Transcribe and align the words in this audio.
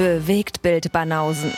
Bewegt 0.00 0.62
Bild 0.62 0.90
Banausen. 0.92 1.50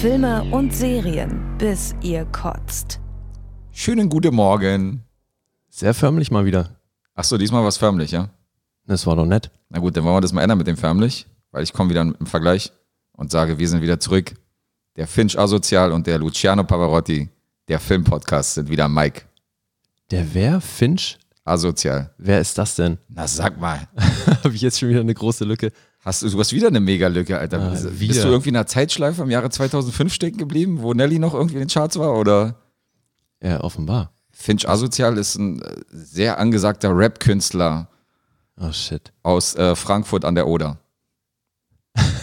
Filme 0.00 0.44
und 0.52 0.72
Serien, 0.72 1.58
bis 1.58 1.96
ihr 2.00 2.24
kotzt. 2.26 3.00
Schönen 3.72 4.08
guten 4.08 4.36
Morgen. 4.36 5.02
Sehr 5.68 5.94
förmlich 5.94 6.30
mal 6.30 6.44
wieder. 6.44 6.76
Achso, 7.16 7.38
diesmal 7.38 7.64
was 7.64 7.76
förmlich, 7.76 8.12
ja? 8.12 8.30
Das 8.86 9.04
war 9.04 9.16
doch 9.16 9.26
nett. 9.26 9.50
Na 9.68 9.80
gut, 9.80 9.96
dann 9.96 10.04
wollen 10.04 10.14
wir 10.14 10.20
das 10.20 10.32
mal 10.32 10.42
ändern 10.42 10.58
mit 10.58 10.68
dem 10.68 10.76
förmlich, 10.76 11.26
weil 11.50 11.64
ich 11.64 11.72
komme 11.72 11.90
wieder 11.90 12.02
im 12.02 12.26
Vergleich 12.26 12.70
und 13.10 13.32
sage, 13.32 13.58
wir 13.58 13.68
sind 13.68 13.82
wieder 13.82 13.98
zurück. 13.98 14.32
Der 14.94 15.08
Finch 15.08 15.36
Asozial 15.36 15.90
und 15.90 16.06
der 16.06 16.18
Luciano 16.18 16.62
Pavarotti, 16.62 17.28
der 17.66 17.80
Filmpodcast, 17.80 18.54
sind 18.54 18.70
wieder 18.70 18.88
Mike. 18.88 19.22
Der 20.12 20.32
wer? 20.34 20.60
Finch? 20.60 21.18
Asozial. 21.44 22.10
Wer 22.18 22.40
ist 22.40 22.56
das 22.58 22.74
denn? 22.76 22.98
Na 23.08 23.28
sag 23.28 23.60
mal. 23.60 23.86
Habe 24.44 24.54
ich 24.54 24.62
jetzt 24.62 24.78
schon 24.80 24.88
wieder 24.88 25.00
eine 25.00 25.14
große 25.14 25.44
Lücke. 25.44 25.72
Hast 26.04 26.22
du, 26.22 26.28
du 26.28 26.38
hast 26.38 26.52
wieder 26.52 26.68
eine 26.68 26.80
Mega-Lücke, 26.80 27.38
Alter. 27.38 27.60
Ah, 27.60 27.68
Bist 27.70 28.00
wieder. 28.00 28.22
du 28.22 28.28
irgendwie 28.28 28.48
in 28.50 28.56
einer 28.56 28.66
Zeitschleife 28.66 29.22
im 29.22 29.30
Jahre 29.30 29.50
2005 29.50 30.12
stecken 30.12 30.38
geblieben, 30.38 30.82
wo 30.82 30.92
Nelly 30.94 31.18
noch 31.18 31.34
irgendwie 31.34 31.54
in 31.56 31.60
den 31.60 31.68
Charts 31.68 31.98
war? 31.98 32.14
Oder? 32.14 32.56
Ja, 33.42 33.60
offenbar. 33.62 34.12
Finch 34.32 34.68
Asozial 34.68 35.16
ist 35.18 35.36
ein 35.36 35.62
äh, 35.62 35.74
sehr 35.90 36.38
angesagter 36.38 36.96
Rap-Künstler 36.96 37.88
Oh 38.60 38.72
shit. 38.72 39.12
aus 39.22 39.54
äh, 39.56 39.74
Frankfurt 39.76 40.24
an 40.24 40.34
der 40.34 40.46
Oder. 40.46 40.78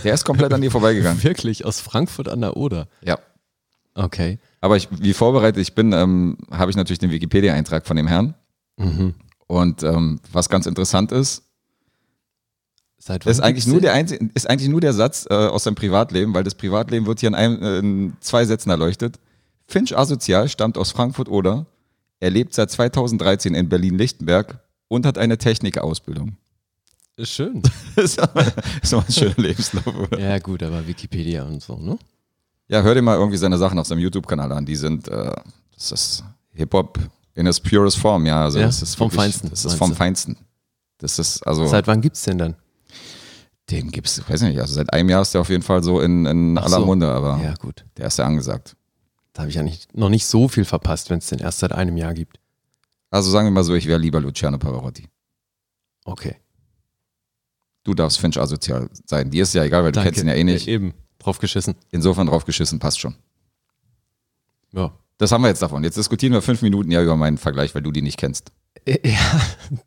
Der 0.04 0.14
ist 0.14 0.26
komplett 0.26 0.52
an 0.54 0.62
dir 0.62 0.72
vorbeigegangen. 0.72 1.24
Wirklich 1.24 1.64
aus 1.66 1.80
Frankfurt 1.80 2.28
an 2.28 2.42
der 2.42 2.58
Oder. 2.58 2.88
Ja. 3.02 3.20
Okay. 3.94 4.40
Aber 4.62 4.78
ich, 4.78 4.88
wie 4.92 5.14
vorbereitet 5.14 5.62
ich 5.62 5.76
bin, 5.76 5.94
ähm, 5.94 6.38
habe 6.52 6.72
ich 6.72 6.78
natürlich 6.78 7.00
den 7.00 7.12
Wikipedia-Eintrag 7.12 7.86
von 7.86 7.98
dem 7.98 8.08
Herrn. 8.08 8.34
Mhm. 8.86 9.16
Und 9.48 9.84
ähm, 9.84 10.20
was 10.32 10.50
ganz 10.50 10.66
interessant 10.66 11.12
ist, 11.12 11.44
Seit 13.04 13.26
ist 13.26 13.40
eigentlich, 13.40 13.66
nur 13.66 13.82
der 13.82 13.94
einzige, 13.94 14.30
ist 14.36 14.48
eigentlich 14.48 14.70
nur 14.70 14.80
der 14.80 14.94
Satz 14.94 15.26
äh, 15.28 15.34
aus 15.34 15.64
seinem 15.64 15.74
Privatleben, 15.74 16.36
weil 16.36 16.44
das 16.44 16.54
Privatleben 16.54 17.08
wird 17.08 17.20
hier 17.20 17.30
in, 17.30 17.36
einem, 17.36 17.62
äh, 17.64 17.80
in 17.80 18.14
zwei 18.20 18.46
Sätzen 18.46 18.70
erleuchtet. 18.70 19.20
Finch 19.66 19.98
Asozial 19.98 20.48
stammt 20.50 20.78
aus 20.78 20.92
Frankfurt-Oder. 20.92 21.66
Er 22.20 22.30
lebt 22.30 22.54
seit 22.54 22.70
2013 22.70 23.56
in 23.56 23.70
Berlin-Lichtenberg 23.70 24.60
und 24.88 25.08
hat 25.08 25.18
eine 25.18 25.40
Technikausbildung. 25.40 26.38
Ist 27.16 27.32
schön. 27.32 27.64
Ist 27.96 28.20
aber, 28.20 28.44
das 28.44 28.54
ist 28.84 28.94
aber 28.94 29.06
ein 29.06 29.12
schöner 29.12 29.36
Lebenslauf, 29.38 29.88
oder? 29.88 30.20
ja, 30.20 30.38
gut, 30.38 30.62
aber 30.62 30.88
Wikipedia 30.88 31.44
und 31.44 31.62
so, 31.62 31.78
ne? 31.78 31.98
Ja, 32.68 32.84
hör 32.84 32.94
dir 32.94 33.02
mal 33.02 33.18
irgendwie 33.18 33.38
seine 33.38 33.58
Sachen 33.58 33.80
auf 33.80 33.88
seinem 33.88 34.00
YouTube-Kanal 34.00 34.52
an. 34.52 34.66
Die 34.66 34.76
sind, 34.76 35.08
äh, 35.08 35.34
das 35.74 35.92
ist 35.92 36.24
Hip-Hop 36.54 37.00
in 37.36 37.46
its 37.48 37.60
purest 37.60 37.98
form, 37.98 38.26
ja. 38.26 38.44
Also 38.44 38.60
Ja, 38.60 38.66
das 38.66 38.82
ist 38.82 38.96
vom 38.96 39.12
wirklich- 39.12 39.22
Feinsten, 39.34 39.50
Das 39.50 39.66
ist 39.66 39.74
vom 39.76 39.90
du? 39.90 39.96
Feinsten. 39.96 40.38
Das 40.98 41.18
ist, 41.20 41.42
also, 41.48 41.66
Seit 41.68 41.88
wann 41.88 42.02
gibt's 42.02 42.24
den 42.24 42.38
dann? 42.38 42.56
den 43.70 43.90
gibt's, 43.90 44.18
ich 44.18 44.30
weiß 44.30 44.42
nicht, 44.42 44.60
also 44.60 44.74
seit 44.74 44.92
einem 44.92 45.08
Jahr 45.10 45.22
ist 45.22 45.34
der 45.34 45.42
auf 45.42 45.50
jeden 45.50 45.64
Fall 45.64 45.82
so 45.82 46.02
in, 46.02 46.26
in 46.26 46.58
Ach 46.58 46.64
aller 46.66 46.80
so. 46.82 46.86
Munde, 46.86 47.08
aber 47.10 47.40
Ja, 47.42 47.54
gut. 47.56 47.86
der 47.98 48.08
ist 48.08 48.18
ja 48.18 48.26
angesagt. 48.26 48.76
Da 49.34 49.42
habe 49.44 49.50
ich 49.50 49.56
ja 49.56 49.64
nicht, 49.64 49.96
noch 49.96 50.10
nicht 50.10 50.26
so 50.26 50.50
viel 50.50 50.66
verpasst, 50.66 51.10
wenn 51.10 51.20
es 51.20 51.28
den 51.28 51.40
erst 51.40 51.60
seit 51.60 51.72
einem 51.72 51.96
Jahr 51.96 52.14
gibt. 52.14 52.38
Also 53.12 53.32
sagen 53.32 53.48
wir 53.48 53.52
mal 53.52 53.64
so, 53.64 53.74
ich 53.74 53.88
wäre 53.88 53.98
lieber 54.00 54.20
Luciano 54.20 54.58
Pavarotti. 54.58 55.08
Okay. 56.04 56.36
Du 57.84 57.94
darfst 57.94 58.20
Finch 58.20 58.38
asozial 58.40 58.90
sein. 59.06 59.32
Dir 59.32 59.44
ist 59.44 59.54
ja 59.54 59.64
egal, 59.64 59.84
weil 59.84 59.92
du 59.94 59.96
Danke. 59.96 60.10
kennst 60.12 60.22
ihn 60.22 60.28
ja 60.28 60.36
eh 60.36 60.44
nicht. 60.44 60.68
eben. 60.68 60.94
Drauf 61.18 61.40
geschissen. 61.40 61.76
Insofern 61.92 62.28
drauf 62.28 62.44
geschissen, 62.46 62.78
passt 62.80 63.00
schon. 63.00 63.16
Ja. 64.74 64.92
Das 65.22 65.32
haben 65.32 65.44
wir 65.44 65.50
jetzt 65.50 65.62
davon. 65.62 65.84
Jetzt 65.84 65.98
diskutieren 65.98 66.34
wir 66.34 66.42
fünf 66.42 66.64
Minuten 66.64 66.90
ja 66.90 67.00
über 67.04 67.16
meinen 67.16 67.38
Vergleich, 67.38 67.76
weil 67.76 67.84
du 67.84 67.92
die 67.92 68.02
nicht 68.02 68.18
kennst. 68.18 68.52
Ja, 69.06 69.20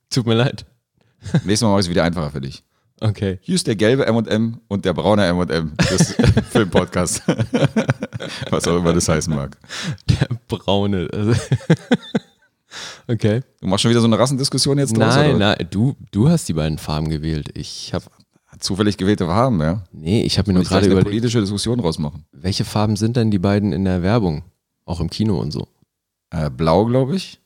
tut 0.09 0.29
mir 0.29 0.35
leid. 0.35 0.65
Nächstes 1.45 1.63
Mal 1.63 1.71
mache 1.71 1.81
ich 1.81 1.87
es 1.87 1.91
wieder 1.91 2.05
einfacher 2.05 2.31
für 2.31 2.41
dich. 2.41 2.63
Okay. 3.01 3.41
Hier 3.43 3.57
ist 3.57 3.67
der 3.67 3.75
gelbe 3.75 4.07
M&M 4.07 4.61
und 4.69 4.85
der 4.85 4.93
braune 4.93 5.27
M&M 5.27 5.73
des 5.91 6.15
Filmpodcasts. 6.51 7.23
Was 8.51 8.69
auch 8.69 8.77
immer 8.77 8.93
das 8.93 9.09
heißen 9.09 9.35
mag. 9.35 9.59
Der 10.09 10.29
braune. 10.47 11.09
Also 11.13 11.35
okay. 13.09 13.41
Du 13.61 13.67
machst 13.67 13.83
schon 13.83 13.91
wieder 13.91 14.01
so 14.01 14.07
eine 14.07 14.17
Rassendiskussion 14.17 14.79
jetzt? 14.79 14.97
Nein, 14.97 15.31
oder? 15.31 15.57
nein, 15.57 15.67
du, 15.69 15.97
du 16.13 16.29
hast 16.29 16.49
die 16.49 16.53
beiden 16.53 16.79
Farben 16.79 17.09
gewählt. 17.09 17.49
Ich 17.55 17.93
habe, 17.93 18.05
Zufällig 18.61 18.97
gewählte 18.97 19.27
Farben, 19.27 19.61
ja. 19.61 19.83
nee, 19.91 20.23
ich 20.23 20.39
habe 20.39 20.51
mir 20.51 20.55
nur 20.55 20.63
Ich 20.63 20.69
gerade 20.69 20.83
gerade 20.83 20.93
eine 20.93 21.01
überlegt, 21.01 21.11
politische 21.11 21.41
Diskussion 21.41 21.81
rausmachen. 21.81 22.25
welche 22.31 22.65
Farben 22.65 22.95
sind 22.95 23.17
denn 23.17 23.33
die 23.33 23.41
beiden 23.41 23.73
in 23.73 23.85
der 23.85 24.05
Werbung? 24.05 24.45
Auch 24.85 25.01
im 25.01 25.11
Kino 25.11 25.39
und 25.41 25.51
so. 25.51 25.69
Äh, 26.31 26.51
blau, 26.51 26.85
glaube 26.87 27.17
ich. 27.17 27.41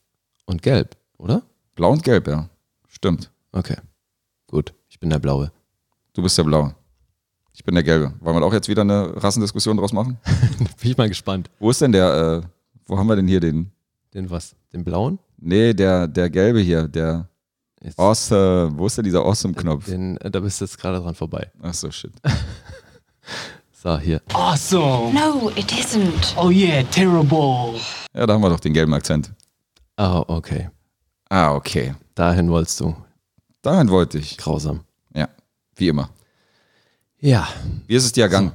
Und 0.47 0.62
gelb, 0.62 0.97
oder? 1.19 1.43
Blau 1.75 1.93
und 1.93 2.03
gelb, 2.03 2.26
ja. 2.26 2.49
Stimmt. 2.88 3.31
Okay. 3.53 3.76
Gut, 4.47 4.75
ich 4.88 4.99
bin 4.99 5.10
der 5.10 5.19
Blaue. 5.19 5.53
Du 6.15 6.22
bist 6.22 6.37
der 6.38 6.44
Blaue. 6.44 6.75
Ich 7.53 7.65
bin 7.65 7.75
der 7.75 7.84
Gelbe. 7.84 8.15
Wollen 8.21 8.37
wir 8.37 8.47
auch 8.47 8.53
jetzt 8.53 8.69
wieder 8.69 8.82
eine 8.82 9.22
Rassendiskussion 9.22 9.76
draus 9.76 9.93
machen? 9.93 10.16
Bin 10.81 10.91
ich 10.93 10.97
mal 10.97 11.09
gespannt. 11.09 11.50
Wo 11.59 11.71
ist 11.71 11.81
denn 11.81 11.91
der, 11.91 12.43
äh, 12.44 12.49
wo 12.87 12.97
haben 12.97 13.09
wir 13.09 13.16
denn 13.16 13.26
hier 13.26 13.41
den? 13.41 13.72
Den 14.15 14.31
was? 14.31 14.55
Den 14.72 14.84
blauen? 14.84 15.19
Nee, 15.38 15.75
der, 15.75 16.06
der 16.06 16.31
Gelbe 16.31 16.60
hier, 16.60 16.87
der 16.87 17.28
Jetzt, 17.82 17.99
Awesome. 17.99 18.76
Wo 18.76 18.87
ist 18.87 18.97
denn 18.97 19.05
dieser 19.05 19.25
Awesome-Knopf? 19.25 19.87
den, 19.87 20.16
äh, 20.19 20.31
da 20.31 20.41
bist 20.41 20.60
du 20.60 20.65
jetzt 20.65 20.78
gerade 20.78 20.99
dran 20.99 21.15
vorbei. 21.15 21.50
Ach 21.62 21.75
so, 21.75 21.91
shit. 21.91 22.12
So, 23.81 23.97
hier. 23.99 24.21
Awesome. 24.34 25.12
No, 25.12 25.50
it 25.55 25.71
isn't. 25.72 26.34
Oh 26.37 26.50
yeah, 26.50 26.83
terrible. 26.91 27.78
Ja, 28.12 28.27
da 28.27 28.34
haben 28.34 28.41
wir 28.43 28.50
doch 28.50 28.59
den 28.61 28.72
gelben 28.75 28.93
Akzent. 28.93 29.31
Ah, 29.97 30.25
okay. 30.27 30.69
Ah, 31.31 31.55
okay. 31.55 31.94
Dahin 32.17 32.50
wolltest 32.50 32.81
du. 32.81 32.97
Dahin 33.62 33.88
wollte 33.88 34.19
ich. 34.19 34.37
Grausam. 34.37 34.81
Ja, 35.15 35.28
wie 35.77 35.88
immer. 35.88 36.11
Ja. 37.21 37.47
Wie 37.87 37.94
ist 37.94 38.05
es 38.05 38.12
dir 38.12 38.22
ergangen? 38.25 38.50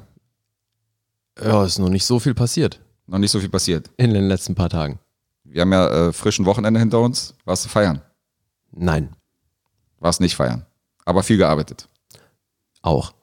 Ja, 1.41 1.63
ist 1.63 1.79
noch 1.79 1.89
nicht 1.89 2.05
so 2.05 2.19
viel 2.19 2.33
passiert 2.35 2.79
Noch 3.07 3.17
nicht 3.17 3.31
so 3.31 3.39
viel 3.39 3.49
passiert. 3.49 3.89
in 3.97 4.13
den 4.13 4.27
letzten 4.27 4.55
paar 4.55 4.69
Tagen. 4.69 4.99
Wir 5.45 5.61
haben 5.61 5.71
ja 5.71 5.87
äh, 6.09 6.13
frischen 6.13 6.45
Wochenende 6.45 6.79
hinter 6.79 6.99
uns. 6.99 7.33
Warst 7.45 7.65
du 7.65 7.69
feiern? 7.69 8.01
Nein, 8.71 9.15
Warst 9.99 10.19
nicht 10.19 10.35
feiern. 10.35 10.65
Aber 11.05 11.23
viel 11.23 11.37
gearbeitet. 11.37 11.87
auch, 12.81 13.13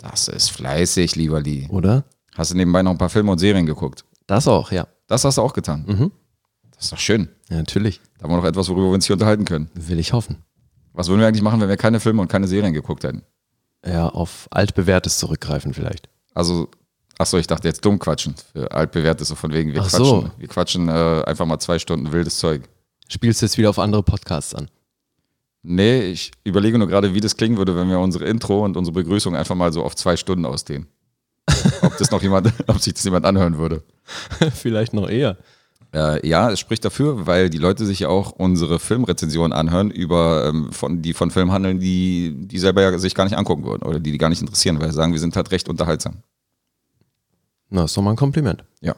Das 0.00 0.28
ist 0.28 0.50
fleißig, 0.50 1.16
lieber 1.16 1.40
Lee. 1.40 1.68
oder? 1.70 2.04
Hast 2.34 2.52
du 2.52 2.56
nebenbei 2.56 2.82
noch 2.82 2.92
ein 2.92 2.98
paar 2.98 3.10
Filme 3.10 3.32
und 3.32 3.38
Serien 3.38 3.66
geguckt? 3.66 4.04
Das 4.26 4.48
auch, 4.48 4.72
ja. 4.72 4.86
Das 5.08 5.24
hast 5.24 5.38
du 5.38 5.42
auch 5.42 5.52
getan. 5.52 5.84
Mhm. 5.86 6.12
Das 6.74 6.84
ist 6.84 6.92
doch 6.92 6.98
schön. 6.98 7.28
Ja, 7.50 7.56
natürlich. 7.56 8.00
Da 8.18 8.24
haben 8.24 8.32
wir 8.32 8.36
noch 8.38 8.44
etwas, 8.44 8.68
worüber 8.68 8.86
wir 8.88 8.94
uns 8.94 9.06
hier 9.06 9.14
unterhalten 9.14 9.44
können. 9.44 9.70
Will 9.74 9.98
ich 9.98 10.12
hoffen. 10.12 10.36
Was 10.92 11.08
würden 11.08 11.20
wir 11.20 11.26
eigentlich 11.26 11.42
machen, 11.42 11.60
wenn 11.60 11.68
wir 11.68 11.76
keine 11.76 12.00
Filme 12.00 12.22
und 12.22 12.28
keine 12.28 12.48
Serien 12.48 12.72
geguckt 12.72 13.04
hätten? 13.04 13.22
Ja, 13.84 14.08
auf 14.08 14.46
altbewährtes 14.50 15.18
zurückgreifen 15.18 15.74
vielleicht. 15.74 16.08
Also, 16.34 16.68
achso, 17.18 17.36
ich 17.38 17.46
dachte 17.46 17.68
jetzt 17.68 17.84
dumm 17.84 17.98
quatschen. 17.98 18.34
Für 18.52 18.70
altbewährtes, 18.72 19.28
so 19.28 19.34
von 19.34 19.52
wegen, 19.52 19.72
wir 19.72 19.80
Ach 19.82 19.88
quatschen, 19.88 20.04
so. 20.06 20.30
wir 20.38 20.48
quatschen 20.48 20.88
äh, 20.88 21.22
einfach 21.26 21.46
mal 21.46 21.58
zwei 21.58 21.78
Stunden 21.78 22.12
wildes 22.12 22.38
Zeug. 22.38 22.68
Spielst 23.08 23.42
du 23.42 23.46
jetzt 23.46 23.58
wieder 23.58 23.70
auf 23.70 23.78
andere 23.78 24.02
Podcasts 24.02 24.54
an? 24.54 24.70
Nee, 25.62 26.02
ich 26.10 26.30
überlege 26.44 26.78
nur 26.78 26.88
gerade, 26.88 27.14
wie 27.14 27.20
das 27.20 27.36
klingen 27.36 27.58
würde, 27.58 27.76
wenn 27.76 27.88
wir 27.88 27.98
unsere 27.98 28.24
Intro 28.24 28.64
und 28.64 28.76
unsere 28.76 28.94
Begrüßung 28.94 29.36
einfach 29.36 29.54
mal 29.54 29.72
so 29.72 29.84
auf 29.84 29.94
zwei 29.94 30.16
Stunden 30.16 30.46
ausdehnen. 30.46 30.86
ob 31.82 31.96
das 31.98 32.10
noch 32.10 32.22
jemand, 32.22 32.52
ob 32.66 32.80
sich 32.80 32.94
das 32.94 33.04
jemand 33.04 33.26
anhören 33.26 33.58
würde. 33.58 33.82
vielleicht 34.54 34.94
noch 34.94 35.08
eher. 35.08 35.36
Äh, 35.92 36.26
ja, 36.26 36.50
es 36.50 36.60
spricht 36.60 36.84
dafür, 36.84 37.26
weil 37.26 37.50
die 37.50 37.58
Leute 37.58 37.84
sich 37.84 38.00
ja 38.00 38.08
auch 38.08 38.30
unsere 38.30 38.78
Filmrezensionen 38.78 39.52
anhören, 39.52 39.90
über 39.90 40.46
ähm, 40.46 40.72
von, 40.72 41.02
die 41.02 41.12
von 41.12 41.30
Filmen 41.30 41.50
handeln, 41.50 41.80
die, 41.80 42.32
die 42.36 42.58
selber 42.58 42.82
ja 42.82 42.96
sich 42.98 43.14
gar 43.14 43.24
nicht 43.24 43.36
angucken 43.36 43.64
würden 43.64 43.82
oder 43.82 43.98
die 43.98 44.12
die 44.12 44.18
gar 44.18 44.28
nicht 44.28 44.40
interessieren, 44.40 44.80
weil 44.80 44.88
sie 44.88 44.94
sagen, 44.94 45.12
wir 45.12 45.18
sind 45.18 45.34
halt 45.34 45.50
recht 45.50 45.68
unterhaltsam. 45.68 46.18
Na, 47.70 47.84
ist 47.84 47.96
doch 47.96 48.02
mal 48.02 48.10
ein 48.10 48.16
Kompliment. 48.16 48.64
Ja. 48.80 48.94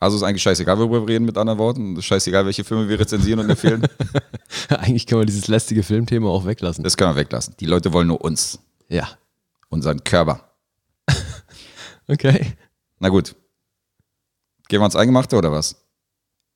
Also 0.00 0.16
ist 0.16 0.22
eigentlich 0.22 0.42
scheißegal, 0.42 0.78
worüber 0.78 1.02
wir 1.06 1.14
reden, 1.14 1.26
mit 1.26 1.36
anderen 1.36 1.58
Worten. 1.58 1.92
Es 1.92 1.98
ist 2.00 2.04
scheißegal, 2.06 2.46
welche 2.46 2.64
Filme 2.64 2.88
wir 2.88 2.98
rezensieren 2.98 3.38
und 3.40 3.50
empfehlen. 3.50 3.86
Eigentlich 4.70 5.06
können 5.06 5.20
wir 5.20 5.26
dieses 5.26 5.46
lästige 5.46 5.82
Filmthema 5.82 6.28
auch 6.30 6.46
weglassen. 6.46 6.82
Das 6.82 6.96
können 6.96 7.10
wir 7.14 7.16
weglassen. 7.20 7.54
Die 7.60 7.66
Leute 7.66 7.92
wollen 7.92 8.08
nur 8.08 8.22
uns, 8.22 8.58
Ja. 8.88 9.08
unseren 9.68 10.02
Körper. 10.02 10.50
Okay. 12.08 12.54
Na 12.98 13.08
gut. 13.08 13.36
Gehen 14.68 14.80
wir 14.80 14.82
ans 14.82 14.96
Eingemachte 14.96 15.36
oder 15.36 15.52
was? 15.52 15.76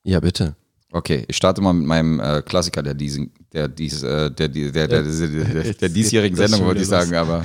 Ja, 0.02 0.18
bitte. 0.18 0.56
Okay, 0.94 1.24
ich 1.26 1.36
starte 1.36 1.60
mal 1.60 1.72
mit 1.72 1.86
meinem 1.88 2.20
äh, 2.20 2.40
Klassiker 2.42 2.80
der 2.80 2.94
diesen, 2.94 3.32
der 3.52 3.66
dies, 3.66 4.04
äh, 4.04 4.30
der, 4.30 4.48
der, 4.48 4.70
der, 4.70 4.86
der, 4.86 5.02
der, 5.02 5.74
der, 5.74 5.88
diesjährigen 5.88 6.36
Sendung, 6.36 6.64
wollte 6.64 6.82
ich 6.82 6.86
sagen, 6.86 7.16
aber 7.16 7.44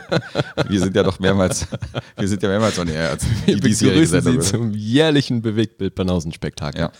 wir 0.66 0.80
sind 0.80 0.96
ja 0.96 1.02
doch 1.02 1.18
mehrmals, 1.18 1.66
wir 2.16 2.26
sind 2.26 2.42
ja 2.42 2.48
mehrmals 2.48 2.78
on 2.78 2.88
air 2.88 3.10
als 3.10 3.26
die 3.46 3.48
Wir 3.48 3.60
diesjährige 3.60 4.06
Sendung. 4.06 4.40
Sie 4.40 4.50
zum 4.50 4.72
jährlichen 4.72 5.42
Bewegtbild-Banausen-Spektakel. 5.42 6.80
Ja. 6.80 6.92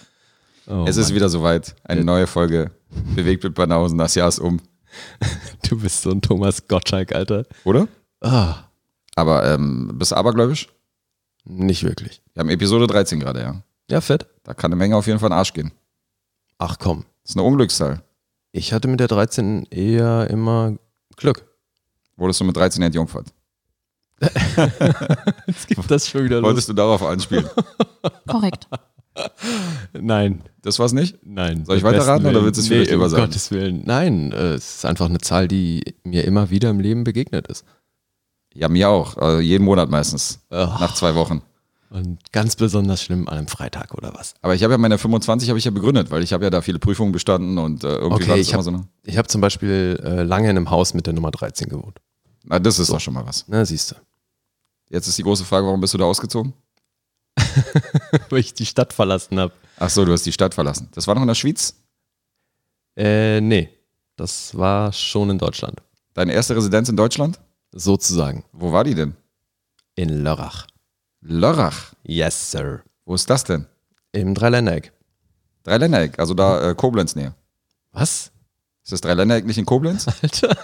Oh, 0.67 0.85
es 0.87 0.99
ist 0.99 1.07
Mann. 1.07 1.15
wieder 1.17 1.31
soweit. 1.31 1.75
Eine 1.85 2.05
neue 2.05 2.27
Folge 2.27 2.73
Bewegt 3.17 3.43
mit 3.43 3.55
Banausen. 3.55 3.97
Das 3.97 4.15
Jahr 4.15 4.29
ist 4.29 4.39
um. 4.39 4.61
Du 5.67 5.79
bist 5.79 6.03
so 6.03 6.11
ein 6.11 6.21
Thomas 6.21 6.69
Gottschalk, 6.69 7.15
Alter. 7.15 7.47
Oder? 7.65 7.89
Ah, 8.21 8.65
Aber 9.15 9.47
ähm, 9.47 9.93
bist 9.95 10.13
du 10.13 10.17
abergläubisch? 10.17 10.69
nicht 11.45 11.85
wirklich. 11.85 12.21
Wir 12.35 12.41
haben 12.41 12.51
Episode 12.51 12.87
13 12.87 13.19
gerade, 13.19 13.41
ja. 13.41 13.63
Ja, 13.91 14.01
fett. 14.01 14.27
Da 14.45 14.55
kann 14.55 14.71
eine 14.73 14.77
Menge 14.79 14.97
auf 14.97 15.07
jeden 15.07 15.19
Fall 15.19 15.29
in 15.29 15.33
den 15.33 15.39
Arsch 15.39 15.53
gehen. 15.53 15.73
Ach 16.59 16.77
komm. 16.79 17.05
Das 17.23 17.33
ist 17.33 17.37
eine 17.37 17.47
Unglückszahl. 17.47 18.03
Ich 18.53 18.73
hatte 18.73 18.89
mit 18.89 19.01
der 19.01 19.09
13 19.09 19.67
eher 19.71 20.29
immer 20.31 20.77
Glück. 21.17 21.47
Wurdest 22.17 22.41
du 22.41 22.45
mit 22.45 22.57
13 22.57 22.83
entjungfert? 22.83 23.33
Jetzt 25.47 25.69
gibt 25.69 25.91
das 25.91 26.09
schon 26.09 26.25
wieder 26.25 26.43
Wolltest 26.43 26.69
du 26.69 26.73
darauf 26.75 27.03
anspielen? 27.03 27.49
Korrekt. 28.29 28.69
Nein, 29.93 30.43
Das 30.63 30.79
war's 30.79 30.93
nicht? 30.93 31.19
nein. 31.23 31.65
Soll 31.65 31.79
ich 31.79 31.83
weiterraten 31.83 32.27
oder 32.27 32.45
willst 32.45 32.59
du 32.59 32.63
es 32.63 32.69
nee, 32.69 32.77
vielleicht 32.77 32.91
lieber 32.93 33.05
um 33.05 33.11
sagen? 33.11 33.25
Gottes 33.25 33.51
Willen. 33.51 33.83
Nein, 33.85 34.33
äh, 34.33 34.55
es 34.55 34.77
ist 34.77 34.85
einfach 34.85 35.07
eine 35.07 35.19
Zahl, 35.19 35.49
die 35.49 35.83
mir 36.05 36.25
immer 36.25 36.51
wieder 36.51 36.71
im 36.71 36.81
Leben 36.81 37.05
begegnet 37.05 37.47
ist. 37.49 37.65
Ja, 38.53 38.69
mir 38.69 38.89
auch. 38.89 39.17
Also 39.17 39.41
jeden 39.41 39.65
Monat 39.65 39.91
meistens. 39.91 40.41
Ach. 40.51 40.81
Nach 40.81 40.95
zwei 40.95 41.15
Wochen. 41.15 41.43
Und 41.91 42.19
ganz 42.33 42.55
besonders 42.55 43.03
schlimm 43.03 43.29
an 43.29 43.37
einem 43.39 43.49
Freitag 43.49 43.95
oder 43.95 44.15
was. 44.15 44.35
Aber 44.43 44.55
ich 44.55 44.63
habe 44.63 44.73
ja 44.75 44.79
meine 44.79 44.97
25 44.97 45.49
habe 45.49 45.59
ich 45.59 45.65
ja 45.65 45.73
begründet, 45.73 46.13
weil 46.13 46.23
ich 46.23 46.33
habe 46.33 46.45
ja 46.45 46.51
da 46.51 46.61
viele 46.63 46.79
Prüfungen 46.79 47.11
bestanden 47.11 47.59
und 47.59 47.83
äh, 47.83 47.89
irgendwie 47.97 48.15
Okay, 48.23 48.29
war 48.29 48.37
das 48.37 48.47
ich 48.47 48.53
immer 48.53 48.59
habe 48.59 48.63
so 48.65 48.71
eine. 48.71 48.89
ich 49.03 49.19
hab 49.19 49.29
zum 49.29 49.41
Beispiel 49.41 50.01
äh, 50.05 50.23
lange 50.23 50.49
in 50.49 50.57
einem 50.57 50.71
Haus 50.71 50.95
mit 50.95 51.07
der 51.07 51.15
Nummer 51.15 51.33
13 51.33 51.69
gewohnt. 51.69 51.99
Na, 52.45 52.61
das 52.61 52.79
ist 52.79 52.91
doch 52.91 53.01
schon 53.01 53.15
mal 53.15 53.27
was. 53.27 53.45
Na, 53.49 53.65
siehst 53.65 53.91
du. 53.91 53.97
Jetzt 54.89 55.09
ist 55.09 55.19
die 55.19 55.25
große 55.25 55.45
Frage, 55.45 55.67
warum 55.67 55.81
bist 55.81 55.93
du 55.95 55.99
da 55.99 56.05
ausgezogen? 56.05 56.53
Weil 58.31 58.39
ich 58.41 58.55
die 58.55 58.67
Stadt 58.67 58.93
verlassen 58.93 59.39
habe. 59.41 59.53
Ach 59.79 59.91
so, 59.91 60.05
du 60.05 60.13
hast 60.13 60.25
die 60.25 60.33
Stadt 60.33 60.55
verlassen. 60.55 60.89
Das 60.95 61.07
war 61.09 61.15
noch 61.17 61.23
in 61.23 61.29
der 61.29 61.35
Schweiz? 61.35 61.75
Äh, 62.97 63.41
nee. 63.41 63.69
Das 64.17 64.57
war 64.57 64.93
schon 64.93 65.31
in 65.31 65.39
Deutschland. 65.39 65.81
Deine 66.15 66.33
erste 66.35 66.55
Residenz 66.55 66.89
in 66.89 66.97
Deutschland? 66.97 67.41
Sozusagen. 67.73 68.45
Wo 68.53 68.73
war 68.73 68.85
die 68.85 68.95
denn? 68.95 69.17
In 69.97 70.23
Lörrach. 70.23 70.67
Lörrach. 71.23 71.93
Yes, 72.03 72.51
sir. 72.51 72.81
Wo 73.05 73.15
ist 73.15 73.29
das 73.29 73.45
denn? 73.45 73.67
Im 74.13 74.35
Dreiländereck. 74.35 74.93
Dreiländereck, 75.65 76.19
also 76.19 76.35
da 76.35 76.71
äh, 76.71 76.75
Koblenz 76.75 77.15
näher. 77.15 77.35
Was? 77.93 78.31
Ist 78.83 78.93
das 78.93 79.01
Dreiländereck 79.03 79.45
nicht 79.45 79.59
in 79.59 79.67
Koblenz? 79.67 80.07
Alter. 80.23 80.57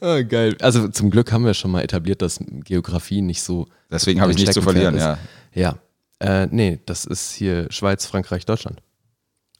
ah, 0.00 0.22
geil. 0.22 0.56
Also 0.60 0.88
zum 0.88 1.10
Glück 1.10 1.32
haben 1.32 1.44
wir 1.44 1.54
schon 1.54 1.70
mal 1.70 1.82
etabliert, 1.82 2.22
dass 2.22 2.38
Geografie 2.64 3.22
nicht 3.22 3.42
so. 3.42 3.66
Deswegen 3.90 4.20
habe 4.20 4.32
ich 4.32 4.38
nichts 4.38 4.54
zu 4.54 4.62
verlieren, 4.62 4.96
ja. 4.96 5.18
Ja. 5.54 5.76
Äh, 6.20 6.46
nee, 6.50 6.80
das 6.86 7.04
ist 7.04 7.32
hier 7.32 7.66
Schweiz, 7.70 8.06
Frankreich, 8.06 8.46
Deutschland. 8.46 8.80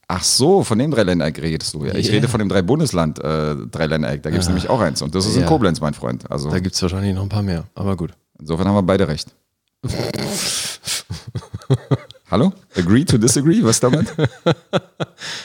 Ach 0.09 0.23
so, 0.23 0.63
von 0.63 0.79
dem 0.79 0.91
Dreiländereck 0.91 1.41
redest 1.41 1.75
du. 1.75 1.85
Ja. 1.85 1.95
Ich 1.95 2.07
Yeah. 2.07 2.17
rede 2.17 2.29
von 2.29 2.39
dem 2.39 2.49
drei 2.49 2.63
Bundesland 2.63 3.19
äh, 3.19 3.57
Dreiländereck. 3.57 4.23
Da 4.23 4.31
gibt 4.31 4.43
es 4.43 4.49
nämlich 4.49 4.69
auch 4.69 4.81
eins. 4.81 5.03
Und 5.03 5.15
das 5.15 5.27
ist 5.27 5.35
in 5.37 5.43
Ja. 5.43 5.47
Koblenz, 5.49 5.81
mein 5.81 5.95
Freund. 5.95 6.31
Also 6.31 6.51
Da 6.51 6.59
gibt 6.61 6.75
es 6.75 6.83
wahrscheinlich 6.83 7.15
noch 7.15 7.23
ein 7.23 7.29
paar 7.29 7.43
mehr, 7.43 7.65
aber 7.75 7.97
gut. 7.97 8.13
Insofern 8.43 8.67
haben 8.69 8.75
wir 8.75 8.83
beide 8.83 9.07
recht. 9.09 9.35
Hallo? 12.31 12.53
Agree 12.77 13.05
to 13.05 13.19
disagree? 13.19 13.63
Was 13.63 13.81
damit? 13.81 14.13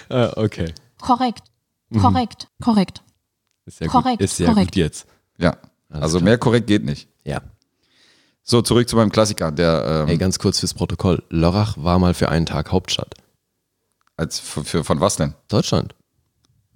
Äh, 0.09 0.27
okay. 0.35 0.73
Korrekt. 1.01 1.44
Korrekt. 1.99 2.47
Korrekt. 2.61 3.03
Ist 3.65 3.79
ja 3.81 3.88
Korrekt, 3.88 4.19
gut, 4.19 4.25
ist 4.25 4.39
ja 4.39 4.47
korrekt. 4.47 4.71
gut 4.71 4.75
jetzt. 4.77 5.05
Ja. 5.38 5.57
Also 5.89 6.19
mehr 6.19 6.38
korrekt 6.38 6.67
geht 6.67 6.83
nicht. 6.85 7.09
Ja. 7.23 7.41
So, 8.44 8.61
zurück 8.61 8.88
zu 8.88 8.95
meinem 8.95 9.11
Klassiker, 9.11 9.51
der 9.51 10.03
ähm, 10.03 10.07
Ey, 10.09 10.17
ganz 10.17 10.39
kurz 10.39 10.59
fürs 10.59 10.73
Protokoll. 10.73 11.21
Lörrach 11.29 11.75
war 11.77 11.99
mal 11.99 12.13
für 12.13 12.29
einen 12.29 12.45
Tag 12.45 12.71
Hauptstadt. 12.71 13.15
als 14.15 14.39
für, 14.39 14.63
für, 14.63 14.83
von 14.85 15.01
was 15.01 15.17
denn? 15.17 15.33
Deutschland. 15.49 15.95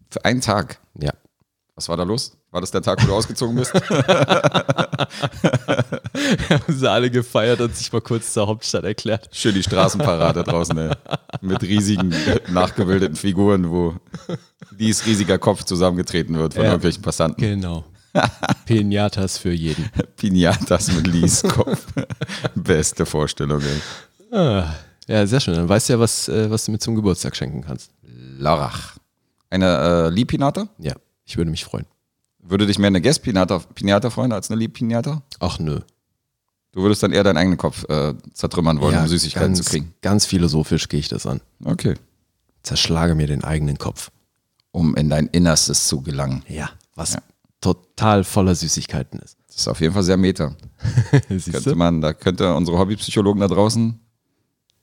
Für 0.10 0.26
einen 0.26 0.42
Tag. 0.42 0.80
Ja. 1.00 1.14
Was 1.76 1.88
war 1.88 1.96
da 1.96 2.04
los? 2.04 2.38
War 2.52 2.60
das 2.62 2.72
der 2.72 2.82
Tag, 2.82 3.02
wo 3.04 3.08
du 3.08 3.14
ausgezogen 3.16 3.56
bist? 3.56 3.74
Haben 6.50 6.64
sie 6.68 6.90
alle 6.90 7.10
gefeiert 7.10 7.62
und 7.62 7.74
sich 7.76 7.92
mal 7.94 8.02
kurz 8.02 8.34
zur 8.34 8.48
Hauptstadt 8.48 8.84
erklärt. 8.84 9.30
Schön 9.32 9.56
die 9.56 9.64
Straßenparade 9.64 10.44
draußen, 10.44 10.78
ey. 10.78 10.92
Mit 11.40 11.62
riesigen, 11.64 12.14
nachgebildeten 12.50 13.16
Figuren, 13.16 13.70
wo 13.72 13.96
dies 14.78 15.06
riesiger 15.06 15.38
Kopf 15.38 15.64
zusammengetreten 15.64 16.38
wird 16.38 16.54
von 16.56 16.64
Ja. 16.64 16.70
irgendwelchen 16.72 17.02
Passanten. 17.02 17.40
Genau. 17.42 17.86
Pinatas 18.66 19.38
für 19.38 19.54
jeden. 19.54 19.90
Pinatas 20.18 20.92
mit 20.92 21.08
Lies 21.08 21.44
Kopf. 21.44 21.86
Beste 22.56 23.06
Vorstellung, 23.06 23.62
ey. 23.62 24.38
Ah, 24.38 24.76
ja, 25.08 25.26
sehr 25.26 25.40
schön. 25.40 25.56
Dann 25.56 25.70
weißt 25.70 25.88
du 25.88 25.94
ja, 25.94 26.00
was, 26.00 26.28
äh, 26.28 26.50
was 26.52 26.66
du 26.66 26.72
mir 26.72 26.80
zum 26.80 26.96
Geburtstag 26.96 27.34
schenken 27.38 27.62
kannst. 27.62 27.92
Lörrach. 28.38 28.98
Eine 29.50 29.78
äh, 29.78 30.10
Liebpinata? 30.10 30.68
Ja, 30.80 30.94
ich 31.24 31.38
würde 31.38 31.52
mich 31.52 31.64
freuen. 31.64 31.86
Würde 32.44 32.66
dich 32.66 32.80
mehr 32.80 32.88
eine 32.88 33.02
Guest-Pinata 33.02 33.60
Pinata 33.60 34.10
freuen 34.10 34.32
als 34.32 34.50
eine 34.50 34.60
Liebpinata? 34.60 35.22
Ach 35.40 35.60
nö. 35.60 35.80
Du 36.72 36.82
würdest 36.82 37.04
dann 37.04 37.12
eher 37.12 37.24
deinen 37.24 37.38
eigenen 37.38 37.58
Kopf 37.58 37.84
äh, 37.90 38.14
zertrümmern 38.34 38.80
wollen, 38.80 38.98
um 38.98 39.08
Süßigkeiten 39.08 39.54
ganz, 39.54 39.66
zu 39.66 39.70
kriegen. 39.70 39.94
Ganz 40.02 40.26
philosophisch 40.26 40.88
gehe 40.88 41.00
ich 41.02 41.10
das 41.10 41.26
an. 41.26 41.42
Okay. 41.64 41.96
Zerschlage 42.64 43.14
mir 43.16 43.28
den 43.28 43.44
eigenen 43.44 43.78
Kopf. 43.78 44.12
Um 44.72 44.96
in 44.96 45.10
dein 45.10 45.28
Innerstes 45.28 45.88
zu 45.88 46.02
gelangen. 46.02 46.44
Ja, 46.48 46.70
was 46.96 47.14
Ja. 47.14 47.22
total 47.60 48.24
voller 48.24 48.56
Süßigkeiten 48.56 49.20
ist. 49.20 49.38
Das 49.48 49.58
ist 49.58 49.68
auf 49.68 49.82
jeden 49.82 49.94
Fall 49.94 50.04
sehr 50.04 50.16
meta. 50.16 50.56
Könnte 51.52 51.76
man, 51.76 52.00
da 52.00 52.14
könnte 52.14 52.56
unsere 52.56 52.80
Hobbypsychologen 52.80 53.42
da 53.42 53.48
draußen 53.50 54.00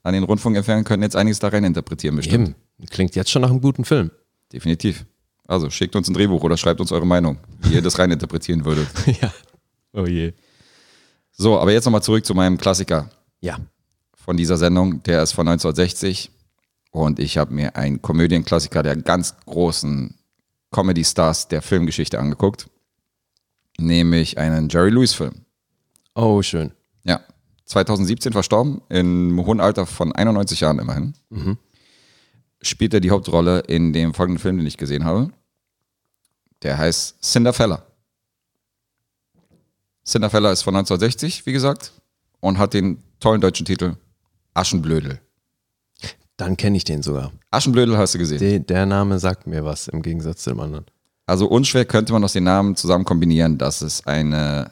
an 0.02 0.14
den 0.14 0.24
Rundfunkempfängern 0.24 0.84
könnten 0.84 1.02
jetzt 1.02 1.16
einiges 1.16 1.38
da 1.38 1.48
rein 1.48 1.64
interpretieren 1.64 2.16
bestimmt. 2.16 2.54
Eben. 2.78 2.86
Klingt 2.86 3.16
jetzt 3.16 3.30
schon 3.30 3.42
nach 3.42 3.50
einem 3.50 3.60
guten 3.60 3.84
Film. 3.84 4.10
Definitiv. 4.52 5.04
Also 5.48 5.70
schickt 5.70 5.96
uns 5.96 6.08
ein 6.08 6.14
Drehbuch 6.14 6.44
oder 6.44 6.56
schreibt 6.56 6.80
uns 6.80 6.92
eure 6.92 7.06
Meinung, 7.06 7.38
wie 7.62 7.74
ihr 7.74 7.82
das 7.82 7.98
rein 7.98 8.10
interpretieren 8.12 8.64
würdet. 8.64 8.86
ja. 9.20 9.32
Oh 9.92 10.06
je. 10.06 10.32
So, 11.32 11.58
aber 11.58 11.72
jetzt 11.72 11.84
nochmal 11.86 12.02
zurück 12.02 12.24
zu 12.24 12.34
meinem 12.34 12.58
Klassiker 12.58 13.10
Ja. 13.40 13.58
von 14.14 14.36
dieser 14.36 14.56
Sendung. 14.58 15.02
Der 15.04 15.22
ist 15.22 15.32
von 15.32 15.48
1960 15.48 16.30
und 16.90 17.18
ich 17.18 17.38
habe 17.38 17.52
mir 17.54 17.74
einen 17.76 18.00
Komödienklassiker 18.02 18.82
der 18.82 18.96
ganz 18.96 19.34
großen 19.46 20.14
Comedy-Stars 20.70 21.48
der 21.48 21.62
Filmgeschichte 21.62 22.18
angeguckt, 22.18 22.68
nämlich 23.78 24.36
einen 24.38 24.68
Jerry 24.68 24.90
Lewis-Film. 24.90 25.32
Oh, 26.14 26.42
schön. 26.42 26.72
Ja, 27.04 27.20
2017 27.64 28.32
verstorben, 28.32 28.82
im 28.90 29.40
hohen 29.46 29.60
Alter 29.60 29.86
von 29.86 30.12
91 30.12 30.60
Jahren 30.60 30.78
immerhin. 30.78 31.14
Spielt 32.60 32.94
er 32.94 33.00
die 33.00 33.10
Hauptrolle 33.10 33.60
in 33.60 33.92
dem 33.92 34.14
folgenden 34.14 34.40
Film, 34.40 34.58
den 34.58 34.66
ich 34.66 34.76
gesehen 34.76 35.04
habe. 35.04 35.30
Der 36.62 36.76
heißt 36.76 37.22
Cinderfella. 37.22 37.84
Cinderfella 40.04 40.50
ist 40.50 40.62
von 40.62 40.74
1960, 40.74 41.46
wie 41.46 41.52
gesagt, 41.52 41.92
und 42.40 42.58
hat 42.58 42.74
den 42.74 43.02
tollen 43.20 43.40
deutschen 43.40 43.66
Titel 43.66 43.96
Aschenblödel. 44.54 45.20
Dann 46.36 46.56
kenne 46.56 46.76
ich 46.76 46.84
den 46.84 47.02
sogar. 47.02 47.32
Aschenblödel 47.50 47.98
hast 47.98 48.14
du 48.14 48.18
gesehen. 48.18 48.38
De, 48.38 48.58
der 48.58 48.86
Name 48.86 49.18
sagt 49.18 49.46
mir 49.46 49.64
was 49.64 49.88
im 49.88 50.02
Gegensatz 50.02 50.42
zu 50.42 50.50
dem 50.50 50.60
anderen. 50.60 50.86
Also 51.26 51.46
unschwer 51.46 51.84
könnte 51.84 52.12
man 52.12 52.24
aus 52.24 52.32
den 52.32 52.44
Namen 52.44 52.74
zusammen 52.74 53.04
kombinieren, 53.04 53.58
dass 53.58 53.82
es 53.82 54.06
eine 54.06 54.70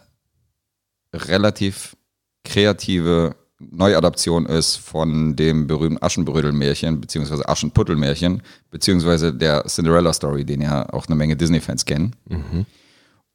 relativ 1.13 1.97
kreative 2.45 3.37
Neuadaption 3.59 4.45
ist 4.47 4.77
von 4.77 5.35
dem 5.35 5.67
berühmten 5.67 6.03
Aschenbrödel-Märchen, 6.03 7.01
beziehungsweise 7.01 7.49
Aschenputtel-Märchen, 7.49 8.43
beziehungsweise 8.71 9.33
der 9.33 9.65
Cinderella-Story, 9.65 10.45
den 10.45 10.61
ja 10.61 10.93
auch 10.93 11.07
eine 11.07 11.17
Menge 11.17 11.37
Disney-Fans 11.37 11.87
kennen. 11.87 12.15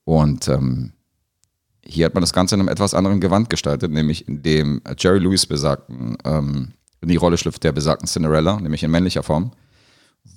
Und 0.03 0.47
ähm, 0.47 0.93
hier 1.83 2.05
hat 2.05 2.13
man 2.13 2.21
das 2.21 2.33
Ganze 2.33 2.55
in 2.55 2.61
einem 2.61 2.69
etwas 2.69 2.93
anderen 2.93 3.19
Gewand 3.19 3.49
gestaltet, 3.49 3.91
nämlich 3.91 4.27
in 4.27 4.43
dem 4.43 4.81
Jerry 4.97 5.19
Lewis 5.19 5.45
besagten, 5.45 6.17
ähm, 6.23 6.73
in 7.01 7.09
die 7.09 7.15
Rolle 7.15 7.37
schlüpft 7.37 7.63
der 7.63 7.71
besagten 7.71 8.07
Cinderella, 8.07 8.59
nämlich 8.59 8.83
in 8.83 8.91
männlicher 8.91 9.23
Form, 9.23 9.51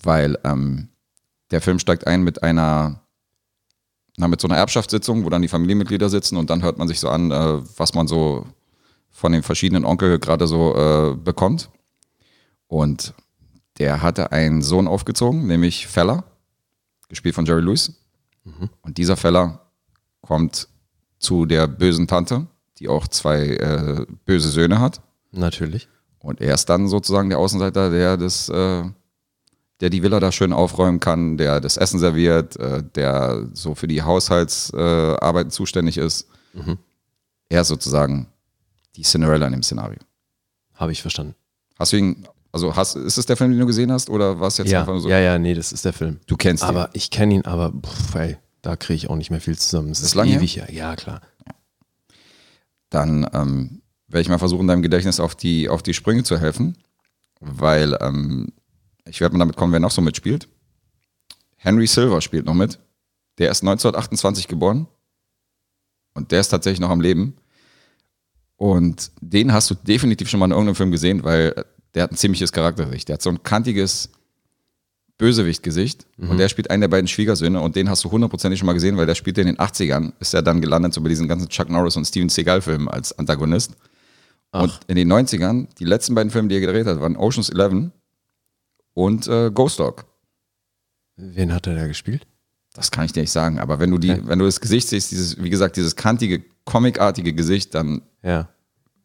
weil 0.03 0.39
ähm, 0.45 0.89
der 1.51 1.61
Film 1.61 1.79
steigt 1.79 2.07
ein 2.07 2.23
mit 2.23 2.43
einer, 2.43 3.03
na, 4.17 4.29
mit 4.29 4.41
so 4.41 4.49
einer 4.49 4.57
Erbschaftssitzung, 4.57 5.25
wo 5.25 5.29
dann 5.29 5.43
die 5.43 5.49
Familienmitglieder 5.49 6.09
sitzen 6.09 6.39
und 6.39 6.49
dann 6.49 6.63
hört 6.63 6.79
man 6.79 6.89
sich 6.89 7.01
so 7.01 7.11
an, 7.11 7.31
äh, 7.31 7.61
was 7.77 7.93
man 7.93 8.09
so 8.09 8.47
von 9.15 9.33
den 9.33 9.45
verschiedenen 9.45 9.85
Onkel 9.85 10.19
gerade 10.19 10.47
so 10.49 10.75
äh, 10.75 11.15
bekommt. 11.15 11.71
Und 12.67 13.15
der 13.79 14.03
hatte 14.03 14.33
einen 14.33 14.61
Sohn 14.61 14.89
aufgezogen, 14.89 15.47
nämlich 15.47 15.87
Feller, 15.87 16.25
gespielt 17.09 17.37
von 17.37 17.47
Jerry 17.47 17.63
Lewis. 17.63 17.95
Und 18.83 18.99
dieser 18.99 19.17
Feller 19.17 19.61
kommt 20.21 20.69
zu 21.19 21.47
der 21.47 21.69
bösen 21.69 22.09
Tante, 22.09 22.49
die 22.79 22.89
auch 22.89 23.07
zwei 23.07 23.51
äh, 23.51 24.05
böse 24.25 24.51
Söhne 24.51 24.81
hat. 24.81 25.01
Natürlich. 25.31 25.89
Und 26.19 26.41
er 26.41 26.55
ist 26.55 26.67
dann 26.67 26.89
sozusagen 26.89 27.29
der 27.29 27.39
Außenseiter, 27.39 27.91
der 27.91 28.17
das, 28.17 28.49
äh, 28.49 28.83
der 29.81 29.91
die 29.91 30.03
Villa 30.03 30.19
da 30.19 30.33
schön 30.33 30.53
aufräumen 30.53 30.99
kann, 30.99 31.37
der 31.37 31.61
das 31.61 31.77
Essen 31.77 32.01
serviert, 32.01 32.57
äh, 32.57 32.83
der 32.83 33.49
so 33.53 33.75
für 33.75 33.87
die 33.87 34.03
Haushaltsarbeiten 34.03 35.51
äh, 35.51 35.53
zuständig 35.53 35.99
ist. 35.99 36.29
Er 37.49 37.61
ist 37.61 37.69
sozusagen 37.69 38.27
die 38.97 39.03
Cinderella 39.03 39.47
in 39.47 39.53
dem 39.53 39.63
Szenario. 39.63 39.99
Habe 40.75 40.93
ich 40.93 41.03
verstanden. 41.03 41.35
Hast 41.79 41.93
du 41.93 41.97
ihn, 41.97 42.27
also 42.53 42.75
hast, 42.77 42.97
ist 42.97 43.19
es 43.19 43.27
der 43.27 43.37
Film, 43.37 43.51
den 43.51 43.61
du 43.61 43.67
gesehen 43.67 43.91
hast, 43.93 44.09
oder 44.11 44.39
war 44.41 44.49
es 44.49 44.59
jetzt 44.59 44.71
Ja, 44.71 44.81
einfach 44.81 44.93
nur 44.93 45.01
so? 45.03 45.09
ja, 45.09 45.19
ja, 45.21 45.39
nee, 45.39 45.55
das 45.55 45.73
ist 45.73 45.85
der 45.85 45.93
Film. 45.93 46.21
Du 46.27 46.37
kennst 46.37 46.63
ihn. 46.63 46.69
Aber 46.69 46.91
ich 46.93 47.11
kenne 47.11 47.35
ihn, 47.35 47.45
aber 47.45 47.73
pff, 47.73 48.15
ey, 48.15 48.37
da 48.63 48.77
kriege 48.77 48.95
ich 48.97 49.11
auch 49.11 49.17
nicht 49.17 49.31
mehr 49.31 49.41
viel 49.41 49.59
zusammen. 49.59 49.91
Es 49.91 49.99
Ist 50.01 50.07
ist 50.07 50.15
lang 50.15 50.29
her? 50.29 50.39
ewig 50.39 50.57
her. 50.57 50.73
Ja, 50.73 50.95
klar. 50.97 51.21
dann 52.91 53.29
ähm, 53.33 53.83
werde 54.09 54.23
ich 54.23 54.29
mal 54.29 54.39
versuchen, 54.39 54.67
deinem 54.69 54.83
Gedächtnis 54.83 55.19
auf 55.21 55.35
die, 55.35 55.69
auf 55.69 55.83
die 55.83 55.95
Sprünge 55.95 56.23
zu 56.23 56.39
helfen, 56.39 56.77
weil 57.41 57.97
ähm, 58.01 58.53
ich 59.07 59.21
werde 59.21 59.35
mal 59.37 59.41
damit 59.41 59.57
kommen, 59.57 59.73
wer 59.73 59.81
noch 59.81 59.91
so 59.91 60.01
mitspielt. 60.01 60.49
Henry 61.57 61.87
Silver 61.87 62.21
spielt 62.21 62.47
noch 62.47 62.55
mit. 62.55 62.79
Der 63.39 63.51
ist 63.51 63.63
1928 63.63 64.47
geboren. 64.49 64.87
Und 66.15 66.31
der 66.31 66.41
ist 66.41 66.49
tatsächlich 66.49 66.79
noch 66.81 66.91
am 66.91 67.01
Leben. 67.01 67.37
Und 68.57 69.11
den 69.21 69.53
hast 69.53 69.71
du 69.71 69.75
definitiv 69.75 70.29
schon 70.29 70.41
mal 70.41 70.47
in 70.47 70.53
irgendeinem 70.53 70.77
Film 70.77 70.91
gesehen, 70.91 71.25
weil 71.25 71.65
der 71.95 72.05
hat 72.05 72.13
ein 72.13 72.17
ziemliches 72.17 72.53
Charaktergesicht. 72.53 73.09
Der 73.09 73.15
hat 73.15 73.23
so 73.23 73.31
ein 73.31 73.43
kantiges 73.43 74.11
Bösewicht-Gesicht. 75.19 76.07
Und 76.19 76.39
der 76.39 76.49
spielt 76.49 76.71
einen 76.71 76.81
der 76.81 76.89
beiden 76.89 77.07
Schwiegersöhne. 77.07 77.61
Und 77.61 77.77
den 77.77 77.89
hast 77.89 78.05
du 78.05 78.11
hundertprozentig 78.11 78.59
schon 78.59 78.67
mal 78.67 78.73
gesehen, 78.73 78.97
weil 78.97 79.07
der 79.07 79.15
spielt 79.15 79.39
in 79.39 79.47
den 79.47 79.59
80ern. 79.59 80.13
Ist 80.19 80.35
er 80.35 80.43
dann 80.43 80.61
gelandet 80.61 80.93
so 80.93 81.01
bei 81.03 81.09
diesen 81.09 81.29
ganzen 81.29 81.49
Chuck 81.49 81.69
Norris 81.71 81.97
und 81.97 82.05
Steven 82.05 82.29
Seagal-Filmen 82.29 82.89
als 82.89 83.17
Antagonist. 83.19 83.73
Und 84.51 84.79
in 84.87 84.97
den 84.97 85.13
90ern, 85.13 85.67
die 85.79 85.85
letzten 85.85 86.15
beiden 86.15 86.31
Filme, 86.31 86.49
die 86.49 86.57
er 86.57 86.61
gedreht 86.61 86.87
hat, 86.87 87.01
waren 87.01 87.17
Ocean's 87.17 87.49
Eleven 87.49 87.93
und 88.93 89.27
äh, 89.27 89.51
Ghost 89.53 89.81
Dog. 89.81 90.05
Wen 91.17 91.53
hat 91.53 91.67
er 91.67 91.75
da 91.75 91.87
gespielt? 91.89 92.27
Das 92.73 92.91
kann 92.93 93.05
ich 93.05 93.13
dir 93.13 93.21
nicht 93.21 93.33
sagen, 93.33 93.59
aber 93.61 93.79
wenn 93.81 93.91
du 93.91 93.99
die, 93.99 94.11
Okay. 94.13 94.23
wenn 94.27 94.39
du 94.39 94.45
das 94.45 94.61
Gesicht 94.61 94.89
siehst, 94.89 95.11
dieses, 95.13 95.43
wie 95.43 95.51
gesagt, 95.51 95.77
dieses 95.77 95.95
kantige, 95.97 96.43
comicartige 96.65 97.33
Gesicht, 97.35 97.75
dann 97.75 98.03
Ja. 98.23 98.49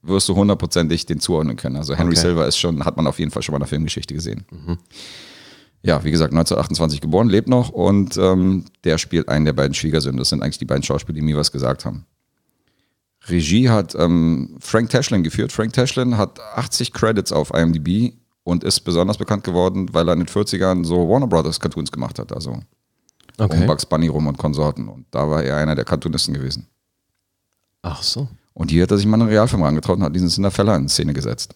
wirst 0.02 0.30
du 0.30 0.36
hundertprozentig 0.36 1.06
den 1.06 1.20
zuordnen 1.20 1.58
können. 1.58 1.76
Also 1.76 1.96
Henry 1.96 2.14
Okay. 2.14 2.22
Silver 2.22 2.48
ist 2.48 2.58
schon, 2.58 2.86
hat 2.86 2.96
man 2.98 3.06
auf 3.08 3.20
jeden 3.20 3.32
Fall 3.32 3.42
schon 3.44 3.54
mal 3.54 3.58
in 3.58 3.62
der 3.64 3.68
Filmgeschichte 3.68 4.14
gesehen. 4.14 4.46
Ja, 5.82 6.04
wie 6.04 6.12
gesagt, 6.12 6.34
1928 6.34 7.00
geboren, 7.02 7.30
lebt 7.30 7.48
noch 7.48 7.70
und 7.70 8.18
ähm, 8.18 8.66
der 8.84 8.98
spielt 8.98 9.30
einen 9.30 9.46
der 9.46 9.54
beiden 9.54 9.74
Schwiegersöhne. 9.74 10.18
Das 10.18 10.30
sind 10.30 10.42
eigentlich 10.44 10.58
die 10.58 10.66
beiden 10.66 10.84
Schauspieler, 10.84 11.16
die 11.16 11.22
mir 11.22 11.38
was 11.38 11.52
gesagt 11.52 11.86
haben. 11.86 12.06
Regie 13.28 13.70
hat 13.70 13.96
ähm, 13.96 14.58
Frank 14.60 14.90
Tashlin 14.90 15.24
geführt. 15.24 15.52
Frank 15.52 15.74
Tashlin 15.74 16.18
hat 16.18 16.40
80 16.56 16.94
Credits 16.94 17.32
auf 17.32 17.54
IMDb 17.54 18.14
und 18.44 18.64
ist 18.64 18.80
besonders 18.82 19.18
bekannt 19.18 19.44
geworden, 19.44 19.94
weil 19.94 20.08
er 20.10 20.14
in 20.14 20.20
den 20.20 20.28
40ern 20.28 20.86
so 20.86 21.08
Warner 21.10 21.28
Brothers 21.28 21.60
Cartoons 21.60 21.92
gemacht 21.92 22.20
hat. 22.20 22.32
Also 22.34 22.52
um 22.52 22.66
Okay. 23.38 23.66
Bugs 23.66 23.86
Bunny 23.86 24.08
rum 24.08 24.28
und 24.28 24.38
Konsorten. 24.38 24.90
Und 24.90 25.06
da 25.12 25.30
war 25.30 25.42
er 25.44 25.56
einer 25.58 25.74
der 25.76 25.86
Cartoonisten 25.86 26.34
gewesen. 26.34 26.68
Ach 27.82 28.04
so. 28.04 28.28
Und 28.54 28.72
hier 28.72 28.84
hat 28.84 28.92
er 28.92 28.98
sich 28.98 29.06
mal 29.06 29.20
einen 29.20 29.30
Realfilm 29.30 29.64
rangetraut 29.64 29.98
und 29.98 30.04
hat 30.04 30.16
diesen 30.16 30.30
Cinderfella 30.30 30.76
in 30.76 30.90
Szene 30.90 31.14
gesetzt. 31.14 31.56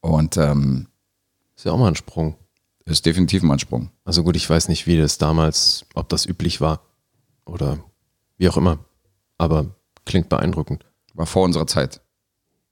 Und 0.00 0.36
ähm, 0.36 0.86
Ist 1.56 1.64
ja 1.66 1.72
auch 1.72 1.78
mal 1.78 1.88
ein 1.88 1.96
Sprung. 1.96 2.36
ist 2.86 3.04
definitiv 3.06 3.42
mal 3.42 3.54
ein 3.54 3.58
Sprung. 3.58 3.90
Also 4.04 4.22
gut, 4.22 4.36
ich 4.36 4.48
weiß 4.48 4.68
nicht, 4.68 4.86
wie 4.86 4.96
das 4.96 5.18
damals, 5.18 5.84
ob 5.94 6.08
das 6.08 6.26
üblich 6.26 6.60
war 6.60 6.80
oder 7.44 7.78
wie 8.38 8.48
auch 8.48 8.56
immer. 8.56 8.78
Aber 9.36 9.66
klingt 10.06 10.28
beeindruckend. 10.28 10.86
War 11.14 11.26
vor 11.26 11.44
unserer 11.44 11.66
Zeit. 11.66 12.00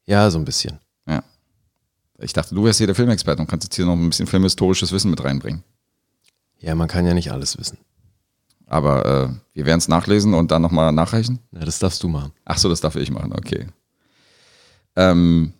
Ja, 0.06 0.30
so 0.30 0.38
ein 0.38 0.44
bisschen. 0.46 0.78
Ja. 1.06 1.22
Ich 2.18 2.32
dachte, 2.32 2.54
du 2.54 2.64
wärst 2.64 2.78
hier 2.78 2.86
der 2.86 2.96
Filmexperte 2.96 3.42
und 3.42 3.48
kannst 3.48 3.66
jetzt 3.66 3.76
hier 3.76 3.84
noch 3.84 3.92
ein 3.92 4.08
bisschen 4.08 4.26
filmhistorisches 4.26 4.90
Wissen 4.92 5.10
mit 5.10 5.22
reinbringen. 5.22 5.62
Ja, 6.58 6.74
man 6.74 6.88
kann 6.88 7.06
ja 7.06 7.14
nicht 7.14 7.30
alles 7.30 7.58
wissen. 7.58 7.78
Aber 8.68 9.06
äh, 9.06 9.28
wir 9.54 9.66
werden 9.66 9.78
es 9.78 9.88
nachlesen 9.88 10.34
und 10.34 10.50
dann 10.50 10.62
nochmal 10.62 10.92
nachreichen. 10.92 11.38
Ja, 11.52 11.64
das 11.64 11.78
darfst 11.78 12.02
du 12.02 12.08
machen. 12.08 12.32
Ach 12.44 12.58
so, 12.58 12.68
das 12.68 12.80
darf 12.80 12.96
ich 12.96 13.10
machen, 13.10 13.32
okay. 13.32 13.66
Ähm, 14.94 15.52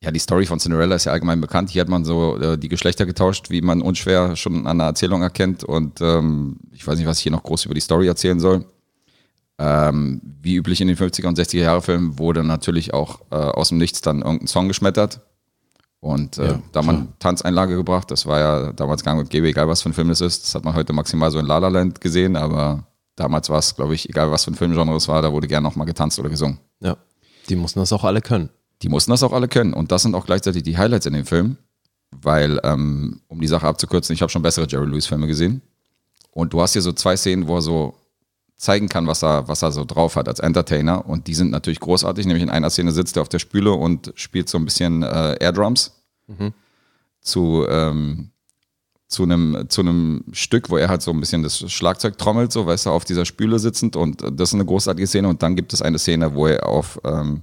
ja, 0.00 0.12
die 0.12 0.20
Story 0.20 0.46
von 0.46 0.60
Cinderella 0.60 0.94
ist 0.94 1.04
ja 1.04 1.12
allgemein 1.12 1.40
bekannt. 1.40 1.70
Hier 1.70 1.82
hat 1.82 1.88
man 1.88 2.04
so 2.04 2.38
äh, 2.38 2.56
die 2.56 2.68
Geschlechter 2.68 3.04
getauscht, 3.04 3.50
wie 3.50 3.60
man 3.60 3.82
unschwer 3.82 4.36
schon 4.36 4.66
an 4.66 4.78
der 4.78 4.88
Erzählung 4.88 5.22
erkennt. 5.22 5.64
Und 5.64 6.00
ähm, 6.00 6.58
ich 6.72 6.86
weiß 6.86 6.96
nicht, 6.98 7.06
was 7.06 7.18
ich 7.18 7.24
hier 7.24 7.32
noch 7.32 7.42
groß 7.42 7.64
über 7.64 7.74
die 7.74 7.80
Story 7.80 8.06
erzählen 8.06 8.38
soll. 8.38 8.64
Ähm, 9.58 10.20
wie 10.40 10.54
üblich 10.54 10.80
in 10.80 10.86
den 10.86 10.96
50er 10.96 11.26
und 11.26 11.36
60er 11.36 11.58
Jahre 11.58 11.82
Filmen 11.82 12.18
wurde 12.18 12.44
natürlich 12.44 12.94
auch 12.94 13.20
äh, 13.30 13.34
aus 13.34 13.70
dem 13.70 13.78
Nichts 13.78 14.00
dann 14.00 14.22
irgendein 14.22 14.46
Song 14.46 14.68
geschmettert. 14.68 15.20
Und 16.00 16.38
äh, 16.38 16.52
Ja, 16.52 16.62
da 16.72 16.82
man 16.82 17.08
Tanzeinlage 17.18 17.74
gebracht, 17.74 18.10
das 18.10 18.24
war 18.26 18.38
ja 18.38 18.72
damals 18.72 19.02
gang 19.02 19.18
und 19.18 19.30
gäbe, 19.30 19.48
egal 19.48 19.68
was 19.68 19.82
für 19.82 19.90
ein 19.90 19.94
Film 19.94 20.08
das 20.08 20.20
ist. 20.20 20.44
Das 20.44 20.54
hat 20.54 20.64
man 20.64 20.74
heute 20.74 20.92
maximal 20.92 21.30
so 21.30 21.38
in 21.38 21.46
La 21.46 21.58
La 21.58 21.68
Land 21.68 22.00
gesehen, 22.00 22.36
aber 22.36 22.84
damals 23.16 23.50
war 23.50 23.58
es, 23.58 23.74
glaube 23.74 23.94
ich, 23.94 24.08
egal 24.08 24.30
was 24.30 24.44
für 24.44 24.52
ein 24.52 24.54
Filmgenre 24.54 24.94
es 24.96 25.08
war, 25.08 25.22
da 25.22 25.32
wurde 25.32 25.48
gern 25.48 25.62
nochmal 25.62 25.86
getanzt 25.86 26.18
oder 26.18 26.28
gesungen. 26.28 26.58
Ja. 26.80 26.96
Die 27.48 27.56
mussten 27.56 27.80
das 27.80 27.92
auch 27.92 28.04
alle 28.04 28.20
können. 28.20 28.50
Die 28.82 28.88
mussten 28.88 29.10
das 29.10 29.22
auch 29.22 29.32
alle 29.32 29.48
können. 29.48 29.72
Und 29.72 29.90
das 29.90 30.02
sind 30.02 30.14
auch 30.14 30.26
gleichzeitig 30.26 30.62
die 30.62 30.76
Highlights 30.76 31.06
in 31.06 31.14
dem 31.14 31.24
Film, 31.26 31.56
weil, 32.10 32.60
ähm, 32.62 33.20
um 33.26 33.40
die 33.40 33.48
Sache 33.48 33.66
abzukürzen, 33.66 34.14
ich 34.14 34.22
habe 34.22 34.30
schon 34.30 34.42
bessere 34.42 34.66
Jerry 34.68 34.86
Lewis-Filme 34.86 35.26
gesehen. 35.26 35.62
Und 36.30 36.52
du 36.52 36.60
hast 36.60 36.74
hier 36.74 36.82
so 36.82 36.92
zwei 36.92 37.16
Szenen, 37.16 37.48
wo 37.48 37.56
er 37.56 37.62
so 37.62 37.96
zeigen 38.58 38.88
kann, 38.88 39.06
was 39.06 39.22
er, 39.22 39.48
was 39.48 39.62
er 39.62 39.72
so 39.72 39.84
drauf 39.84 40.16
hat 40.16 40.28
als 40.28 40.40
Entertainer. 40.40 41.06
Und 41.06 41.28
die 41.28 41.34
sind 41.34 41.50
natürlich 41.50 41.80
großartig. 41.80 42.26
Nämlich 42.26 42.42
in 42.42 42.50
einer 42.50 42.70
Szene 42.70 42.92
sitzt 42.92 43.16
er 43.16 43.22
auf 43.22 43.28
der 43.28 43.38
Spüle 43.38 43.72
und 43.72 44.12
spielt 44.16 44.48
so 44.48 44.58
ein 44.58 44.64
bisschen 44.64 45.02
äh, 45.02 45.36
Airdrums 45.40 46.02
zu, 47.20 47.64
ähm, 47.68 48.30
zu 49.06 49.22
einem, 49.22 49.66
zu 49.68 49.80
einem 49.80 50.24
Stück, 50.32 50.70
wo 50.70 50.76
er 50.76 50.88
halt 50.88 51.02
so 51.02 51.12
ein 51.12 51.20
bisschen 51.20 51.44
das 51.44 51.58
Schlagzeug 51.70 52.18
trommelt, 52.18 52.50
so, 52.50 52.66
weißt 52.66 52.86
du, 52.86 52.90
auf 52.90 53.04
dieser 53.04 53.24
Spüle 53.24 53.60
sitzend. 53.60 53.94
Und 53.94 54.22
das 54.22 54.50
ist 54.50 54.54
eine 54.54 54.66
großartige 54.66 55.06
Szene. 55.06 55.28
Und 55.28 55.42
dann 55.42 55.54
gibt 55.54 55.72
es 55.72 55.80
eine 55.80 55.98
Szene, 56.00 56.34
wo 56.34 56.48
er 56.48 56.66
auf, 56.66 57.00
ähm, 57.04 57.42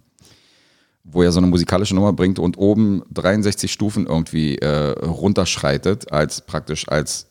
wo 1.06 1.24
er 1.24 1.32
so 1.32 1.40
eine 1.40 1.48
musikalische 1.48 1.96
Nummer 1.96 2.12
bringt 2.12 2.40
und 2.40 2.58
oben 2.58 3.04
63 3.14 3.72
Stufen 3.72 4.06
irgendwie 4.06 4.58
äh, 4.58 5.00
runterschreitet, 5.00 6.12
als 6.12 6.42
praktisch 6.42 6.90
als 6.90 7.28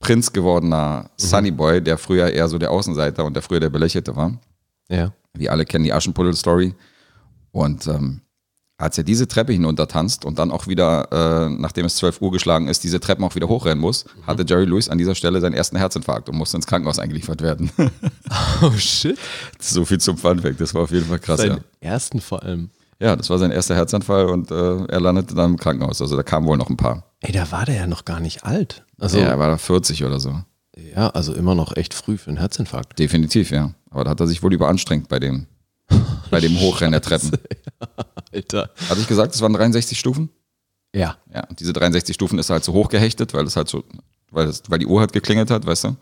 Prinz 0.00 0.32
gewordener 0.32 1.10
Sunny 1.16 1.50
Boy, 1.50 1.82
der 1.82 1.98
früher 1.98 2.30
eher 2.30 2.48
so 2.48 2.58
der 2.58 2.70
Außenseiter 2.70 3.24
und 3.24 3.34
der 3.34 3.42
früher 3.42 3.60
der 3.60 3.70
Belächelte 3.70 4.14
war. 4.16 4.38
Ja. 4.88 5.12
Wir 5.34 5.52
alle 5.52 5.64
kennen 5.64 5.84
die 5.84 5.92
Aschenputtel-Story. 5.92 6.74
Und 7.50 7.86
ähm, 7.86 8.20
als 8.78 8.96
er 8.96 9.02
diese 9.04 9.26
Treppe 9.26 9.52
hinuntertanzt 9.52 10.24
und 10.24 10.38
dann 10.38 10.52
auch 10.52 10.68
wieder, 10.68 11.08
äh, 11.10 11.50
nachdem 11.50 11.84
es 11.86 11.96
12 11.96 12.20
Uhr 12.22 12.30
geschlagen 12.30 12.68
ist, 12.68 12.84
diese 12.84 13.00
Treppen 13.00 13.24
auch 13.24 13.34
wieder 13.34 13.48
hochrennen 13.48 13.80
muss, 13.80 14.04
hatte 14.24 14.44
Jerry 14.46 14.66
Lewis 14.66 14.88
an 14.88 14.98
dieser 14.98 15.16
Stelle 15.16 15.40
seinen 15.40 15.54
ersten 15.54 15.76
Herzinfarkt 15.76 16.28
und 16.28 16.36
musste 16.36 16.56
ins 16.56 16.66
Krankenhaus 16.66 16.98
eingeliefert 16.98 17.42
werden. 17.42 17.70
Oh 18.60 18.72
shit. 18.72 19.16
so 19.60 19.84
viel 19.84 19.98
zum 19.98 20.16
Funfact, 20.18 20.60
das 20.60 20.74
war 20.74 20.82
auf 20.82 20.90
jeden 20.90 21.06
Fall 21.06 21.18
krass, 21.20 21.40
ja. 21.40 21.48
Seinen 21.48 21.64
ersten 21.80 22.20
vor 22.20 22.42
allem. 22.42 22.70
Ja, 23.00 23.14
das 23.14 23.30
war 23.30 23.38
sein 23.38 23.52
erster 23.52 23.76
Herzanfall 23.76 24.26
und 24.26 24.50
äh, 24.50 24.84
er 24.86 25.00
landete 25.00 25.34
dann 25.34 25.52
im 25.52 25.56
Krankenhaus. 25.56 26.02
Also 26.02 26.16
da 26.16 26.24
kamen 26.24 26.46
wohl 26.46 26.56
noch 26.56 26.68
ein 26.68 26.76
paar. 26.76 27.04
Ey, 27.20 27.32
da 27.32 27.50
war 27.52 27.64
der 27.64 27.76
ja 27.76 27.86
noch 27.86 28.04
gar 28.04 28.18
nicht 28.18 28.44
alt. 28.44 28.84
Also, 28.98 29.18
ja, 29.18 29.26
er 29.28 29.38
war 29.38 29.48
da 29.48 29.58
40 29.58 30.04
oder 30.04 30.20
so. 30.20 30.42
ja, 30.94 31.08
also 31.10 31.32
immer 31.34 31.54
noch 31.54 31.76
echt 31.76 31.94
früh 31.94 32.18
für 32.18 32.28
einen 32.28 32.38
Herzinfarkt. 32.38 32.98
Definitiv, 32.98 33.50
ja. 33.50 33.72
Aber 33.90 34.04
da 34.04 34.10
hat 34.10 34.20
er 34.20 34.26
sich 34.26 34.42
wohl 34.42 34.52
überanstrengt 34.52 35.08
bei 35.08 35.18
dem, 35.18 35.46
bei 36.30 36.40
dem 36.40 36.58
Hochrennen 36.60 36.92
der 36.92 37.02
Treppen. 37.02 37.30
Alter. 38.32 38.70
Hatte 38.88 39.00
ich 39.00 39.08
gesagt, 39.08 39.34
es 39.34 39.40
waren 39.40 39.52
63 39.52 39.98
Stufen? 39.98 40.30
Ja. 40.94 41.16
Ja, 41.32 41.44
und 41.48 41.60
diese 41.60 41.72
63 41.72 42.14
Stufen 42.14 42.38
ist 42.38 42.50
halt 42.50 42.64
so 42.64 42.72
hoch 42.72 42.88
gehechtet, 42.88 43.34
weil 43.34 43.46
es 43.46 43.56
halt 43.56 43.68
so, 43.68 43.84
weil, 44.30 44.48
es, 44.48 44.62
weil 44.68 44.78
die 44.78 44.86
Uhr 44.86 45.00
halt 45.00 45.12
geklingelt 45.12 45.50
hat, 45.50 45.64
weißt 45.66 45.84
du? 45.84 45.96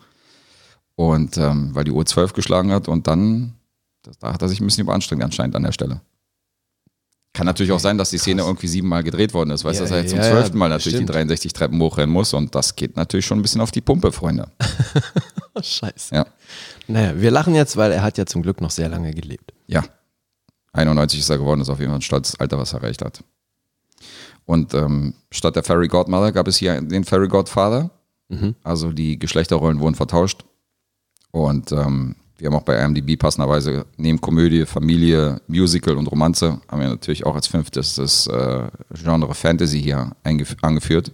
Und 0.95 1.37
ähm, 1.37 1.75
weil 1.75 1.83
die 1.83 1.91
Uhr 1.91 2.05
12 2.05 2.33
geschlagen 2.33 2.71
hat 2.71 2.87
und 2.87 3.07
dann, 3.07 3.53
das, 4.01 4.17
da 4.17 4.33
hat 4.33 4.41
er 4.41 4.49
sich 4.49 4.59
ein 4.59 4.65
bisschen 4.65 4.83
überanstrengt 4.83 5.23
anscheinend 5.23 5.55
an 5.55 5.63
der 5.63 5.71
Stelle. 5.71 6.01
Kann 7.37 7.45
natürlich 7.45 7.71
auch 7.71 7.79
sein, 7.79 7.99
dass 7.99 8.09
die 8.09 8.17
Szene 8.17 8.41
irgendwie 8.41 8.65
siebenmal 8.65 9.03
gedreht 9.03 9.31
worden 9.35 9.51
ist, 9.51 9.63
weißt 9.63 9.79
du, 9.79 9.83
Ja, 9.83 9.89
dass 9.89 9.95
er 9.95 10.01
jetzt 10.01 10.09
zum 10.09 10.17
ja, 10.17 10.25
ja, 10.25 10.31
zwölften 10.31 10.57
Mal 10.57 10.69
natürlich 10.69 10.95
stimmt. 10.95 11.09
die 11.09 11.13
63 11.13 11.53
Treppen 11.53 11.79
hochrennen 11.79 12.11
muss 12.11 12.33
und 12.33 12.55
das 12.55 12.75
geht 12.75 12.95
natürlich 12.95 13.27
schon 13.27 13.37
ein 13.37 13.43
bisschen 13.43 13.61
auf 13.61 13.69
die 13.69 13.81
Pumpe, 13.81 14.11
Freunde. 14.11 14.49
Scheiße. 15.61 16.15
Ja. 16.15 16.25
Naja, 16.87 17.13
wir 17.21 17.29
lachen 17.29 17.53
jetzt, 17.53 17.77
weil 17.77 17.91
er 17.91 18.01
hat 18.01 18.17
ja 18.17 18.25
zum 18.25 18.41
Glück 18.41 18.59
noch 18.59 18.71
sehr 18.71 18.89
lange 18.89 19.13
gelebt. 19.13 19.53
Ja. 19.67 19.83
91 20.73 21.19
ist 21.19 21.29
er 21.29 21.37
geworden, 21.37 21.61
ist 21.61 21.69
auf 21.69 21.77
jeden 21.79 21.91
Fall 21.91 21.99
ein 21.99 22.01
stolzes 22.01 22.39
Alter, 22.39 22.57
was 22.57 22.73
er 22.73 22.81
erreicht 22.81 23.05
hat. 23.05 23.23
Und 24.45 24.73
ähm, 24.73 25.13
statt 25.29 25.55
der 25.55 25.63
Fairy 25.63 25.89
Godmother 25.89 26.31
gab 26.31 26.47
es 26.47 26.57
hier 26.57 26.81
den 26.81 27.03
Fairy 27.03 27.27
Godfather. 27.27 27.91
Also 28.63 28.91
die 28.93 29.19
Geschlechterrollen 29.19 29.79
wurden 29.79 29.93
vertauscht. 29.95 30.43
Und 31.29 31.71
ähm, 31.71 32.15
wir 32.37 32.47
haben 32.47 32.55
auch 32.55 32.63
bei 32.63 32.83
IMDb 32.83 33.17
passenderweise 33.17 33.85
neben 33.97 34.21
Komödie, 34.21 34.65
Familie, 34.65 35.41
Musical 35.47 35.97
und 35.97 36.07
Romanze 36.07 36.61
haben 36.67 36.81
wir 36.81 36.87
natürlich 36.87 37.25
auch 37.25 37.35
als 37.35 37.47
fünftes 37.47 37.95
das 37.95 38.27
äh, 38.27 38.67
Genre 38.93 39.33
Fantasy 39.33 39.81
hier 39.81 40.15
angeführt. 40.23 41.11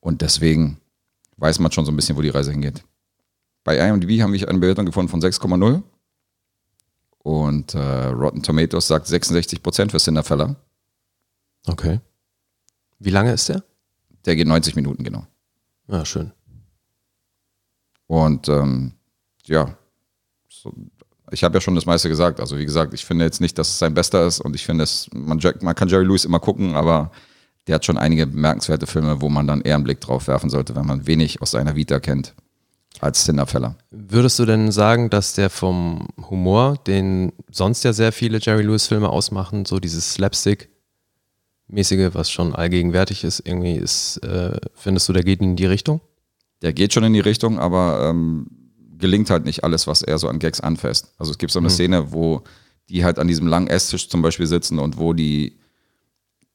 Und 0.00 0.20
deswegen 0.20 0.78
weiß 1.38 1.58
man 1.60 1.72
schon 1.72 1.86
so 1.86 1.92
ein 1.92 1.96
bisschen, 1.96 2.16
wo 2.16 2.22
die 2.22 2.28
Reise 2.28 2.50
hingeht. 2.50 2.84
Bei 3.64 3.78
IMDb 3.78 4.20
haben 4.20 4.34
wir 4.34 4.48
eine 4.48 4.58
Bewertung 4.58 4.84
gefunden 4.84 5.08
von 5.10 5.22
6,0. 5.22 5.82
Und 7.18 7.74
äh, 7.74 7.78
Rotten 7.78 8.42
Tomatoes 8.42 8.86
sagt 8.86 9.06
66% 9.06 9.90
für 9.90 9.98
Cinderfella. 9.98 10.56
Okay. 11.66 12.00
Wie 12.98 13.10
lange 13.10 13.32
ist 13.32 13.48
der? 13.48 13.64
Der 14.26 14.36
geht 14.36 14.46
90 14.46 14.76
Minuten, 14.76 15.04
genau. 15.04 15.26
Ja, 15.88 16.04
schön. 16.04 16.32
Und 18.06 18.48
ähm, 18.50 18.92
ja, 19.46 19.76
so, 20.48 20.72
ich 21.30 21.44
habe 21.44 21.54
ja 21.54 21.60
schon 21.60 21.74
das 21.74 21.86
meiste 21.86 22.08
gesagt. 22.08 22.40
Also 22.40 22.58
wie 22.58 22.64
gesagt, 22.64 22.94
ich 22.94 23.04
finde 23.04 23.24
jetzt 23.24 23.40
nicht, 23.40 23.58
dass 23.58 23.68
es 23.68 23.78
sein 23.78 23.94
bester 23.94 24.26
ist 24.26 24.40
und 24.40 24.54
ich 24.54 24.64
finde, 24.64 24.84
es, 24.84 25.08
man, 25.12 25.40
man 25.60 25.74
kann 25.74 25.88
Jerry 25.88 26.04
Lewis 26.04 26.24
immer 26.24 26.40
gucken, 26.40 26.76
aber 26.76 27.10
der 27.66 27.76
hat 27.76 27.84
schon 27.84 27.98
einige 27.98 28.26
bemerkenswerte 28.26 28.86
Filme, 28.86 29.20
wo 29.20 29.28
man 29.28 29.46
dann 29.46 29.62
eher 29.62 29.74
einen 29.74 29.84
Blick 29.84 30.00
drauf 30.00 30.28
werfen 30.28 30.50
sollte, 30.50 30.76
wenn 30.76 30.86
man 30.86 31.06
wenig 31.06 31.42
aus 31.42 31.52
seiner 31.52 31.76
Vita 31.76 31.98
kennt 31.98 32.34
als 33.00 33.24
Cinderfella. 33.24 33.76
Würdest 33.90 34.38
du 34.38 34.44
denn 34.44 34.70
sagen, 34.70 35.10
dass 35.10 35.34
der 35.34 35.50
vom 35.50 36.08
Humor, 36.30 36.76
den 36.86 37.32
sonst 37.50 37.82
ja 37.84 37.92
sehr 37.92 38.12
viele 38.12 38.38
Jerry 38.40 38.62
Lewis-Filme 38.62 39.08
ausmachen, 39.08 39.64
so 39.64 39.80
dieses 39.80 40.14
Slapstick-mäßige, 40.14 42.14
was 42.14 42.30
schon 42.30 42.54
allgegenwärtig 42.54 43.24
ist, 43.24 43.40
irgendwie 43.40 43.74
ist, 43.74 44.18
äh, 44.18 44.58
findest 44.74 45.08
du, 45.08 45.12
der 45.12 45.24
geht 45.24 45.40
in 45.40 45.56
die 45.56 45.66
Richtung? 45.66 46.00
Der 46.62 46.72
geht 46.72 46.92
schon 46.92 47.04
in 47.04 47.12
die 47.12 47.20
Richtung, 47.20 47.58
aber 47.58 48.10
ähm, 48.10 48.63
gelingt 49.04 49.28
halt 49.28 49.44
nicht 49.44 49.64
alles, 49.64 49.86
was 49.86 50.00
er 50.00 50.16
so 50.16 50.28
an 50.28 50.38
Gags 50.38 50.60
anfasst. 50.60 51.12
Also 51.18 51.30
es 51.32 51.36
gibt 51.36 51.52
so 51.52 51.58
eine 51.58 51.68
Szene, 51.68 52.10
wo 52.12 52.40
die 52.88 53.04
halt 53.04 53.18
an 53.18 53.28
diesem 53.28 53.46
langen 53.46 53.66
Esstisch 53.66 54.08
zum 54.08 54.22
Beispiel 54.22 54.46
sitzen 54.46 54.78
und 54.78 54.96
wo 54.96 55.12
die, 55.12 55.58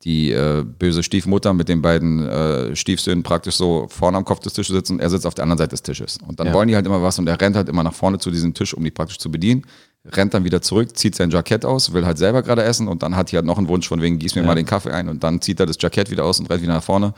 die 0.03 0.31
äh, 0.31 0.63
böse 0.63 1.03
Stiefmutter 1.03 1.53
mit 1.53 1.69
den 1.69 1.83
beiden 1.83 2.25
äh, 2.27 2.75
Stiefsöhnen 2.75 3.21
praktisch 3.21 3.55
so 3.55 3.85
vorne 3.89 4.17
am 4.17 4.25
Kopf 4.25 4.39
des 4.39 4.53
Tisches 4.53 4.73
sitzen 4.73 4.93
und 4.93 4.99
er 4.99 5.11
sitzt 5.11 5.27
auf 5.27 5.35
der 5.35 5.43
anderen 5.43 5.59
Seite 5.59 5.71
des 5.71 5.83
Tisches. 5.83 6.17
Und 6.27 6.39
dann 6.39 6.47
Ja. 6.47 6.53
wollen 6.53 6.69
die 6.69 6.75
halt 6.75 6.87
immer 6.87 7.03
was 7.03 7.19
und 7.19 7.27
er 7.27 7.39
rennt 7.39 7.55
halt 7.55 7.69
immer 7.69 7.83
nach 7.83 7.93
vorne 7.93 8.17
zu 8.17 8.31
diesem 8.31 8.55
Tisch, 8.55 8.73
um 8.73 8.83
die 8.83 8.89
praktisch 8.89 9.19
zu 9.19 9.29
bedienen, 9.29 9.63
rennt 10.05 10.33
dann 10.33 10.43
wieder 10.43 10.63
zurück, 10.63 10.97
zieht 10.97 11.13
sein 11.13 11.29
Jackett 11.29 11.65
aus, 11.65 11.93
will 11.93 12.03
halt 12.05 12.17
selber 12.17 12.41
gerade 12.41 12.63
essen 12.63 12.87
und 12.87 13.03
dann 13.03 13.15
hat 13.15 13.31
die 13.31 13.35
halt 13.35 13.45
noch 13.45 13.59
einen 13.59 13.67
Wunsch 13.67 13.87
von 13.87 14.01
wegen, 14.01 14.17
gieß 14.17 14.33
mir 14.33 14.41
mal 14.41 14.55
den 14.55 14.65
Kaffee 14.65 14.89
ein 14.91 15.07
und 15.07 15.23
dann 15.23 15.39
zieht 15.39 15.59
er 15.59 15.67
das 15.67 15.77
Jackett 15.79 16.09
wieder 16.09 16.25
aus 16.25 16.39
und 16.39 16.49
rennt 16.49 16.63
wieder 16.63 16.73
nach 16.73 16.83
vorne. 16.83 17.13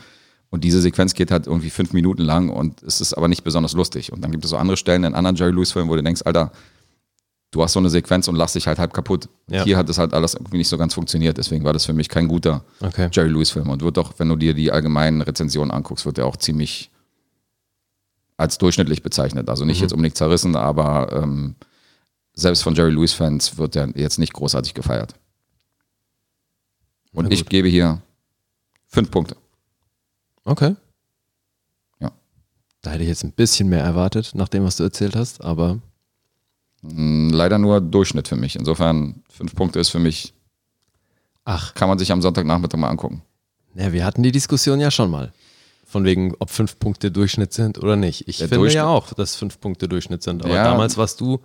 Und 0.52 0.64
diese 0.64 0.82
Sequenz 0.82 1.14
geht 1.14 1.30
halt 1.30 1.46
irgendwie 1.46 1.70
fünf 1.70 1.94
Minuten 1.94 2.20
lang 2.20 2.50
und 2.50 2.82
es 2.82 3.00
ist 3.00 3.14
aber 3.14 3.26
nicht 3.26 3.42
besonders 3.42 3.72
lustig. 3.72 4.12
Und 4.12 4.20
dann 4.20 4.30
gibt 4.32 4.44
es 4.44 4.50
so 4.50 4.58
andere 4.58 4.76
Stellen 4.76 5.02
in 5.02 5.14
anderen 5.14 5.34
Jerry 5.34 5.50
Lewis-Filmen, 5.50 5.88
wo 5.90 5.96
du 5.96 6.02
denkst, 6.02 6.20
Alter, 6.26 6.52
du 7.52 7.62
hast 7.62 7.72
so 7.72 7.78
eine 7.78 7.88
Sequenz 7.88 8.28
und 8.28 8.36
lachst 8.36 8.54
dich 8.54 8.66
halt 8.66 8.78
halb 8.78 8.92
kaputt. 8.92 9.30
Ja. 9.48 9.64
Hier 9.64 9.78
hat 9.78 9.88
das 9.88 9.96
halt 9.96 10.12
alles 10.12 10.34
irgendwie 10.34 10.58
nicht 10.58 10.68
so 10.68 10.76
ganz 10.76 10.92
funktioniert. 10.92 11.38
Deswegen 11.38 11.64
war 11.64 11.72
das 11.72 11.86
für 11.86 11.94
mich 11.94 12.10
kein 12.10 12.28
guter 12.28 12.62
Okay. 12.80 13.08
Jerry 13.10 13.30
Lewis-Film. 13.30 13.70
Und 13.70 13.80
wird 13.80 13.96
doch, 13.96 14.12
wenn 14.18 14.28
du 14.28 14.36
dir 14.36 14.52
die 14.52 14.70
allgemeinen 14.70 15.22
Rezensionen 15.22 15.70
anguckst, 15.70 16.04
wird 16.04 16.18
der 16.18 16.26
auch 16.26 16.36
ziemlich 16.36 16.90
als 18.36 18.58
durchschnittlich 18.58 19.02
bezeichnet. 19.02 19.48
Also 19.48 19.64
nicht 19.64 19.80
jetzt 19.80 19.92
unbedingt 19.92 20.18
zerrissen, 20.18 20.54
aber 20.54 21.22
ähm, 21.22 21.54
selbst 22.34 22.62
von 22.62 22.74
Jerry 22.74 22.90
Lewis-Fans 22.90 23.56
wird 23.56 23.74
der 23.74 23.88
jetzt 23.94 24.18
nicht 24.18 24.34
großartig 24.34 24.74
gefeiert. 24.74 25.14
Und 27.14 27.32
ich 27.32 27.46
gebe 27.46 27.68
hier 27.68 28.02
fünf 28.86 29.10
Punkte. 29.10 29.36
Okay. 30.44 30.74
Ja. 32.00 32.10
Da 32.82 32.90
hätte 32.90 33.02
ich 33.02 33.08
jetzt 33.08 33.24
ein 33.24 33.32
bisschen 33.32 33.68
mehr 33.68 33.82
erwartet, 33.82 34.32
nach 34.34 34.48
dem, 34.48 34.64
was 34.64 34.76
du 34.76 34.82
erzählt 34.84 35.16
hast, 35.16 35.42
aber 35.42 35.78
Mm, 36.84 37.30
Leider 37.30 37.58
nur 37.58 37.80
Durchschnitt 37.80 38.26
für 38.26 38.34
mich. 38.34 38.56
Insofern, 38.56 39.22
fünf 39.30 39.54
Punkte 39.54 39.78
ist 39.78 39.90
für 39.90 40.00
mich, 40.00 40.34
ach, 41.44 41.74
kann 41.74 41.88
man 41.88 41.96
sich 41.96 42.10
am 42.10 42.20
Sonntagnachmittag 42.20 42.76
mal 42.76 42.88
angucken. 42.88 43.22
ja, 43.76 43.92
wir 43.92 44.04
hatten 44.04 44.24
die 44.24 44.32
Diskussion 44.32 44.80
ja 44.80 44.90
schon 44.90 45.08
mal. 45.08 45.32
Von 45.86 46.04
wegen, 46.04 46.34
ob 46.40 46.50
fünf 46.50 46.80
Punkte 46.80 47.12
Durchschnitt 47.12 47.52
sind 47.52 47.78
oder 47.78 47.94
nicht. 47.94 48.26
Ich 48.26 48.38
Der 48.38 48.48
finde 48.48 48.72
ja 48.72 48.86
auch, 48.88 49.12
dass 49.12 49.36
fünf 49.36 49.60
Punkte 49.60 49.86
Durchschnitt 49.88 50.24
sind. 50.24 50.44
Aber 50.44 50.52
Ja. 50.54 50.64
damals 50.64 50.96
warst 50.96 51.20
du, 51.20 51.38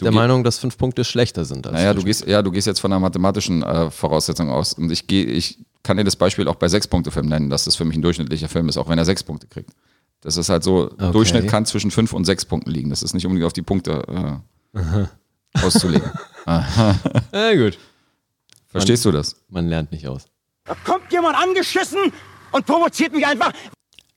der 0.00 0.12
geh- 0.12 0.16
Meinung, 0.16 0.44
dass 0.44 0.56
fünf 0.58 0.78
Punkte 0.78 1.04
schlechter 1.04 1.44
sind. 1.44 1.66
Als 1.66 1.74
Naja, 1.74 1.92
du 1.92 2.02
gehst, 2.02 2.26
ja, 2.26 2.40
du 2.40 2.50
gehst 2.50 2.66
jetzt 2.66 2.80
von 2.80 2.90
einer 2.90 3.00
mathematischen 3.00 3.62
äh, 3.62 3.90
Voraussetzung 3.90 4.48
aus. 4.48 4.72
Und 4.72 4.90
ich 4.90 5.06
gehe, 5.08 5.26
ich 5.26 5.58
kann 5.82 5.96
dir 5.96 6.04
das 6.04 6.16
Beispiel 6.16 6.46
auch 6.48 6.56
bei 6.56 6.68
Sechs-Punkte-Filmen 6.68 7.28
nennen, 7.28 7.50
dass 7.50 7.64
das 7.64 7.76
für 7.76 7.84
mich 7.84 7.96
ein 7.96 8.02
durchschnittlicher 8.02 8.48
Film 8.48 8.68
ist, 8.68 8.76
auch 8.76 8.88
wenn 8.88 8.98
er 8.98 9.04
sechs 9.04 9.22
Punkte 9.22 9.46
kriegt. 9.46 9.70
Das 10.20 10.36
ist 10.36 10.50
halt 10.50 10.62
so, 10.62 10.86
Durchschnitt 10.88 11.48
kann 11.48 11.64
zwischen 11.64 11.90
fünf 11.90 12.12
und 12.12 12.24
sechs 12.26 12.44
Punkten 12.44 12.70
liegen. 12.70 12.90
Das 12.90 13.02
ist 13.02 13.14
nicht 13.14 13.24
unbedingt 13.24 13.46
auf 13.46 13.54
die 13.54 13.62
Punkte 13.62 14.40
äh, 14.74 15.06
auszulegen. 15.62 16.10
Ja, 16.46 17.54
gut. 17.54 17.78
Verstehst 18.68 19.04
du 19.04 19.12
das? 19.12 19.36
Man 19.48 19.68
lernt 19.68 19.92
nicht 19.92 20.08
aus. 20.08 20.24
Da 20.64 20.74
kommt 20.84 21.12
jemand 21.12 21.36
angeschissen 21.36 21.98
und 22.52 22.66
provoziert 22.66 23.12
mich 23.12 23.24
einfach. 23.26 23.52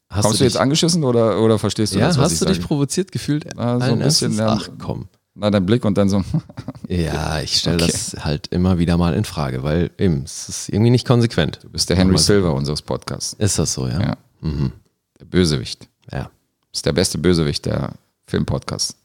Hast 0.10 0.24
Kommst 0.26 0.40
du 0.40 0.44
jetzt 0.46 0.54
dich, 0.54 0.62
angeschissen 0.62 1.04
oder, 1.04 1.40
oder 1.42 1.60
verstehst 1.60 1.94
du 1.94 2.00
Ja, 2.00 2.08
das, 2.08 2.18
was 2.18 2.26
hast 2.26 2.34
ich 2.34 2.40
du 2.40 2.46
dich 2.46 2.62
provoziert 2.62 3.12
gefühlt? 3.12 3.46
Ah, 3.58 3.80
so 3.80 3.94
ein 3.94 4.00
bisschen, 4.00 4.38
Ernstes? 4.40 4.68
ja. 4.68 4.74
Ach 4.78 4.84
komm. 4.84 5.08
Na, 5.36 5.50
dein 5.50 5.66
Blick 5.66 5.84
und 5.86 5.98
dann 5.98 6.10
so, 6.10 6.24
Ja, 6.88 7.40
ich 7.42 7.58
stelle 7.58 7.84
Okay. 7.84 7.92
das 7.92 8.16
halt 8.24 8.48
immer 8.48 8.78
wieder 8.78 8.98
mal 8.98 9.14
in 9.16 9.26
Frage, 9.26 9.64
weil 9.64 9.90
eben, 9.98 10.24
es 10.24 10.48
ist 10.48 10.70
irgendwie 10.70 10.92
nicht 10.92 11.08
konsequent. 11.08 11.60
du 11.64 11.70
bist 11.70 11.90
der 11.90 11.98
Henry 11.98 12.18
Silver 12.20 12.54
unseres 12.54 12.82
Podcasts. 12.84 13.34
Ist 13.34 13.58
das 13.58 13.74
so, 13.74 13.88
ja? 13.88 14.00
Ja. 14.00 14.18
Der 15.20 15.26
Bösewicht. 15.26 15.88
Ja. 16.12 16.30
Ist 16.72 16.86
der 16.86 16.94
beste 16.94 17.18
Bösewicht 17.18 17.66
der 17.66 17.94
Filmpodcasts. 18.28 18.96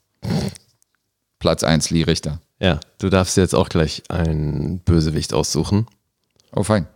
Platz 1.38 1.62
1, 1.64 1.91
Lee 1.91 2.03
Richter. 2.03 2.41
Ja, 2.61 2.81
du 2.99 3.09
darfst 3.09 3.37
jetzt 3.37 3.55
auch 3.55 3.69
gleich 3.69 4.03
einen 4.11 4.81
Bösewicht 4.81 5.33
aussuchen. 5.33 5.87
Oh, 6.53 6.62
fein. 6.64 6.88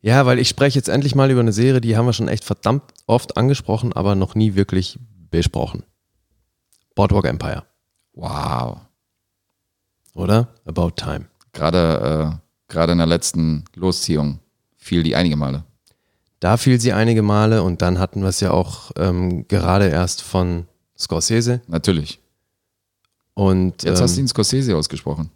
Ja, 0.00 0.26
weil 0.26 0.38
ich 0.38 0.48
spreche 0.48 0.78
jetzt 0.78 0.88
endlich 0.88 1.14
mal 1.14 1.30
über 1.30 1.40
eine 1.40 1.52
Serie, 1.52 1.80
die 1.80 1.96
haben 1.96 2.06
wir 2.06 2.12
schon 2.12 2.28
echt 2.28 2.44
verdammt 2.44 2.82
oft 3.06 3.36
angesprochen, 3.36 3.92
aber 3.92 4.14
noch 4.14 4.34
nie 4.34 4.54
wirklich 4.56 4.98
besprochen. 5.30 5.84
Boardwalk 6.94 7.26
Empire, 7.26 7.64
Wow. 8.18 8.78
oder? 10.14 10.48
About 10.64 10.90
Time. 10.96 11.26
Gerade, 11.52 12.34
äh, 12.34 12.72
gerade 12.72 12.92
in 12.92 12.98
der 12.98 13.06
letzten 13.06 13.64
Losziehung 13.76 14.40
fiel 14.76 15.04
die 15.04 15.14
einige 15.14 15.36
Male. 15.36 15.62
Da 16.40 16.56
fiel 16.56 16.80
sie 16.80 16.92
einige 16.92 17.22
Male 17.22 17.62
und 17.62 17.80
dann 17.80 17.98
hatten 18.00 18.22
wir 18.22 18.28
es 18.28 18.40
ja 18.40 18.50
auch 18.50 18.90
ähm, 18.96 19.46
gerade 19.46 19.88
erst 19.88 20.22
von 20.22 20.66
Scorsese. 20.98 21.60
Natürlich. 21.68 22.18
Und 23.34 23.84
Jetzt 23.84 23.98
ähm, 23.98 24.02
hast 24.02 24.16
du 24.16 24.20
ihn 24.20 24.28
Scorsese 24.28 24.76
ausgesprochen. 24.76 25.30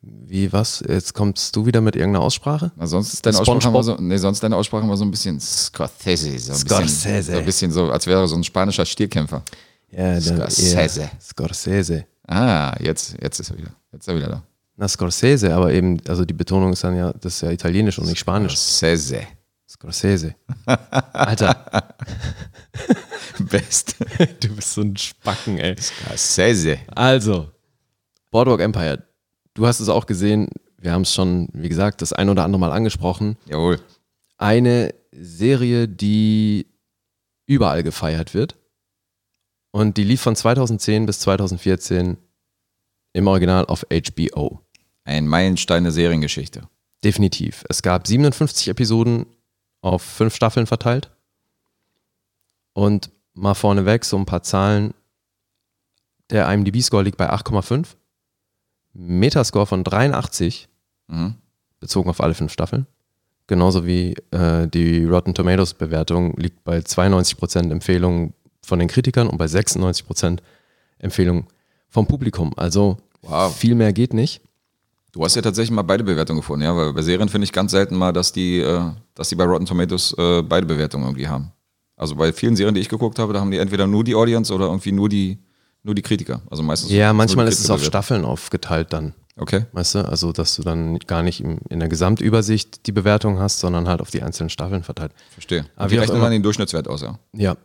wie 0.00 0.50
was? 0.54 0.82
Jetzt 0.88 1.12
kommst 1.12 1.54
du 1.54 1.66
wieder 1.66 1.82
mit 1.82 1.96
irgendeiner 1.96 2.24
Aussprache? 2.24 2.72
Na, 2.76 2.86
sonst 2.86 3.12
ist 3.12 3.26
deine 3.26 3.38
Aussprache 3.38 3.68
immer 3.68 3.82
so, 3.82 3.96
nee, 4.00 4.16
sonst 4.16 4.42
deine 4.42 4.56
Aussprache 4.56 4.84
immer 4.84 4.96
so 4.96 5.04
ein 5.04 5.10
bisschen 5.10 5.38
Scorsese. 5.38 6.38
So 6.38 6.52
ein 6.52 6.58
Scorsese. 6.58 6.86
Bisschen, 6.86 7.22
so 7.24 7.38
ein 7.38 7.44
bisschen 7.44 7.72
so, 7.72 7.90
als 7.90 8.06
wäre 8.06 8.26
so 8.26 8.36
ein 8.36 8.44
spanischer 8.44 8.86
Stierkämpfer. 8.86 9.42
Ja, 9.90 10.20
Scorsese. 10.20 11.00
eher 11.00 11.10
Scorsese. 11.20 12.06
Ah, 12.26 12.74
jetzt, 12.80 13.16
jetzt 13.20 13.40
ist 13.40 13.50
er 13.50 13.58
wieder. 13.58 13.70
Jetzt 13.92 14.02
ist 14.02 14.08
er 14.08 14.16
wieder 14.16 14.28
da. 14.28 14.42
Na, 14.76 14.88
Scorsese, 14.88 15.52
aber 15.54 15.72
eben, 15.72 16.00
also 16.08 16.24
die 16.24 16.32
Betonung 16.32 16.72
ist 16.72 16.84
dann 16.84 16.96
ja, 16.96 17.12
das 17.12 17.34
ist 17.34 17.40
ja 17.42 17.50
italienisch 17.50 17.98
und 17.98 18.06
nicht 18.06 18.18
spanisch. 18.18 18.56
Scorsese. 18.56 19.22
Scorsese. 19.68 20.34
Alter, 21.12 21.94
Best. 23.40 23.96
du 24.40 24.54
bist 24.54 24.72
so 24.74 24.82
ein 24.82 24.96
Spacken, 24.96 25.58
ey. 25.58 25.76
Scorsese. 25.78 26.78
Also, 26.94 27.50
Boardwalk 28.30 28.60
Empire. 28.60 29.04
Du 29.54 29.66
hast 29.66 29.80
es 29.80 29.88
auch 29.88 30.06
gesehen. 30.06 30.48
Wir 30.78 30.92
haben 30.92 31.02
es 31.02 31.12
schon, 31.12 31.48
wie 31.52 31.68
gesagt, 31.68 32.00
das 32.00 32.12
ein 32.12 32.28
oder 32.28 32.44
andere 32.44 32.60
Mal 32.60 32.72
angesprochen. 32.72 33.36
Jawohl. 33.46 33.78
Eine 34.38 34.94
Serie, 35.12 35.88
die 35.88 36.66
überall 37.46 37.82
gefeiert 37.82 38.32
wird. 38.32 38.56
Und 39.72 39.96
die 39.96 40.04
lief 40.04 40.20
von 40.20 40.34
2010 40.36 41.06
bis 41.06 41.20
2014 41.20 42.16
im 43.12 43.26
Original 43.26 43.66
auf 43.66 43.84
HBO. 43.90 44.60
Ein 45.04 45.26
Meilenstein 45.28 45.84
der 45.84 45.92
Seriengeschichte. 45.92 46.68
Definitiv. 47.04 47.64
Es 47.68 47.82
gab 47.82 48.06
57 48.06 48.68
Episoden 48.68 49.26
auf 49.80 50.02
fünf 50.02 50.34
Staffeln 50.34 50.66
verteilt. 50.66 51.10
Und 52.72 53.10
mal 53.34 53.54
vorneweg 53.54 54.04
so 54.04 54.16
ein 54.16 54.26
paar 54.26 54.42
Zahlen. 54.42 54.94
Der 56.30 56.50
IMDb-Score 56.52 57.02
liegt 57.02 57.16
bei 57.16 57.30
8,5. 57.30 57.96
Metascore 58.92 59.66
von 59.66 59.84
83, 59.84 60.68
Mhm. 61.08 61.34
bezogen 61.80 62.10
auf 62.10 62.20
alle 62.20 62.34
fünf 62.34 62.52
Staffeln. 62.52 62.86
Genauso 63.46 63.84
wie 63.86 64.14
äh, 64.30 64.68
die 64.68 65.04
Rotten 65.04 65.34
Tomatoes-Bewertung 65.34 66.36
liegt 66.36 66.62
bei 66.62 66.78
92% 66.82 67.70
Empfehlungen 67.72 68.32
von 68.70 68.78
den 68.78 68.88
Kritikern 68.88 69.28
und 69.28 69.36
bei 69.36 69.44
96% 69.46 70.38
Empfehlungen 70.98 71.46
vom 71.88 72.06
Publikum. 72.06 72.52
Also 72.56 72.96
Wow. 73.22 73.54
viel 73.54 73.74
mehr 73.74 73.92
geht 73.92 74.14
nicht. 74.14 74.40
Du 75.12 75.22
hast 75.24 75.34
ja 75.34 75.42
tatsächlich 75.42 75.72
mal 75.72 75.82
beide 75.82 76.04
Bewertungen 76.04 76.40
gefunden, 76.40 76.64
ja, 76.64 76.74
weil 76.74 76.92
bei 76.94 77.02
Serien 77.02 77.28
finde 77.28 77.44
ich 77.44 77.52
ganz 77.52 77.72
selten 77.72 77.96
mal, 77.96 78.12
dass 78.12 78.32
die, 78.32 78.60
äh, 78.60 78.80
dass 79.14 79.28
die 79.28 79.34
bei 79.34 79.44
Rotten 79.44 79.66
Tomatoes 79.66 80.14
äh, 80.16 80.42
beide 80.42 80.66
Bewertungen 80.66 81.04
irgendwie 81.04 81.26
haben. 81.28 81.52
Also 81.96 82.14
bei 82.14 82.32
vielen 82.32 82.54
Serien, 82.56 82.74
die 82.74 82.80
ich 82.80 82.88
geguckt 82.88 83.18
habe, 83.18 83.32
da 83.32 83.40
haben 83.40 83.50
die 83.50 83.58
entweder 83.58 83.86
nur 83.86 84.04
die 84.04 84.14
Audience 84.14 84.54
oder 84.54 84.66
irgendwie 84.66 84.92
nur 84.92 85.08
die, 85.08 85.38
nur 85.82 85.94
die 85.94 86.02
Kritiker. 86.02 86.40
Also 86.48 86.62
meistens. 86.62 86.92
Ja, 86.92 87.12
manchmal 87.12 87.48
ist 87.48 87.58
es 87.60 87.68
auf. 87.70 87.84
Staffeln 87.84 88.24
aufgeteilt 88.24 88.92
dann. 88.92 89.12
Okay. 89.36 89.66
Weißt 89.72 89.96
du, 89.96 90.08
also 90.08 90.32
dass 90.32 90.54
du 90.56 90.62
dann 90.62 90.98
gar 91.00 91.22
nicht 91.22 91.42
im, 91.42 91.58
in 91.68 91.80
der 91.80 91.88
Gesamtübersicht 91.88 92.86
die 92.86 92.92
Bewertung 92.92 93.38
hast, 93.40 93.58
sondern 93.58 93.88
halt 93.88 94.00
auf 94.00 94.10
die 94.10 94.22
einzelnen 94.22 94.48
Staffeln 94.50 94.82
verteilt. 94.84 95.12
Verstehe. 95.30 95.66
Aber 95.76 95.88
die 95.88 95.98
rechnen 95.98 96.20
dann 96.20 96.30
den 96.30 96.42
Durchschnittswert 96.42 96.88
aus, 96.88 97.02
ja. 97.02 97.18
Ja, 97.32 97.56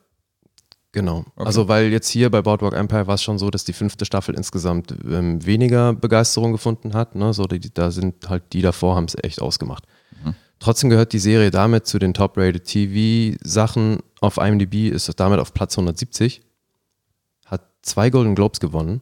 genau. 0.95 1.25
Also 1.35 1.67
weil 1.67 1.91
jetzt 1.91 2.09
hier 2.09 2.31
bei 2.31 2.41
Boardwalk 2.41 2.73
Empire 2.73 3.05
war 3.05 3.15
es 3.15 3.23
schon 3.23 3.37
so, 3.37 3.51
dass 3.51 3.63
die 3.63 3.73
fünfte 3.73 4.05
Staffel 4.05 4.33
insgesamt 4.33 4.91
ähm, 4.91 5.45
weniger 5.45 5.93
Begeisterung 5.93 6.51
gefunden 6.51 6.93
hat. 6.93 7.13
Ne? 7.13 7.33
So, 7.33 7.45
die, 7.45 7.71
da 7.71 7.91
sind 7.91 8.27
halt 8.29 8.53
die 8.53 8.61
davor, 8.61 8.95
haben 8.95 9.05
es 9.05 9.15
echt 9.21 9.41
ausgemacht. 9.41 9.83
Trotzdem 10.59 10.89
gehört 10.89 11.13
die 11.13 11.19
Serie 11.19 11.51
damit 11.51 11.85
zu 11.85 11.99
den 11.99 12.13
Top-Rated 12.13 12.63
TV-Sachen 12.63 13.99
auf 14.21 14.37
IMDb, 14.37 14.89
ist 14.89 15.09
es 15.09 15.15
damit 15.15 15.39
auf 15.39 15.53
Platz 15.53 15.73
170. 15.73 16.41
Hat 17.45 17.61
zwei 17.81 18.09
Golden 18.09 18.35
Globes 18.35 18.59
gewonnen. 18.59 19.01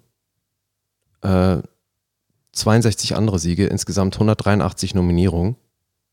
Äh, 1.21 1.59
62 2.53 3.15
andere 3.15 3.39
Siege, 3.39 3.65
insgesamt 3.67 4.15
183 4.15 4.93
Nominierungen. 4.95 5.55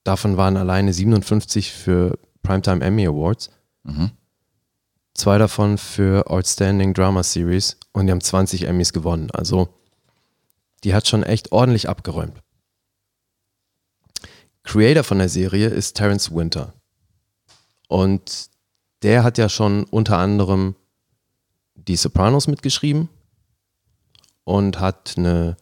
Davon 0.04 0.36
waren 0.36 0.56
alleine 0.56 0.92
57 0.92 1.72
für 1.72 2.18
Primetime 2.42 2.84
Emmy 2.84 3.06
Awards. 3.06 3.50
Zwei 5.14 5.38
davon 5.38 5.76
für 5.76 6.30
Outstanding 6.30 6.94
Drama 6.94 7.22
Series 7.22 7.76
und 7.92 8.06
die 8.06 8.12
haben 8.12 8.20
20 8.20 8.64
Emmys 8.64 8.92
gewonnen. 8.92 9.30
Also 9.32 9.68
die 10.84 10.94
hat 10.94 11.06
schon 11.06 11.22
echt 11.22 11.52
ordentlich 11.52 11.88
abgeräumt. 11.88 12.40
Creator 14.62 15.04
von 15.04 15.18
der 15.18 15.28
Serie 15.28 15.68
ist 15.68 15.96
Terence 15.96 16.34
Winter. 16.34 16.74
Und 17.88 18.50
der 19.02 19.24
hat 19.24 19.38
ja 19.38 19.48
schon 19.48 19.84
unter 19.84 20.18
anderem 20.18 20.76
die 21.74 21.96
Sopranos 21.96 22.46
mitgeschrieben 22.46 23.08
und 24.44 24.78
hat 24.78 25.14
eine 25.16 25.56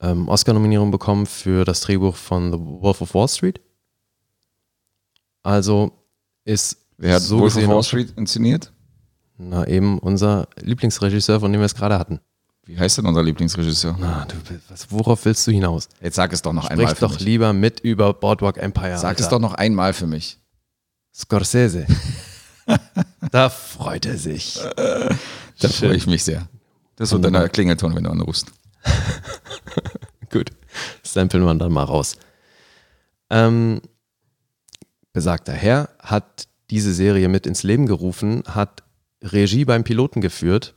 ähm, 0.00 0.28
Oscar-Nominierung 0.28 0.90
bekommen 0.90 1.26
für 1.26 1.64
das 1.64 1.80
Drehbuch 1.80 2.14
von 2.14 2.52
The 2.52 2.58
Wolf 2.58 3.00
of 3.00 3.14
Wall 3.14 3.28
Street. 3.28 3.60
Also 5.42 5.92
ist 6.44 6.87
Wer 6.98 7.14
hat 7.14 7.22
so 7.22 7.38
Wolf 7.38 7.56
of 7.56 7.66
Wall 7.68 7.82
Street 7.82 8.12
inszeniert? 8.16 8.72
Na, 9.38 9.66
eben 9.66 10.00
unser 10.00 10.48
Lieblingsregisseur, 10.60 11.38
von 11.40 11.52
dem 11.52 11.60
wir 11.60 11.66
es 11.66 11.74
gerade 11.76 11.96
hatten. 11.96 12.20
Wie 12.66 12.76
heißt 12.76 12.98
denn 12.98 13.06
unser 13.06 13.22
Lieblingsregisseur? 13.22 13.96
Na, 13.98 14.26
du, 14.26 14.34
was, 14.68 14.90
worauf 14.90 15.24
willst 15.24 15.46
du 15.46 15.52
hinaus? 15.52 15.88
Jetzt 16.02 16.16
sag 16.16 16.32
es 16.32 16.42
doch 16.42 16.52
noch 16.52 16.66
einmal 16.68 16.88
Sprich 16.88 17.00
doch 17.00 17.12
mich. 17.12 17.20
lieber 17.20 17.52
mit 17.52 17.80
über 17.80 18.12
Boardwalk 18.12 18.58
Empire. 18.58 18.98
Sag 18.98 19.10
Alter. 19.10 19.22
es 19.22 19.28
doch 19.28 19.38
noch 19.38 19.54
einmal 19.54 19.92
für 19.94 20.08
mich. 20.08 20.38
Scorsese. 21.14 21.86
da 23.30 23.48
freut 23.48 24.04
er 24.04 24.18
sich. 24.18 24.58
Da 25.60 25.68
freue 25.68 25.94
ich 25.94 26.06
mich 26.06 26.24
sehr. 26.24 26.48
Das 26.96 27.12
wird 27.12 27.24
dein 27.24 27.52
Klingelton, 27.52 27.94
wenn 27.94 28.04
du 28.04 28.10
anrufst. 28.10 28.48
Gut. 30.30 30.50
Samplen 31.02 31.44
wir 31.44 31.54
dann 31.54 31.72
mal 31.72 31.84
raus. 31.84 32.16
Ähm, 33.30 33.80
besagter 35.12 35.52
Herr 35.52 35.90
hat 36.00 36.48
diese 36.70 36.92
Serie 36.92 37.28
mit 37.28 37.46
ins 37.46 37.62
Leben 37.62 37.86
gerufen, 37.86 38.42
hat 38.46 38.82
Regie 39.22 39.64
beim 39.64 39.84
Piloten 39.84 40.20
geführt. 40.20 40.74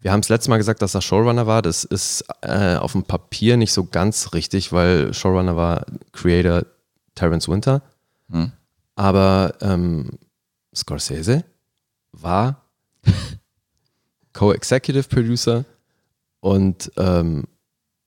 Wir 0.00 0.12
haben 0.12 0.20
es 0.20 0.28
letztes 0.28 0.48
Mal 0.48 0.56
gesagt, 0.56 0.82
dass 0.82 0.94
er 0.94 1.02
Showrunner 1.02 1.46
war. 1.46 1.62
Das 1.62 1.84
ist 1.84 2.24
äh, 2.42 2.76
auf 2.76 2.92
dem 2.92 3.04
Papier 3.04 3.56
nicht 3.56 3.72
so 3.72 3.84
ganz 3.84 4.32
richtig, 4.32 4.72
weil 4.72 5.12
Showrunner 5.12 5.56
war 5.56 5.84
Creator 6.12 6.64
Terence 7.14 7.48
Winter. 7.48 7.82
Hm. 8.30 8.52
Aber 8.94 9.54
ähm, 9.60 10.18
Scorsese 10.74 11.44
war 12.12 12.64
Co-Executive 14.32 15.08
Producer 15.08 15.64
und 16.40 16.90
ähm, 16.96 17.44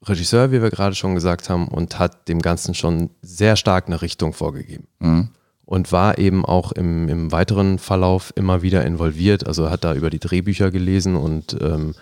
Regisseur, 0.03 0.51
wie 0.51 0.61
wir 0.61 0.69
gerade 0.69 0.95
schon 0.95 1.15
gesagt 1.15 1.49
haben, 1.49 1.67
und 1.67 1.97
hat 1.99 2.27
dem 2.27 2.41
Ganzen 2.41 2.73
schon 2.73 3.11
sehr 3.21 3.55
stark 3.55 3.87
eine 3.87 4.01
Richtung 4.01 4.33
vorgegeben. 4.33 4.87
Mhm. 4.99 5.29
Und 5.73 5.91
war 5.91 6.19
eben 6.19 6.45
auch 6.45 6.71
im, 6.71 7.09
im 7.09 7.31
weiteren 7.31 7.79
Verlauf 7.79 8.31
immer 8.35 8.61
wieder 8.61 8.85
involviert. 8.85 9.47
Also 9.47 9.71
hat 9.71 9.83
da 9.83 9.95
über 9.95 10.11
die 10.11 10.19
Drehbücher 10.19 10.69
gelesen 10.69 11.15
und 11.15 11.57
ähm, 11.59 11.95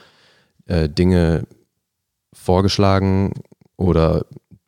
äh, 0.65 0.89
Dinge 0.89 1.47
vorgeschlagen 2.34 3.31
oder 3.77 4.25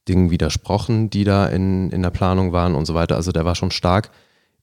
Dingen 0.08 0.32
widersprochen, 0.32 1.10
die 1.10 1.26
da 1.26 1.48
in, 1.48 1.90
in 1.90 2.02
der 2.02 2.12
Planung 2.12 2.54
waren 2.54 2.76
und 2.76 2.86
so 2.86 2.94
weiter. 2.94 3.18
Also 3.18 3.34
der 3.34 3.44
war 3.44 3.56
schon 3.56 3.72
stark 3.72 4.10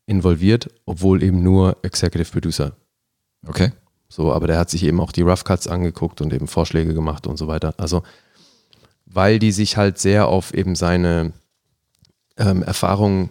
involviert, 0.06 0.70
obwohl 0.86 1.22
eben 1.22 1.42
nur 1.42 1.76
Executive 1.82 2.32
Producer. 2.32 2.72
Okay. 3.46 3.72
So, 4.08 4.32
aber 4.32 4.46
der 4.46 4.58
hat 4.58 4.70
sich 4.70 4.84
eben 4.84 5.00
auch 5.00 5.12
die 5.12 5.20
Rough 5.20 5.44
Cuts 5.44 5.68
angeguckt 5.68 6.22
und 6.22 6.32
eben 6.32 6.46
Vorschläge 6.46 6.94
gemacht 6.94 7.26
und 7.26 7.36
so 7.36 7.46
weiter. 7.46 7.74
Also, 7.76 8.04
weil 9.04 9.38
die 9.38 9.52
sich 9.52 9.76
halt 9.76 9.98
sehr 9.98 10.28
auf 10.28 10.54
eben 10.54 10.76
seine 10.76 11.34
ähm, 12.38 12.62
Erfahrung 12.62 13.28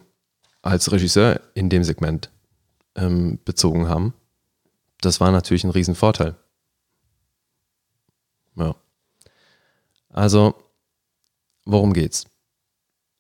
als 0.70 0.92
Regisseur 0.92 1.42
in 1.56 1.70
dem 1.70 1.84
Segment 1.84 2.30
ähm, 2.96 3.40
bezogen 3.44 3.88
haben. 3.88 4.14
Das 5.02 5.20
war 5.20 5.32
natürlich 5.32 5.64
ein 5.64 5.72
Riesenvorteil. 5.72 6.36
Ja. 8.56 8.76
Also, 10.10 10.56
worum 11.66 11.94
geht's? 11.94 12.26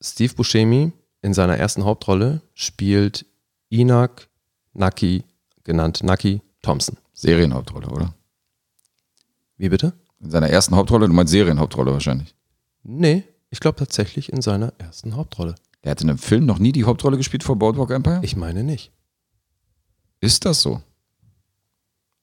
Steve 0.01 0.33
Buscemi 0.33 0.91
in 1.21 1.33
seiner 1.33 1.57
ersten 1.57 1.85
Hauptrolle 1.85 2.41
spielt 2.53 3.25
Enoch 3.69 4.27
Naki, 4.73 5.23
genannt 5.63 6.03
Naki 6.03 6.41
Thompson. 6.61 6.97
Serienhauptrolle, 7.13 7.87
oder? 7.87 8.13
Wie 9.57 9.69
bitte? 9.69 9.93
In 10.21 10.31
seiner 10.31 10.49
ersten 10.49 10.75
Hauptrolle, 10.75 11.07
du 11.07 11.13
meinst 11.13 11.31
Serienhauptrolle 11.31 11.91
wahrscheinlich. 11.91 12.35
Nee, 12.83 13.23
ich 13.49 13.59
glaube 13.59 13.77
tatsächlich 13.77 14.31
in 14.31 14.41
seiner 14.41 14.73
ersten 14.77 15.15
Hauptrolle. 15.15 15.55
Der 15.83 15.91
hat 15.91 16.01
in 16.01 16.09
einem 16.09 16.17
Film 16.19 16.45
noch 16.45 16.59
nie 16.59 16.71
die 16.71 16.83
Hauptrolle 16.83 17.17
gespielt 17.17 17.43
vor 17.43 17.55
Boardwalk 17.57 17.91
Empire? 17.91 18.19
Ich 18.23 18.35
meine 18.35 18.63
nicht. 18.63 18.91
Ist 20.19 20.45
das 20.45 20.61
so? 20.61 20.81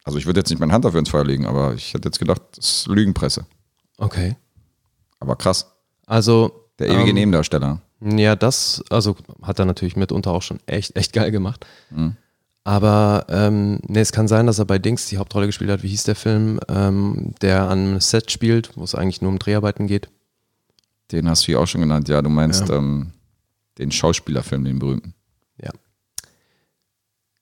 Also 0.04 0.18
ich 0.18 0.26
würde 0.26 0.40
jetzt 0.40 0.50
nicht 0.50 0.60
meine 0.60 0.72
Hand 0.72 0.84
dafür 0.84 1.00
ins 1.00 1.08
Feuer 1.08 1.24
legen, 1.24 1.46
aber 1.46 1.74
ich 1.74 1.94
hätte 1.94 2.08
jetzt 2.08 2.18
gedacht, 2.18 2.42
das 2.54 2.64
ist 2.82 2.86
Lügenpresse. 2.86 3.46
Okay. 3.98 4.36
Aber 5.18 5.36
krass. 5.36 5.72
Also. 6.06 6.68
Der 6.78 6.88
ewige 6.88 7.08
ähm, 7.10 7.14
Nebendarsteller. 7.14 7.80
Ja, 8.00 8.36
das, 8.36 8.84
also 8.90 9.16
hat 9.42 9.58
er 9.58 9.64
natürlich 9.64 9.96
mitunter 9.96 10.30
auch 10.32 10.42
schon 10.42 10.60
echt, 10.66 10.94
echt 10.96 11.14
geil 11.14 11.30
gemacht. 11.30 11.64
Mhm. 11.90 12.16
Aber 12.62 13.24
ähm, 13.30 13.78
nee, 13.86 14.00
es 14.00 14.12
kann 14.12 14.28
sein, 14.28 14.46
dass 14.46 14.58
er 14.58 14.64
bei 14.66 14.78
Dings 14.78 15.06
die 15.06 15.16
Hauptrolle 15.18 15.46
gespielt 15.46 15.70
hat. 15.70 15.82
Wie 15.82 15.88
hieß 15.88 16.02
der 16.02 16.16
Film, 16.16 16.60
ähm, 16.68 17.32
der 17.40 17.62
an 17.62 17.78
einem 17.78 18.00
Set 18.00 18.30
spielt, 18.30 18.76
wo 18.76 18.84
es 18.84 18.94
eigentlich 18.94 19.22
nur 19.22 19.30
um 19.30 19.38
Dreharbeiten 19.38 19.86
geht? 19.86 20.08
Den 21.12 21.28
hast 21.30 21.42
du 21.42 21.46
hier 21.46 21.60
auch 21.60 21.66
schon 21.66 21.80
genannt. 21.80 22.08
Ja, 22.08 22.20
du 22.20 22.28
meinst 22.28 22.68
Ja. 22.68 22.76
ähm, 22.76 23.12
den 23.78 23.90
Schauspielerfilm, 23.90 24.64
den 24.64 24.78
berühmten. 24.78 25.14
Ja. 25.62 25.70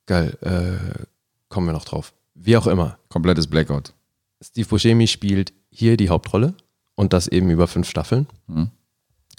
Geil. 0.06 0.36
Äh, 0.40 1.04
kommen 1.48 1.66
wir 1.66 1.72
noch 1.72 1.84
drauf. 1.84 2.14
Wie 2.34 2.56
auch 2.56 2.66
immer. 2.66 2.98
Komplettes 3.08 3.46
Blackout. 3.46 3.92
Steve 4.42 4.68
Buscemi 4.68 5.06
spielt 5.06 5.52
hier 5.70 5.96
die 5.96 6.08
Hauptrolle 6.08 6.54
und 6.94 7.12
das 7.12 7.28
eben 7.28 7.50
über 7.50 7.66
fünf 7.66 7.88
Staffeln. 7.88 8.26
Mhm. 8.46 8.70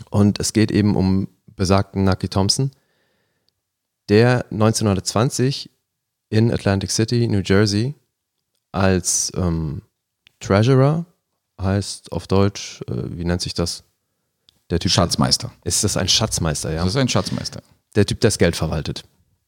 Und 0.10 0.40
es 0.40 0.54
geht 0.54 0.72
eben 0.72 0.96
um 0.96 1.28
besagten 1.56 2.04
Nucky 2.04 2.28
Thompson, 2.28 2.72
der 4.10 4.46
1920 4.52 5.70
in 6.30 6.52
Atlantic 6.52 6.92
City, 6.92 7.28
New 7.28 7.42
Jersey, 7.44 7.96
als 8.72 9.32
ähm, 9.36 9.82
Treasurer, 10.40 11.06
heißt 11.60 12.12
auf 12.12 12.28
Deutsch, 12.28 12.82
äh, 12.88 13.18
wie 13.18 13.24
nennt 13.24 13.42
sich 13.42 13.54
das? 13.54 13.84
Der 14.70 14.80
Typ. 14.80 14.92
Schatzmeister. 14.92 15.52
Ist 15.64 15.84
das 15.84 15.98
ein 15.98 16.08
Schatzmeister, 16.08 16.72
ja? 16.72 16.84
Das 16.84 16.90
ist 16.90 16.98
ein 16.98 17.10
Schatzmeister. 17.10 17.62
der 17.96 18.06
Typ, 18.06 18.20
der 18.22 18.30
das 18.30 18.38
Geld 18.38 18.56
verwaltet 18.56 19.04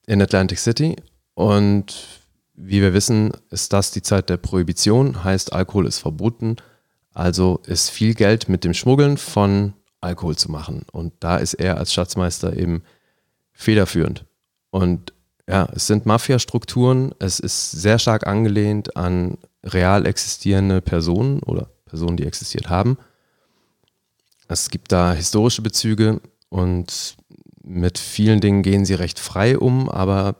in 0.07 0.21
Atlantic 0.21 0.57
City. 0.57 0.95
Und 1.35 2.07
wie 2.55 2.81
wir 2.81 2.93
wissen, 2.93 3.31
ist 3.51 3.73
das 3.73 3.91
die 3.91 4.01
Zeit 4.01 4.29
der 4.29 4.37
Prohibition, 4.37 5.23
heißt 5.23 5.53
Alkohol 5.53 5.85
ist 5.85 5.99
verboten. 5.99 6.55
Also 7.13 7.61
ist 7.65 7.89
viel 7.89 8.15
Geld 8.15 8.49
mit 8.49 8.63
dem 8.63 8.73
Schmuggeln 8.73 9.17
von 9.17 9.73
Alkohol 10.01 10.35
zu 10.35 10.51
machen. 10.51 10.85
Und 10.91 11.13
da 11.19 11.37
ist 11.37 11.55
er 11.55 11.77
als 11.77 11.93
Schatzmeister 11.93 12.55
eben 12.55 12.83
federführend. 13.53 14.25
Und 14.69 15.13
ja, 15.49 15.67
es 15.73 15.87
sind 15.87 16.05
Mafia-Strukturen, 16.05 17.13
es 17.19 17.39
ist 17.39 17.71
sehr 17.71 17.99
stark 17.99 18.27
angelehnt 18.27 18.95
an 18.97 19.37
real 19.63 20.05
existierende 20.05 20.81
Personen 20.81 21.41
oder 21.43 21.69
Personen, 21.85 22.17
die 22.17 22.25
existiert 22.25 22.69
haben. 22.69 22.97
Es 24.47 24.69
gibt 24.69 24.91
da 24.91 25.13
historische 25.13 25.61
Bezüge 25.61 26.21
und 26.49 27.17
mit 27.63 27.97
vielen 27.97 28.39
Dingen 28.39 28.63
gehen 28.63 28.85
sie 28.85 28.93
recht 28.93 29.19
frei 29.19 29.57
um, 29.57 29.89
aber 29.89 30.35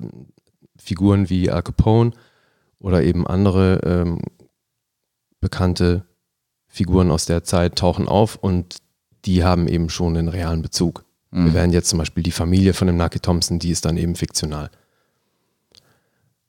Figuren 0.77 1.29
wie 1.29 1.51
Al 1.51 1.63
Capone 1.63 2.11
oder 2.79 3.03
eben 3.03 3.27
andere 3.27 3.81
ähm, 3.83 4.21
bekannte 5.41 6.05
Figuren 6.67 7.11
aus 7.11 7.25
der 7.25 7.43
Zeit 7.43 7.75
tauchen 7.77 8.07
auf 8.07 8.35
und 8.35 8.77
die 9.25 9.43
haben 9.43 9.67
eben 9.67 9.89
schon 9.89 10.13
den 10.13 10.29
realen 10.29 10.61
Bezug. 10.61 11.03
Wir 11.31 11.53
werden 11.53 11.73
jetzt 11.73 11.89
zum 11.89 11.99
Beispiel 11.99 12.23
die 12.23 12.31
Familie 12.31 12.73
von 12.73 12.87
dem 12.87 12.97
Nucky 12.97 13.19
Thompson, 13.19 13.59
die 13.59 13.71
ist 13.71 13.85
dann 13.85 13.97
eben 13.97 14.15
fiktional. 14.15 14.71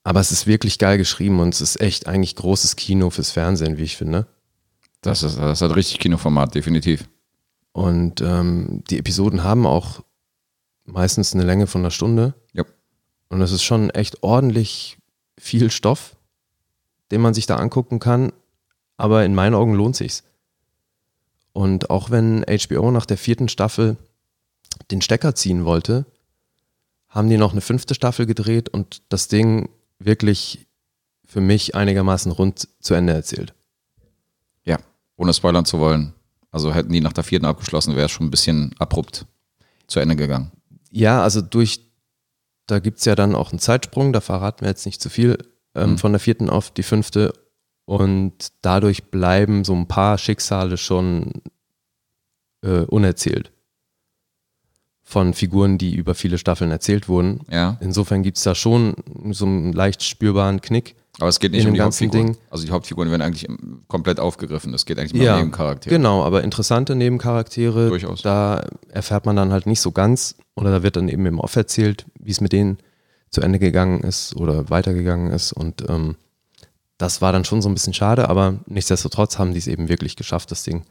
Aber 0.05 0.21
es 0.21 0.31
ist 0.31 0.47
wirklich 0.47 0.79
geil 0.79 0.97
geschrieben 0.97 1.41
und 1.41 1.53
es 1.53 1.61
ist 1.61 1.81
echt 1.81 2.07
eigentlich 2.07 2.37
großes 2.37 2.77
Kino 2.77 3.11
fürs 3.11 3.33
Fernsehen, 3.33 3.77
wie 3.77 3.83
ich 3.83 3.97
finde. 3.97 4.27
Das, 5.03 5.23
ist, 5.23 5.37
das 5.37 5.61
hat 5.61 5.75
richtig 5.77 5.99
Kinoformat, 5.99 6.55
definitiv. 6.55 7.09
Und 7.73 8.21
ähm, 8.21 8.83
die 8.91 8.99
Episoden 8.99 9.45
haben 9.45 9.67
auch 9.67 10.03
meistens 10.85 11.35
eine 11.35 11.45
Länge 11.45 11.67
von 11.67 11.83
einer 11.83 11.91
Stunde. 11.91 12.35
Ja. 12.53 12.65
Und 13.29 13.41
es 13.41 13.53
ist 13.53 13.63
schon 13.63 13.91
echt 13.91 14.23
ordentlich 14.23 14.99
viel 15.39 15.71
Stoff, 15.71 16.17
den 17.11 17.21
man 17.21 17.35
sich 17.35 17.47
da 17.47 17.57
angucken 17.57 17.99
kann. 17.99 18.33
Aber 18.97 19.25
in 19.25 19.35
meinen 19.35 19.55
Augen 19.55 19.75
lohnt 19.75 19.97
sich's. 19.97 20.25
Und 21.53 21.91
auch 21.91 22.11
wenn 22.11 22.45
HBO 22.45 22.91
nach 22.91 23.07
der 23.07 23.19
vierten 23.19 23.49
Staffel 23.49 23.97
den 24.91 25.01
Stecker 25.01 25.35
ziehen 25.35 25.65
wollte, 25.65 26.07
haben 27.09 27.29
die 27.29 27.37
noch 27.37 27.53
eine 27.53 27.61
fünfte 27.61 27.95
Staffel 27.95 28.27
gedreht 28.27 28.69
und 28.69 29.03
das 29.09 29.29
Ding 29.29 29.69
wirklich 29.99 30.67
für 31.25 31.41
mich 31.41 31.75
einigermaßen 31.75 32.33
rund 32.33 32.69
zu 32.81 32.95
Ende 32.95 33.13
erzählt. 33.13 33.55
Ja, 34.65 34.79
ohne 35.17 35.33
spoilern 35.33 35.65
zu 35.65 35.79
wollen. 35.79 36.15
Also 36.51 36.73
hätten 36.75 36.93
die 36.93 37.01
nach 37.01 37.13
der 37.13 37.25
vierten 37.25 37.47
abgeschlossen, 37.47 37.95
wäre 37.97 38.07
es 38.07 38.11
schon 38.13 38.27
ein 38.27 38.31
bisschen 38.31 38.75
abrupt 38.79 39.27
zu 39.87 40.01
Ende 40.01 40.17
gegangen. 40.17 40.51
Ja, 40.91 41.23
also 41.23 41.41
durch, 41.43 41.81
da 42.67 42.79
gibt 42.79 42.99
es 42.99 43.05
ja 43.05 43.15
dann 43.15 43.35
auch 43.35 43.51
einen 43.51 43.59
Zeitsprung, 43.59 44.13
da 44.13 44.21
verraten 44.21 44.63
wir 44.63 44.69
jetzt 44.69 44.87
nicht 44.87 45.01
zu 45.03 45.11
viel, 45.11 45.37
ähm, 45.75 45.93
Mhm. 45.93 45.99
von 45.99 46.13
der 46.13 46.21
vierten 46.21 46.49
auf 46.51 46.71
die 46.71 46.83
fünfte. 46.83 47.33
Und 47.85 48.53
dadurch 48.63 49.05
bleiben 49.11 49.65
so 49.65 49.75
ein 49.75 49.89
paar 49.89 50.19
Schicksale 50.19 50.77
schon 50.77 51.33
äh, 52.63 52.81
unerzählt. 52.81 53.53
von 55.05 55.33
Figuren, 55.33 55.79
die 55.79 55.95
über 55.95 56.15
viele 56.15 56.37
Staffeln 56.37 56.71
erzählt 56.71 57.09
wurden. 57.09 57.41
Ja. 57.51 57.79
Insofern 57.81 58.23
gibt 58.23 58.37
es 58.37 58.43
da 58.43 58.55
schon 58.55 58.95
so 59.31 59.47
einen 59.47 59.73
leicht 59.73 60.03
spürbaren 60.03 60.61
Knick. 60.61 60.97
Aber 61.19 61.29
es 61.29 61.41
geht 61.41 61.53
nicht 61.53 61.67
um 61.67 61.73
die 61.73 61.79
ganzen 61.79 62.07
Hauptfiguren. 62.07 62.35
Ding. 62.35 62.43
Also 62.49 62.65
die 62.65 62.71
Hauptfiguren 62.71 63.11
werden 63.11 63.23
eigentlich 63.23 63.49
komplett 63.89 64.21
aufgegriffen. 64.21 64.73
Es 64.73 64.87
geht 64.87 64.99
eigentlich 64.99 65.15
nur 65.15 65.33
um 65.33 65.39
Nebencharaktere. 65.39 65.95
Genau, 65.95 66.23
aber 66.23 66.45
interessante 66.45 66.95
Nebencharaktere. 66.95 67.89
Durchaus. 67.89 68.23
Da 68.23 68.65
erfährt 68.89 69.27
man 69.27 69.35
dann 69.35 69.53
halt 69.53 69.67
nicht 69.67 69.81
so 69.81 69.91
ganz 69.91 70.37
oder 70.55 70.71
da 70.71 70.83
wird 70.83 70.97
dann 70.97 71.09
eben 71.09 71.27
im 71.27 71.41
Off 71.41 71.57
erzählt, 71.57 72.07
wie 72.21 72.31
es 72.31 72.41
mit 72.41 72.53
denen 72.53 72.79
zu 73.31 73.41
Ende 73.41 73.59
gegangen 73.59 74.01
ist 74.03 74.37
oder 74.37 74.71
weitergegangen 74.71 75.33
ist. 75.33 75.53
Und 75.53 75.89
ähm, 75.89 76.17
das 76.99 77.21
war 77.21 77.33
dann 77.33 77.45
schon 77.45 77.63
so 77.63 77.69
ein 77.69 77.75
bisschen 77.75 77.95
schade, 77.95 78.29
aber 78.29 78.61
nichtsdestotrotz 78.67 79.39
haben 79.39 79.53
die 79.53 79.59
es 79.59 79.67
eben 79.67 79.89
wirklich 79.89 80.17
geschafft, 80.17 80.51
das 80.51 80.63
Ding 80.63 80.85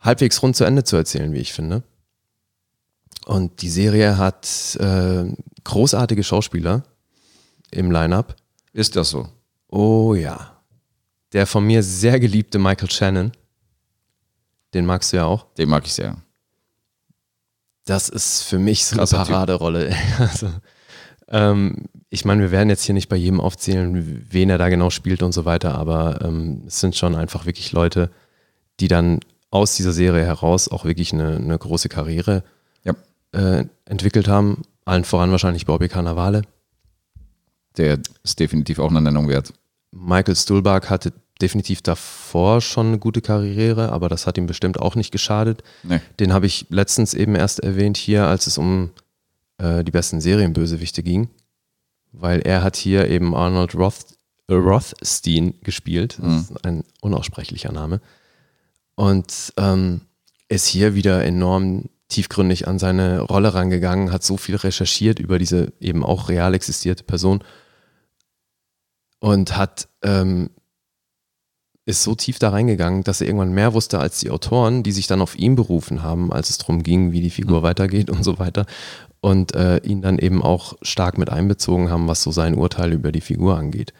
halbwegs 0.00 0.42
rund 0.42 0.56
zu 0.56 0.64
Ende 0.64 0.84
zu 0.84 0.96
erzählen, 0.96 1.32
wie 1.32 1.38
ich 1.38 1.52
finde. 1.52 1.82
Und 3.24 3.62
die 3.62 3.70
Serie 3.70 4.18
hat 4.18 4.76
äh, 4.80 5.24
großartige 5.64 6.22
Schauspieler 6.22 6.84
im 7.70 7.90
Line-up. 7.90 8.36
Ist 8.72 8.94
das 8.94 9.10
so? 9.10 9.28
Oh 9.68 10.14
ja. 10.14 10.62
Der 11.32 11.46
von 11.46 11.66
mir 11.66 11.82
sehr 11.82 12.20
geliebte 12.20 12.58
Michael 12.58 12.90
Shannon. 12.90 13.32
Den 14.74 14.86
magst 14.86 15.12
du 15.12 15.18
ja 15.18 15.24
auch. 15.24 15.46
Den 15.54 15.68
mag 15.68 15.84
ich 15.86 15.92
sehr. 15.94 16.16
Das 17.84 18.08
ist 18.08 18.42
für 18.42 18.58
mich 18.58 18.84
so 18.86 18.98
eine. 18.98 19.06
Paraderolle. 19.06 19.94
Also, 20.18 20.50
ähm, 21.28 21.86
ich 22.08 22.24
meine, 22.24 22.42
wir 22.42 22.50
werden 22.50 22.68
jetzt 22.68 22.84
hier 22.84 22.94
nicht 22.94 23.08
bei 23.08 23.16
jedem 23.16 23.40
aufzählen, 23.40 24.26
wen 24.30 24.50
er 24.50 24.58
da 24.58 24.68
genau 24.68 24.90
spielt 24.90 25.22
und 25.22 25.32
so 25.32 25.44
weiter, 25.44 25.74
aber 25.74 26.20
ähm, 26.22 26.62
es 26.66 26.80
sind 26.80 26.94
schon 26.96 27.14
einfach 27.16 27.46
wirklich 27.46 27.72
Leute, 27.72 28.10
die 28.80 28.88
dann 28.88 29.20
aus 29.50 29.74
dieser 29.76 29.92
Serie 29.92 30.24
heraus 30.24 30.68
auch 30.68 30.84
wirklich 30.84 31.12
eine, 31.12 31.36
eine 31.36 31.58
große 31.58 31.88
Karriere 31.88 32.44
Ja. 32.84 32.94
äh, 33.32 33.64
entwickelt 33.86 34.28
haben. 34.28 34.62
Allen 34.84 35.04
voran 35.04 35.30
wahrscheinlich 35.32 35.66
Bobby 35.66 35.88
Cannavale. 35.88 36.42
Der 37.76 37.98
ist 38.22 38.40
definitiv 38.40 38.78
auch 38.78 38.90
eine 38.90 39.00
Nennung 39.00 39.28
wert. 39.28 39.52
Michael 39.92 40.36
Stuhlbarg 40.36 40.90
hatte 40.90 41.12
definitiv 41.40 41.82
davor 41.82 42.60
schon 42.60 42.88
eine 42.88 42.98
gute 42.98 43.20
Karriere, 43.20 43.92
aber 43.92 44.08
das 44.08 44.26
hat 44.26 44.38
ihm 44.38 44.46
bestimmt 44.46 44.80
auch 44.80 44.94
nicht 44.94 45.10
geschadet. 45.10 45.62
Nee. 45.82 46.00
Den 46.18 46.32
habe 46.32 46.46
ich 46.46 46.66
letztens 46.70 47.14
eben 47.14 47.34
erst 47.34 47.60
erwähnt 47.60 47.96
hier, 47.96 48.26
als 48.26 48.46
es 48.46 48.58
um 48.58 48.90
äh, 49.58 49.84
die 49.84 49.90
besten 49.90 50.20
Serienbösewichte 50.20 51.02
ging, 51.02 51.28
weil 52.12 52.40
er 52.40 52.62
hat 52.62 52.76
hier 52.76 53.08
eben 53.08 53.34
Arnold 53.34 53.74
Roth, 53.74 54.16
äh, 54.48 54.54
Rothstein 54.54 55.54
gespielt. 55.62 56.18
Das 56.22 56.42
ist 56.42 56.64
ein 56.64 56.84
unaussprechlicher 57.00 57.72
Name. 57.72 58.00
Und 58.94 59.52
ähm, 59.58 60.02
ist 60.48 60.66
hier 60.66 60.94
wieder 60.94 61.22
enorm 61.24 61.90
tiefgründig 62.08 62.68
an 62.68 62.78
seine 62.78 63.20
Rolle 63.20 63.52
rangegangen, 63.52 64.12
hat 64.12 64.22
so 64.22 64.36
viel 64.36 64.56
recherchiert 64.56 65.18
über 65.18 65.38
diese 65.38 65.72
eben 65.80 66.04
auch 66.04 66.28
real 66.28 66.54
existierte 66.54 67.04
Person 67.04 67.42
und 69.26 69.56
hat 69.56 69.88
ähm, 70.02 70.50
ist 71.84 72.02
so 72.04 72.14
tief 72.14 72.38
da 72.38 72.50
reingegangen, 72.50 73.02
dass 73.02 73.20
er 73.20 73.26
irgendwann 73.26 73.52
mehr 73.52 73.74
wusste 73.74 73.98
als 73.98 74.20
die 74.20 74.30
Autoren, 74.30 74.82
die 74.84 74.92
sich 74.92 75.06
dann 75.08 75.20
auf 75.20 75.36
ihn 75.36 75.56
berufen 75.56 76.02
haben, 76.02 76.32
als 76.32 76.50
es 76.50 76.58
darum 76.58 76.82
ging, 76.84 77.10
wie 77.12 77.20
die 77.20 77.30
Figur 77.30 77.62
weitergeht 77.62 78.08
und 78.10 78.22
so 78.24 78.38
weiter. 78.38 78.66
Und 79.20 79.54
äh, 79.54 79.78
ihn 79.78 80.02
dann 80.02 80.18
eben 80.18 80.42
auch 80.42 80.74
stark 80.82 81.18
mit 81.18 81.30
einbezogen 81.30 81.90
haben, 81.90 82.06
was 82.06 82.22
so 82.22 82.30
sein 82.30 82.54
Urteil 82.54 82.92
über 82.92 83.10
die 83.10 83.20
Figur 83.20 83.56
angeht. 83.56 83.92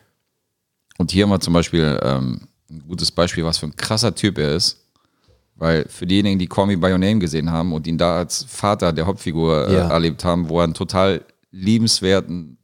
Und 0.98 1.10
hier 1.10 1.24
haben 1.24 1.30
wir 1.30 1.40
zum 1.40 1.54
Beispiel 1.54 1.98
ähm, 2.02 2.42
ein 2.70 2.82
gutes 2.86 3.10
Beispiel, 3.10 3.44
was 3.44 3.58
für 3.58 3.66
ein 3.66 3.76
krasser 3.76 4.14
Typ 4.14 4.38
er 4.38 4.54
ist. 4.54 4.80
Weil 5.56 5.86
für 5.88 6.06
diejenigen, 6.06 6.38
die 6.38 6.48
Call 6.48 6.66
Me 6.66 6.76
By 6.76 6.92
Your 6.92 6.98
Name 6.98 7.18
gesehen 7.18 7.50
haben 7.50 7.72
und 7.72 7.86
ihn 7.86 7.98
da 7.98 8.16
als 8.18 8.44
Vater 8.48 8.92
der 8.92 9.06
Hauptfigur 9.06 9.68
äh, 9.68 9.74
Ja. 9.74 9.88
erlebt 9.90 10.24
haben, 10.24 10.48
wo 10.48 10.58
er 10.60 10.64
einen 10.64 10.74
total 10.74 11.24
liebenswerten, 11.50 12.58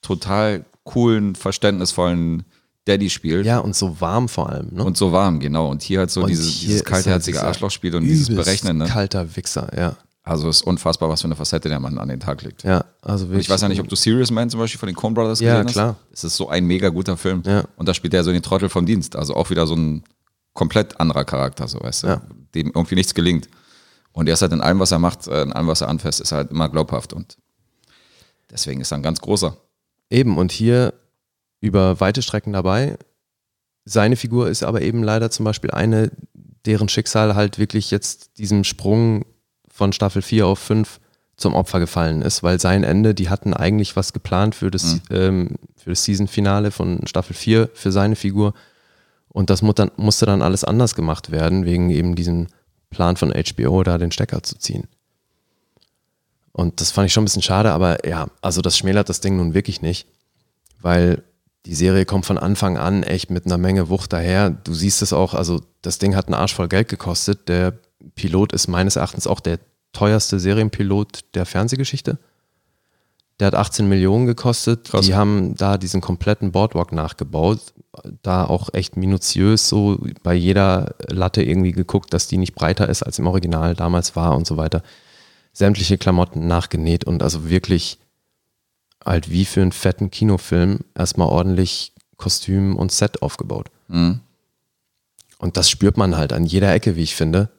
total 0.00 0.64
coolen, 0.84 1.34
verständnisvollen 1.34 2.44
Daddy 2.84 3.10
spielt. 3.10 3.46
Ja, 3.46 3.58
und 3.58 3.76
so 3.76 4.00
warm 4.00 4.28
vor 4.28 4.50
allem. 4.50 4.68
Ne? 4.74 4.84
Und 4.84 4.96
so 4.96 5.12
warm, 5.12 5.38
genau. 5.38 5.68
Und 5.70 5.82
hier 5.82 6.00
halt 6.00 6.10
so 6.10 6.22
Und 6.22 6.28
dieses, 6.30 6.60
dieses 6.60 6.84
kaltherzige 6.84 7.36
er 7.36 7.40
dieser 7.42 7.48
Arschloch 7.48 7.70
spielt 7.70 7.94
und 7.94 8.02
dieses 8.04 8.28
Übelst 8.28 8.46
Berechnende. 8.46 8.86
Kalter 8.86 9.36
Wichser, 9.36 9.68
ja. 9.76 9.96
Also 10.24 10.48
es 10.48 10.56
ist 10.58 10.62
unfassbar, 10.62 11.08
was 11.08 11.20
für 11.22 11.26
eine 11.26 11.34
Facette 11.36 11.68
der 11.68 11.80
Mann 11.80 11.98
an 11.98 12.08
den 12.08 12.20
Tag 12.20 12.42
legt. 12.42 12.62
Ja, 12.62 12.84
also 13.00 13.24
Und 13.24 13.30
wirklich. 13.32 13.46
ich 13.46 13.50
weiß 13.50 13.60
ja 13.62 13.68
nicht, 13.68 13.80
ob 13.80 13.88
du 13.88 13.96
Serious 13.96 14.30
Man 14.30 14.50
zum 14.50 14.60
Beispiel 14.60 14.78
von 14.78 14.86
den 14.88 14.94
Coen 14.94 15.14
Brothers 15.14 15.40
Ja, 15.40 15.54
gesehen 15.54 15.66
hast. 15.66 15.72
klar. 15.72 15.96
Es 16.12 16.22
ist 16.24 16.36
so 16.36 16.48
ein 16.48 16.64
mega 16.64 16.88
guter 16.90 17.16
Film. 17.16 17.42
Ja. 17.44 17.64
Und 17.76 17.88
da 17.88 17.94
spielt 17.94 18.14
er 18.14 18.22
so 18.22 18.30
den 18.32 18.42
Trottel 18.42 18.68
vom 18.68 18.86
Dienst. 18.86 19.16
Also 19.16 19.34
auch 19.34 19.50
wieder 19.50 19.66
so 19.66 19.74
ein 19.74 20.04
komplett 20.52 21.00
anderer 21.00 21.24
Charakter, 21.24 21.66
so 21.66 21.80
weißt 21.80 22.02
du, 22.04 22.06
Ja. 22.08 22.22
dem 22.54 22.68
irgendwie 22.74 22.94
nichts 22.94 23.14
gelingt. 23.14 23.48
Und 24.12 24.28
er 24.28 24.34
ist 24.34 24.42
halt 24.42 24.52
in 24.52 24.60
allem, 24.60 24.78
was 24.78 24.92
er 24.92 24.98
macht, 25.00 25.26
äh, 25.26 25.42
in 25.42 25.52
allem, 25.52 25.66
was 25.66 25.80
er 25.80 25.88
anfasst, 25.88 26.20
ist 26.20 26.30
er 26.32 26.38
halt 26.38 26.50
immer 26.52 26.68
glaubhaft. 26.68 27.12
Und 27.14 27.36
deswegen 28.50 28.80
ist 28.80 28.92
er 28.92 28.98
ein 28.98 29.02
ganz 29.02 29.20
großer. 29.20 29.56
Eben, 30.12 30.36
und 30.36 30.52
hier 30.52 30.92
über 31.60 31.98
weite 31.98 32.20
Strecken 32.20 32.52
dabei. 32.52 32.98
Seine 33.86 34.16
Figur 34.16 34.50
ist 34.50 34.62
aber 34.62 34.82
eben 34.82 35.02
leider 35.02 35.30
zum 35.30 35.44
Beispiel 35.44 35.70
eine, 35.70 36.10
deren 36.66 36.90
Schicksal 36.90 37.34
halt 37.34 37.58
wirklich 37.58 37.90
jetzt 37.90 38.36
diesem 38.36 38.62
Sprung 38.62 39.24
von 39.68 39.92
Staffel 39.94 40.20
4 40.20 40.46
auf 40.46 40.58
5 40.58 41.00
zum 41.36 41.54
Opfer 41.54 41.80
gefallen 41.80 42.20
ist, 42.20 42.42
weil 42.42 42.60
sein 42.60 42.84
Ende, 42.84 43.14
die 43.14 43.30
hatten 43.30 43.54
eigentlich 43.54 43.96
was 43.96 44.12
geplant 44.12 44.54
für 44.54 44.70
das, 44.70 45.00
ähm, 45.10 45.56
für 45.76 45.90
das 45.90 46.04
Season-Finale 46.04 46.72
von 46.72 47.06
Staffel 47.06 47.34
4 47.34 47.70
für 47.72 47.90
seine 47.90 48.14
Figur. 48.14 48.52
Und 49.28 49.48
das 49.48 49.62
musste 49.62 50.26
dann 50.26 50.42
alles 50.42 50.62
anders 50.62 50.94
gemacht 50.94 51.30
werden, 51.30 51.64
wegen 51.64 51.88
eben 51.88 52.14
diesem 52.16 52.48
Plan 52.90 53.16
von 53.16 53.32
HBO, 53.32 53.82
da 53.82 53.96
den 53.96 54.12
Stecker 54.12 54.42
zu 54.42 54.58
ziehen. 54.58 54.88
Und 56.52 56.80
das 56.80 56.90
fand 56.90 57.06
ich 57.06 57.12
schon 57.12 57.22
ein 57.22 57.26
bisschen 57.26 57.42
schade, 57.42 57.72
aber 57.72 58.06
ja, 58.06 58.28
also 58.42 58.60
das 58.60 58.76
schmälert 58.76 59.08
das 59.08 59.20
Ding 59.20 59.36
nun 59.36 59.54
wirklich 59.54 59.80
nicht, 59.80 60.06
weil 60.80 61.22
die 61.64 61.74
Serie 61.74 62.04
kommt 62.04 62.26
von 62.26 62.38
Anfang 62.38 62.76
an 62.76 63.02
echt 63.02 63.30
mit 63.30 63.46
einer 63.46 63.58
Menge 63.58 63.88
Wucht 63.88 64.12
daher. 64.12 64.50
Du 64.50 64.74
siehst 64.74 65.00
es 65.00 65.12
auch, 65.12 65.32
also 65.34 65.60
das 65.80 65.98
Ding 65.98 66.16
hat 66.16 66.26
einen 66.26 66.34
Arsch 66.34 66.54
voll 66.54 66.68
Geld 66.68 66.88
gekostet. 66.88 67.48
Der 67.48 67.78
Pilot 68.14 68.52
ist 68.52 68.68
meines 68.68 68.96
Erachtens 68.96 69.26
auch 69.26 69.40
der 69.40 69.58
teuerste 69.92 70.40
Serienpilot 70.40 71.34
der 71.34 71.46
Fernsehgeschichte. 71.46 72.18
Der 73.38 73.46
hat 73.46 73.54
18 73.54 73.88
Millionen 73.88 74.26
gekostet. 74.26 74.90
Krass. 74.90 75.06
Die 75.06 75.14
haben 75.14 75.54
da 75.56 75.78
diesen 75.78 76.00
kompletten 76.00 76.52
Boardwalk 76.52 76.92
nachgebaut. 76.92 77.60
Da 78.22 78.44
auch 78.44 78.70
echt 78.72 78.96
minutiös 78.96 79.68
so 79.68 79.98
bei 80.22 80.34
jeder 80.34 80.94
Latte 81.08 81.42
irgendwie 81.42 81.72
geguckt, 81.72 82.12
dass 82.12 82.26
die 82.26 82.38
nicht 82.38 82.54
breiter 82.54 82.88
ist, 82.88 83.02
als 83.02 83.18
im 83.18 83.26
Original 83.26 83.74
damals 83.74 84.16
war 84.16 84.36
und 84.36 84.46
so 84.46 84.56
weiter. 84.56 84.82
Sämtliche 85.52 85.98
Klamotten 85.98 86.46
nachgenäht 86.46 87.04
und 87.04 87.22
also 87.22 87.48
wirklich 87.48 87.98
halt 89.04 89.30
wie 89.30 89.44
für 89.44 89.62
einen 89.62 89.72
fetten 89.72 90.10
Kinofilm 90.10 90.80
erstmal 90.94 91.28
ordentlich 91.28 91.92
Kostüm 92.16 92.76
und 92.76 92.92
Set 92.92 93.20
aufgebaut. 93.22 93.70
Mhm. 93.88 94.20
Und 95.38 95.56
das 95.56 95.68
spürt 95.68 95.96
man 95.96 96.16
halt 96.16 96.32
an 96.32 96.44
jeder 96.44 96.72
Ecke, 96.72 96.94
wie 96.96 97.02
ich 97.02 97.16
finde. 97.16 97.50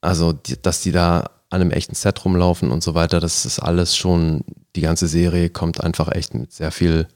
Also, 0.00 0.32
dass 0.32 0.80
die 0.80 0.92
da 0.92 1.30
an 1.50 1.60
einem 1.60 1.72
echten 1.72 1.94
Set 1.96 2.24
rumlaufen 2.24 2.70
und 2.70 2.82
so 2.84 2.94
weiter, 2.94 3.18
das 3.20 3.44
ist 3.44 3.58
alles 3.58 3.96
schon, 3.96 4.44
die 4.76 4.80
ganze 4.82 5.08
Serie 5.08 5.50
kommt 5.50 5.82
einfach 5.82 6.08
echt 6.12 6.34
mit 6.34 6.52
sehr 6.52 6.70
viel 6.70 7.08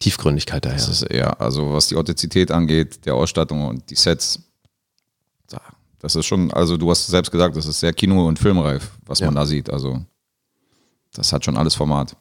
Tiefgründigkeit 0.00 0.64
daher. 0.64 0.76
Das 0.76 0.88
ist 0.88 1.02
eher, 1.02 1.40
also 1.40 1.72
was 1.72 1.88
die 1.88 1.96
Authentizität 1.96 2.50
angeht, 2.50 3.06
der 3.06 3.14
Ausstattung 3.14 3.66
und 3.66 3.88
die 3.90 3.94
Sets, 3.96 4.40
da- 5.48 5.62
das 6.00 6.14
ist 6.16 6.26
schon, 6.26 6.50
also 6.52 6.76
du 6.76 6.90
hast 6.90 7.06
selbst 7.06 7.30
gesagt, 7.30 7.56
das 7.56 7.66
ist 7.66 7.80
sehr 7.80 7.92
kino- 7.92 8.26
und 8.26 8.38
filmreif, 8.38 8.90
was 9.06 9.18
Ja. 9.20 9.26
man 9.26 9.34
da 9.36 9.46
sieht. 9.46 9.70
Also 9.70 10.04
das 11.12 11.32
hat 11.32 11.44
schon 11.44 11.56
alles 11.56 11.74
Format. 11.74 12.16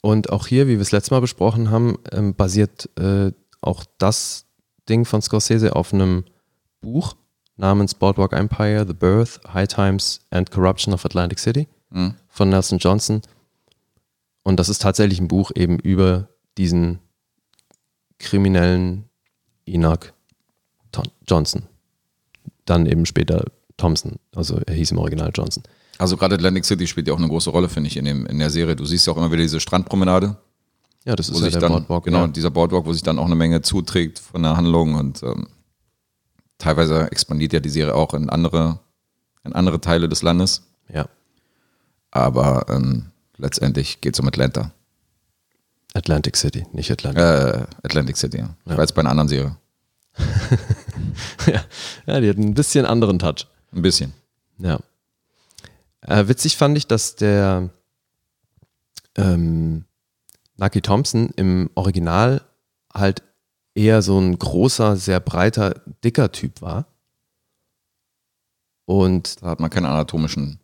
Und 0.00 0.30
auch 0.30 0.46
hier, 0.46 0.66
wie 0.68 0.74
wir 0.74 0.80
es 0.80 0.92
letztes 0.92 1.10
Mal 1.10 1.20
besprochen 1.20 1.70
haben, 1.70 1.98
ähm, 2.12 2.34
basiert 2.34 2.88
äh, 2.98 3.32
auch 3.60 3.84
das 3.98 4.46
Ding 4.88 5.04
von 5.04 5.20
Scorsese 5.20 5.74
auf 5.76 5.92
einem 5.92 6.24
Buch 6.80 7.14
namens 7.56 7.94
Boardwalk 7.94 8.32
Empire, 8.32 8.84
The 8.86 8.94
Birth, 8.94 9.40
High 9.52 9.66
Times 9.68 10.20
and 10.30 10.50
Corruption 10.50 10.94
of 10.94 11.04
Atlantic 11.04 11.40
City 11.40 11.66
Mhm. 11.90 12.14
von 12.28 12.48
Nelson 12.50 12.78
Johnson. 12.78 13.22
Und 14.44 14.58
das 14.60 14.68
ist 14.68 14.80
tatsächlich 14.80 15.20
ein 15.20 15.26
Buch 15.28 15.50
eben 15.56 15.78
über 15.80 16.28
diesen 16.56 17.00
kriminellen 18.18 19.08
Enoch 19.66 20.12
Johnson. 21.28 21.64
Dann 22.68 22.86
eben 22.86 23.06
später 23.06 23.44
Thompson, 23.76 24.16
also 24.34 24.60
er 24.66 24.74
hieß 24.74 24.90
im 24.90 24.98
Original 24.98 25.30
Johnson. 25.34 25.62
Also 25.98 26.16
gerade 26.16 26.34
Atlantic 26.34 26.64
City 26.64 26.86
spielt 26.86 27.08
ja 27.08 27.14
auch 27.14 27.18
eine 27.18 27.28
große 27.28 27.50
Rolle, 27.50 27.68
finde 27.68 27.88
ich, 27.88 27.96
in, 27.96 28.04
dem, 28.04 28.26
in 28.26 28.38
der 28.38 28.50
Serie. 28.50 28.76
Du 28.76 28.84
siehst 28.84 29.06
ja 29.06 29.12
auch 29.12 29.16
immer 29.16 29.30
wieder 29.32 29.42
diese 29.42 29.60
Strandpromenade, 29.60 30.36
Ja, 31.04 31.16
das 31.16 31.30
wo 31.30 31.34
ist 31.34 31.40
ja 31.40 31.44
sich 31.46 31.52
der 31.54 31.60
dann, 31.62 31.72
Boardwalk. 31.72 32.04
genau, 32.04 32.20
ja. 32.22 32.28
dieser 32.28 32.50
Boardwalk, 32.50 32.84
wo 32.86 32.92
sich 32.92 33.02
dann 33.02 33.18
auch 33.18 33.24
eine 33.26 33.34
Menge 33.36 33.62
zuträgt 33.62 34.18
von 34.18 34.42
der 34.42 34.56
Handlung 34.56 34.94
und 34.94 35.22
ähm, 35.22 35.46
teilweise 36.58 37.10
expandiert 37.10 37.52
ja 37.52 37.60
die 37.60 37.70
Serie 37.70 37.94
auch 37.94 38.14
in 38.14 38.28
andere, 38.30 38.80
in 39.44 39.52
andere 39.54 39.80
Teile 39.80 40.08
des 40.08 40.22
Landes. 40.22 40.62
ja. 40.92 41.08
Aber 42.10 42.66
ähm, 42.70 43.06
letztendlich 43.36 44.00
geht 44.00 44.14
es 44.14 44.20
um 44.20 44.26
Atlanta. 44.28 44.72
Atlantic 45.94 46.36
City, 46.36 46.66
nicht 46.72 46.90
Atlantic. 46.90 47.22
Äh, 47.22 47.66
Atlantic 47.82 48.16
City, 48.16 48.38
ja. 48.38 48.50
Ich 48.64 48.72
war 48.72 48.80
jetzt 48.80 48.94
bei 48.94 49.00
einer 49.02 49.10
anderen 49.10 49.28
Serie. 49.28 49.56
ja, 52.06 52.20
die 52.20 52.28
hat 52.28 52.36
ein 52.36 52.54
bisschen 52.54 52.86
anderen 52.86 53.18
Touch. 53.18 53.46
Ein 53.72 53.82
bisschen. 53.82 54.12
Ja. 54.58 54.78
Äh, 56.00 56.28
witzig 56.28 56.56
fand 56.56 56.76
ich, 56.78 56.86
dass 56.86 57.16
der 57.16 57.70
ähm, 59.16 59.84
Nucky 60.56 60.80
Thompson 60.80 61.30
im 61.36 61.70
Original 61.74 62.42
halt 62.92 63.22
eher 63.74 64.02
so 64.02 64.18
ein 64.18 64.38
großer, 64.38 64.96
sehr 64.96 65.20
breiter, 65.20 65.74
dicker 66.04 66.32
Typ 66.32 66.60
war. 66.60 66.86
Und 68.86 69.42
Da 69.42 69.48
hat 69.48 69.60
man 69.60 69.70
keine 69.70 69.88
anatomischen 69.88 70.60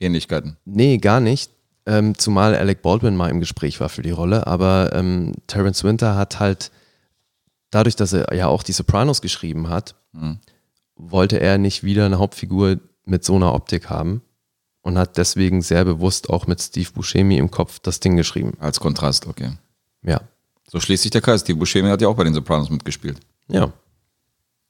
Ähnlichkeiten. 0.00 0.56
Nee, 0.64 0.98
gar 0.98 1.20
nicht. 1.20 1.52
Ähm, 1.84 2.16
zumal 2.16 2.54
Alec 2.54 2.82
Baldwin 2.82 3.16
mal 3.16 3.30
im 3.30 3.40
Gespräch 3.40 3.80
war 3.80 3.88
für 3.88 4.02
die 4.02 4.10
Rolle. 4.10 4.46
Aber 4.46 4.90
ähm, 4.94 5.32
Terence 5.46 5.84
Winter 5.84 6.16
hat 6.16 6.40
halt, 6.40 6.70
dadurch, 7.72 7.96
dass 7.96 8.12
er 8.12 8.32
ja 8.34 8.46
auch 8.46 8.62
die 8.62 8.72
Sopranos 8.72 9.20
geschrieben 9.20 9.68
hat, 9.68 9.96
Mhm. 10.12 10.38
wollte 10.94 11.40
er 11.40 11.58
nicht 11.58 11.82
wieder 11.82 12.06
eine 12.06 12.18
Hauptfigur 12.18 12.78
mit 13.04 13.24
so 13.24 13.34
einer 13.34 13.52
Optik 13.54 13.90
haben 13.90 14.22
und 14.82 14.98
hat 14.98 15.16
deswegen 15.16 15.62
sehr 15.62 15.84
bewusst 15.84 16.30
auch 16.30 16.46
mit 16.46 16.60
Steve 16.60 16.90
Buscemi 16.92 17.38
im 17.38 17.50
Kopf 17.50 17.78
das 17.80 17.98
Ding 17.98 18.16
geschrieben. 18.16 18.52
Als 18.60 18.78
Kontrast, 18.78 19.26
okay. 19.26 19.52
Ja. 20.02 20.20
So 20.70 20.80
schließt 20.80 21.02
sich 21.02 21.10
der 21.10 21.20
Kreis. 21.22 21.40
Steve 21.40 21.58
Buscemi 21.58 21.88
hat 21.88 22.00
ja 22.02 22.08
auch 22.08 22.16
bei 22.16 22.24
den 22.24 22.34
Sopranos 22.34 22.70
mitgespielt. 22.70 23.18
Ja. 23.48 23.72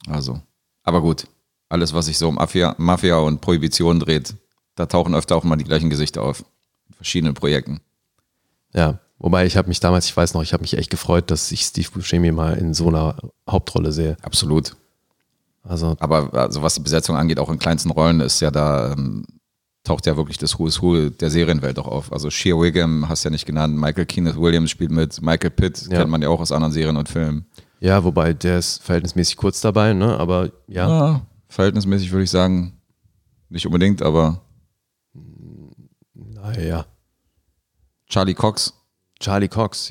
Also. 0.08 0.40
Aber 0.84 1.00
gut. 1.02 1.26
Alles, 1.68 1.92
was 1.94 2.06
sich 2.06 2.18
so 2.18 2.28
um 2.28 2.34
Mafia, 2.36 2.74
Mafia 2.78 3.16
und 3.16 3.40
Prohibition 3.40 3.98
dreht, 4.00 4.34
da 4.74 4.86
tauchen 4.86 5.14
öfter 5.14 5.36
auch 5.36 5.44
mal 5.44 5.56
die 5.56 5.64
gleichen 5.64 5.90
Gesichter 5.90 6.22
auf. 6.22 6.44
In 6.88 6.94
verschiedenen 6.94 7.34
Projekten. 7.34 7.80
Ja. 8.74 8.98
Wobei 9.22 9.46
ich 9.46 9.56
habe 9.56 9.68
mich 9.68 9.78
damals, 9.80 10.04
ich 10.06 10.16
weiß 10.16 10.35
noch, 10.35 10.42
ich 10.42 10.52
habe 10.52 10.62
mich 10.62 10.76
echt 10.76 10.90
gefreut, 10.90 11.30
dass 11.30 11.50
ich 11.52 11.62
Steve 11.62 11.88
Buscemi 11.94 12.32
mal 12.32 12.54
in 12.58 12.74
so 12.74 12.88
einer 12.88 13.16
Hauptrolle 13.48 13.92
sehe. 13.92 14.16
Absolut. 14.22 14.76
Also 15.62 15.96
Aber 16.00 16.35
also 16.35 16.61
was 16.62 16.74
die 16.74 16.80
Besetzung 16.80 17.16
angeht, 17.16 17.38
auch 17.38 17.48
in 17.48 17.58
kleinsten 17.61 17.90
Rollen, 17.92 18.20
ist 18.20 18.40
ja 18.40 18.50
da, 18.50 18.92
ähm, 18.92 19.24
taucht 19.85 20.06
ja 20.06 20.16
wirklich 20.16 20.38
das 20.38 20.58
Who 20.58 20.66
is 20.66 20.82
Who 20.82 21.08
der 21.11 21.30
Serienwelt 21.30 21.78
auch 21.78 21.87
auf. 21.87 22.12
Also 22.12 22.30
Shea 22.30 22.52
Wiggum 22.61 23.08
hast 23.08 23.24
du 23.24 23.28
ja 23.28 23.30
nicht 23.30 23.46
genannt, 23.46 23.76
Michael 23.76 24.06
Kenneth 24.06 24.37
Williams 24.40 24.70
spielt 24.70 24.90
mit, 24.90 25.22
Michael 25.22 25.50
Pitt 25.50 25.87
Ja. 25.88 25.98
kennt 25.98 26.11
man 26.11 26.20
ja 26.20 26.28
auch 26.28 26.40
aus 26.40 26.50
anderen 26.50 26.72
Serien 26.72 26.96
und 26.96 27.08
Filmen. 27.08 27.46
ja, 27.78 28.02
wobei 28.02 28.32
der 28.32 28.58
ist 28.58 28.82
verhältnismäßig 28.82 29.37
kurz 29.37 29.61
dabei, 29.61 29.92
ne? 29.92 30.18
Aber 30.18 30.50
ja. 30.66 30.88
Ja, 30.88 31.20
verhältnismäßig 31.48 32.11
würde 32.11 32.24
ich 32.24 32.30
sagen, 32.30 32.72
nicht 33.48 33.66
unbedingt, 33.66 34.02
aber 34.02 34.40
Naja. 36.14 36.87
Charlie 38.08 38.35
Cox, 38.35 38.74
Charlie 39.22 39.48
Cox. 39.48 39.90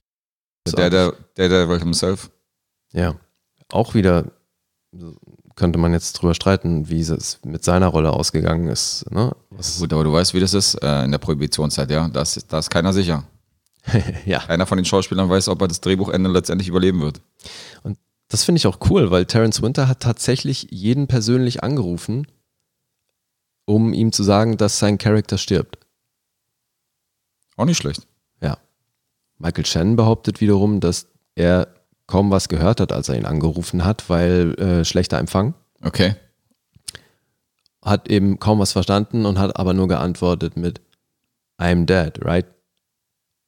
der, 0.67 0.89
der, 0.89 1.13
der, 1.37 1.49
der 1.49 1.79
himself. 1.79 2.29
Ja. 2.93 3.15
Auch 3.71 3.93
wieder 3.93 4.25
könnte 5.55 5.79
man 5.79 5.93
jetzt 5.93 6.13
drüber 6.13 6.33
streiten, 6.33 6.89
wie 6.89 7.01
es 7.01 7.39
mit 7.43 7.63
seiner 7.63 7.87
Rolle 7.87 8.11
ausgegangen 8.11 8.67
ist. 8.67 9.09
Ne? 9.11 9.31
Was, 9.49 9.79
Gut, 9.79 9.93
aber 9.93 10.03
du 10.03 10.13
weißt, 10.13 10.33
wie 10.33 10.39
das 10.39 10.53
ist 10.53 10.75
äh, 10.75 11.03
in 11.03 11.11
der 11.11 11.19
Prohibitionszeit, 11.19 11.89
ja. 11.91 12.07
Da 12.07 12.21
ist, 12.21 12.51
da 12.51 12.59
ist 12.59 12.69
keiner 12.69 12.93
sicher. 12.93 13.23
ja. 14.25 14.39
Keiner 14.39 14.65
von 14.65 14.77
den 14.77 14.85
Schauspielern 14.85 15.29
weiß, 15.29 15.47
ob 15.47 15.61
er 15.61 15.67
das 15.67 15.81
Drehbuchende 15.81 16.29
letztendlich 16.29 16.67
überleben 16.67 17.01
wird. 17.01 17.21
Das 18.27 18.43
finde 18.43 18.57
ich 18.57 18.67
auch 18.67 18.79
cool, 18.89 19.11
weil 19.11 19.25
Terence 19.25 19.61
Winter 19.61 19.87
hat 19.87 19.99
tatsächlich 19.99 20.67
jeden 20.71 21.07
persönlich 21.07 21.63
angerufen, 21.63 22.27
um 23.65 23.93
ihm 23.93 24.11
zu 24.11 24.23
sagen, 24.23 24.57
dass 24.57 24.79
sein 24.79 24.97
Charakter 24.97 25.37
stirbt. 25.37 25.77
Auch 27.57 27.65
nicht 27.65 27.77
schlecht. 27.77 28.07
Michael 29.41 29.65
Shannon 29.65 29.95
behauptet 29.95 30.41
wiederum, 30.41 30.79
dass 30.79 31.07
er 31.35 31.67
kaum 32.07 32.29
was 32.31 32.49
gehört 32.49 32.79
hat, 32.79 32.91
als 32.91 33.09
er 33.09 33.15
ihn 33.15 33.25
angerufen 33.25 33.83
hat, 33.85 34.09
weil 34.09 34.53
äh, 34.59 34.85
schlechter 34.85 35.17
Empfang. 35.17 35.53
Okay. 35.83 36.15
Hat 37.83 38.09
eben 38.09 38.37
kaum 38.39 38.59
was 38.59 38.73
verstanden 38.73 39.25
und 39.25 39.39
hat 39.39 39.55
aber 39.57 39.73
nur 39.73 39.87
geantwortet 39.87 40.57
mit 40.57 40.81
I'm 41.59 41.85
dead, 41.85 42.23
right? 42.23 42.45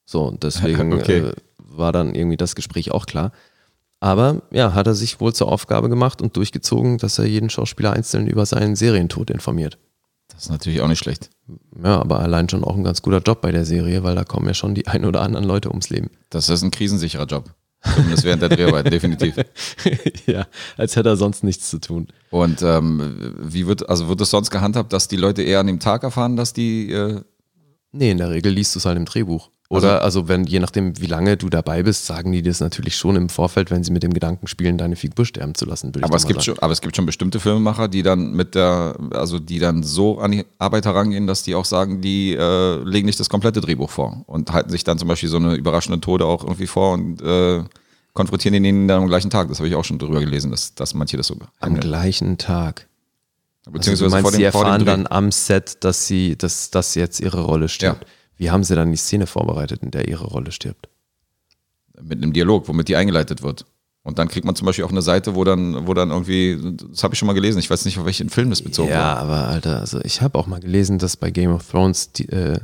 So, 0.05 0.23
und 0.23 0.43
deswegen 0.43 0.93
Okay. 0.99 1.19
äh, 1.19 1.33
war 1.57 1.91
dann 1.91 2.15
irgendwie 2.15 2.37
das 2.37 2.55
Gespräch 2.55 2.91
auch 2.91 3.05
klar. 3.05 3.31
Aber 3.99 4.41
ja, 4.51 4.73
hat 4.73 4.87
er 4.87 4.95
sich 4.95 5.19
wohl 5.19 5.33
zur 5.33 5.49
Aufgabe 5.49 5.89
gemacht 5.89 6.21
und 6.21 6.35
durchgezogen, 6.35 6.97
dass 6.97 7.19
er 7.19 7.25
jeden 7.25 7.49
Schauspieler 7.49 7.93
einzeln 7.93 8.27
über 8.27 8.45
seinen 8.45 8.75
Serientod 8.75 9.29
informiert. 9.29 9.77
Das 10.33 10.43
ist 10.43 10.49
natürlich 10.49 10.81
auch 10.81 10.87
nicht 10.87 10.99
schlecht. 10.99 11.29
Ja, 11.83 11.99
aber 11.99 12.19
allein 12.19 12.49
schon 12.49 12.63
auch 12.63 12.75
ein 12.75 12.83
ganz 12.83 13.01
guter 13.01 13.19
Job 13.19 13.41
bei 13.41 13.51
der 13.51 13.65
Serie, 13.65 14.03
weil 14.03 14.15
da 14.15 14.23
kommen 14.23 14.47
ja 14.47 14.53
schon 14.53 14.75
die 14.75 14.87
ein 14.87 15.05
oder 15.05 15.21
anderen 15.21 15.45
Leute 15.45 15.69
ums 15.69 15.89
Leben. 15.89 16.09
Das 16.29 16.49
ist 16.49 16.63
ein 16.63 16.71
krisensicherer 16.71 17.25
Job. 17.25 17.53
Zumindest 17.83 18.23
während 18.23 18.41
der 18.41 18.49
Dreharbeit, 18.49 18.85
definitiv. 18.93 19.35
ja, 20.25 20.47
als 20.77 20.95
hätte 20.95 21.09
er 21.09 21.17
sonst 21.17 21.43
nichts 21.43 21.69
zu 21.69 21.79
tun. 21.79 22.07
Und 22.31 22.61
ähm, 22.61 23.35
wie 23.39 23.67
wird, 23.67 23.89
also 23.89 24.07
wird 24.07 24.21
es 24.21 24.29
sonst 24.29 24.51
gehandhabt, 24.51 24.93
dass 24.93 25.09
die 25.09 25.17
Leute 25.17 25.43
eher 25.43 25.59
an 25.59 25.67
dem 25.67 25.79
Tag 25.79 26.03
erfahren, 26.03 26.37
dass 26.37 26.53
die, 26.53 26.91
äh, 26.91 27.21
Nee, 27.93 28.11
in 28.11 28.17
der 28.17 28.31
Regel 28.31 28.51
liest 28.51 28.75
du 28.75 28.79
es 28.79 28.85
halt 28.85 28.97
im 28.97 29.05
Drehbuch. 29.05 29.49
Oder 29.69 30.03
also, 30.03 30.27
wenn, 30.27 30.43
je 30.43 30.59
nachdem, 30.59 30.99
wie 31.01 31.07
lange 31.07 31.35
du 31.35 31.49
dabei 31.49 31.81
bist, 31.81 32.05
sagen 32.05 32.31
die 32.31 32.43
das 32.43 32.59
natürlich 32.59 32.95
schon 32.95 33.15
im 33.15 33.29
Vorfeld, 33.29 33.71
wenn 33.71 33.83
sie 33.83 33.91
mit 33.91 34.03
dem 34.03 34.13
Gedanken 34.13 34.45
spielen, 34.45 34.77
deine 34.77 34.95
Figur 34.95 35.25
sterben 35.25 35.55
zu 35.55 35.65
lassen, 35.65 35.91
aber 36.01 36.15
es 36.15 36.27
gibt 36.27 36.41
sagen. 36.41 36.57
schon, 36.57 36.59
aber 36.59 36.73
es 36.73 36.81
gibt 36.81 36.95
schon 36.95 37.07
bestimmte 37.07 37.39
Filmemacher, 37.39 37.87
die 37.87 38.03
dann 38.03 38.33
mit 38.33 38.53
der, 38.53 38.95
also 39.13 39.39
die 39.39 39.57
dann 39.57 39.81
so 39.81 40.19
an 40.19 40.31
die 40.31 40.45
Arbeit 40.59 40.85
herangehen, 40.85 41.25
dass 41.25 41.41
die 41.41 41.55
auch 41.55 41.65
sagen, 41.65 42.01
die 42.01 42.35
äh, 42.35 42.83
legen 42.83 43.07
nicht 43.07 43.19
das 43.19 43.29
komplette 43.29 43.61
Drehbuch 43.61 43.89
vor 43.89 44.23
und 44.27 44.51
halten 44.53 44.69
sich 44.69 44.83
dann 44.83 44.99
zum 44.99 45.07
Beispiel 45.07 45.29
so 45.29 45.37
eine 45.37 45.55
überraschende 45.55 45.99
Tode 45.99 46.25
auch 46.25 46.43
irgendwie 46.43 46.67
vor 46.67 46.93
und 46.93 47.21
äh, 47.23 47.63
konfrontieren 48.13 48.61
den 48.61 48.87
dann 48.87 49.01
am 49.01 49.07
gleichen 49.07 49.31
Tag. 49.31 49.47
Das 49.49 49.57
habe 49.57 49.67
ich 49.69 49.75
auch 49.75 49.85
schon 49.85 49.97
drüber 49.97 50.19
gelesen, 50.19 50.51
dass, 50.51 50.75
dass 50.75 50.93
manche 50.93 51.17
das 51.17 51.27
so 51.27 51.33
Am 51.33 51.47
handeln. 51.61 51.81
gleichen 51.81 52.37
Tag. 52.37 52.87
Also 53.65 53.71
Beziehungsweise 53.71 54.09
du 54.09 54.11
meinst, 54.11 54.23
vor 54.23 54.31
dem, 54.31 54.37
sie 54.37 54.43
erfahren 54.43 54.85
dann 54.85 55.07
am 55.07 55.31
Set, 55.31 55.83
dass 55.83 56.07
sie, 56.07 56.37
dass 56.37 56.69
das 56.69 56.95
jetzt 56.95 57.19
ihre 57.19 57.41
Rolle 57.41 57.69
stirbt. 57.69 58.03
Ja. 58.03 58.09
Wie 58.35 58.51
haben 58.51 58.63
sie 58.63 58.75
dann 58.75 58.91
die 58.91 58.97
Szene 58.97 59.25
vorbereitet, 59.25 59.83
in 59.83 59.91
der 59.91 60.07
ihre 60.07 60.25
Rolle 60.25 60.51
stirbt? 60.51 60.89
mit 62.01 62.21
einem 62.21 62.33
Dialog, 62.33 62.67
womit 62.67 62.87
die 62.87 62.95
eingeleitet 62.95 63.43
wird. 63.43 63.65
Und 64.03 64.19
dann 64.19 64.27
kriegt 64.27 64.45
man 64.45 64.55
zum 64.55 64.65
Beispiel 64.65 64.83
auch 64.83 64.91
eine 64.91 65.01
Seite, 65.01 65.33
wo 65.35 65.45
dann, 65.45 65.87
wo 65.87 65.93
dann 65.93 66.09
irgendwie, 66.09 66.59
das 66.91 67.03
habe 67.03 67.13
ich 67.13 67.19
schon 67.19 67.27
mal 67.27 67.33
gelesen, 67.33 67.59
ich 67.59 67.69
weiß 67.69 67.85
nicht, 67.85 67.97
auf 67.97 68.05
welchen 68.05 68.29
Film 68.29 68.49
das 68.49 68.61
bezogen 68.61 68.89
ja, 68.89 68.97
war. 68.97 69.17
aber 69.17 69.47
Alter, 69.47 69.79
also 69.79 70.01
ich 70.03 70.21
habe 70.21 70.37
auch 70.37 70.45
mal 70.45 70.59
gelesen, 70.59 70.99
dass 70.99 71.15
bei 71.15 71.31
Game 71.31 71.53
of 71.53 71.69
Thrones 71.69 72.11
die, 72.11 72.27
äh, 72.27 72.59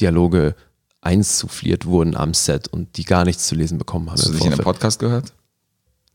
Dialoge 0.00 0.56
einsuffliert 1.00 1.86
wurden 1.86 2.16
am 2.16 2.34
Set 2.34 2.66
und 2.66 2.96
die 2.96 3.04
gar 3.04 3.24
nichts 3.24 3.46
zu 3.46 3.54
lesen 3.54 3.78
bekommen 3.78 4.10
haben. 4.10 4.18
Hast 4.18 4.26
du 4.26 4.32
im 4.32 4.36
dich 4.38 4.46
in 4.46 4.52
einem. 4.52 4.64
Podcast 4.64 4.98
gehört? 4.98 5.32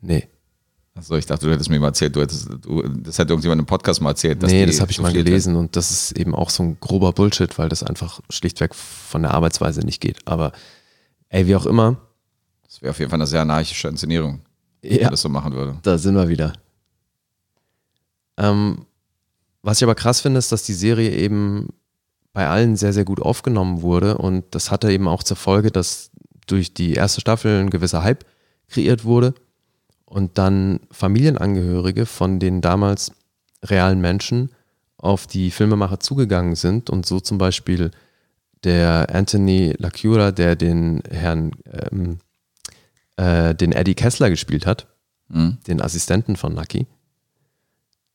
Nee. 0.02 0.28
Achso, 0.98 1.18
ich 1.18 1.26
dachte, 1.26 1.46
du 1.46 1.52
hättest 1.52 1.70
mir 1.70 1.80
mal 1.80 1.88
erzählt, 1.88 2.16
du 2.16 2.22
hättest, 2.22 2.48
du, 2.62 2.82
das 2.82 3.20
hätte 3.20 3.34
irgendjemand 3.34 3.60
im 3.60 3.66
Podcast 3.66 4.02
mal 4.02 4.12
erzählt. 4.12 4.42
Dass 4.42 4.50
nee, 4.50 4.66
das 4.66 4.80
habe 4.80 4.92
ich 4.92 5.02
mal 5.02 5.12
gelesen 5.12 5.58
und 5.58 5.76
das 5.76 5.92
ist 5.92 6.18
eben 6.18 6.34
auch 6.34 6.50
so 6.50 6.64
ein 6.64 6.80
grober 6.80 7.12
Bullshit, 7.12 7.58
weil 7.58 7.68
das 7.68 7.84
einfach 7.84 8.22
schlichtweg 8.30 8.74
von 8.74 9.22
der 9.22 9.34
Arbeitsweise 9.34 9.82
nicht 9.82 10.00
geht. 10.00 10.20
Aber 10.26 10.54
ey, 11.28 11.48
wie 11.48 11.56
auch 11.56 11.66
immer, 11.66 11.84
werden. 11.84 11.98
Das 12.64 12.82
wäre 12.82 12.92
auf 12.92 13.00
jeden 13.00 13.10
Fall 13.10 13.20
eine 13.20 13.28
sehr 13.28 13.42
anarchische 13.42 13.88
Inszenierung, 13.88 14.42
wenn 14.82 14.92
ja, 14.92 15.04
man 15.04 15.12
das 15.12 15.22
so 15.22 15.30
machen 15.30 15.54
würde. 15.54 15.78
da 15.84 15.98
sind 15.98 16.16
wir 16.16 16.28
wieder. 16.28 16.54
Ähm, 18.38 18.86
was 19.62 19.78
ich 19.78 19.84
aber 19.84 19.96
krass 19.96 20.22
finde, 20.22 20.40
ist, 20.40 20.52
dass 20.52 20.64
die 20.64 20.74
Serie 20.74 21.12
eben 21.12 21.70
bei 22.34 22.48
allen 22.48 22.76
sehr, 22.76 22.92
sehr 22.92 23.06
gut 23.06 23.22
aufgenommen 23.22 23.82
wurde 23.82 24.18
und 24.18 24.44
das 24.52 24.72
hatte 24.72 24.92
eben 24.92 25.08
auch 25.08 25.24
zur 25.24 25.38
Folge, 25.38 25.72
dass 25.72 26.12
durch 26.48 26.74
die 26.74 26.94
erste 26.94 27.22
Staffel 27.22 27.62
ein 27.62 27.70
gewisser 27.70 28.04
Hype 28.04 28.26
kreiert 28.68 29.06
wurde 29.06 29.34
und 30.06 30.38
dann 30.38 30.80
Familienangehörige 30.92 32.06
von 32.06 32.40
den 32.40 32.62
damals 32.62 33.12
realen 33.64 34.02
Menschen 34.02 34.52
auf 34.98 35.28
die 35.28 35.52
Filmemacher 35.52 36.00
zugegangen 36.00 36.56
sind 36.56 36.90
und 36.90 37.06
so 37.06 37.20
zum 37.20 37.38
Beispiel 37.38 37.92
der 38.64 39.08
Anthony 39.14 39.76
LaCura, 39.78 40.32
der 40.32 40.56
den 40.56 41.02
Herrn, 41.10 41.52
ähm, 41.92 42.20
äh, 43.18 43.54
den 43.54 43.72
Eddie 43.72 43.96
Kessler 43.96 44.30
gespielt 44.30 44.66
hat, 44.66 44.88
Mhm. 45.28 45.58
den 45.68 45.82
Assistenten 45.82 46.36
von 46.36 46.54
Nucky. 46.54 46.86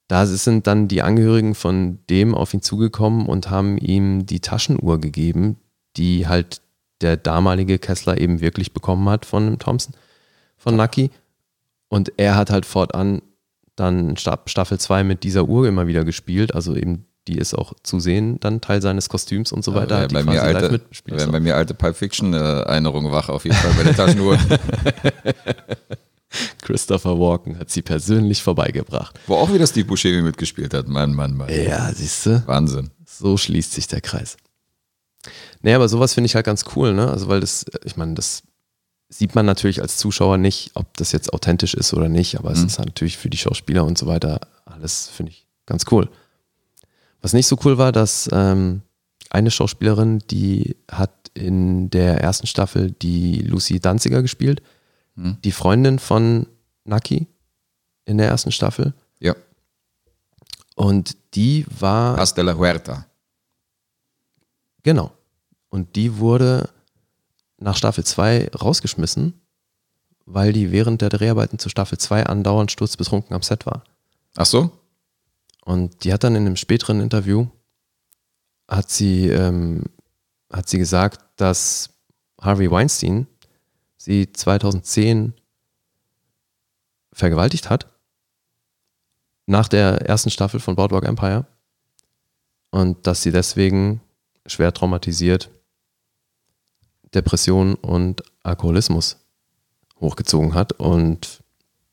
Da 0.08 0.26
sind 0.26 0.66
dann 0.66 0.88
die 0.88 1.02
Angehörigen 1.02 1.54
von 1.54 2.00
dem 2.08 2.34
auf 2.34 2.52
ihn 2.54 2.62
zugekommen 2.62 3.26
und 3.26 3.50
haben 3.50 3.78
ihm 3.78 4.26
die 4.26 4.40
Taschenuhr 4.40 5.00
gegeben, 5.00 5.56
die 5.96 6.26
halt 6.26 6.62
der 7.00 7.16
damalige 7.16 7.78
Kessler 7.78 8.20
eben 8.20 8.40
wirklich 8.40 8.72
bekommen 8.72 9.08
hat 9.08 9.24
von 9.24 9.58
Thompson, 9.58 9.94
von 10.56 10.76
Nucky. 10.76 11.10
Und 11.90 12.12
er 12.16 12.36
hat 12.36 12.50
halt 12.50 12.64
fortan 12.66 13.20
dann 13.76 14.16
Sta- 14.16 14.40
Staffel 14.46 14.78
2 14.78 15.04
mit 15.04 15.22
dieser 15.24 15.44
Uhr 15.48 15.66
immer 15.66 15.86
wieder 15.86 16.04
gespielt. 16.04 16.54
Also 16.54 16.74
eben, 16.76 17.04
die 17.28 17.36
ist 17.36 17.52
auch 17.54 17.72
zu 17.82 17.98
sehen, 18.00 18.38
dann 18.40 18.60
Teil 18.60 18.80
seines 18.80 19.08
Kostüms 19.08 19.52
und 19.52 19.64
so 19.64 19.74
weiter. 19.74 20.02
Ja, 20.02 20.06
bei, 20.08 20.22
mir 20.22 20.42
alte, 20.42 20.80
werden 21.04 21.32
bei 21.32 21.40
mir 21.40 21.56
alte 21.56 21.74
Pulp 21.74 21.96
Fiction 21.96 22.32
äh, 22.32 22.38
wach, 22.38 23.28
auf 23.28 23.44
jeden 23.44 23.56
Fall 23.56 23.72
bei 23.76 23.82
der 23.82 23.96
Taschenuhr. 23.96 24.38
Christopher 26.62 27.18
Walken 27.18 27.58
hat 27.58 27.70
sie 27.70 27.82
persönlich 27.82 28.42
vorbeigebracht. 28.42 29.18
Wo 29.26 29.34
auch 29.34 29.52
wieder 29.52 29.66
Steve 29.66 29.86
Buscemi 29.86 30.22
mitgespielt 30.22 30.72
hat. 30.72 30.86
Mann, 30.86 31.12
Mann, 31.12 31.34
Mann. 31.36 31.48
Ja, 31.50 31.92
siehst 31.92 32.26
du? 32.26 32.42
Wahnsinn. 32.46 32.90
So 33.04 33.36
schließt 33.36 33.72
sich 33.72 33.88
der 33.88 34.00
Kreis. 34.00 34.36
Nee, 35.62 35.74
aber 35.74 35.88
sowas 35.88 36.14
finde 36.14 36.26
ich 36.26 36.36
halt 36.36 36.46
ganz 36.46 36.64
cool, 36.76 36.94
ne? 36.94 37.10
Also, 37.10 37.26
weil 37.28 37.40
das, 37.40 37.66
ich 37.84 37.96
meine, 37.96 38.14
das 38.14 38.42
sieht 39.10 39.34
man 39.34 39.44
natürlich 39.44 39.82
als 39.82 39.96
Zuschauer 39.98 40.38
nicht, 40.38 40.70
ob 40.74 40.96
das 40.96 41.12
jetzt 41.12 41.32
authentisch 41.32 41.74
ist 41.74 41.92
oder 41.92 42.08
nicht, 42.08 42.38
aber 42.38 42.52
es 42.52 42.60
Mhm. 42.60 42.66
ist 42.66 42.78
halt 42.78 42.88
natürlich 42.88 43.18
für 43.18 43.28
die 43.28 43.36
Schauspieler 43.36 43.84
und 43.84 43.98
so 43.98 44.06
weiter 44.06 44.40
alles, 44.64 45.08
finde 45.08 45.32
ich, 45.32 45.46
ganz 45.66 45.84
cool. 45.90 46.08
Was 47.20 47.32
nicht 47.32 47.46
so 47.48 47.58
cool 47.64 47.76
war, 47.76 47.92
dass 47.92 48.28
ähm, 48.32 48.82
eine 49.28 49.50
Schauspielerin, 49.50 50.20
die 50.30 50.76
hat 50.90 51.10
in 51.34 51.90
der 51.90 52.20
ersten 52.20 52.46
Staffel 52.46 52.92
die 52.92 53.42
Lucy 53.42 53.78
Danziger 53.80 54.22
gespielt, 54.22 54.62
die 55.16 55.52
Freundin 55.52 55.98
von 55.98 56.46
Naki 56.84 57.26
in 58.06 58.16
der 58.18 58.28
ersten 58.28 58.52
Staffel. 58.52 58.94
Ja. 59.18 59.34
Und 60.76 61.16
die 61.34 61.66
war. 61.78 62.16
De 62.34 62.42
la 62.42 62.56
Huerta. 62.56 63.04
Genau. 64.82 65.12
Und 65.68 65.94
die 65.96 66.16
wurde 66.18 66.70
nach 67.60 67.76
Staffel 67.76 68.04
2 68.04 68.48
rausgeschmissen, 68.48 69.40
weil 70.26 70.52
die 70.52 70.72
während 70.72 71.02
der 71.02 71.10
Dreharbeiten 71.10 71.58
zu 71.58 71.68
Staffel 71.68 71.98
2 71.98 72.26
andauernd 72.26 72.72
sturzbetrunken 72.72 73.34
am 73.34 73.42
Set 73.42 73.66
war. 73.66 73.84
Ach 74.36 74.46
so? 74.46 74.70
Und 75.64 76.04
die 76.04 76.12
hat 76.12 76.24
dann 76.24 76.34
in 76.34 76.46
einem 76.46 76.56
späteren 76.56 77.00
Interview, 77.00 77.46
hat 78.66 78.90
sie, 78.90 79.28
ähm, 79.28 79.84
hat 80.50 80.68
sie 80.68 80.78
gesagt, 80.78 81.20
dass 81.36 81.90
Harvey 82.40 82.70
Weinstein 82.70 83.26
sie 83.98 84.32
2010 84.32 85.34
vergewaltigt 87.12 87.68
hat, 87.68 87.86
nach 89.46 89.68
der 89.68 90.06
ersten 90.08 90.30
Staffel 90.30 90.60
von 90.60 90.76
Boardwalk 90.76 91.04
Empire. 91.04 91.44
Und 92.70 93.06
dass 93.06 93.22
sie 93.22 93.32
deswegen 93.32 94.00
schwer 94.46 94.72
traumatisiert 94.72 95.50
Depression 97.14 97.74
und 97.74 98.22
Alkoholismus 98.42 99.16
hochgezogen 100.00 100.54
hat 100.54 100.72
und 100.74 101.42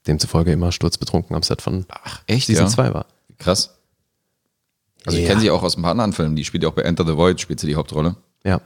demzufolge 0.05 0.51
immer 0.51 0.71
sturzbetrunken 0.71 1.35
am 1.35 1.43
Set 1.43 1.61
von 1.61 1.85
Ach, 1.89 2.21
echt? 2.27 2.47
Season 2.47 2.65
ja? 2.65 2.71
2 2.71 2.93
war. 2.93 3.05
Krass. 3.37 3.73
Also 5.05 5.17
ich 5.17 5.23
Ja. 5.23 5.29
kenne 5.29 5.41
sie 5.41 5.51
auch 5.51 5.63
aus 5.63 5.75
ein 5.77 5.81
paar 5.81 5.91
anderen 5.91 6.13
Filmen. 6.13 6.35
Die 6.35 6.45
spielt 6.45 6.63
ja 6.63 6.69
auch 6.69 6.73
bei 6.73 6.81
Enter 6.83 7.05
the 7.05 7.15
Void, 7.17 7.39
spielt 7.41 7.59
sie 7.59 7.67
die 7.67 7.75
Hauptrolle, 7.75 8.15
Ja. 8.43 8.61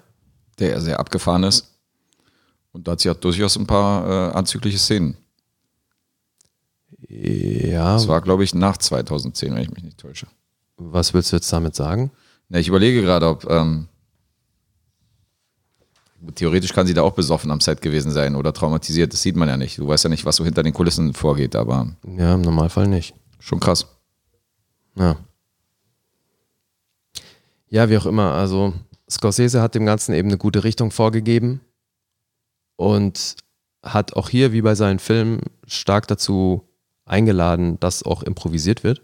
der 0.60 0.70
ja 0.72 0.80
sehr 0.80 1.00
abgefahren 1.00 1.44
ist. 1.44 1.68
Und 2.72 2.88
da 2.88 2.94
hat 2.94 3.00
sie 3.02 3.10
auch 3.10 3.16
durchaus 3.16 3.58
ein 3.58 3.68
paar 3.68 4.32
äh, 4.32 4.34
anzügliche 4.34 4.78
Szenen. 4.78 5.18
Ja, 7.10 7.94
Das 7.94 8.08
war, 8.08 8.22
glaube 8.22 8.44
ich, 8.44 8.54
nach 8.56 8.78
2010, 8.78 9.54
wenn 9.56 9.62
ich 9.64 9.72
mich 9.72 9.84
nicht 9.84 9.98
täusche. 9.98 10.28
was 10.78 11.14
willst 11.14 11.32
du 11.32 11.36
jetzt 11.36 11.52
damit 11.54 11.76
sagen? 11.76 12.12
Na, 12.50 12.60
ich 12.60 12.68
überlege 12.68 13.02
gerade, 13.02 13.28
ob 13.28 13.50
ähm, 13.50 13.88
theoretisch 16.36 16.74
kann 16.74 16.88
sie 16.88 16.94
da 16.94 17.02
auch 17.02 17.14
besoffen 17.14 17.52
am 17.52 17.60
Set 17.62 17.82
gewesen 17.82 18.12
sein 18.12 18.36
oder 18.36 18.54
traumatisiert. 18.54 19.14
Das 19.14 19.22
sieht 19.22 19.36
man 19.36 19.50
ja 19.50 19.58
nicht. 19.58 19.78
Du 19.78 19.88
weißt 19.88 20.04
ja 20.04 20.10
nicht, 20.10 20.26
was 20.26 20.36
so 20.36 20.46
hinter 20.46 20.64
den 20.64 20.74
Kulissen 20.74 21.14
vorgeht, 21.14 21.56
aber 21.56 21.88
Ja, 22.18 22.36
im 22.36 22.42
Normalfall 22.42 22.88
nicht. 22.88 23.16
schon 23.40 23.60
krass. 23.60 23.88
Ja. 24.96 25.16
Ja, 27.70 27.90
wie 27.90 27.98
auch 27.98 28.06
immer. 28.06 28.34
Also 28.34 28.74
Scorsese 29.10 29.62
hat 29.62 29.76
dem 29.76 29.86
Ganzen 29.86 30.14
eben 30.14 30.28
eine 30.28 30.38
gute 30.38 30.64
Richtung 30.64 30.92
vorgegeben 30.92 31.62
und 32.76 33.36
hat 33.84 34.14
auch 34.16 34.30
hier, 34.30 34.52
wie 34.54 34.62
bei 34.62 34.76
seinen 34.76 35.00
Filmen, 35.00 35.42
stark 35.66 36.08
dazu 36.08 36.68
eingeladen, 37.06 37.80
dass 37.80 38.04
auch 38.04 38.24
improvisiert 38.24 38.84
wird. 38.84 39.02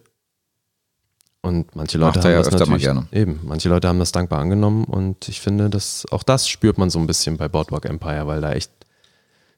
Und 1.47 1.75
manche 1.75 1.97
Leute 1.97 2.19
Macht 2.19 2.25
haben 2.25 2.31
ja 2.33 2.43
das 2.43 2.51
natürlich 2.51 2.83
gerne. 2.83 3.07
eben. 3.11 3.39
Manche 3.43 3.69
Leute 3.69 3.87
haben 3.87 3.99
das 3.99 4.11
dankbar 4.11 4.39
angenommen 4.39 4.83
und 4.83 5.27
ich 5.29 5.41
finde, 5.41 5.69
dass 5.69 6.05
auch 6.11 6.23
das 6.23 6.47
spürt 6.47 6.77
man 6.77 6.89
so 6.89 6.99
ein 6.99 7.07
bisschen 7.07 7.37
bei 7.37 7.47
Boardwalk 7.47 7.85
Empire, 7.85 8.27
weil 8.27 8.41
da 8.41 8.51
echt 8.51 8.71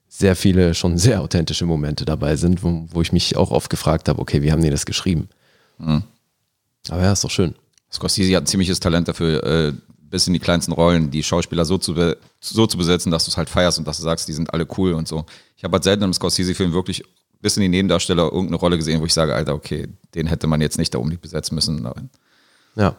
sehr 0.07 0.35
viele 0.35 0.73
schon 0.73 0.97
sehr 0.97 1.21
authentische 1.21 1.65
Momente 1.65 2.05
dabei 2.05 2.35
sind, 2.35 2.63
wo, 2.63 2.85
wo 2.91 3.01
ich 3.01 3.11
mich 3.11 3.37
auch 3.37 3.51
oft 3.51 3.69
gefragt 3.69 4.09
habe, 4.09 4.21
okay, 4.21 4.41
wie 4.41 4.51
haben 4.51 4.61
die 4.61 4.69
das 4.69 4.85
geschrieben? 4.85 5.29
Mhm. 5.77 6.03
Aber 6.89 7.01
ja, 7.01 7.11
ist 7.11 7.23
doch 7.23 7.29
schön. 7.29 7.55
Scorsese 7.91 8.35
hat 8.35 8.43
ein 8.43 8.47
ziemliches 8.47 8.79
Talent 8.79 9.07
dafür, 9.07 9.43
äh, 9.43 9.73
bis 10.09 10.27
in 10.27 10.33
die 10.33 10.39
kleinsten 10.39 10.71
Rollen 10.71 11.11
die 11.11 11.23
Schauspieler 11.23 11.65
so 11.65 11.77
zu, 11.77 11.95
so 12.39 12.67
zu 12.67 12.77
besetzen, 12.77 13.11
dass 13.11 13.25
du 13.25 13.31
es 13.31 13.37
halt 13.37 13.49
feierst 13.49 13.77
und 13.77 13.87
dass 13.87 13.97
du 13.97 14.03
sagst, 14.03 14.27
die 14.27 14.33
sind 14.33 14.51
alle 14.53 14.67
cool 14.77 14.93
und 14.93 15.07
so. 15.07 15.25
Ich 15.55 15.63
habe 15.63 15.73
halt 15.73 15.83
selten 15.83 16.03
im 16.03 16.13
Scorsese-Film 16.13 16.73
wirklich 16.73 17.03
bis 17.41 17.57
in 17.57 17.61
die 17.61 17.69
Nebendarsteller 17.69 18.23
irgendeine 18.23 18.57
Rolle 18.57 18.77
gesehen, 18.77 19.01
wo 19.01 19.05
ich 19.05 19.13
sage, 19.13 19.33
Alter, 19.33 19.53
okay, 19.53 19.87
den 20.15 20.27
hätte 20.27 20.47
man 20.47 20.61
jetzt 20.61 20.77
nicht 20.77 20.93
da 20.93 20.97
unbedingt 20.97 21.21
besetzen 21.21 21.55
müssen. 21.55 21.87
Ja, 22.75 22.95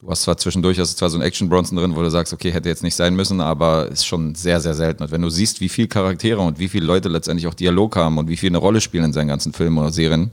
Du 0.00 0.08
hast 0.08 0.22
zwar 0.22 0.36
zwischendurch, 0.36 0.78
hast 0.78 0.92
du 0.92 0.96
zwar 0.96 1.10
so 1.10 1.18
ein 1.18 1.22
Action-Bronson 1.22 1.76
drin, 1.76 1.96
wo 1.96 2.02
du 2.02 2.10
sagst, 2.10 2.32
okay, 2.32 2.52
hätte 2.52 2.68
jetzt 2.68 2.84
nicht 2.84 2.94
sein 2.94 3.16
müssen, 3.16 3.40
aber 3.40 3.88
ist 3.88 4.06
schon 4.06 4.36
sehr, 4.36 4.60
sehr 4.60 4.74
selten. 4.74 5.02
Und 5.02 5.10
wenn 5.10 5.22
du 5.22 5.28
siehst, 5.28 5.60
wie 5.60 5.68
viel 5.68 5.88
Charaktere 5.88 6.40
und 6.40 6.60
wie 6.60 6.68
viele 6.68 6.86
Leute 6.86 7.08
letztendlich 7.08 7.48
auch 7.48 7.54
Dialog 7.54 7.96
haben 7.96 8.16
und 8.16 8.28
wie 8.28 8.36
viel 8.36 8.50
eine 8.50 8.58
Rolle 8.58 8.80
spielen 8.80 9.06
in 9.06 9.12
seinen 9.12 9.26
ganzen 9.26 9.52
Filmen 9.52 9.76
oder 9.76 9.90
Serien, 9.90 10.30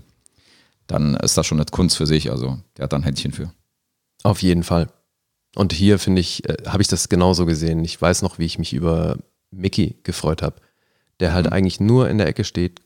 dann 0.85 1.15
ist 1.15 1.35
das 1.35 1.47
schon 1.47 1.57
eine 1.57 1.65
Kunst 1.65 1.97
für 1.97 2.05
sich. 2.05 2.29
Also 2.29 2.59
der 2.77 2.83
hat 2.83 2.93
da 2.93 2.97
ein 2.97 3.03
Händchen 3.03 3.31
für. 3.31 3.51
Auf 4.21 4.43
jeden 4.43 4.61
Fall. 4.61 4.87
Und 5.55 5.73
hier 5.73 5.97
finde 5.97 6.21
ich, 6.21 6.47
äh, 6.47 6.57
habe 6.67 6.83
ich 6.83 6.87
das 6.87 7.09
genauso 7.09 7.47
gesehen. 7.47 7.83
Ich 7.83 7.99
weiß 7.99 8.21
noch, 8.21 8.37
wie 8.37 8.45
ich 8.45 8.59
mich 8.59 8.71
über 8.73 9.17
Mickey 9.49 9.95
gefreut 10.03 10.43
habe, 10.43 10.57
der 11.19 11.33
halt 11.33 11.51
eigentlich 11.51 11.79
nur 11.79 12.07
in 12.07 12.19
der 12.19 12.27
Ecke 12.27 12.43
steht, 12.43 12.81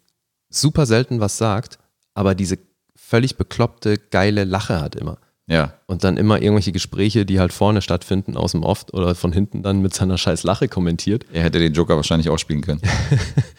super 0.50 0.86
selten 0.86 1.20
was 1.20 1.38
sagt, 1.38 1.78
aber 2.14 2.36
diese 2.36 2.58
völlig 2.96 3.38
bekloppte, 3.38 3.98
geile 3.98 4.44
Lache 4.44 4.82
hat 4.82 4.96
immer. 4.96 5.18
Ja, 5.48 5.74
Und 5.88 6.04
dann 6.04 6.18
immer 6.18 6.40
irgendwelche 6.42 6.72
Gespräche, 6.72 7.26
die 7.26 7.40
halt 7.40 7.52
vorne 7.54 7.82
stattfinden, 7.82 8.38
aus 8.38 8.52
dem 8.52 8.62
Oft 8.62 8.94
oder 8.94 9.16
von 9.16 9.34
hinten 9.34 9.64
dann 9.64 9.82
mit 9.82 9.96
seiner 9.96 10.18
scheiß 10.20 10.44
Lache 10.44 10.68
kommentiert. 10.68 11.26
er 11.34 11.42
hätte 11.44 11.58
den 11.58 11.74
Joker 11.74 11.96
wahrscheinlich 11.96 12.30
auch 12.30 12.38
spielen 12.38 12.62
können. 12.62 12.82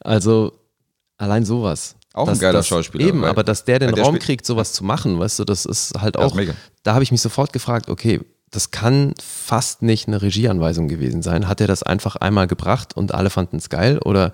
Also 0.00 0.52
allein 1.18 1.44
sowas. 1.44 1.96
Auch 2.12 2.22
ein 2.28 2.32
Dass- 2.32 2.40
geiler 2.40 2.58
dass, 2.58 2.68
Schauspieler, 2.68 3.06
Eben, 3.08 3.24
aber 3.24 3.42
dass 3.42 3.64
der 3.64 3.78
den 3.78 3.92
der 3.94 4.04
Raum 4.04 4.18
kriegt, 4.18 4.46
sowas 4.46 4.72
zu 4.72 4.84
machen, 4.84 5.18
weißt 5.18 5.40
du, 5.40 5.44
das 5.44 5.64
ist 5.64 5.94
halt 6.00 6.16
auch. 6.16 6.36
ist. 6.38 6.54
Da 6.82 6.94
habe 6.94 7.02
ich 7.02 7.10
mich 7.10 7.20
sofort 7.20 7.52
gefragt, 7.52 7.88
okay, 7.88 8.20
das 8.50 8.70
kann 8.70 9.14
fast 9.20 9.82
nicht 9.82 10.06
eine 10.06 10.22
Regieanweisung 10.22 10.86
gewesen 10.86 11.22
sein. 11.22 11.48
Hat 11.48 11.60
er 11.60 11.66
das 11.66 11.82
einfach 11.82 12.14
einmal 12.16 12.46
gebracht 12.46 12.96
und 12.96 13.12
alle 13.12 13.30
fanden 13.30 13.56
es 13.56 13.68
geil? 13.68 13.98
Oder 13.98 14.32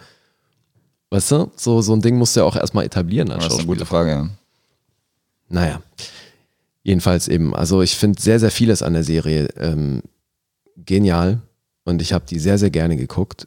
weißt 1.11 1.33
du, 1.33 1.51
so, 1.57 1.83
so 1.83 1.93
ein 1.93 2.01
Ding 2.01 2.17
musst 2.17 2.37
du 2.37 2.41
ja 2.41 2.47
auch 2.47 2.57
erstmal 2.57 2.85
etablieren 2.85 3.31
als 3.31 3.45
Das 3.45 3.53
ist 3.55 3.59
eine 3.61 3.67
gute 3.67 3.87
Frage, 3.87 4.11
ja. 4.11 4.29
Naja. 5.49 5.83
Jedenfalls 6.83 7.29
eben, 7.29 7.55
also 7.55 7.83
ich 7.83 7.97
finde 7.97 8.21
sehr, 8.21 8.41
sehr 8.41 8.51
vieles 8.51 8.83
an 8.83 8.95
der 8.95 9.05
Serie 9.05 9.49
ähm, 9.57 10.03
genial 10.77 11.43
und 11.85 12.01
ich 12.01 12.13
habe 12.13 12.25
die 12.27 12.39
sehr, 12.39 12.57
sehr 12.57 12.71
gerne 12.71 12.97
geguckt. 12.97 13.47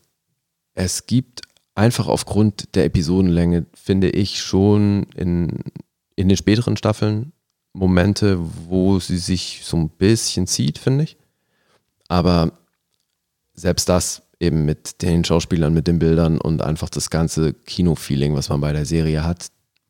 Es 0.75 1.07
gibt 1.07 1.41
einfach 1.75 2.07
aufgrund 2.07 2.75
der 2.75 2.85
Episodenlänge, 2.85 3.65
finde 3.73 4.09
ich, 4.09 4.39
schon 4.39 5.07
in, 5.15 5.63
in 6.15 6.27
den 6.29 6.37
späteren 6.37 6.77
Staffeln 6.77 7.31
Momente, 7.73 8.37
wo 8.67 8.99
sie 8.99 9.17
sich 9.17 9.61
so 9.63 9.77
ein 9.77 9.89
bisschen 9.89 10.45
zieht, 10.45 10.77
finde 10.77 11.05
ich. 11.05 11.17
Aber 12.07 12.51
selbst 13.55 13.89
das 13.89 14.22
eben 14.43 14.65
mit 14.65 15.01
den 15.01 15.23
Schauspielern, 15.23 15.73
mit 15.73 15.87
den 15.87 15.99
Bildern 15.99 16.39
und 16.39 16.61
einfach 16.61 16.89
das 16.89 17.09
ganze 17.09 17.53
Kino-Feeling, 17.53 18.35
was 18.35 18.49
man 18.49 18.61
bei 18.61 18.73
der 18.73 18.85
Serie 18.85 19.23
hat, 19.23 19.47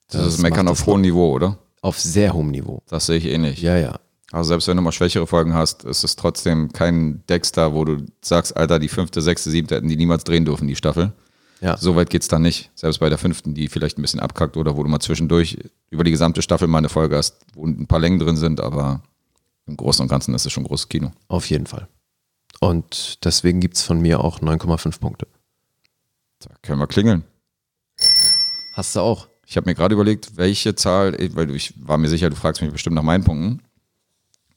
Das, 0.09 0.27
ist 0.27 0.41
Meckern 0.41 0.67
auf 0.67 0.81
es 0.81 0.85
hohem 0.85 1.01
Niveau, 1.01 1.31
oder? 1.31 1.57
auf 1.81 1.99
sehr 1.99 2.33
hohem 2.33 2.51
Niveau. 2.51 2.81
Das 2.87 3.07
sehe 3.07 3.17
ich 3.17 3.25
ähnlich. 3.25 3.61
Ja, 3.61 3.77
ja. 3.77 3.99
Also 4.31 4.49
selbst 4.49 4.67
wenn 4.67 4.77
du 4.77 4.83
mal 4.83 4.91
schwächere 4.91 5.27
Folgen 5.27 5.53
hast, 5.53 5.83
ist 5.83 6.03
es 6.03 6.15
trotzdem 6.15 6.71
kein 6.71 7.23
Dexter, 7.27 7.73
wo 7.73 7.83
du 7.83 8.05
sagst, 8.21 8.55
Alter, 8.55 8.79
die 8.79 8.87
fünfte, 8.87 9.21
sechste, 9.21 9.51
siebte 9.51 9.75
hätten 9.75 9.89
die 9.89 9.97
niemals 9.97 10.23
drehen 10.23 10.45
dürfen, 10.45 10.67
die 10.67 10.75
Staffel. 10.75 11.11
Ja. 11.61 11.77
So 11.77 11.95
weit 11.95 12.09
geht's 12.09 12.27
dann 12.29 12.41
nicht. 12.41 12.71
Selbst 12.73 12.99
bei 12.99 13.09
der 13.09 13.17
fünften, 13.17 13.53
die 13.53 13.67
vielleicht 13.67 13.97
ein 13.97 14.01
bisschen 14.01 14.19
abkackt 14.19 14.57
oder 14.57 14.75
wo 14.75 14.83
du 14.83 14.89
mal 14.89 14.99
zwischendurch 14.99 15.57
über 15.89 16.03
die 16.03 16.11
gesamte 16.11 16.41
Staffel 16.41 16.67
mal 16.67 16.79
eine 16.79 16.89
Folge 16.89 17.17
hast, 17.17 17.37
wo 17.53 17.65
ein 17.65 17.85
paar 17.87 17.99
Längen 17.99 18.19
drin 18.19 18.37
sind, 18.37 18.59
aber 18.59 19.03
im 19.65 19.77
Großen 19.77 20.01
und 20.01 20.09
Ganzen 20.09 20.33
ist 20.33 20.45
es 20.45 20.51
schon 20.51 20.63
großes 20.63 20.89
Kino. 20.89 21.11
Auf 21.27 21.49
jeden 21.49 21.67
Fall. 21.67 21.87
Und 22.63 23.25
deswegen 23.25 23.59
gibt 23.59 23.75
es 23.75 23.83
von 23.83 23.99
mir 23.99 24.23
auch 24.23 24.39
9,5 24.39 24.99
Punkte. 24.99 25.27
Da 26.39 26.49
können 26.61 26.79
wir 26.79 26.87
klingeln. 26.87 27.23
Hast 28.73 28.95
du 28.95 29.01
auch? 29.01 29.27
Ich 29.45 29.57
habe 29.57 29.69
mir 29.69 29.75
gerade 29.75 29.93
überlegt, 29.93 30.37
welche 30.37 30.73
Zahl, 30.75 31.13
weil 31.35 31.51
ich 31.51 31.73
war 31.77 31.97
mir 31.97 32.09
sicher, 32.09 32.29
du 32.29 32.35
fragst 32.35 32.61
mich 32.61 32.71
bestimmt 32.71 32.95
nach 32.95 33.03
meinen 33.03 33.23
Punkten. 33.23 33.61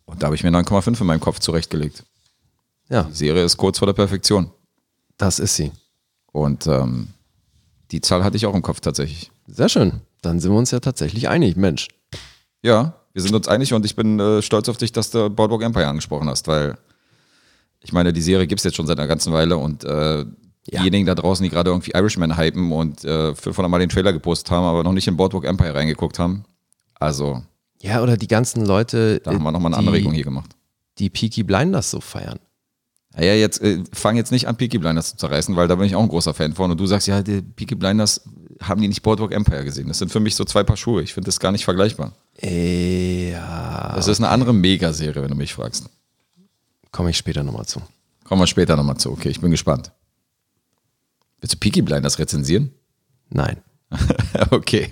Und 0.04 0.22
da 0.22 0.26
habe 0.26 0.36
ich 0.36 0.44
mir 0.44 0.50
9,5 0.50 1.00
in 1.00 1.06
meinem 1.06 1.20
Kopf 1.20 1.40
zurechtgelegt. 1.40 2.04
Ja, 2.88 3.02
Die 3.02 3.12
Serie 3.12 3.44
ist 3.44 3.56
kurz 3.56 3.78
vor 3.78 3.86
der 3.86 3.92
Perfektion. 3.92 4.50
das 5.18 5.38
ist 5.40 5.56
sie. 5.56 5.72
Und 6.30 6.66
ähm, 6.66 7.08
die 7.90 8.00
Zahl 8.00 8.22
hatte 8.22 8.36
ich 8.36 8.46
auch 8.46 8.54
im 8.54 8.62
Kopf 8.62 8.80
tatsächlich. 8.80 9.32
Sehr 9.48 9.68
schön. 9.68 10.00
Dann 10.22 10.38
sind 10.38 10.52
wir 10.52 10.58
uns 10.58 10.70
ja 10.70 10.78
tatsächlich 10.80 11.28
einig, 11.28 11.56
Mensch. 11.56 11.88
Ja, 12.62 12.94
wir 13.12 13.22
sind 13.22 13.34
uns 13.34 13.48
einig 13.48 13.72
und 13.72 13.84
ich 13.84 13.96
bin 13.96 14.20
äh, 14.20 14.42
stolz 14.42 14.68
auf 14.68 14.76
dich, 14.76 14.92
dass 14.92 15.10
du 15.10 15.28
Boardwalk 15.28 15.62
Empire 15.62 15.88
angesprochen 15.88 16.28
hast, 16.28 16.46
weil 16.46 16.78
ich 17.86 17.92
meine, 17.92 18.12
die 18.12 18.20
Serie 18.20 18.46
gibt 18.46 18.60
es 18.60 18.64
jetzt 18.64 18.74
schon 18.76 18.86
seit 18.86 18.98
einer 18.98 19.06
ganzen 19.08 19.32
Weile 19.32 19.56
und 19.56 19.84
äh, 19.84 20.18
Ja. 20.18 20.26
diejenigen 20.80 21.06
da 21.06 21.14
draußen, 21.14 21.44
die 21.44 21.50
gerade 21.50 21.70
irgendwie 21.70 21.92
Irishman 21.94 22.36
hypen 22.36 22.72
und 22.72 23.04
äh, 23.04 23.34
500 23.34 23.70
Mal 23.70 23.78
den 23.78 23.88
Trailer 23.88 24.12
gepostet 24.12 24.50
haben, 24.50 24.64
aber 24.64 24.82
noch 24.82 24.92
nicht 24.92 25.06
in 25.06 25.16
Boardwalk 25.16 25.44
Empire 25.44 25.74
reingeguckt 25.74 26.18
haben. 26.18 26.44
Also, 26.98 27.42
Ja, 27.80 28.02
oder 28.02 28.16
die 28.16 28.26
ganzen 28.26 28.66
Leute, 28.66 29.20
da 29.22 29.30
haben 29.32 29.42
wir 29.44 29.52
nochmal 29.52 29.72
eine 29.72 29.82
die, 29.82 29.88
Anregung 29.88 30.12
hier 30.12 30.24
gemacht. 30.24 30.50
die 30.98 31.10
Peaky 31.10 31.44
Blinders 31.44 31.90
so 31.92 32.00
feiern. 32.00 32.40
Naja, 33.14 33.34
jetzt 33.34 33.62
äh, 33.62 33.82
fang 33.92 34.16
jetzt 34.16 34.32
nicht 34.32 34.46
an, 34.48 34.56
Peaky 34.56 34.78
Blinders 34.78 35.10
zu 35.10 35.16
zerreißen, 35.16 35.54
weil 35.56 35.68
da 35.68 35.76
bin 35.76 35.86
ich 35.86 35.94
auch 35.94 36.02
ein 36.02 36.08
großer 36.08 36.34
Fan 36.34 36.52
von. 36.54 36.70
Und 36.70 36.78
du 36.80 36.86
sagst, 36.86 37.06
ja, 37.06 37.22
die 37.22 37.40
Peaky 37.40 37.74
Blinders 37.76 38.20
haben 38.60 38.80
die 38.82 38.88
nicht 38.88 39.02
Boardwalk 39.02 39.32
Empire 39.32 39.64
gesehen. 39.64 39.88
Das 39.88 39.98
sind 39.98 40.10
für 40.12 40.20
mich 40.20 40.34
so 40.34 40.44
zwei 40.44 40.64
Paar 40.64 40.76
Schuhe. 40.76 41.02
Ich 41.02 41.14
finde 41.14 41.26
das 41.26 41.38
gar 41.40 41.52
nicht 41.52 41.64
vergleichbar. 41.64 42.12
Äh, 42.42 43.30
Ja. 43.30 43.92
Das 43.94 44.08
ist 44.08 44.18
eine 44.18 44.28
andere 44.28 44.52
Megaserie, 44.52 45.22
wenn 45.22 45.30
du 45.30 45.34
mich 45.36 45.54
fragst. 45.54 45.88
Komme 46.92 47.10
ich 47.10 47.16
später 47.16 47.42
nochmal 47.42 47.66
zu. 47.66 47.80
Kommen 48.24 48.42
wir 48.42 48.46
später 48.46 48.76
nochmal 48.76 48.96
zu. 48.96 49.12
Okay, 49.12 49.28
ich 49.28 49.40
bin 49.40 49.50
gespannt. 49.50 49.92
Willst 51.40 51.54
du 51.54 51.58
Peaky 51.58 51.82
Blinders 51.82 52.18
rezensieren? 52.18 52.72
Nein. 53.30 53.58
okay, 54.50 54.88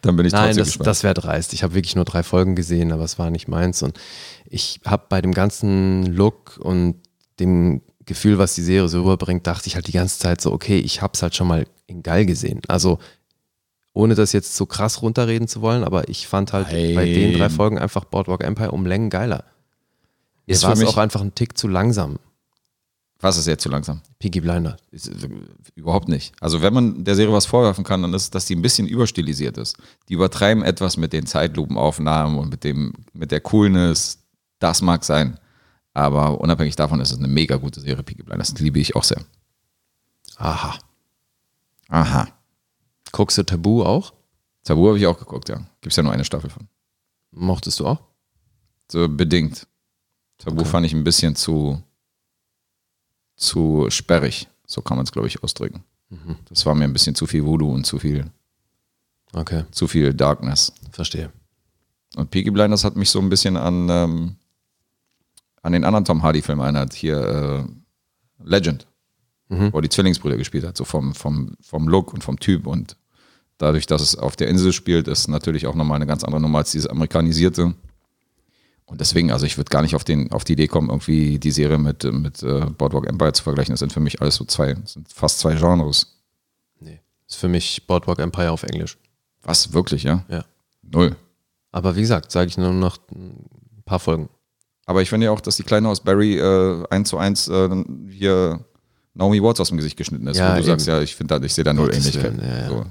dann 0.00 0.16
bin 0.16 0.24
ich 0.24 0.32
Nein, 0.32 0.46
trotzdem 0.46 0.58
das, 0.60 0.68
gespannt. 0.68 0.86
das 0.86 1.02
wäre 1.02 1.14
dreist. 1.14 1.52
Ich 1.52 1.62
habe 1.62 1.74
wirklich 1.74 1.96
nur 1.96 2.06
drei 2.06 2.22
Folgen 2.22 2.56
gesehen, 2.56 2.92
aber 2.92 3.04
es 3.04 3.18
war 3.18 3.30
nicht 3.30 3.46
meins. 3.46 3.82
Und 3.82 3.98
ich 4.46 4.80
habe 4.86 5.04
bei 5.08 5.20
dem 5.20 5.32
ganzen 5.32 6.06
Look 6.06 6.58
und 6.58 6.96
dem 7.40 7.82
Gefühl, 8.06 8.38
was 8.38 8.54
die 8.54 8.62
Serie 8.62 8.88
so 8.88 9.02
rüberbringt, 9.02 9.46
dachte 9.46 9.66
ich 9.66 9.74
halt 9.74 9.86
die 9.86 9.92
ganze 9.92 10.18
Zeit 10.18 10.40
so, 10.40 10.52
okay, 10.52 10.78
ich 10.78 11.02
habe 11.02 11.12
es 11.14 11.22
halt 11.22 11.34
schon 11.34 11.46
mal 11.46 11.66
in 11.86 12.02
geil 12.02 12.24
gesehen. 12.24 12.62
Also 12.68 12.98
ohne 13.92 14.14
das 14.14 14.32
jetzt 14.32 14.56
so 14.56 14.64
krass 14.64 15.02
runterreden 15.02 15.48
zu 15.48 15.60
wollen, 15.60 15.84
aber 15.84 16.08
ich 16.08 16.26
fand 16.26 16.52
halt 16.52 16.70
bei 16.70 17.04
den 17.04 17.32
drei 17.32 17.38
Nein. 17.38 17.50
Folgen 17.50 17.78
einfach 17.78 18.04
Boardwalk 18.04 18.42
Empire 18.42 18.72
um 18.72 18.86
Längen 18.86 19.10
geiler. 19.10 19.44
Mir 20.46 20.54
Ist 20.54 20.64
war 20.64 20.72
es 20.72 20.84
auch 20.84 20.96
einfach 20.96 21.20
ein 21.20 21.34
Tick 21.34 21.56
zu 21.56 21.68
langsam. 21.68 22.18
Was 23.22 23.36
ist 23.36 23.46
jetzt 23.46 23.62
zu 23.62 23.68
langsam? 23.68 24.00
Peaky 24.18 24.40
Blinder. 24.40 24.76
Ist, 24.90 25.06
äh, 25.06 25.28
überhaupt 25.76 26.08
nicht. 26.08 26.34
Also 26.40 26.60
wenn 26.60 26.74
man 26.74 27.04
der 27.04 27.14
Serie 27.14 27.32
was 27.32 27.46
vorwerfen 27.46 27.84
kann, 27.84 28.02
dann 28.02 28.12
ist 28.14 28.22
es, 28.22 28.30
dass 28.30 28.46
die 28.46 28.56
ein 28.56 28.62
bisschen 28.62 28.88
überstilisiert 28.88 29.56
ist. 29.58 29.76
Die 30.08 30.14
übertreiben 30.14 30.64
etwas 30.64 30.96
mit 30.96 31.12
den 31.12 31.26
Zeitlupenaufnahmen 31.26 32.36
und 32.36 32.50
mit 32.50 32.64
dem, 32.64 32.92
mit 33.12 33.30
der 33.30 33.40
Coolness. 33.40 34.18
Das 34.58 34.82
mag 34.82 35.04
sein. 35.04 35.38
Aber 35.94 36.40
unabhängig 36.40 36.74
davon 36.74 37.00
ist 37.00 37.12
es 37.12 37.18
eine 37.18 37.28
mega 37.28 37.56
gute 37.56 37.80
Serie, 37.80 38.02
Peaky 38.02 38.24
Blinders. 38.24 38.54
Die 38.54 38.64
liebe 38.64 38.80
ich 38.80 38.96
auch 38.96 39.04
sehr. 39.04 39.22
Aha. 40.36 40.78
Aha. 41.88 42.26
Guckst 43.12 43.38
du 43.38 43.44
Tabu 43.44 43.84
auch? 43.84 44.12
Tabu 44.64 44.88
habe 44.88 44.98
ich 44.98 45.06
auch 45.06 45.18
geguckt, 45.18 45.48
ja. 45.48 45.58
Gibt 45.80 45.92
es 45.92 45.96
ja 45.96 46.02
nur 46.02 46.12
eine 46.12 46.24
Staffel 46.24 46.50
von. 46.50 46.66
Mochtest 47.30 47.78
du 47.78 47.86
auch? 47.86 47.98
So 48.90 49.08
bedingt. 49.08 49.66
Tabu 50.44 50.60
Okay. 50.62 50.70
fand 50.70 50.86
ich 50.86 50.92
ein 50.92 51.04
bisschen 51.04 51.34
zu, 51.36 51.82
zu 53.36 53.86
sperrig. 53.90 54.48
So 54.66 54.80
kann 54.80 54.96
man 54.96 55.04
es, 55.04 55.12
glaube 55.12 55.28
ich, 55.28 55.42
ausdrücken. 55.42 55.84
Mhm. 56.10 56.36
Das 56.48 56.64
war 56.66 56.74
mir 56.74 56.84
ein 56.84 56.92
bisschen 56.92 57.14
zu 57.14 57.26
viel 57.26 57.44
Voodoo 57.44 57.70
und 57.72 57.84
zu 57.84 57.98
viel, 57.98 58.26
Okay, 59.34 59.64
zu 59.70 59.86
viel 59.88 60.12
Darkness. 60.14 60.72
verstehe. 60.90 61.30
Und 62.16 62.30
Peaky 62.30 62.50
Blinders 62.50 62.84
hat 62.84 62.96
mich 62.96 63.08
so 63.10 63.18
ein 63.20 63.30
bisschen 63.30 63.56
an, 63.56 63.88
ähm, 63.88 64.36
an 65.62 65.72
den 65.72 65.84
anderen 65.84 66.04
Tom 66.04 66.22
Hardy-Film 66.22 66.60
erinnert. 66.60 66.92
Hier 66.92 67.66
äh, 67.66 68.44
Legend, 68.44 68.86
wo 69.48 69.78
er 69.78 69.82
die 69.82 69.88
Zwillingsbrüder 69.88 70.36
gespielt 70.36 70.64
hat. 70.66 70.76
So 70.76 70.84
vom, 70.84 71.14
vom, 71.14 71.56
vom 71.62 71.88
Look 71.88 72.12
und 72.12 72.22
vom 72.24 72.38
Typ. 72.38 72.66
Und 72.66 72.96
dadurch, 73.58 73.86
dass 73.86 74.02
es 74.02 74.16
auf 74.16 74.36
der 74.36 74.48
Insel 74.48 74.72
spielt, 74.72 75.08
ist 75.08 75.28
natürlich 75.28 75.66
auch 75.66 75.74
nochmal 75.74 75.96
eine 75.96 76.06
ganz 76.06 76.24
andere 76.24 76.40
Nummer 76.40 76.58
als 76.58 76.72
dieses 76.72 76.88
amerikanisierte. 76.88 77.74
Und 78.86 79.00
deswegen, 79.00 79.30
also 79.30 79.46
ich 79.46 79.56
würde 79.56 79.70
gar 79.70 79.82
nicht 79.82 79.94
auf, 79.94 80.04
den, 80.04 80.30
auf 80.32 80.44
die 80.44 80.52
Idee 80.52 80.66
kommen, 80.68 80.90
irgendwie 80.90 81.38
die 81.38 81.50
Serie 81.50 81.78
mit, 81.78 82.04
mit 82.04 82.42
äh, 82.42 82.66
Boardwalk 82.66 83.06
Empire 83.06 83.32
zu 83.32 83.42
vergleichen. 83.42 83.72
Das 83.72 83.80
sind 83.80 83.92
für 83.92 84.00
mich 84.00 84.20
alles 84.20 84.36
so 84.36 84.44
zwei, 84.44 84.74
das 84.74 84.94
sind 84.94 85.10
fast 85.10 85.38
zwei 85.38 85.54
Genres. 85.54 86.18
Nee. 86.80 87.00
Ist 87.26 87.36
für 87.36 87.48
mich 87.48 87.86
Boardwalk 87.86 88.18
Empire 88.18 88.50
auf 88.50 88.64
Englisch. 88.64 88.98
Was, 89.42 89.72
wirklich, 89.72 90.02
ja? 90.02 90.24
Ja. 90.28 90.44
Null. 90.82 91.16
Aber 91.70 91.96
wie 91.96 92.02
gesagt, 92.02 92.30
sage 92.30 92.48
ich 92.48 92.58
nur 92.58 92.72
noch 92.72 92.98
ein 93.10 93.82
paar 93.84 93.98
Folgen. 93.98 94.28
Aber 94.84 95.00
ich 95.00 95.08
finde 95.08 95.26
ja 95.26 95.32
auch, 95.32 95.40
dass 95.40 95.56
die 95.56 95.62
Kleine 95.62 95.88
aus 95.88 96.00
Barry 96.00 96.38
äh, 96.38 96.84
1 96.90 97.08
zu 97.08 97.16
1 97.16 97.48
äh, 97.48 97.84
hier 98.10 98.64
Naomi 99.14 99.42
Watts 99.42 99.60
aus 99.60 99.68
dem 99.68 99.78
Gesicht 99.78 99.96
geschnitten 99.96 100.26
ist. 100.26 100.36
Ja, 100.36 100.50
wo 100.50 100.54
du 100.54 100.58
eben. 100.58 100.66
sagst, 100.66 100.86
ja, 100.86 101.00
ich 101.00 101.16
da, 101.18 101.40
ich 101.40 101.54
sehe 101.54 101.64
da 101.64 101.72
null 101.72 101.86
Gottes 101.86 102.06
Ähnlichkeit. 102.06 102.36
Willen, 102.36 102.48
ja, 102.48 102.58
ja. 102.58 102.68
So. 102.68 102.86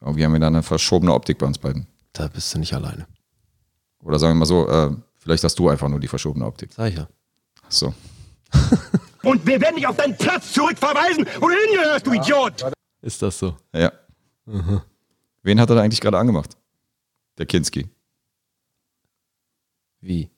Irgendwie 0.00 0.24
haben 0.24 0.32
wir 0.32 0.40
da 0.40 0.48
eine 0.48 0.62
verschobene 0.62 1.12
Optik 1.12 1.38
bei 1.38 1.46
uns 1.46 1.58
beiden. 1.58 1.86
Da 2.12 2.28
bist 2.28 2.54
du 2.54 2.58
nicht 2.58 2.74
alleine. 2.74 3.06
Oder 4.02 4.18
sagen 4.18 4.34
wir 4.34 4.40
mal 4.40 4.44
so, 4.44 4.68
äh, 4.68 4.90
vielleicht 5.24 5.42
hast 5.42 5.58
du 5.58 5.68
einfach 5.68 5.88
nur 5.88 5.98
die 5.98 6.08
verschobene 6.08 6.46
Optik. 6.46 6.72
Sag 6.72 6.90
ich 6.90 6.96
ja. 6.96 7.08
Ach 7.62 7.70
So. 7.70 7.94
Und 9.24 9.44
wir 9.46 9.60
werden 9.60 9.76
dich 9.76 9.86
auf 9.86 9.96
deinen 9.96 10.16
Platz 10.16 10.52
zurückverweisen, 10.52 11.26
wo 11.40 11.48
du 11.48 11.54
hingehörst, 11.54 12.06
du 12.06 12.12
Idiot! 12.12 12.70
Ist 13.00 13.22
das 13.22 13.38
so? 13.38 13.56
Ja. 13.74 13.90
Wen 15.42 15.60
hat 15.60 15.70
er 15.70 15.76
da 15.76 15.82
eigentlich 15.82 16.00
gerade 16.00 16.18
angemacht? 16.18 16.56
Der 17.38 17.46
Kinski. 17.46 17.88
Wie? 20.00 20.30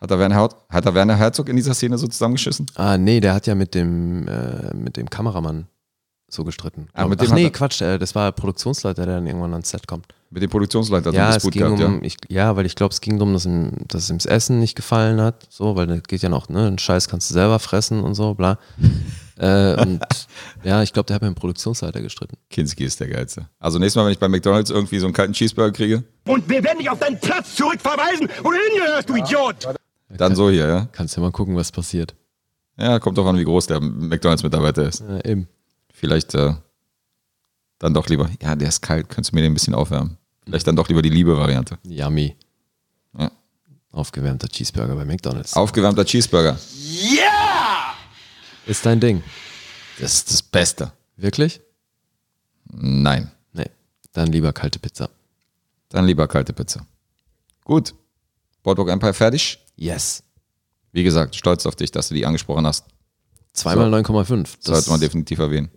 Hat 0.00 0.10
er, 0.10 0.18
Werner, 0.18 0.50
hat 0.68 0.84
er 0.84 0.94
Werner 0.94 1.16
Herzog 1.16 1.48
in 1.48 1.56
dieser 1.56 1.72
Szene 1.74 1.96
so 1.96 2.06
zusammengeschissen? 2.06 2.66
Ah, 2.74 2.98
nee, 2.98 3.20
der 3.20 3.32
hat 3.32 3.46
ja 3.46 3.54
mit 3.54 3.74
dem, 3.74 4.28
äh, 4.28 4.74
mit 4.74 4.98
dem 4.98 5.08
Kameramann 5.08 5.66
so 6.28 6.44
gestritten. 6.44 6.88
Ah, 6.92 7.06
mit 7.06 7.20
Ach 7.22 7.32
nee, 7.32 7.48
Quatsch, 7.50 7.80
äh, 7.80 7.98
das 7.98 8.14
war 8.14 8.30
der 8.30 8.32
Produktionsleiter, 8.32 9.06
der 9.06 9.16
dann 9.16 9.26
irgendwann 9.26 9.52
ans 9.52 9.70
Set 9.70 9.86
kommt. 9.86 10.06
Mit 10.30 10.42
dem 10.42 10.50
Produktionsleiter 10.50 11.12
ja, 11.12 11.28
hat 11.28 11.36
es 11.36 11.42
ging 11.44 11.62
gehabt, 11.62 11.80
um, 11.80 11.94
ja. 11.94 12.00
ich, 12.02 12.16
ja, 12.28 12.56
weil 12.56 12.66
ich 12.66 12.74
glaube, 12.74 12.92
es 12.92 13.00
ging 13.00 13.18
darum, 13.18 13.32
dass 13.32 13.46
ihm, 13.46 13.72
dass 13.86 14.10
ihm 14.10 14.18
das 14.18 14.26
Essen 14.26 14.58
nicht 14.58 14.74
gefallen 14.74 15.20
hat, 15.20 15.46
so, 15.50 15.76
weil 15.76 15.86
da 15.86 15.96
geht 15.98 16.22
ja 16.22 16.28
noch, 16.28 16.48
ne, 16.48 16.66
einen 16.66 16.78
Scheiß 16.78 17.08
kannst 17.08 17.30
du 17.30 17.34
selber 17.34 17.58
fressen 17.58 18.02
und 18.02 18.14
so, 18.14 18.34
bla. 18.34 18.58
äh, 19.38 19.80
und 19.80 20.00
ja, 20.64 20.82
ich 20.82 20.92
glaube, 20.92 21.06
der 21.06 21.14
hat 21.14 21.22
mit 21.22 21.28
dem 21.28 21.36
Produktionsleiter 21.36 22.00
gestritten. 22.02 22.36
Kinski 22.50 22.84
ist 22.84 22.98
der 22.98 23.08
Geilste. 23.08 23.48
Also 23.60 23.78
nächstes 23.78 23.96
Mal, 23.96 24.06
wenn 24.06 24.12
ich 24.12 24.18
bei 24.18 24.28
McDonalds 24.28 24.70
irgendwie 24.70 24.98
so 24.98 25.06
einen 25.06 25.14
kalten 25.14 25.32
Cheeseburger 25.32 25.72
kriege, 25.72 26.02
Und 26.26 26.48
wir 26.48 26.62
werden 26.64 26.78
dich 26.78 26.90
auf 26.90 26.98
deinen 26.98 27.20
Platz 27.20 27.54
zurückverweisen, 27.54 28.28
wo 28.42 28.50
du 28.50 28.58
hingehörst, 28.70 29.08
du 29.08 29.16
Idiot! 29.16 29.68
dann 30.08 30.34
so 30.34 30.50
hier, 30.50 30.66
ja. 30.66 30.88
Kannst 30.92 31.16
ja 31.16 31.22
mal 31.22 31.32
gucken, 31.32 31.56
was 31.56 31.72
passiert. 31.72 32.14
Ja, 32.78 32.98
kommt 32.98 33.16
drauf 33.16 33.26
an, 33.26 33.38
wie 33.38 33.44
groß 33.44 33.66
der 33.66 33.80
McDonalds-Mitarbeiter 33.80 34.88
ist. 34.88 35.00
Ja, 35.00 35.24
eben. 35.24 35.48
Vielleicht 35.92 36.34
äh, 36.34 36.54
dann 37.78 37.94
doch 37.94 38.08
lieber, 38.08 38.30
ja, 38.42 38.54
der 38.56 38.68
ist 38.68 38.80
kalt, 38.80 39.08
könntest 39.08 39.32
du 39.32 39.36
mir 39.36 39.42
den 39.42 39.52
ein 39.52 39.54
bisschen 39.54 39.74
aufwärmen. 39.74 40.16
Vielleicht 40.44 40.66
dann 40.66 40.76
doch 40.76 40.88
lieber 40.88 41.02
die 41.02 41.10
Liebe-Variante. 41.10 41.78
Yummy. 41.84 42.36
Ja. 43.18 43.30
Aufgewärmter 43.90 44.48
Cheeseburger 44.48 44.94
bei 44.94 45.04
McDonalds. 45.04 45.54
Aufgewärmter 45.54 46.04
Cheeseburger. 46.04 46.58
Ist 48.66 48.86
dein 48.86 49.00
Ding. 49.00 49.22
Das 49.98 50.14
ist 50.14 50.30
das 50.30 50.42
Beste. 50.42 50.92
Wirklich? 51.16 51.60
Nein. 52.64 53.30
Nee. 53.52 53.70
Dann 54.12 54.32
lieber 54.32 54.52
kalte 54.52 54.78
Pizza. 54.78 55.08
Dann 55.88 56.04
lieber 56.04 56.28
kalte 56.28 56.52
Pizza. 56.52 56.86
Gut. 57.64 57.94
Boardwalk 58.62 58.90
Empire 58.90 59.14
fertig. 59.14 59.58
Yes. 59.76 60.22
Wie 60.92 61.04
gesagt, 61.04 61.36
stolz 61.36 61.66
auf 61.66 61.76
dich, 61.76 61.90
dass 61.90 62.08
du 62.08 62.14
die 62.14 62.26
angesprochen 62.26 62.66
hast. 62.66 62.86
Zweimal 63.52 63.92
9,5. 63.92 64.42
Das 64.42 64.64
Sollte 64.64 64.90
man 64.90 65.00
definitiv 65.00 65.38
erwähnen. 65.38 65.70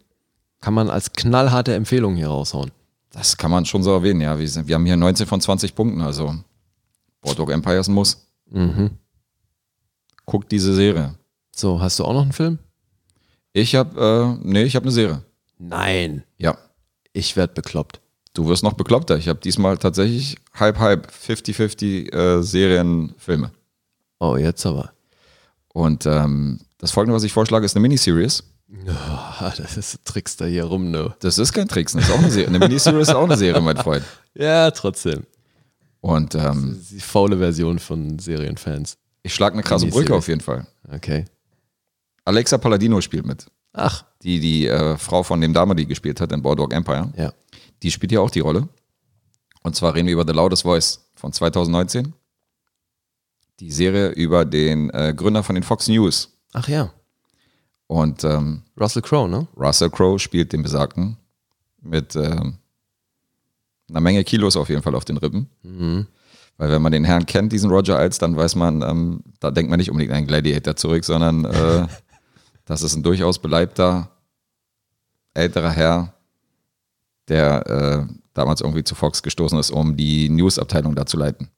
Kann 0.62 0.74
man 0.74 0.89
als 0.89 1.14
knallharte 1.14 1.74
Empfehlung 1.74 2.16
hier 2.16 2.28
raushauen. 2.28 2.72
Das 3.12 3.38
kann 3.38 3.51
man 3.51 3.66
schon 3.66 3.84
so 3.84 3.91
erwähnen, 3.91 4.22
ja. 4.22 4.38
Wir, 4.38 4.47
sind, 4.47 4.68
wir 4.68 4.76
haben 4.76 4.86
hier 4.86 4.97
19 4.97 5.26
von 5.26 5.41
20 5.41 5.74
Punkten, 5.74 6.01
also 6.01 6.36
Boardwalk 7.22 7.51
Empire 7.51 7.80
ist 7.80 7.88
ein 7.88 7.93
Muss. 7.93 8.28
Mhm. 8.49 8.91
Guckt 10.26 10.51
diese 10.51 10.74
Serie. 10.76 11.16
So, 11.55 11.82
hast 11.82 11.99
du 11.99 12.05
auch 12.05 12.14
noch 12.14 12.22
einen 12.22 12.32
Film? 12.32 12.60
Ich 13.53 13.76
habe, 13.76 14.38
äh, 14.41 14.47
nee, 14.47 14.64
ich 14.64 14.76
habe 14.76 14.84
eine 14.84 14.91
Serie. 14.91 15.24
Nein. 15.57 16.24
Ja. 16.38 16.57
Ich 17.14 17.36
werd 17.36 17.55
bekloppt. 17.55 17.99
Du 18.34 18.47
wirst 18.47 18.64
noch 18.64 18.74
bekloppter. 18.74 19.18
Ich 19.18 19.28
habe 19.28 19.39
diesmal 19.39 19.78
tatsächlich 19.78 20.38
halb, 20.53 20.78
halb, 20.80 21.12
50-50 21.12 22.14
äh, 22.14 22.43
Serienfilme. 22.43 23.51
Oh, 24.20 24.38
jetzt 24.38 24.66
aber. 24.66 24.93
Und 25.74 26.05
ähm, 26.05 26.60
das 26.78 26.91
folgende, 26.91 27.16
was 27.16 27.24
ich 27.24 27.34
vorschlage, 27.34 27.66
ist 27.66 27.76
eine 27.76 27.82
Miniseries. 27.82 28.43
Ah, 29.41 29.53
das 29.57 29.78
ist 29.78 29.99
Trickster 30.05 30.45
hier 30.47 30.65
rum, 30.65 30.91
ne? 30.91 31.15
Das 31.22 31.38
ist 31.38 31.53
kein 31.53 31.67
Tricks, 31.67 31.93
das 31.93 32.03
ist 32.05 32.11
auch 32.11 32.17
eine 32.20 32.30
Serie. 32.30 32.49
Eine 32.49 32.59
Miniseries 32.59 33.07
ist 33.07 33.15
auch 33.15 33.24
eine 33.24 33.38
Serie, 33.38 33.61
mein 33.61 33.78
Freund. 33.78 34.03
Ja, 34.36 34.70
trotzdem. 34.72 35.24
Und 36.01 36.36
ähm, 36.36 36.72
Das 36.74 36.82
ist 36.84 36.91
die 36.91 36.99
faule 36.99 37.38
Version 37.38 37.80
von 37.80 38.20
Serienfans. 38.20 38.97
ich 39.24 39.34
schlage 39.34 39.53
eine 39.53 39.63
krasse 39.63 39.88
Brücke 39.88 40.13
auf 40.15 40.28
jeden 40.28 40.41
Fall. 40.41 40.67
Okay. 40.91 41.26
Alexa 42.26 42.57
Palladino 42.57 43.01
spielt 43.01 43.26
mit. 43.26 43.47
Ach, 43.74 44.03
Die, 44.22 44.39
die 44.39 44.67
äh, 44.67 44.97
Frau 44.97 45.24
von 45.24 45.39
dem 45.41 45.53
Dame, 45.53 45.76
die 45.76 45.86
gespielt 45.88 46.20
hat 46.22 46.32
in 46.32 46.41
Boardwalk 46.41 46.74
Empire. 46.74 47.11
ja. 47.17 47.34
Die 47.82 47.91
spielt 47.91 48.11
hier 48.11 48.22
auch 48.22 48.30
die 48.32 48.41
Rolle. 48.41 48.67
Und 49.63 49.76
zwar 49.76 49.95
reden 49.95 50.07
wir 50.07 50.13
über 50.13 50.26
The 50.28 50.34
Loudest 50.34 50.63
Voice 50.63 51.09
von 51.15 51.32
2019. 51.32 52.13
Die 53.61 53.72
Serie 53.72 54.09
über 54.09 54.43
den 54.45 54.89
äh, 54.89 55.13
Gründer 55.15 55.43
von 55.43 55.55
den 55.55 55.63
Fox 55.63 55.88
News. 55.88 56.38
Ach 56.53 56.67
ja. 56.67 56.91
Und 57.90 58.24
ähm, 58.24 58.62
Russell 58.80 59.02
Crowe, 59.02 59.28
ne? 59.28 59.48
Russell 59.58 59.90
Crowe 59.90 60.20
spielt 60.20 60.54
den 60.54 60.62
Besagten 60.62 61.18
mit 61.82 62.16
ähm, 62.16 62.60
einer 63.90 64.00
Menge 64.00 64.24
Kilos 64.24 64.56
auf 64.56 64.70
jeden 64.70 64.84
Fall 64.84 64.94
auf 64.94 65.06
den 65.06 65.18
Rippen. 65.18 65.50
Weil 66.58 66.70
wenn 66.70 66.84
man 66.84 66.92
den 66.92 67.04
Herrn 67.04 67.26
kennt, 67.26 67.52
diesen 67.52 67.72
Roger 67.72 67.98
Ailes, 67.98 68.20
dann 68.20 68.38
weiß 68.38 68.54
man, 68.56 68.84
ähm, 68.84 69.24
da 69.40 69.50
denkt 69.50 69.72
man 69.72 69.80
nicht 69.80 69.90
unbedingt 69.90 70.12
an 70.12 70.20
einen 70.20 70.28
Gladiator 70.28 70.76
zurück, 70.76 71.04
sondern 71.04 71.46
äh, 71.46 71.88
das 72.66 72.84
ist 72.84 72.96
ein 72.96 73.02
durchaus 73.02 73.40
beleibter, 73.40 74.12
älterer 75.34 75.72
Herr, 75.72 76.14
der 77.28 77.66
äh, 78.08 78.14
damals 78.36 78.62
irgendwie 78.62 78.84
zu 78.84 78.94
Fox 78.94 79.24
gestoßen 79.24 79.58
ist, 79.58 79.72
um 79.72 79.98
die 79.98 80.30
News-Abteilung 80.30 80.94
da 80.94 81.08
zu 81.08 81.18
leiten. 81.18 81.50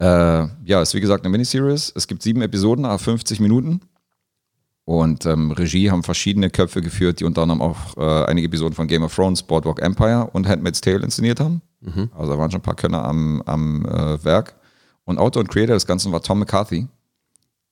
Äh, 0.00 0.48
ja, 0.64 0.82
ist 0.82 0.94
wie 0.94 1.00
gesagt 1.00 1.22
eine 1.22 1.30
Miniseries. 1.30 1.92
Es 1.94 2.08
gibt 2.08 2.22
sieben 2.22 2.42
Episoden, 2.42 2.84
a 2.84 2.98
50 2.98 3.38
Minuten. 3.38 3.82
Und 4.88 5.26
ähm, 5.26 5.50
Regie 5.50 5.90
haben 5.90 6.02
verschiedene 6.02 6.48
Köpfe 6.48 6.80
geführt, 6.80 7.20
die 7.20 7.24
unter 7.26 7.42
anderem 7.42 7.60
auch 7.60 7.94
äh, 7.98 8.24
einige 8.24 8.46
Episoden 8.46 8.72
von 8.74 8.86
Game 8.88 9.02
of 9.02 9.14
Thrones, 9.14 9.42
Boardwalk 9.42 9.82
Empire 9.82 10.30
und 10.32 10.48
Handmaid's 10.48 10.80
Tale 10.80 11.00
inszeniert 11.00 11.40
haben. 11.40 11.60
Also 12.16 12.32
da 12.32 12.38
waren 12.38 12.50
schon 12.50 12.60
ein 12.60 12.62
paar 12.62 12.74
Könner 12.74 13.04
am, 13.04 13.42
am 13.42 13.84
äh, 13.84 14.24
Werk. 14.24 14.54
Und 15.04 15.18
Autor 15.18 15.40
und 15.40 15.48
Creator 15.50 15.74
des 15.74 15.84
Ganzen 15.86 16.10
war 16.10 16.22
Tom 16.22 16.38
McCarthy, 16.38 16.88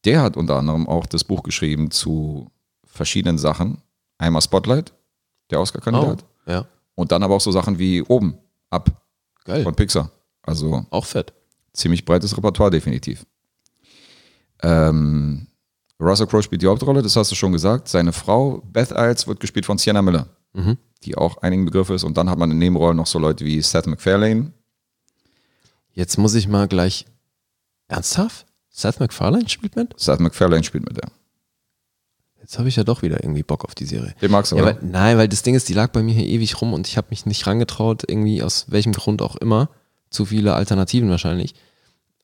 Der 0.05 0.21
hat 0.21 0.37
unter 0.37 0.57
anderem 0.57 0.87
auch 0.87 1.07
das 1.07 1.25
Buch 1.25 1.43
geschrieben 1.43 1.91
zu 1.91 2.51
verschiedenen 2.85 3.39
Sachen. 3.39 3.79
Einmal 4.19 4.43
Spotlight, 4.43 4.93
der 5.51 5.61
Oscar-Kandidat. 5.61 6.23
Oh, 6.47 6.51
ja. 6.51 6.67
Und 6.97 7.13
dann 7.13 7.23
aber 7.23 7.35
auch 7.35 7.41
so 7.41 7.51
Sachen 7.51 7.79
wie 7.79 8.03
Oben, 8.03 8.37
Ab 8.69 8.91
Geil. 9.47 9.63
von 9.63 9.75
Pixar. 9.75 10.11
Also 10.43 10.85
Auch 10.91 11.07
fett. 11.07 11.33
ziemlich 11.73 12.05
breites 12.05 12.37
Repertoire 12.37 12.71
definitiv. 12.71 13.25
Ähm, 14.63 15.47
Russell 16.01 16.27
Crowe 16.27 16.43
spielt 16.43 16.63
die 16.63 16.67
Hauptrolle, 16.67 17.03
das 17.03 17.17
hast 17.17 17.31
du 17.31 17.35
schon 17.35 17.53
gesagt. 17.53 17.89
Seine 17.89 18.13
Frau 18.13 18.63
Beth 18.73 18.91
Isles 18.91 19.27
wird 19.27 19.41
gespielt 19.41 19.65
von 19.67 19.79
Sienna 19.79 20.03
Miller, 20.03 20.29
die 21.05 21.17
auch 21.17 21.39
einigen 21.39 21.65
Begriff 21.65 21.91
ist. 21.91 22.05
Und 22.05 22.17
dann 22.17 22.29
hat 22.31 22.39
man 22.39 22.51
in 22.51 22.59
Nebenrollen 22.59 22.97
noch 22.97 23.07
so 23.07 23.19
Leute 23.19 23.45
wie 23.45 23.61
Seth 23.63 23.87
MacFarlane. 23.87 24.53
Jetzt 25.93 26.19
muss 26.19 26.35
ich 26.35 26.49
mal 26.49 26.69
gleich. 26.69 27.07
Ernsthaft? 27.89 28.47
Seth 28.71 29.01
MacFarlane 29.01 29.49
spielt 29.49 29.77
mit? 29.77 29.99
Seth 29.99 30.21
MacFarlane 30.21 30.65
spielt 30.65 30.85
mit 30.87 30.97
der. 30.99 31.09
Jetzt 32.41 32.59
habe 32.59 32.69
ich 32.69 32.77
ja 32.77 32.85
doch 32.85 33.03
wieder 33.03 33.23
irgendwie 33.25 33.43
Bock 33.43 33.65
auf 33.65 33.75
die 33.75 33.87
Serie. 33.87 34.15
Den 34.21 34.31
magst 34.31 34.53
du, 34.53 34.57
Ja, 34.57 34.63
oder? 34.63 34.77
weil, 34.77 34.89
nein, 34.89 35.17
weil 35.19 35.29
das 35.29 35.43
Ding 35.43 35.55
ist, 35.55 35.69
die 35.69 35.73
lag 35.73 35.91
bei 35.93 36.03
mir 36.03 36.15
hier 36.15 36.27
ewig 36.27 36.61
rum 36.61 36.75
und 36.75 36.87
ich 36.87 36.97
habe 36.97 37.09
mich 37.11 37.27
nicht 37.27 37.47
rangetraut, 37.47 38.05
irgendwie 38.07 38.43
aus 38.43 38.67
welchem 38.69 38.93
Grund 38.93 39.23
auch 39.23 39.37
immer. 39.37 39.71
Zu 40.11 40.27
viele 40.27 40.55
Alternativen 40.55 41.09
wahrscheinlich. 41.11 41.55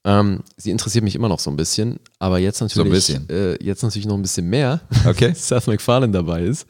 Ähm, 0.05 0.41
sie 0.57 0.71
interessiert 0.71 1.05
mich 1.05 1.15
immer 1.15 1.29
noch 1.29 1.39
so 1.39 1.51
ein 1.51 1.57
bisschen, 1.57 2.01
aber 2.19 2.39
jetzt 2.39 2.61
natürlich, 2.61 2.91
bisschen. 2.91 3.29
Äh, 3.31 3.63
jetzt 3.63 3.83
natürlich 3.83 4.07
noch 4.07 4.17
ein 4.17 4.23
bisschen 4.23 4.49
mehr, 4.51 4.81
Okay. 5.07 5.33
Seth 5.35 5.67
MacFarlane 5.69 6.13
dabei 6.13 6.43
ist. 6.43 6.67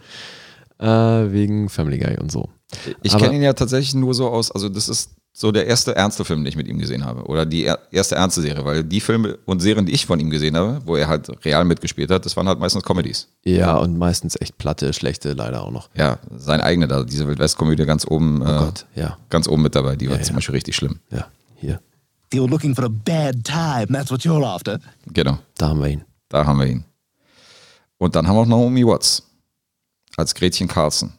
Äh, 0.79 0.87
wegen 0.87 1.69
Family 1.69 1.99
Guy 1.99 2.19
und 2.19 2.31
so. 2.33 2.49
Ich 3.03 3.17
kenne 3.17 3.35
ihn 3.37 3.43
ja 3.43 3.53
tatsächlich 3.53 3.95
nur 3.95 4.15
so 4.15 4.29
aus, 4.29 4.51
also 4.51 4.69
das 4.69 4.89
ist 4.89 5.11
so 5.35 5.51
der 5.53 5.67
erste 5.67 5.95
ernste 5.97 6.25
Film, 6.27 6.41
den 6.41 6.49
ich 6.49 6.57
mit 6.57 6.67
ihm 6.69 6.79
gesehen 6.79 7.05
habe. 7.07 7.25
Oder 7.25 7.47
die 7.47 7.65
er 7.65 7.79
erste 7.91 8.17
ernste 8.17 8.43
Serie, 8.43 8.65
weil 8.67 8.85
die 8.85 9.01
Filme 9.01 9.39
und 9.47 9.61
Serien, 9.61 9.87
die 9.87 9.93
ich 9.93 10.05
von 10.05 10.21
ihm 10.21 10.29
gesehen 10.29 10.57
habe, 10.57 10.83
wo 10.85 10.97
er 10.97 11.09
halt 11.09 11.31
real 11.47 11.65
mitgespielt 11.65 12.11
hat, 12.11 12.27
das 12.27 12.37
waren 12.37 12.49
halt 12.49 12.59
meistens 12.59 12.83
Comedies. 12.83 13.29
Ja, 13.45 13.77
und 13.77 13.97
meistens 13.97 14.37
echt 14.41 14.59
platte, 14.59 14.93
schlechte 14.93 15.33
leider 15.33 15.63
auch 15.63 15.71
noch. 15.71 15.89
Ja, 15.95 16.19
sein 16.37 16.61
eigener 16.61 16.87
da, 16.89 17.05
diese 17.05 17.27
Wildwest-Komödie 17.29 17.87
ganz 17.87 18.07
oben, 18.07 18.43
Oh 18.43 18.45
äh, 18.45 18.59
Gott, 18.59 18.87
ja, 18.95 19.17
ganz 19.31 19.49
oben 19.49 19.63
mit 19.63 19.75
dabei, 19.75 19.97
die 19.97 20.11
war 20.11 20.17
Ja, 20.17 20.23
zum 20.23 20.35
ja. 20.35 20.37
Beispiel 20.39 20.55
richtig 20.55 20.77
schlimm. 20.77 20.99
ja, 21.11 21.27
hier, 21.55 21.81
You're 22.33 22.49
looking 22.49 22.75
for 22.75 22.85
a 22.85 22.89
bad 22.89 23.45
time. 23.45 23.87
That's 23.93 24.11
what 24.11 24.21
you're 24.25 24.45
after. 24.45 24.79
Genau, 25.07 25.39
da 25.59 25.69
haben 25.69 25.81
wir 25.81 25.89
ihn. 25.89 26.05
da 26.29 26.45
haben 26.47 26.59
wir 26.59 26.67
ihn. 26.67 26.85
Und 27.99 28.17
dann 28.17 28.27
haben 28.27 28.37
wir 28.37 28.41
auch 28.43 28.47
Naomi 28.47 28.85
Watts 28.87 29.23
als 30.17 30.35
Gretchen 30.35 30.67
Carlson. 30.69 31.13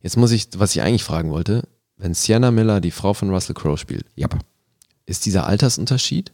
Jetzt 0.00 0.16
muss 0.16 0.30
ich, 0.32 0.48
was 0.56 0.74
ich 0.76 0.82
eigentlich 0.82 1.02
fragen 1.04 1.30
wollte, 1.30 1.66
wenn 1.96 2.14
Sienna 2.14 2.50
Miller 2.50 2.80
die 2.80 2.90
Frau 2.90 3.14
von 3.14 3.30
Russell 3.30 3.54
Crowe 3.54 3.78
spielt, 3.78 4.06
Ja, 4.16 4.28
ist 5.06 5.24
dieser 5.26 5.46
Altersunterschied 5.46 6.32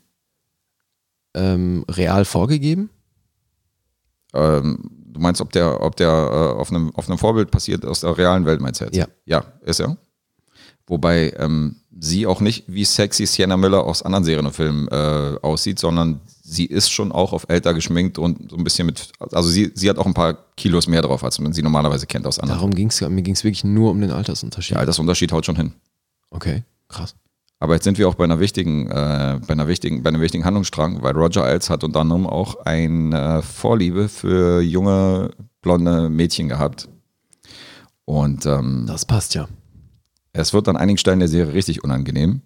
ähm, 1.34 1.84
real 1.88 2.24
vorgegeben? 2.24 2.90
ähm, 4.34 4.90
du 5.12 5.20
meinst, 5.20 5.40
ob 5.40 5.52
der, 5.52 5.80
ob 5.80 5.96
der 5.96 6.08
äh, 6.08 6.58
auf, 6.60 6.70
einem, 6.70 6.94
auf 6.94 7.08
einem 7.08 7.18
Vorbild 7.18 7.50
passiert 7.50 7.84
aus 7.84 8.00
der 8.00 8.16
realen 8.16 8.44
Welt, 8.46 8.60
meinst 8.60 8.80
du 8.80 8.84
jetzt? 8.86 8.96
Ja. 8.96 9.06
Ja, 9.24 9.44
ist 9.62 9.80
er. 9.80 9.96
Wobei 10.90 11.32
ähm, 11.38 11.76
sie 12.00 12.26
auch 12.26 12.40
nicht 12.40 12.64
wie 12.66 12.84
sexy 12.84 13.24
Sienna 13.24 13.56
Miller 13.56 13.84
aus 13.84 14.02
anderen 14.02 14.24
Serien 14.24 14.44
und 14.44 14.52
Filmen 14.52 14.88
äh, 14.88 15.36
aussieht, 15.40 15.78
sondern 15.78 16.20
sie 16.42 16.64
ist 16.64 16.90
schon 16.90 17.12
auch 17.12 17.32
auf 17.32 17.46
älter 17.48 17.74
geschminkt 17.74 18.18
und 18.18 18.50
so 18.50 18.56
ein 18.56 18.64
bisschen 18.64 18.86
mit, 18.86 19.12
also 19.30 19.48
sie, 19.48 19.70
sie 19.72 19.88
hat 19.88 19.98
auch 19.98 20.06
ein 20.06 20.14
paar 20.14 20.36
Kilos 20.56 20.88
mehr 20.88 21.00
drauf, 21.00 21.22
als 21.22 21.38
man 21.38 21.52
sie 21.52 21.62
normalerweise 21.62 22.08
kennt 22.08 22.26
aus 22.26 22.40
anderen. 22.40 22.58
Darum 22.58 22.74
ging 22.74 22.88
es 22.88 23.00
mir 23.00 23.22
ging 23.22 23.34
es 23.34 23.44
wirklich 23.44 23.62
nur 23.62 23.92
um 23.92 24.00
den 24.00 24.10
Altersunterschied. 24.10 24.72
Der 24.72 24.80
Altersunterschied 24.80 25.30
haut 25.30 25.46
schon 25.46 25.54
hin. 25.54 25.74
Okay, 26.30 26.64
krass. 26.88 27.14
Aber 27.60 27.74
jetzt 27.74 27.84
sind 27.84 27.96
wir 27.96 28.08
auch 28.08 28.16
bei 28.16 28.24
einer 28.24 28.40
wichtigen, 28.40 28.88
äh, 28.88 29.38
bei 29.46 29.52
einer 29.52 29.68
wichtigen, 29.68 30.02
bei 30.02 30.08
einem 30.08 30.22
wichtigen 30.22 30.44
Handlungsstrang, 30.44 31.02
weil 31.04 31.12
Roger 31.16 31.44
Ailes 31.44 31.70
hat 31.70 31.84
unter 31.84 32.00
anderem 32.00 32.26
auch 32.26 32.64
eine 32.64 33.42
Vorliebe 33.42 34.08
für 34.08 34.60
junge 34.60 35.30
blonde 35.62 36.10
Mädchen 36.10 36.48
gehabt. 36.48 36.88
Und 38.06 38.44
ähm, 38.44 38.86
Das 38.88 39.04
passt 39.04 39.34
ja. 39.34 39.46
Es 40.32 40.52
wird 40.52 40.68
an 40.68 40.76
einigen 40.76 40.98
Stellen 40.98 41.18
der 41.18 41.28
Serie 41.28 41.54
richtig 41.54 41.82
unangenehm, 41.84 42.42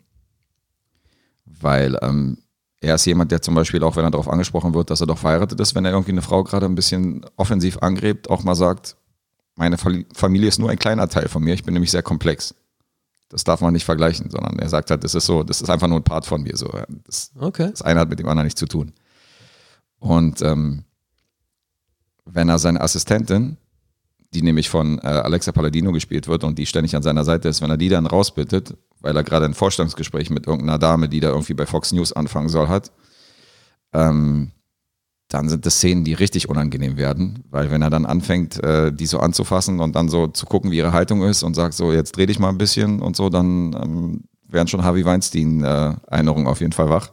weil 1.44 1.98
ähm, 2.02 2.38
er 2.80 2.96
ist 2.96 3.06
jemand, 3.06 3.32
der 3.32 3.42
zum 3.42 3.54
Beispiel 3.54 3.82
auch, 3.82 3.96
wenn 3.96 4.04
er 4.04 4.10
darauf 4.10 4.28
angesprochen 4.28 4.74
wird, 4.74 4.90
dass 4.90 5.00
er 5.00 5.06
doch 5.06 5.18
verheiratet 5.18 5.58
ist, 5.60 5.74
wenn 5.74 5.84
er 5.84 5.92
irgendwie 5.92 6.12
eine 6.12 6.22
Frau 6.22 6.44
gerade 6.44 6.66
ein 6.66 6.74
bisschen 6.74 7.24
offensiv 7.36 7.78
angrebt, 7.78 8.28
auch 8.30 8.42
mal 8.44 8.54
sagt, 8.54 8.96
meine 9.56 9.78
Familie 9.78 10.48
ist 10.48 10.58
nur 10.58 10.70
ein 10.70 10.78
kleiner 10.78 11.08
Teil 11.08 11.28
von 11.28 11.42
mir, 11.42 11.54
ich 11.54 11.64
bin 11.64 11.74
nämlich 11.74 11.90
sehr 11.90 12.02
komplex. 12.02 12.54
Das 13.28 13.42
darf 13.44 13.60
man 13.60 13.72
nicht 13.72 13.84
vergleichen, 13.84 14.30
sondern 14.30 14.58
er 14.58 14.68
sagt 14.68 14.90
halt, 14.90 15.02
das 15.02 15.14
ist 15.14 15.26
so, 15.26 15.42
das 15.42 15.60
ist 15.60 15.70
einfach 15.70 15.88
nur 15.88 15.98
ein 15.98 16.04
Part 16.04 16.26
von 16.26 16.42
mir. 16.42 16.56
So. 16.56 16.70
Das, 17.04 17.32
Okay. 17.38 17.70
das 17.70 17.82
eine 17.82 18.00
hat 18.00 18.08
mit 18.08 18.18
dem 18.18 18.28
anderen 18.28 18.46
nichts 18.46 18.58
zu 18.58 18.66
tun. 18.66 18.92
Und 19.98 20.42
ähm, 20.42 20.84
wenn 22.26 22.48
er 22.48 22.58
seine 22.58 22.80
Assistentin, 22.80 23.56
die 24.34 24.42
nämlich 24.42 24.68
von 24.68 24.98
äh, 24.98 25.06
Alexa 25.06 25.52
Palladino 25.52 25.92
gespielt 25.92 26.28
wird 26.28 26.44
und 26.44 26.58
die 26.58 26.66
ständig 26.66 26.96
an 26.96 27.02
seiner 27.02 27.24
Seite 27.24 27.48
ist, 27.48 27.62
wenn 27.62 27.70
er 27.70 27.76
die 27.76 27.88
dann 27.88 28.06
rausbittet, 28.06 28.76
weil 29.00 29.16
er 29.16 29.22
gerade 29.22 29.44
ein 29.44 29.54
Vorstellungsgespräch 29.54 30.30
mit 30.30 30.46
irgendeiner 30.46 30.78
Dame, 30.78 31.08
die 31.08 31.20
da 31.20 31.28
irgendwie 31.28 31.54
bei 31.54 31.66
Fox 31.66 31.92
News 31.92 32.12
anfangen 32.12 32.48
soll, 32.48 32.68
hat, 32.68 32.92
ähm, 33.92 34.50
dann 35.28 35.48
sind 35.48 35.66
das 35.66 35.76
Szenen, 35.76 36.04
die 36.04 36.14
richtig 36.14 36.48
unangenehm 36.48 36.96
werden, 36.96 37.44
weil 37.50 37.70
wenn 37.70 37.82
er 37.82 37.90
dann 37.90 38.06
anfängt, 38.06 38.62
äh, 38.62 38.92
die 38.92 39.06
so 39.06 39.20
anzufassen 39.20 39.80
und 39.80 39.94
dann 39.96 40.08
so 40.08 40.26
zu 40.26 40.46
gucken, 40.46 40.70
wie 40.70 40.76
ihre 40.76 40.92
Haltung 40.92 41.22
ist 41.22 41.42
und 41.42 41.54
sagt 41.54 41.74
so, 41.74 41.92
jetzt 41.92 42.16
dreh 42.16 42.26
dich 42.26 42.38
mal 42.38 42.50
ein 42.50 42.58
bisschen 42.58 43.00
und 43.00 43.16
so, 43.16 43.30
dann 43.30 43.72
ähm, 43.72 44.24
wären 44.46 44.68
schon 44.68 44.84
Harvey 44.84 45.04
Weinstein-Erinnerungen 45.04 46.46
auf 46.46 46.60
jeden 46.60 46.72
Fall 46.72 46.90
wach. 46.90 47.10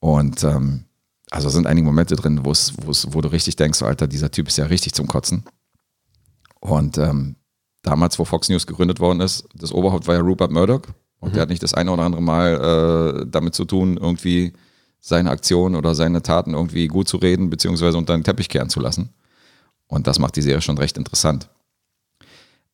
Und 0.00 0.44
ähm, 0.44 0.84
also 1.30 1.48
sind 1.48 1.66
einige 1.66 1.86
Momente 1.86 2.16
drin, 2.16 2.44
wo 2.44 2.52
es, 2.52 2.72
wo 2.84 2.90
es, 2.90 3.12
wo 3.12 3.20
du 3.20 3.28
richtig 3.28 3.56
denkst, 3.56 3.78
so, 3.78 3.86
Alter, 3.86 4.06
dieser 4.06 4.30
Typ 4.30 4.48
ist 4.48 4.56
ja 4.56 4.66
richtig 4.66 4.94
zum 4.94 5.06
Kotzen. 5.06 5.44
Und 6.60 6.98
ähm, 6.98 7.36
damals, 7.82 8.18
wo 8.18 8.24
Fox 8.24 8.48
News 8.48 8.66
gegründet 8.66 9.00
worden 9.00 9.20
ist, 9.20 9.48
das 9.54 9.72
Oberhaupt 9.72 10.06
war 10.06 10.14
ja 10.14 10.20
Rupert 10.20 10.50
Murdoch 10.50 10.82
und 11.20 11.34
der 11.34 11.42
hat 11.42 11.48
nicht 11.48 11.62
das 11.62 11.74
eine 11.74 11.90
oder 11.90 12.02
andere 12.02 12.22
Mal 12.22 13.22
äh, 13.22 13.26
damit 13.28 13.54
zu 13.54 13.64
tun, 13.64 13.96
irgendwie 13.96 14.52
seine 15.00 15.30
Aktionen 15.30 15.76
oder 15.76 15.94
seine 15.94 16.22
Taten 16.22 16.54
irgendwie 16.54 16.88
gut 16.88 17.08
zu 17.08 17.16
reden, 17.18 17.50
beziehungsweise 17.50 17.98
unter 17.98 18.16
den 18.16 18.24
Teppich 18.24 18.48
kehren 18.48 18.68
zu 18.68 18.80
lassen. 18.80 19.10
Und 19.86 20.06
das 20.06 20.18
macht 20.18 20.36
die 20.36 20.42
Serie 20.42 20.60
schon 20.60 20.78
recht 20.78 20.98
interessant. 20.98 21.48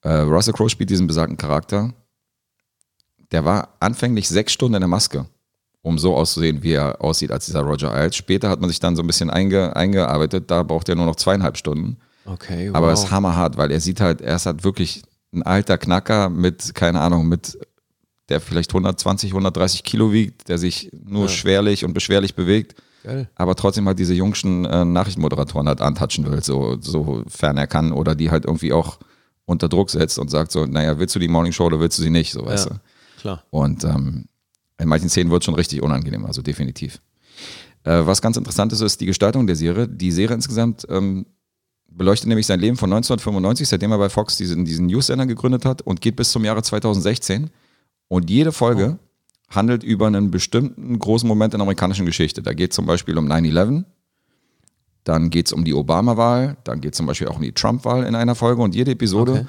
Äh, 0.03 0.13
Russell 0.13 0.53
Crowe 0.53 0.69
spielt 0.69 0.91
diesen 0.91 1.07
besagten 1.07 1.37
Charakter. 1.37 1.95
Der 3.31 3.45
war 3.45 3.75
anfänglich 3.81 4.29
sechs 4.29 4.53
Stunden 4.53 4.75
in 4.75 4.81
der 4.81 4.89
Maske, 4.89 5.27
um 5.83 5.99
so 5.99 6.15
auszusehen, 6.17 6.63
wie 6.63 6.73
er 6.73 7.01
aussieht 7.03 7.31
als 7.31 7.47
dieser 7.47 7.61
Roger 7.61 7.93
Ailes. 7.93 8.17
Später 8.17 8.51
hat 8.51 8.61
man 8.61 8.69
sich 8.69 8.81
dann 8.81 8.97
so 8.97 9.03
ein 9.03 9.07
bisschen 9.07 9.31
einge, 9.31 9.75
eingearbeitet, 9.77 10.51
da 10.51 10.63
braucht 10.63 10.89
er 10.89 10.97
nur 10.97 11.07
noch 11.07 11.17
zweieinhalb 11.17 11.57
Stunden. 11.57 11.99
Okay, 12.27 12.69
wow. 12.71 12.77
Aber 12.77 12.93
es 12.93 13.05
ist 13.05 13.11
hammerhart, 13.11 13.57
weil 13.57 13.71
er 13.71 13.81
sieht 13.81 14.01
halt, 14.01 14.21
er 14.21 14.37
ist 14.37 14.47
halt 14.47 14.65
wirklich 14.65 15.03
ein 15.33 15.43
alter 15.43 15.79
Knacker 15.79 16.31
mit, 16.31 16.75
keine 16.75 17.01
Ahnung, 17.01 17.27
mit, 17.29 17.59
der 18.29 18.41
vielleicht 18.41 18.71
120, 18.71 19.31
130 19.33 19.83
Kilo 19.85 20.13
wiegt, 20.13 20.49
der 20.49 20.57
sich 20.59 20.91
nur 21.05 21.29
schwerlich 21.29 21.85
und 21.85 21.93
beschwerlich 21.93 22.35
bewegt, 22.35 22.75
Geil. 23.03 23.29
aber 23.35 23.55
trotzdem 23.55 23.87
halt 23.87 23.99
diese 23.99 24.15
jungschen 24.15 24.65
äh, 24.65 24.85
Nachrichtenmoderatoren 24.85 25.69
halt 25.69 25.83
antatschen 25.83 26.31
will, 26.31 26.43
so, 26.43 26.79
sofern 26.81 27.59
er 27.59 27.67
kann, 27.67 27.93
oder 27.93 28.15
die 28.15 28.31
halt 28.31 28.47
irgendwie 28.47 28.73
auch 28.73 28.99
unter 29.45 29.69
Druck 29.69 29.91
setzt 29.91 30.19
und 30.19 30.31
sagt 30.31 30.53
so, 30.53 30.65
naja, 30.65 30.99
willst 30.99 31.15
du 31.15 31.19
die 31.19 31.29
Morning 31.29 31.53
Show 31.53 31.67
oder 31.67 31.81
willst 31.81 31.99
du 31.99 32.03
sie 32.03 32.09
nicht, 32.11 32.33
so 32.33 32.47
weißt 32.47 32.71
Ja. 32.71 32.75
du. 32.75 32.81
Klar. 33.21 33.45
Und 33.51 33.85
ähm, 33.85 34.25
in 34.79 34.89
manchen 34.89 35.11
Szenen 35.11 35.31
wird 35.31 35.43
es 35.43 35.45
schon 35.45 35.55
richtig 35.55 35.83
unangenehm, 35.83 36.25
also 36.25 36.41
definitiv. 36.41 37.01
Äh, 37.85 38.07
was 38.07 38.23
ganz 38.23 38.39
interessant 38.39 38.73
ist, 38.73 38.81
ist 38.81 39.01
die 39.03 39.07
Gestaltung 39.07 39.47
der 39.47 39.57
Serie. 39.57 39.87
Die 39.87 40.11
Serie 40.11 40.35
insgesamt 40.37 40.87
ähm, 40.89 41.27
beleuchtet 41.97 42.29
nämlich 42.29 42.47
sein 42.47 42.61
Leben 42.61 42.77
von 42.77 42.93
1995, 42.93 43.69
seitdem 43.69 43.93
er 43.93 43.99
bei 43.99 44.09
Fox 44.09 44.37
diesen, 44.37 44.65
diesen 44.65 44.87
News-Sender 44.87 45.27
gegründet 45.27 45.65
hat 45.65 45.83
und 45.83 46.01
geht 46.01 46.17
bis 46.17 46.31
zum 46.33 46.45
Jahre 46.45 46.63
2016. 46.63 47.51
Und 48.09 48.31
jede 48.31 48.53
Folge 48.53 48.99
handelt 49.49 49.83
über 49.83 50.07
einen 50.07 50.31
bestimmten 50.31 50.99
großen 50.99 51.29
Moment 51.29 51.55
in 51.55 51.59
der 51.59 51.63
amerikanischen 51.65 52.07
Geschichte. 52.07 52.43
Da 52.43 52.53
geht 52.53 52.73
es 52.73 52.77
zum 52.77 52.87
Beispiel 52.87 53.17
um 53.19 53.31
9-11, 53.31 53.85
dann 55.05 55.31
geht 55.31 55.47
es 55.47 55.53
um 55.53 55.65
die 55.65 55.75
Obama-Wahl, 55.75 56.57
dann 56.65 56.81
geht 56.81 56.95
es 56.95 56.97
zum 56.97 57.07
Beispiel 57.07 57.29
auch 57.29 57.37
um 57.37 57.43
die 57.43 57.53
Trump-Wahl 57.53 58.05
in 58.05 58.15
einer 58.15 58.35
Folge 58.35 58.63
und 58.63 58.75
jede 58.75 58.93
Episode 58.93 59.33
Okay. 59.33 59.47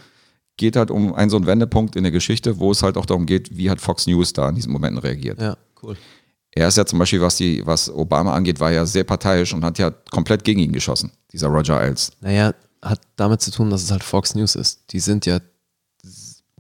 geht 0.57 0.75
halt 0.75 0.91
um 0.91 1.13
einen 1.13 1.29
so 1.29 1.37
einen 1.37 1.47
Wendepunkt 1.47 1.95
in 1.95 2.03
der 2.03 2.11
Geschichte, 2.11 2.59
wo 2.59 2.71
es 2.71 2.83
halt 2.83 2.97
auch 2.97 3.05
darum 3.05 3.25
geht, 3.25 3.55
wie 3.57 3.69
hat 3.69 3.81
Fox 3.81 4.07
News 4.07 4.33
da 4.33 4.49
in 4.49 4.55
diesen 4.55 4.71
Momenten 4.71 4.99
reagiert. 4.99 5.41
Ja, 5.41 5.57
cool. 5.81 5.97
Er 6.51 6.69
ist 6.69 6.77
ja 6.77 6.85
zum 6.85 6.99
Beispiel, 6.99 7.19
was, 7.19 7.35
die, 7.35 7.65
was 7.65 7.89
Obama 7.89 8.33
angeht, 8.33 8.61
war 8.61 8.71
ja 8.71 8.85
sehr 8.85 9.03
parteiisch 9.03 9.53
und 9.53 9.63
hat 9.65 9.77
ja 9.77 9.91
komplett 10.11 10.45
gegen 10.45 10.61
ihn 10.61 10.71
geschossen, 10.71 11.11
dieser 11.35 11.47
Roger 11.47 11.79
Ailes. 11.79 12.11
Naja, 12.21 12.53
hat 12.81 13.01
damit 13.17 13.41
zu 13.41 13.51
tun, 13.51 13.69
dass 13.69 13.83
es 13.83 13.91
halt 13.91 14.03
Fox 14.03 14.35
News 14.35 14.55
ist. 14.55 14.93
Die 14.93 14.99
sind 14.99 15.25
ja 15.25 15.39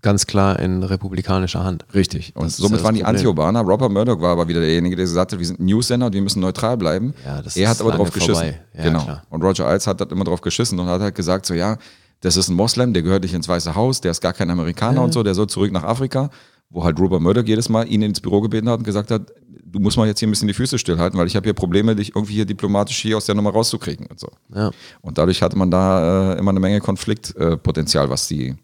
ganz 0.01 0.27
klar 0.27 0.59
in 0.59 0.83
republikanischer 0.83 1.63
Hand. 1.63 1.85
Richtig. 1.93 2.35
Und 2.35 2.45
Das 2.45 2.57
somit 2.57 2.79
ja 2.79 2.83
waren 2.83 2.95
das 2.95 2.99
die. 2.99 3.05
Anti-Obama. 3.05 3.61
Robert 3.61 3.91
Murdoch 3.91 4.19
war 4.21 4.33
aber 4.33 4.47
wieder 4.47 4.59
derjenige, 4.59 4.95
der 4.95 5.05
gesagt 5.05 5.31
hat, 5.31 5.39
wir 5.39 5.45
sind 5.47 5.59
News-Sender 5.59 6.07
und 6.07 6.13
wir 6.13 6.21
müssen 6.21 6.41
neutral 6.41 6.77
bleiben. 6.77 7.13
Ja, 7.25 7.41
das 7.41 7.55
er 7.55 7.69
hat 7.69 7.79
aber 7.81 7.93
drauf 7.93 8.11
geschissen. 8.11 8.53
Ja, 8.73 8.83
genau. 8.83 9.03
klar. 9.03 9.23
Und 9.29 9.41
Roger 9.41 9.65
Ailes 9.65 9.87
hat 9.87 9.99
halt 9.99 10.11
immer 10.11 10.25
drauf 10.25 10.41
geschissen 10.41 10.77
und 10.77 10.87
hat 10.87 11.01
halt 11.01 11.15
gesagt, 11.15 11.45
so 11.45 11.53
ja, 11.53 11.77
das 12.19 12.37
ist 12.37 12.49
ein 12.49 12.55
Moslem, 12.55 12.93
der 12.93 13.01
gehört 13.01 13.23
nicht 13.23 13.33
ins 13.33 13.47
Weiße 13.47 13.75
Haus, 13.75 14.01
der 14.01 14.11
ist 14.11 14.21
gar 14.21 14.33
kein 14.33 14.49
Amerikaner 14.49 15.01
und 15.01 15.13
so, 15.13 15.23
der 15.23 15.33
soll 15.33 15.47
zurück 15.47 15.71
nach 15.71 15.83
Afrika, 15.83 16.29
wo 16.69 16.83
halt 16.83 16.99
Robert 16.99 17.21
Murdoch 17.21 17.45
jedes 17.45 17.69
Mal 17.69 17.87
ihn 17.87 18.01
ins 18.01 18.19
Büro 18.19 18.41
gebeten 18.41 18.69
hat 18.69 18.79
und 18.79 18.83
gesagt 18.83 19.09
hat, 19.09 19.31
du 19.75 19.81
musst 19.81 19.97
mal 19.97 20.07
jetzt 20.07 20.19
hier 20.19 20.27
ein 20.27 20.31
bisschen 20.31 20.47
die 20.47 20.53
Füße 20.53 20.79
stillhalten, 20.79 21.19
weil 21.19 21.27
ich 21.27 21.35
habe 21.35 21.43
hier 21.43 21.53
Probleme, 21.53 21.95
dich 21.95 22.15
irgendwie 22.15 22.33
hier 22.33 22.45
diplomatisch 22.45 22.97
hier 23.01 23.17
aus 23.17 23.25
der 23.25 23.35
Nummer 23.35 23.51
rauszukriegen 23.51 24.07
und 24.07 24.19
so. 24.19 24.29
Ja. 24.53 24.71
Und 25.01 25.17
dadurch 25.17 25.41
hatte 25.41 25.57
man 25.57 25.69
da 25.69 26.33
äh, 26.33 26.39
immer 26.39 26.51
eine 26.51 26.61
Menge 26.61 26.79
Konfliktpotenzial, 26.79 28.09
was, 28.09 28.27
die, 28.27 28.55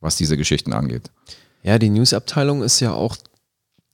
was 0.00 0.16
diese 0.16 0.36
Geschichten 0.36 0.72
angeht. 0.72 1.10
Ja, 1.64 1.78
die 1.78 1.90
News-Abteilung 1.90 2.62
ist 2.62 2.78
ja 2.80 2.92
auch 2.92 3.16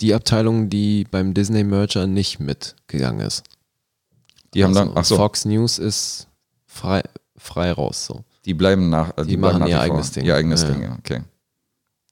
die 0.01 0.13
Abteilung, 0.15 0.69
die 0.69 1.07
beim 1.11 1.33
Disney-Merger 1.33 2.07
nicht 2.07 2.39
mitgegangen 2.39 3.27
ist. 3.27 3.45
Die 4.55 4.63
haben 4.63 4.75
dann, 4.75 4.89
Also 4.89 4.99
ach 4.99 5.05
so, 5.05 5.17
Fox 5.17 5.45
News 5.47 5.79
ist 5.79 6.29
frei, 6.67 7.03
frei 7.37 7.73
raus. 7.73 8.07
So. 8.07 8.25
die 8.45 8.55
bleiben 8.55 8.91
nach, 8.91 9.11
äh, 9.17 9.25
Die 9.25 9.37
bleiben 9.37 9.41
machen 9.41 9.61
nach 9.61 9.69
ihr 9.69 9.81
eigenes 9.81 10.13
Ding. 10.13 10.25
Ihr 10.25 10.35
eigenes 10.37 10.63
Ja. 10.63 10.71
Ding, 10.71 10.83
ja, 10.83 10.97
okay. 10.99 11.23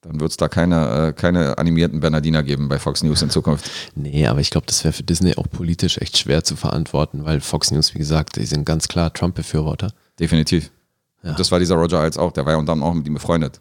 Dann 0.07 0.21
wird 0.21 0.31
es 0.31 0.37
da 0.37 0.47
keine, 0.47 1.07
äh, 1.09 1.13
keine 1.13 1.57
animierten 1.57 1.99
Bernardiner 1.99 2.41
geben 2.41 2.69
bei 2.69 2.79
Fox 2.79 3.03
News 3.03 3.21
in 3.21 3.29
Zukunft. 3.29 3.69
Nee, 3.95 4.25
aber 4.27 4.39
ich 4.39 4.49
glaube, 4.49 4.65
das 4.65 4.83
wäre 4.83 4.93
für 4.93 5.03
Disney 5.03 5.35
auch 5.35 5.49
politisch 5.49 5.97
echt 5.97 6.17
schwer 6.17 6.43
zu 6.43 6.55
verantworten, 6.55 7.25
weil 7.25 7.41
Fox 7.41 7.71
News, 7.71 7.93
wie 7.93 7.99
gesagt, 7.99 8.37
die 8.37 8.45
sind 8.45 8.65
ganz 8.65 8.87
klar 8.87 9.13
Trump-Befürworter. 9.13 9.91
Definitiv. 10.19 10.71
Ja. 11.23 11.31
Und 11.31 11.39
das 11.39 11.51
war 11.51 11.59
dieser 11.59 11.75
Roger 11.75 11.99
Ailes 11.99 12.17
auch, 12.17 12.31
der 12.31 12.45
war 12.45 12.53
ja 12.53 12.59
unter 12.59 12.71
anderem 12.71 12.89
auch 12.89 12.95
mit 12.95 13.05
ihm 13.05 13.15
befreundet. 13.15 13.59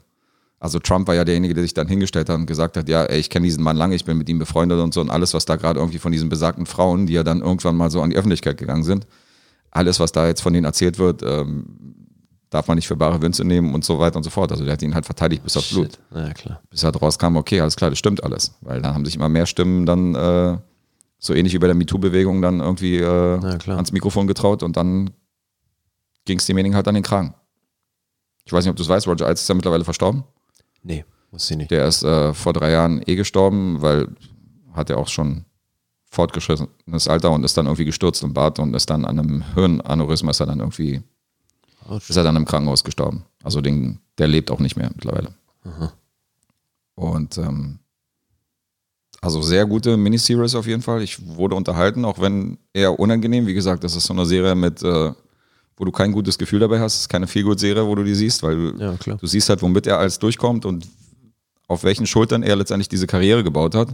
Also 0.60 0.78
Trump 0.78 1.08
war 1.08 1.14
ja 1.14 1.24
derjenige, 1.24 1.52
der 1.54 1.64
sich 1.64 1.74
dann 1.74 1.88
hingestellt 1.88 2.28
hat 2.28 2.36
und 2.36 2.46
gesagt 2.46 2.76
hat, 2.76 2.88
ja, 2.88 3.04
ey, 3.04 3.18
ich 3.18 3.28
kenne 3.28 3.44
diesen 3.44 3.62
Mann 3.62 3.76
lange, 3.76 3.94
ich 3.94 4.04
bin 4.04 4.16
mit 4.16 4.28
ihm 4.28 4.38
befreundet 4.38 4.78
und 4.78 4.94
so 4.94 5.00
und 5.00 5.10
alles, 5.10 5.34
was 5.34 5.44
da 5.44 5.56
gerade 5.56 5.80
irgendwie 5.80 5.98
von 5.98 6.12
diesen 6.12 6.28
besagten 6.28 6.64
Frauen, 6.64 7.06
die 7.06 7.12
ja 7.12 7.24
dann 7.24 7.40
irgendwann 7.40 7.76
mal 7.76 7.90
so 7.90 8.00
an 8.00 8.10
die 8.10 8.16
Öffentlichkeit 8.16 8.56
gegangen 8.56 8.84
sind, 8.84 9.06
alles, 9.70 10.00
was 10.00 10.12
da 10.12 10.26
jetzt 10.26 10.40
von 10.40 10.52
denen 10.52 10.64
erzählt 10.64 10.98
wird, 10.98 11.22
ähm, 11.22 11.66
darf 12.50 12.68
man 12.68 12.76
nicht 12.76 12.86
für 12.86 12.96
bare 12.96 13.20
Wünsche 13.20 13.44
nehmen 13.44 13.74
und 13.74 13.84
so 13.84 13.98
weiter 13.98 14.16
und 14.16 14.22
so 14.22 14.30
fort. 14.30 14.52
Also 14.52 14.64
der 14.64 14.74
hat 14.74 14.82
ihn 14.82 14.94
halt 14.94 15.04
verteidigt 15.04 15.42
bis 15.42 15.56
aufs 15.56 15.70
Blut. 15.70 15.98
Ja, 16.14 16.32
klar. 16.32 16.62
Bis 16.70 16.84
halt 16.84 17.00
rauskam, 17.00 17.36
okay, 17.36 17.60
alles 17.60 17.76
klar, 17.76 17.90
das 17.90 17.98
stimmt 17.98 18.22
alles. 18.22 18.54
Weil 18.60 18.80
dann 18.80 18.94
haben 18.94 19.04
sich 19.04 19.16
immer 19.16 19.28
mehr 19.28 19.46
Stimmen 19.46 19.86
dann 19.86 20.14
äh, 20.14 20.58
so 21.18 21.34
ähnlich 21.34 21.54
wie 21.54 21.58
bei 21.58 21.66
der 21.66 21.76
MeToo-Bewegung 21.76 22.42
dann 22.42 22.60
irgendwie 22.60 22.98
äh, 22.98 23.40
ans 23.68 23.92
Mikrofon 23.92 24.26
getraut 24.26 24.62
und 24.62 24.76
dann 24.76 25.10
ging 26.24 26.38
es 26.38 26.46
demjenigen 26.46 26.76
halt 26.76 26.88
an 26.88 26.94
den 26.94 27.04
Kragen. 27.04 27.34
Ich 28.44 28.52
weiß 28.52 28.64
nicht, 28.64 28.70
ob 28.70 28.76
du 28.76 28.82
es 28.82 28.88
weißt, 28.88 29.08
Roger 29.08 29.26
Ailes 29.26 29.42
ist 29.42 29.48
ja 29.48 29.54
mittlerweile 29.54 29.84
verstorben. 29.84 30.24
Nee, 30.82 31.04
muss 31.32 31.48
sie 31.48 31.56
nicht. 31.56 31.70
Der 31.70 31.86
ist 31.86 32.04
äh, 32.04 32.32
vor 32.32 32.52
drei 32.52 32.70
Jahren 32.70 33.02
eh 33.06 33.16
gestorben, 33.16 33.82
weil 33.82 34.08
hat 34.72 34.90
er 34.90 34.98
auch 34.98 35.08
schon 35.08 35.46
fortgeschrittenes 36.10 37.08
Alter 37.08 37.32
und 37.32 37.44
ist 37.44 37.56
dann 37.56 37.66
irgendwie 37.66 37.84
gestürzt 37.84 38.22
im 38.22 38.32
Bad 38.32 38.58
und 38.58 38.74
ist 38.74 38.88
dann 38.88 39.04
an 39.04 39.18
einem 39.18 39.54
Hirnaneurysma 39.54 40.30
ist 40.30 40.40
er 40.40 40.46
dann 40.46 40.60
irgendwie, 40.60 41.02
Oh, 41.88 41.96
ist 41.96 42.16
er 42.16 42.22
dann 42.22 42.36
im 42.36 42.44
Krankenhaus 42.44 42.84
gestorben. 42.84 43.24
Also 43.42 43.60
den, 43.60 44.00
der 44.18 44.28
lebt 44.28 44.50
auch 44.50 44.60
nicht 44.60 44.76
mehr 44.76 44.90
mittlerweile. 44.94 45.34
Und 46.94 47.38
ähm, 47.38 47.78
also 49.20 49.42
sehr 49.42 49.66
gute 49.66 49.96
Miniseries 49.96 50.54
auf 50.54 50.66
jeden 50.66 50.82
Fall. 50.82 51.02
Ich 51.02 51.24
wurde 51.26 51.54
unterhalten, 51.56 52.04
auch 52.04 52.20
wenn 52.20 52.58
eher 52.72 52.98
unangenehm. 52.98 53.46
Wie 53.46 53.54
gesagt, 53.54 53.82
das 53.84 53.96
ist 53.96 54.06
so 54.06 54.12
eine 54.14 54.26
Serie 54.26 54.54
mit, 54.54 54.82
äh, 54.82 55.12
wo 55.76 55.84
du 55.84 55.90
kein 55.92 56.12
gutes 56.12 56.38
Gefühl 56.38 56.60
dabei 56.60 56.80
hast. 56.80 56.94
Es 56.94 57.00
ist 57.02 57.08
keine 57.08 57.26
Feelgood-Serie, 57.26 57.86
wo 57.86 57.94
du 57.94 58.04
die 58.04 58.14
siehst, 58.14 58.42
weil 58.42 58.56
du, 58.56 58.78
Ja, 58.78 58.94
du 59.16 59.26
siehst 59.26 59.48
halt, 59.48 59.62
womit 59.62 59.86
er 59.86 59.98
alles 59.98 60.18
durchkommt 60.18 60.64
und 60.64 60.86
auf 61.68 61.82
welchen 61.82 62.06
Schultern 62.06 62.42
er 62.42 62.56
letztendlich 62.56 62.88
diese 62.88 63.06
Karriere 63.08 63.42
gebaut 63.42 63.74
hat. 63.74 63.88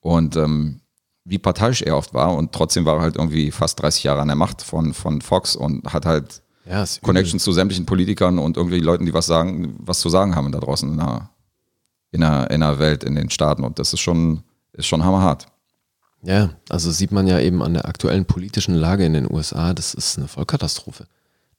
Und 0.00 0.36
ähm, 0.36 0.80
wie 1.24 1.38
parteiisch 1.38 1.80
er 1.82 1.96
oft 1.96 2.12
war. 2.12 2.34
Und 2.34 2.52
trotzdem 2.52 2.84
war 2.84 2.96
er 2.96 3.02
halt 3.02 3.16
irgendwie 3.16 3.50
fast 3.50 3.80
30 3.80 4.04
Jahre 4.04 4.20
an 4.20 4.28
der 4.28 4.36
Macht 4.36 4.60
von, 4.62 4.92
von 4.92 5.20
Fox 5.22 5.56
und 5.56 5.92
hat 5.92 6.04
halt 6.04 6.42
Ja, 6.66 6.82
ist 6.82 6.98
übel. 6.98 7.06
Connections 7.06 7.42
zu 7.44 7.52
sämtlichen 7.52 7.86
Politikern 7.86 8.38
und 8.38 8.56
irgendwie 8.56 8.78
Leuten, 8.80 9.04
die 9.06 9.14
was 9.14 9.26
sagen, 9.26 9.76
was 9.80 10.00
zu 10.00 10.08
sagen 10.08 10.34
haben 10.34 10.50
da 10.52 10.60
draußen 10.60 10.88
in 10.90 10.96
der, 10.98 11.30
in 12.10 12.20
der, 12.20 12.50
in 12.50 12.60
der 12.60 12.78
Welt, 12.78 13.04
in 13.04 13.14
den 13.14 13.30
Staaten. 13.30 13.64
Und 13.64 13.78
das 13.78 13.92
ist 13.92 14.00
schon, 14.00 14.42
ist 14.72 14.86
schon 14.86 15.04
hammerhart. 15.04 15.46
Ja, 16.22 16.50
also 16.70 16.90
sieht 16.90 17.12
man 17.12 17.26
ja 17.26 17.38
eben 17.38 17.62
an 17.62 17.74
der 17.74 17.86
aktuellen 17.86 18.24
politischen 18.24 18.74
Lage 18.74 19.04
in 19.04 19.12
den 19.12 19.30
USA, 19.30 19.74
das 19.74 19.92
ist 19.92 20.16
eine 20.16 20.26
Vollkatastrophe. 20.26 21.06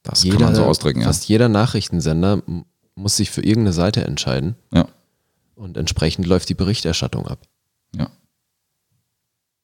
Das 0.01 0.23
kann 0.23 0.39
man 0.41 0.55
so 0.55 0.65
ausdrücken, 0.65 1.01
ja. 1.01 1.07
Fast 1.07 1.27
jeder 1.27 1.49
Nachrichtensender 1.49 2.41
muss 2.95 3.17
sich 3.17 3.29
für 3.29 3.41
irgendeine 3.41 3.73
Seite 3.73 4.03
entscheiden 4.05 4.55
Ja, 4.73 4.87
und 5.55 5.77
entsprechend 5.77 6.25
läuft 6.25 6.49
die 6.49 6.53
Berichterstattung 6.55 7.27
ab. 7.27 7.39
ja. 7.95 8.09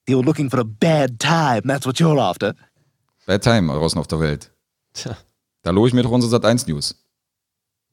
You're 0.10 0.24
looking 0.26 0.50
for 0.50 0.60
a 0.60 0.64
bad 0.64 1.20
time. 1.20 1.62
That's 1.68 1.86
what 1.86 1.96
you're 1.98 2.20
after. 2.20 2.56
Bad 3.28 3.44
Time 3.44 3.72
draußen 3.72 4.00
auf 4.00 4.08
der 4.08 4.20
Welt. 4.20 4.52
Tja, 4.94 5.16
Da 5.62 5.72
lobe 5.72 5.88
ich 5.88 5.94
mir 5.94 6.04
doch 6.04 6.12
unsere 6.12 6.30
Sat 6.32 6.46
1 6.46 6.68
News. 6.68 6.96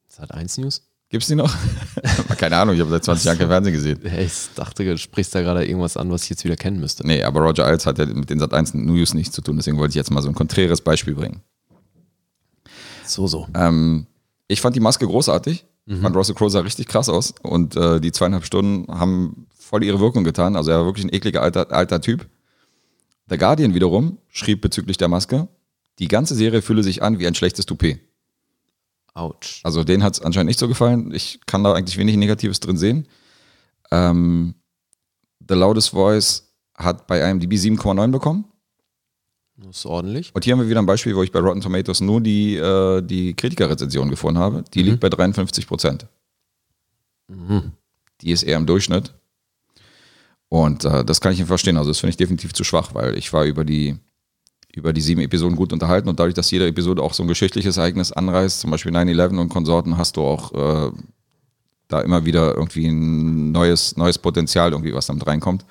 Sat 0.07 0.31
1 0.31 0.57
News? 0.57 0.81
Gibt's 1.09 1.27
die 1.27 1.35
noch? 1.35 1.53
Keine 2.37 2.57
Ahnung, 2.57 2.75
ich 2.75 2.81
habe 2.81 2.89
seit 2.91 3.03
20 3.03 3.25
Jahren 3.25 3.37
kein 3.39 3.47
Fernsehen 3.47 3.73
gesehen. 3.73 3.99
Ich 4.19 4.49
dachte, 4.55 4.85
du 4.85 4.97
sprichst 4.97 5.33
da 5.33 5.41
gerade 5.41 5.65
irgendwas 5.65 5.97
an, 5.97 6.11
was 6.11 6.23
ich 6.23 6.29
jetzt 6.29 6.43
wieder 6.45 6.55
kennen 6.55 6.79
müsste. 6.79 7.05
Nee, 7.05 7.23
aber 7.23 7.41
Roger 7.41 7.65
Ailes 7.65 7.85
hat 7.87 7.97
ja 7.97 8.05
mit 8.05 8.29
den 8.29 8.39
Sat 8.39 8.53
1 8.53 8.75
News 8.75 9.15
nichts 9.15 9.33
zu 9.33 9.41
tun, 9.41 9.57
deswegen 9.57 9.77
wollte 9.77 9.91
ich 9.91 9.95
jetzt 9.95 10.11
mal 10.11 10.21
so 10.21 10.29
ein 10.29 10.35
konträres 10.35 10.81
Beispiel 10.81 11.15
bringen. 11.15 11.41
So, 13.05 13.25
so. 13.25 13.47
Ähm, 13.55 14.05
ich 14.47 14.61
fand 14.61 14.75
die 14.75 14.79
Maske 14.79 15.07
großartig. 15.07 15.65
Ich 15.91 15.97
fand 15.97 16.15
Russell 16.15 16.35
Crowe 16.35 16.51
sah 16.51 16.59
richtig 16.59 16.87
krass 16.87 17.09
aus 17.09 17.33
und 17.41 17.75
äh, 17.75 17.99
die 17.99 18.11
zweieinhalb 18.11 18.45
Stunden 18.45 18.87
haben 18.93 19.47
voll 19.57 19.83
ihre 19.83 19.99
Wirkung 19.99 20.23
getan. 20.23 20.55
Also 20.55 20.69
er 20.69 20.77
war 20.77 20.85
wirklich 20.85 21.03
ein 21.03 21.11
ekliger 21.11 21.41
alter, 21.41 21.71
alter 21.71 21.99
Typ. 21.99 22.27
Der 23.27 23.39
Guardian 23.39 23.73
wiederum 23.73 24.19
schrieb 24.27 24.61
bezüglich 24.61 24.97
der 24.97 25.07
Maske, 25.07 25.47
die 25.99 26.07
ganze 26.07 26.35
Serie 26.35 26.61
fühle 26.61 26.83
sich 26.83 27.03
an 27.03 27.19
wie 27.19 27.27
ein 27.27 27.35
schlechtes 27.35 27.65
Toupet. 27.65 27.99
Autsch. 29.13 29.61
Also 29.63 29.83
denen 29.83 30.03
hat 30.03 30.13
es 30.13 30.21
anscheinend 30.21 30.47
nicht 30.47 30.59
so 30.59 30.67
gefallen. 30.67 31.13
Ich 31.13 31.41
kann 31.45 31.63
da 31.63 31.73
eigentlich 31.73 31.97
wenig 31.97 32.15
Negatives 32.15 32.59
drin 32.59 32.77
sehen. 32.77 33.07
Ähm, 33.91 34.55
The 35.47 35.55
Loudest 35.55 35.89
Voice 35.89 36.53
hat 36.75 37.07
bei 37.07 37.29
IMDb 37.29 37.53
7,9 37.53 38.11
bekommen. 38.11 38.45
Das 39.57 39.79
ist 39.79 39.85
ordentlich. 39.85 40.33
Und 40.33 40.45
hier 40.45 40.53
haben 40.53 40.61
wir 40.61 40.69
wieder 40.69 40.79
ein 40.79 40.85
Beispiel, 40.85 41.15
wo 41.15 41.23
ich 41.23 41.31
bei 41.31 41.39
Rotten 41.39 41.59
Tomatoes 41.59 41.99
nur 41.99 42.21
die, 42.21 42.55
äh, 42.55 43.01
die 43.01 43.33
Kritikerrezension 43.33 44.09
gefunden 44.09 44.39
habe. 44.39 44.63
Die 44.73 44.83
liegt 44.83 45.01
bei 45.01 45.09
53 45.09 45.67
Prozent. 45.67 46.07
Die 48.21 48.31
ist 48.31 48.43
eher 48.43 48.57
im 48.57 48.65
Durchschnitt. 48.65 49.13
Und 50.47 50.85
äh, 50.85 51.03
das 51.03 51.19
kann 51.19 51.33
ich 51.33 51.39
nicht 51.39 51.47
verstehen. 51.47 51.77
Also 51.77 51.91
das 51.91 51.99
finde 51.99 52.11
ich 52.11 52.17
definitiv 52.17 52.53
zu 52.53 52.63
schwach, 52.63 52.93
weil 52.93 53.17
ich 53.17 53.33
war 53.33 53.45
über 53.45 53.65
die, 53.65 53.97
über 54.75 54.93
die 54.93 55.01
sieben 55.01 55.21
Episoden 55.21 55.55
gut 55.55 55.73
unterhalten 55.73 56.09
und 56.09 56.19
dadurch, 56.19 56.35
dass 56.35 56.51
jede 56.51 56.67
Episode 56.67 57.01
auch 57.01 57.13
so 57.13 57.23
ein 57.23 57.27
geschichtliches 57.27 57.77
Ereignis 57.77 58.11
anreißt, 58.11 58.59
zum 58.59 58.71
Beispiel 58.71 58.91
9-11 58.95 59.39
und 59.39 59.49
Konsorten, 59.49 59.97
hast 59.97 60.17
du 60.17 60.21
auch 60.21 60.53
äh, 60.53 60.91
da 61.87 62.01
immer 62.01 62.25
wieder 62.25 62.55
irgendwie 62.55 62.87
ein 62.87 63.51
neues, 63.51 63.97
neues 63.97 64.17
Potenzial, 64.19 64.71
irgendwie 64.71 64.93
was 64.93 65.07
damit 65.07 65.25
reinkommt. 65.25 65.65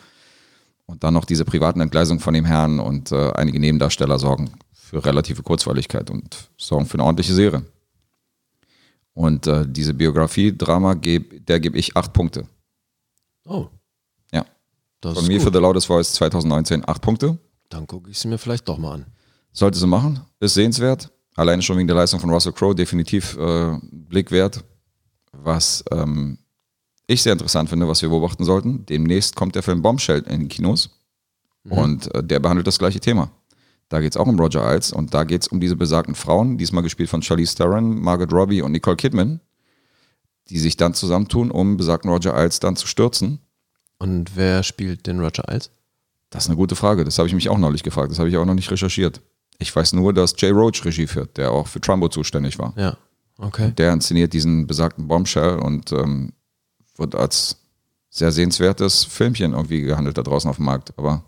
Und 0.86 1.04
dann 1.04 1.14
noch 1.14 1.26
diese 1.26 1.44
privaten 1.44 1.80
Entgleisungen 1.80 2.18
von 2.18 2.34
dem 2.34 2.44
Herrn 2.44 2.80
und 2.80 3.12
äh, 3.12 3.30
einige 3.32 3.60
Nebendarsteller 3.60 4.18
sorgen 4.18 4.50
für 4.72 5.04
relative 5.04 5.42
Kurzweiligkeit 5.42 6.10
und 6.10 6.48
sorgen 6.56 6.86
für 6.86 6.94
eine 6.94 7.04
ordentliche 7.04 7.34
Serie. 7.34 7.62
Und 9.12 9.46
äh, 9.46 9.64
diese 9.68 9.94
Biografie-Drama, 9.94 10.94
geb, 10.94 11.46
der 11.46 11.60
gebe 11.60 11.76
ich 11.78 11.96
acht 11.96 12.12
Punkte. 12.12 12.46
Oh, 13.44 13.66
Ja. 14.32 14.44
das 15.00 15.18
Von 15.18 15.26
mir 15.26 15.38
gut. 15.38 15.46
für 15.46 15.52
The 15.52 15.58
Loudest 15.58 15.86
Voice 15.86 16.12
2019 16.14 16.88
acht 16.88 17.02
Punkte. 17.02 17.38
Dann 17.68 17.86
gucke 17.86 18.10
ich 18.10 18.18
sie 18.18 18.28
mir 18.28 18.38
vielleicht 18.38 18.68
doch 18.68 18.78
mal 18.78 18.94
an. 18.94 19.06
Sollte 19.52 19.78
sie 19.78 19.86
machen. 19.86 20.20
Ist 20.40 20.54
sehenswert. 20.54 21.10
Alleine 21.36 21.62
schon 21.62 21.76
wegen 21.78 21.88
der 21.88 21.96
Leistung 21.96 22.20
von 22.20 22.30
Russell 22.30 22.52
Crowe 22.52 22.74
definitiv 22.74 23.36
äh, 23.36 23.78
Blick 23.82 24.30
wert. 24.30 24.64
Was 25.32 25.84
ähm, 25.90 26.38
ich 27.06 27.22
sehr 27.22 27.32
interessant 27.32 27.68
finde, 27.68 27.88
was 27.88 28.02
wir 28.02 28.08
beobachten 28.08 28.44
sollten. 28.44 28.86
Demnächst 28.86 29.36
kommt 29.36 29.54
der 29.54 29.62
Film 29.62 29.82
Bombshell 29.82 30.20
in 30.22 30.40
die 30.40 30.48
Kinos. 30.48 30.90
Und 31.68 32.14
äh, 32.14 32.22
der 32.22 32.40
behandelt 32.40 32.66
das 32.66 32.78
gleiche 32.78 33.00
Thema. 33.00 33.30
Da 33.88 34.00
geht 34.00 34.12
es 34.12 34.16
auch 34.16 34.26
um 34.26 34.38
Roger 34.38 34.62
Ailes 34.64 34.92
und 34.92 35.14
da 35.14 35.24
geht 35.24 35.42
es 35.42 35.48
um 35.48 35.60
diese 35.60 35.76
besagten 35.76 36.14
Frauen, 36.14 36.58
diesmal 36.58 36.82
gespielt 36.82 37.08
von 37.08 37.22
Charlize 37.22 37.54
Theron, 37.54 38.00
Margaret 38.00 38.32
Robbie 38.32 38.60
und 38.60 38.72
Nicole 38.72 38.96
Kidman, 38.96 39.40
die 40.50 40.58
sich 40.58 40.76
dann 40.76 40.94
zusammentun, 40.94 41.50
um 41.50 41.76
besagten 41.76 42.10
Roger 42.10 42.34
Ailes 42.34 42.60
dann 42.60 42.76
zu 42.76 42.86
stürzen. 42.86 43.40
Und 43.98 44.36
wer 44.36 44.62
spielt 44.62 45.06
den 45.06 45.20
Roger 45.20 45.48
Ailes? 45.48 45.70
Das 46.30 46.44
ist 46.44 46.50
eine 46.50 46.56
gute 46.56 46.76
Frage. 46.76 47.04
Das 47.04 47.18
habe 47.18 47.28
ich 47.28 47.34
mich 47.34 47.48
auch 47.48 47.58
neulich 47.58 47.82
gefragt. 47.82 48.10
Das 48.10 48.18
habe 48.18 48.28
ich 48.28 48.36
auch 48.36 48.44
noch 48.44 48.54
nicht 48.54 48.70
recherchiert. 48.70 49.20
Ich 49.58 49.74
weiß 49.74 49.94
nur, 49.94 50.12
dass 50.12 50.34
Jay 50.38 50.50
Roach 50.50 50.84
Regie 50.84 51.06
führt, 51.06 51.36
der 51.36 51.50
auch 51.50 51.66
für 51.66 51.80
Trumbo 51.80 52.08
zuständig 52.08 52.58
war. 52.58 52.72
Ja, 52.76 52.96
okay. 53.38 53.72
Der 53.76 53.92
inszeniert 53.92 54.32
diesen 54.32 54.66
besagten 54.66 55.08
Bombshell 55.08 55.58
und 55.58 55.90
ähm, 55.92 56.32
wird 56.96 57.14
als 57.14 57.56
sehr 58.10 58.32
sehenswertes 58.32 59.04
Filmchen 59.04 59.52
irgendwie 59.52 59.82
gehandelt 59.82 60.18
da 60.18 60.22
draußen 60.22 60.48
auf 60.48 60.56
dem 60.56 60.66
Markt. 60.66 60.92
Aber 60.96 61.22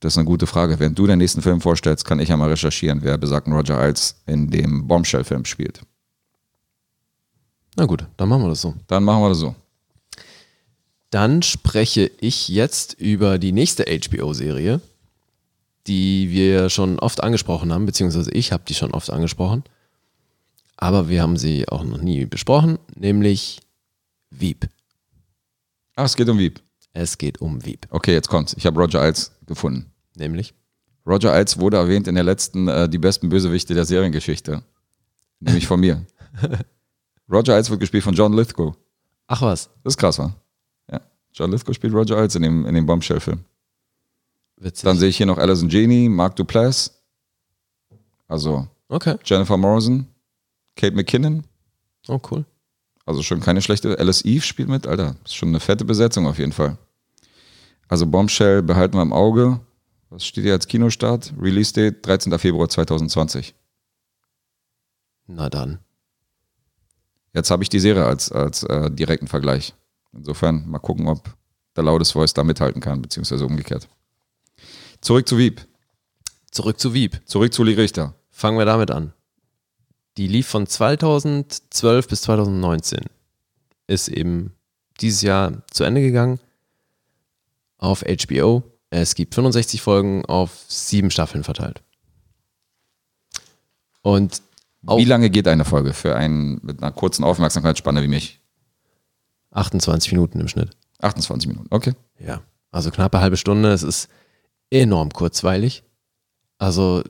das 0.00 0.14
ist 0.14 0.18
eine 0.18 0.26
gute 0.26 0.46
Frage. 0.46 0.78
Wenn 0.80 0.94
du 0.94 1.06
den 1.06 1.18
nächsten 1.18 1.42
Film 1.42 1.60
vorstellst, 1.60 2.04
kann 2.04 2.20
ich 2.20 2.28
ja 2.28 2.36
mal 2.36 2.50
recherchieren, 2.50 3.00
wer 3.02 3.18
besagten 3.18 3.52
Roger 3.52 3.78
Ailes 3.78 4.22
in 4.26 4.50
dem 4.50 4.86
Bombshell-Film 4.86 5.44
spielt. 5.44 5.80
Na 7.76 7.86
gut, 7.86 8.06
dann 8.16 8.28
machen 8.28 8.42
wir 8.42 8.50
das 8.50 8.60
so. 8.60 8.74
Dann 8.86 9.02
machen 9.02 9.22
wir 9.22 9.30
das 9.30 9.38
so. 9.38 9.54
Dann 11.14 11.42
spreche 11.42 12.10
ich 12.18 12.48
jetzt 12.48 12.94
über 12.94 13.38
die 13.38 13.52
nächste 13.52 13.84
HBO-Serie, 13.84 14.80
die 15.86 16.30
wir 16.32 16.68
schon 16.70 16.98
oft 16.98 17.22
angesprochen 17.22 17.72
haben, 17.72 17.86
beziehungsweise 17.86 18.32
ich 18.32 18.50
habe 18.50 18.64
die 18.66 18.74
schon 18.74 18.90
oft 18.90 19.10
angesprochen. 19.10 19.62
Aber 20.76 21.08
wir 21.08 21.22
haben 21.22 21.36
sie 21.36 21.68
auch 21.68 21.84
noch 21.84 22.00
nie 22.00 22.26
besprochen, 22.26 22.80
nämlich 22.96 23.60
Wieb. 24.30 24.68
Ah, 25.94 26.02
es 26.02 26.16
geht 26.16 26.28
um 26.28 26.36
Wieb. 26.36 26.60
Es 26.94 27.16
geht 27.16 27.40
um 27.40 27.64
Wieb. 27.64 27.86
Okay, 27.90 28.12
jetzt 28.12 28.28
kommt's. 28.28 28.52
Ich 28.58 28.66
habe 28.66 28.80
Roger 28.80 29.00
Ailes 29.00 29.30
gefunden. 29.46 29.92
Nämlich? 30.16 30.52
Roger 31.06 31.32
Ailes 31.32 31.60
wurde 31.60 31.76
erwähnt 31.76 32.08
in 32.08 32.16
der 32.16 32.24
letzten 32.24 32.66
äh, 32.66 32.88
Die 32.88 32.98
besten 32.98 33.28
Bösewichte 33.28 33.72
der 33.72 33.84
Seriengeschichte. 33.84 34.64
Nämlich 35.38 35.68
von 35.68 35.78
mir. 35.78 36.04
Roger 37.30 37.54
Ailes 37.54 37.70
wird 37.70 37.78
gespielt 37.78 38.02
von 38.02 38.14
John 38.14 38.32
Lithgow. 38.32 38.74
Ach 39.28 39.42
was, 39.42 39.70
Das 39.84 39.92
ist 39.92 39.98
krass, 39.98 40.18
wa? 40.18 40.34
John 41.34 41.50
Lithgow 41.50 41.74
spielt 41.74 41.92
Roger 41.92 42.16
Ailes 42.16 42.36
in 42.36 42.42
dem, 42.42 42.64
in 42.64 42.74
dem 42.74 42.86
Bombshell-Film. 42.86 43.44
witzig. 44.56 44.84
Dann 44.84 44.98
sehe 44.98 45.08
ich 45.08 45.16
hier 45.16 45.26
noch 45.26 45.38
Alison 45.38 45.68
Genie, 45.68 46.08
Mark 46.08 46.36
Duplass, 46.36 47.02
also 48.28 48.68
okay, 48.88 49.16
Jennifer 49.24 49.56
Morrison, 49.56 50.06
Kate 50.76 50.94
McKinnon, 50.94 51.44
oh 52.08 52.20
cool. 52.30 52.44
also 53.04 53.22
schon 53.22 53.40
keine 53.40 53.60
schlechte. 53.60 53.98
Alice 53.98 54.24
Eve 54.24 54.44
spielt 54.44 54.68
mit, 54.68 54.86
Alter. 54.86 55.16
Ist 55.24 55.34
schon 55.34 55.48
eine 55.50 55.60
fette 55.60 55.84
Besetzung 55.84 56.26
auf 56.26 56.38
jeden 56.38 56.52
Fall. 56.52 56.78
Also 57.88 58.06
Bombshell 58.06 58.62
behalten 58.62 58.96
wir 58.96 59.02
im 59.02 59.12
Auge. 59.12 59.60
Was 60.08 60.24
steht 60.24 60.44
hier 60.44 60.52
als 60.52 60.68
Kinostart? 60.68 61.34
Release 61.40 61.72
Date 61.72 62.06
13. 62.06 62.38
Februar 62.38 62.68
2020. 62.68 63.54
Na 65.26 65.50
dann. 65.50 65.80
Jetzt 67.32 67.50
habe 67.50 67.62
ich 67.62 67.68
die 67.68 67.80
Serie 67.80 68.04
als, 68.06 68.30
als 68.30 68.62
äh, 68.62 68.90
direkten 68.90 69.26
Vergleich. 69.26 69.74
Insofern 70.14 70.68
mal 70.68 70.78
gucken, 70.78 71.08
ob 71.08 71.34
der 71.76 71.84
Loudest 71.84 72.12
Voice 72.12 72.34
da 72.34 72.44
mithalten 72.44 72.80
kann, 72.80 73.02
beziehungsweise 73.02 73.46
umgekehrt. 73.46 73.88
Zurück 75.00 75.28
zu 75.28 75.38
Wieb. 75.38 75.66
Zurück 76.50 76.78
zu 76.78 76.94
Wieb. 76.94 77.20
Zurück 77.26 77.52
zu 77.52 77.64
Lee 77.64 77.74
Richter. 77.74 78.14
Fangen 78.30 78.58
wir 78.58 78.64
damit 78.64 78.90
an. 78.90 79.12
Die 80.16 80.28
lief 80.28 80.46
von 80.46 80.66
2012 80.66 82.08
bis 82.08 82.22
2019. 82.22 83.00
Ist 83.86 84.08
eben 84.08 84.54
dieses 85.00 85.22
Jahr 85.22 85.66
zu 85.70 85.84
Ende 85.84 86.00
gegangen 86.00 86.38
auf 87.78 88.02
HBO. 88.02 88.62
Es 88.90 89.16
gibt 89.16 89.34
65 89.34 89.82
Folgen 89.82 90.24
auf 90.24 90.64
sieben 90.68 91.10
Staffeln 91.10 91.42
verteilt. 91.42 91.82
Und 94.02 94.42
Wie 94.82 95.04
lange 95.04 95.30
geht 95.30 95.48
eine 95.48 95.64
Folge 95.64 95.92
für 95.92 96.14
einen 96.14 96.60
mit 96.62 96.82
einer 96.82 96.92
kurzen 96.92 97.24
Aufmerksamkeitsspanne 97.24 98.02
wie 98.02 98.08
mich? 98.08 98.40
28 99.54 100.12
Minuten 100.12 100.40
im 100.40 100.48
Schnitt. 100.48 100.70
28 101.00 101.48
Minuten, 101.48 101.66
okay. 101.70 101.94
Ja, 102.18 102.42
also 102.70 102.90
knappe 102.90 103.20
halbe 103.20 103.36
Stunde. 103.36 103.72
Es 103.72 103.82
ist 103.82 104.08
enorm 104.70 105.10
kurzweilig. 105.10 105.82
Also, 106.58 107.02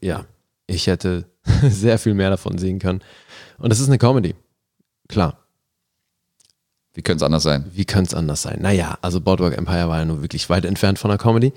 ja, 0.00 0.24
ich 0.66 0.86
hätte 0.86 1.26
sehr 1.62 1.98
viel 1.98 2.14
mehr 2.14 2.30
davon 2.30 2.58
sehen 2.58 2.78
können. 2.78 3.02
Und 3.58 3.72
es 3.72 3.80
ist 3.80 3.88
eine 3.88 3.98
Comedy. 3.98 4.34
Klar, 5.08 5.38
Wie 6.94 7.02
könnte 7.02 7.22
es 7.22 7.26
anders 7.26 7.42
sein? 7.44 7.64
wie 7.72 7.84
könnte 7.84 8.08
es 8.08 8.14
anders 8.14 8.42
sein? 8.42 8.60
Naja, 8.60 8.98
also 9.02 9.20
Boardwalk 9.20 9.56
Empire 9.56 9.88
war 9.88 9.98
ja 9.98 10.04
nur 10.04 10.22
wirklich 10.22 10.48
weit 10.50 10.64
entfernt 10.64 10.98
von 10.98 11.10
einer 11.10 11.18
Comedy. 11.18 11.52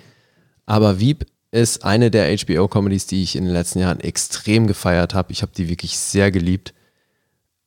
Aber 0.66 1.00
Wieb 1.00 1.26
ist 1.52 1.84
eine 1.84 2.12
der 2.12 2.28
HBO-Comedies, 2.38 3.08
die 3.08 3.24
ich 3.24 3.36
in 3.36 3.46
den 3.46 3.54
letzten 3.54 3.80
Jahren 3.80 4.00
extrem 4.02 4.68
gefeiert 4.68 5.16
habe. 5.16 5.32
Ich 5.32 5.42
habe 5.42 5.52
die 5.56 5.68
wirklich 5.68 5.98
sehr 5.98 6.30
geliebt. 6.32 6.74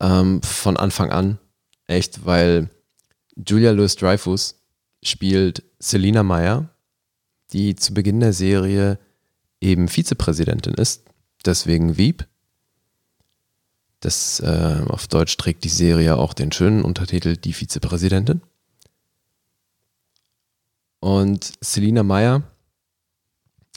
Ähm, 0.00 0.40
von 0.42 0.76
Anfang 0.76 1.10
an. 1.10 1.38
Echt, 1.86 2.24
weil 2.24 2.70
Julia 3.36 3.70
Louis 3.70 3.96
Dreyfus 3.96 4.60
spielt 5.02 5.62
Selina 5.78 6.22
Meyer, 6.22 6.68
die 7.52 7.76
zu 7.76 7.94
Beginn 7.94 8.20
der 8.20 8.32
Serie 8.32 8.98
eben 9.60 9.88
Vizepräsidentin 9.88 10.74
ist. 10.74 11.04
Deswegen 11.44 11.96
Wieb. 11.96 12.26
Das 14.00 14.40
äh, 14.40 14.82
auf 14.88 15.06
Deutsch 15.06 15.36
trägt 15.36 15.64
die 15.64 15.68
Serie 15.68 16.16
auch 16.16 16.34
den 16.34 16.50
schönen 16.50 16.82
Untertitel 16.82 17.36
Die 17.36 17.52
Vizepräsidentin. 17.52 18.42
Und 20.98 21.52
Selina 21.60 22.02
Meyer, 22.02 22.42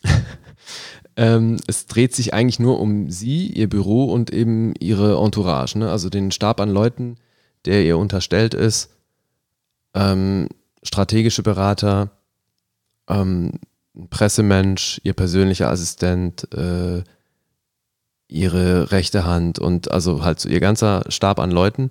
ähm, 1.15 1.57
es 1.67 1.87
dreht 1.87 2.15
sich 2.15 2.33
eigentlich 2.33 2.59
nur 2.59 2.79
um 2.79 3.09
sie, 3.09 3.47
ihr 3.47 3.69
Büro 3.69 4.05
und 4.05 4.31
eben 4.31 4.73
ihre 4.79 5.17
Entourage, 5.23 5.77
ne? 5.77 5.89
also 5.89 6.09
den 6.09 6.31
Stab 6.31 6.59
an 6.59 6.69
Leuten, 6.69 7.17
der 7.65 7.83
ihr 7.83 7.97
unterstellt 7.97 8.53
ist, 8.53 8.91
ähm, 9.93 10.49
strategische 10.83 11.43
Berater, 11.43 12.11
ähm, 13.07 13.53
ein 13.95 14.09
Pressemensch, 14.09 14.99
ihr 15.03 15.13
persönlicher 15.13 15.69
Assistent, 15.69 16.51
äh, 16.53 17.03
ihre 18.27 18.91
rechte 18.91 19.25
Hand 19.25 19.59
und 19.59 19.91
also 19.91 20.23
halt 20.23 20.39
so 20.39 20.49
ihr 20.49 20.59
ganzer 20.59 21.03
Stab 21.09 21.39
an 21.39 21.51
Leuten. 21.51 21.89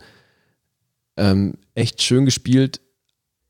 Ähm, 1.16 1.54
echt 1.74 2.02
schön 2.02 2.24
gespielt. 2.24 2.80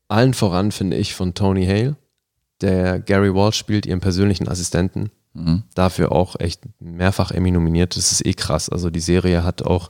Allen 0.07 0.33
voran 0.33 0.71
finde 0.71 0.97
ich 0.97 1.13
von 1.15 1.33
Tony 1.33 1.65
Hale. 1.65 1.95
Der 2.61 2.99
Gary 2.99 3.33
Walsh 3.33 3.57
spielt 3.57 3.85
ihren 3.85 3.99
persönlichen 3.99 4.47
Assistenten. 4.47 5.09
Mhm. 5.33 5.63
Dafür 5.73 6.11
auch 6.11 6.39
echt 6.39 6.61
mehrfach 6.79 7.31
Emmy 7.31 7.51
nominiert. 7.51 7.97
Das 7.97 8.11
ist 8.11 8.25
eh 8.25 8.33
krass. 8.33 8.69
Also 8.69 8.89
die 8.89 8.99
Serie 8.99 9.43
hat 9.43 9.63
auch 9.63 9.89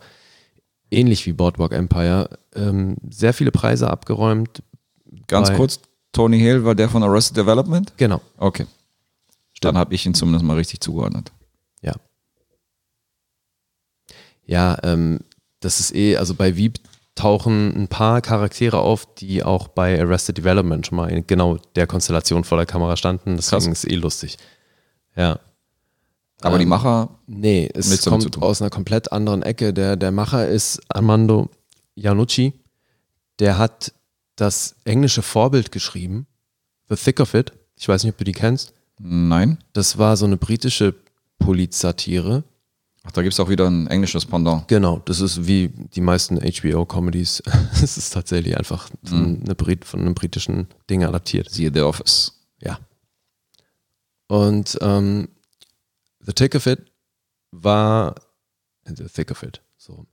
ähnlich 0.92 1.26
wie 1.26 1.34
Boardwalk 1.34 1.74
Empire 1.74 2.30
ähm, 2.54 2.98
sehr 3.10 3.34
viele 3.34 3.52
Preise 3.52 3.90
abgeräumt. 3.90 4.64
Ganz 5.28 5.54
kurz, 5.54 5.80
Tony 6.12 6.40
Hale 6.40 6.64
war 6.64 6.76
der 6.76 6.90
von 6.90 7.04
Arrested 7.04 7.38
Development? 7.38 7.94
Genau. 7.98 8.22
Okay. 8.38 8.66
Dann 9.62 9.78
habe 9.78 9.94
ich 9.96 10.06
ihn 10.06 10.14
zumindest 10.14 10.46
mal 10.46 10.56
richtig 10.56 10.80
zugeordnet. 10.82 11.32
Ja. 11.82 11.94
Ja, 14.46 14.78
ähm, 14.84 15.20
das 15.60 15.80
ist 15.80 15.96
eh, 15.96 16.18
also 16.18 16.36
bei 16.36 16.56
Wieb 16.56 16.80
tauchen 17.16 17.74
ein 17.76 17.88
paar 17.88 18.22
Charaktere 18.22 18.80
auf, 18.80 19.16
die 19.16 19.44
auch 19.44 19.70
bei 19.70 20.00
Arrested 20.00 20.38
Development 20.38 20.86
schon 20.86 20.98
mal 20.98 21.10
in 21.10 21.26
genau 21.26 21.58
der 21.76 21.88
Konstellation 21.88 22.44
vor 22.44 22.58
der 22.58 22.66
Kamera 22.68 22.98
standen. 22.98 23.38
Deswegen 23.38 23.66
Krass. 23.66 23.84
ist 23.84 23.92
eh 23.92 23.96
lustig. 23.96 24.38
Ja. 25.16 25.40
Aber 26.46 26.58
die 26.60 26.64
Ähm, 26.64 26.70
Macher, 26.70 27.10
Nee, 27.28 27.70
es 27.74 28.06
kommt 28.06 28.42
aus 28.42 28.62
einer 28.62 28.70
komplett 28.70 29.12
anderen 29.12 29.42
Ecke. 29.42 29.74
Der, 29.74 29.96
der 29.96 30.12
Macher 30.12 30.48
ist 30.48 30.80
Armando 30.90 31.50
Iannucci. 31.96 32.54
Der 33.40 33.58
hat 33.58 33.94
das 34.36 34.76
englische 34.84 35.22
Vorbild 35.22 35.72
geschrieben, 35.72 36.28
The 36.90 36.96
Thick 36.96 37.20
of 37.20 37.34
It. 37.34 37.52
Ich 37.78 37.88
weiß 37.88 38.04
nicht, 38.04 38.14
ob 38.14 38.18
du 38.20 38.24
die 38.26 38.32
kennst. 38.32 38.74
nein. 39.00 39.58
Das 39.74 39.98
war 39.98 40.16
so 40.18 40.26
eine 40.26 40.38
britische 40.38 40.94
Polizsatire. 41.40 42.44
Ach, 43.04 43.12
da 43.12 43.22
gibt 43.22 43.34
es 43.34 43.40
auch 43.40 43.50
wieder 43.50 43.68
ein 43.70 43.88
englisches 43.88 44.26
Pendant. 44.26 44.68
Genau, 44.68 45.02
das 45.06 45.20
ist 45.20 45.46
wie 45.48 45.70
die 45.70 46.02
meisten 46.02 46.38
HBO-Comedies. 46.40 47.44
Es 47.84 47.98
ist 47.98 48.12
tatsächlich 48.14 48.58
einfach 48.58 48.90
von, 49.04 49.42
eine 49.44 49.56
Brit 49.56 49.86
von 49.86 50.00
einem 50.02 50.16
britischen 50.16 50.68
Ding 50.90 51.04
adaptiert. 51.04 51.50
Siehe 51.52 51.72
The 51.74 51.82
Office. 51.82 52.34
Ja. 52.62 52.80
Und 54.28 54.78
ähm, 54.82 55.28
The 56.26 56.34
Thick 56.34 56.56
of 56.56 56.66
It 56.66 56.80
war 57.52 58.16
The 58.86 59.06
Thick 59.06 59.32
of 59.32 59.44
It. 59.44 59.62
So. 59.78 60.06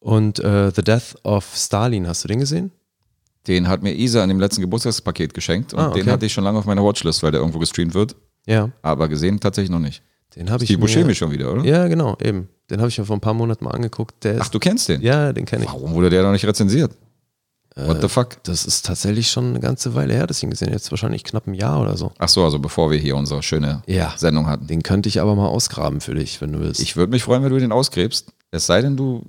Und 0.00 0.40
äh, 0.40 0.70
The 0.74 0.82
Death 0.82 1.16
of 1.24 1.52
Stalin, 1.54 2.06
hast 2.08 2.24
du 2.24 2.28
den 2.28 2.40
gesehen? 2.40 2.72
Den 3.46 3.68
hat 3.68 3.82
mir 3.82 3.92
Isa 3.94 4.22
in 4.22 4.28
dem 4.28 4.38
letzten 4.40 4.60
Geburtstagspaket 4.60 5.34
geschenkt 5.34 5.74
und 5.74 5.80
Ah, 5.80 5.88
okay. 5.90 6.00
den 6.02 6.12
hatte 6.12 6.26
ich 6.26 6.32
schon 6.32 6.44
lange 6.44 6.58
auf 6.58 6.64
meiner 6.64 6.84
Watchlist, 6.84 7.22
weil 7.22 7.32
der 7.32 7.40
irgendwo 7.40 7.58
gestreamt 7.58 7.94
wird. 7.94 8.14
Ja. 8.46 8.70
Aber 8.82 9.08
gesehen 9.08 9.40
tatsächlich 9.40 9.70
noch 9.70 9.78
nicht. 9.80 10.02
Den 10.36 10.50
habe 10.50 10.64
ich 10.64 10.68
Die 10.68 10.76
Buscemi 10.76 11.14
schon 11.14 11.30
wieder, 11.30 11.52
oder? 11.52 11.64
Ja, 11.64 11.88
genau, 11.88 12.16
eben. 12.22 12.48
Den 12.70 12.78
habe 12.80 12.88
ich 12.88 12.98
mir 12.98 13.04
vor 13.04 13.16
ein 13.16 13.20
paar 13.20 13.34
Monaten 13.34 13.64
mal 13.64 13.72
angeguckt. 13.72 14.24
Ach, 14.24 14.48
du 14.48 14.58
kennst 14.58 14.88
den? 14.88 15.02
Ja, 15.02 15.32
den 15.32 15.44
kenne 15.44 15.64
ich. 15.64 15.70
Warum 15.70 15.92
wurde 15.92 16.08
der 16.08 16.22
noch 16.22 16.32
nicht 16.32 16.46
rezensiert? 16.46 16.92
What 17.76 18.02
the 18.02 18.08
fuck? 18.08 18.42
Das 18.44 18.64
ist 18.64 18.84
tatsächlich 18.86 19.30
schon 19.30 19.50
eine 19.50 19.60
ganze 19.60 19.94
Weile 19.94 20.12
her, 20.14 20.26
gesehen 20.26 20.50
habe. 20.68 20.72
Jetzt 20.72 20.90
wahrscheinlich 20.90 21.24
knapp 21.24 21.46
ein 21.46 21.54
Jahr 21.54 21.80
oder 21.80 21.96
so. 21.96 22.12
Ach 22.18 22.28
so, 22.28 22.44
also 22.44 22.58
bevor 22.58 22.90
wir 22.90 22.98
hier 22.98 23.16
unsere 23.16 23.42
schöne 23.42 23.82
Ja. 23.86 24.12
Sendung 24.16 24.46
hatten. 24.46 24.66
Den 24.66 24.82
könnte 24.82 25.08
ich 25.08 25.20
aber 25.20 25.34
mal 25.34 25.48
ausgraben 25.48 26.00
für 26.00 26.14
dich, 26.14 26.40
wenn 26.40 26.52
du 26.52 26.60
willst. 26.60 26.80
Ich 26.80 26.96
würde 26.96 27.10
mich 27.10 27.22
freuen, 27.22 27.42
wenn 27.42 27.50
du 27.50 27.58
den 27.58 27.72
ausgräbst. 27.72 28.32
Es 28.50 28.66
sei 28.66 28.82
denn, 28.82 28.96
du 28.96 29.24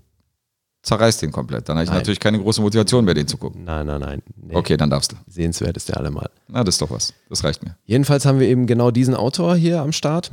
zerreißt 0.83 1.21
den 1.21 1.31
komplett. 1.31 1.69
Dann 1.69 1.77
habe 1.77 1.85
ich 1.85 1.89
Nein. 1.89 1.99
natürlich 1.99 2.19
keine 2.19 2.39
große 2.39 2.61
Motivation 2.61 3.05
mehr, 3.05 3.13
den 3.13 3.27
zu 3.27 3.37
gucken. 3.37 3.63
nein, 3.63 3.85
nein, 3.87 4.01
nein. 4.01 4.21
Nee. 4.35 4.55
Okay, 4.55 4.75
dann 4.75 4.89
darfst 4.89 5.13
du. 5.13 5.15
Sehenswert 5.27 5.77
ist 5.77 5.87
der 5.89 5.97
allemal. 5.97 6.29
Na, 6.49 6.63
das 6.63 6.75
ist 6.75 6.81
doch 6.81 6.91
was. 6.91 7.13
Das 7.29 7.43
reicht 7.43 7.63
mir. 7.63 7.77
Jedenfalls 7.85 8.25
haben 8.25 8.39
wir 8.39 8.47
eben 8.47 8.67
genau 8.67 8.91
diesen 8.91 9.15
Autor 9.15 9.55
hier 9.55 9.81
am 9.81 9.93
Start. 9.93 10.31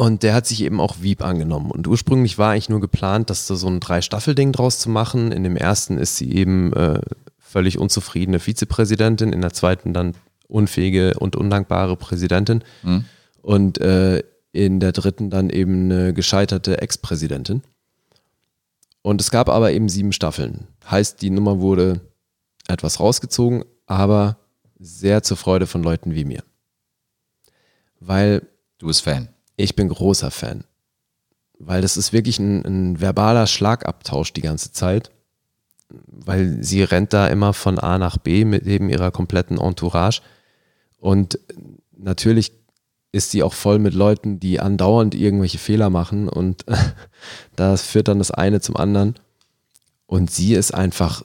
Und 0.00 0.22
der 0.22 0.32
hat 0.32 0.46
sich 0.46 0.62
eben 0.62 0.80
auch 0.80 1.02
Wieb 1.02 1.22
angenommen. 1.22 1.70
Und 1.70 1.86
ursprünglich 1.86 2.38
war 2.38 2.52
eigentlich 2.52 2.70
nur 2.70 2.80
geplant, 2.80 3.28
dass 3.28 3.46
da 3.46 3.54
so 3.54 3.66
ein 3.66 3.80
Drei-Staffel-Ding 3.80 4.50
draus 4.50 4.78
zu 4.78 4.88
machen. 4.88 5.30
In 5.30 5.44
dem 5.44 5.58
ersten 5.58 5.98
ist 5.98 6.16
sie 6.16 6.32
eben 6.32 6.72
äh, 6.72 7.02
völlig 7.38 7.76
unzufriedene 7.76 8.38
Vizepräsidentin, 8.38 9.34
in 9.34 9.42
der 9.42 9.52
zweiten 9.52 9.92
dann 9.92 10.14
unfähige 10.48 11.18
und 11.18 11.36
undankbare 11.36 11.96
Präsidentin. 11.96 12.64
Hm. 12.80 13.04
Und 13.42 13.78
äh, 13.82 14.22
in 14.52 14.80
der 14.80 14.92
dritten 14.92 15.28
dann 15.28 15.50
eben 15.50 15.92
eine 15.92 16.14
gescheiterte 16.14 16.80
Ex-Präsidentin. 16.80 17.62
Und 19.02 19.20
es 19.20 19.30
gab 19.30 19.50
aber 19.50 19.70
eben 19.72 19.90
sieben 19.90 20.14
Staffeln. 20.14 20.66
Heißt, 20.90 21.20
die 21.20 21.28
Nummer 21.28 21.60
wurde 21.60 22.00
etwas 22.68 23.00
rausgezogen, 23.00 23.66
aber 23.84 24.38
sehr 24.78 25.22
zur 25.22 25.36
Freude 25.36 25.66
von 25.66 25.82
Leuten 25.82 26.14
wie 26.14 26.24
mir. 26.24 26.42
Weil 28.00 28.40
Du 28.80 28.86
bist 28.86 29.02
Fan. 29.02 29.28
Ich 29.60 29.76
bin 29.76 29.88
großer 29.88 30.30
Fan. 30.30 30.64
Weil 31.58 31.82
das 31.82 31.96
ist 31.96 32.12
wirklich 32.12 32.38
ein, 32.38 32.64
ein 32.64 33.00
verbaler 33.00 33.46
Schlagabtausch 33.46 34.32
die 34.32 34.40
ganze 34.42 34.72
Zeit. 34.72 35.10
weil 36.06 36.62
sie 36.62 36.82
rennt 36.84 37.12
da 37.12 37.26
immer 37.26 37.52
von 37.52 37.78
A 37.78 37.98
nach 37.98 38.16
B 38.16 38.44
mit 38.44 38.64
eben 38.66 38.88
ihrer 38.88 39.10
kompletten 39.10 39.58
Entourage. 39.58 40.22
Und 40.98 41.38
natürlich 41.96 42.52
ist 43.12 43.32
sie 43.32 43.42
auch 43.42 43.54
voll 43.54 43.78
mit 43.80 43.92
Leuten, 43.94 44.38
die 44.38 44.60
andauernd 44.60 45.14
irgendwelche 45.16 45.58
Fehler 45.58 45.90
machen 45.90 46.28
und 46.28 46.64
das 47.56 47.82
führt 47.82 48.06
dann 48.08 48.18
das 48.18 48.30
eine 48.30 48.60
zum 48.60 48.76
anderen. 48.76 49.14
Und 50.06 50.30
sie 50.30 50.54
ist 50.54 50.72
einfach 50.72 51.24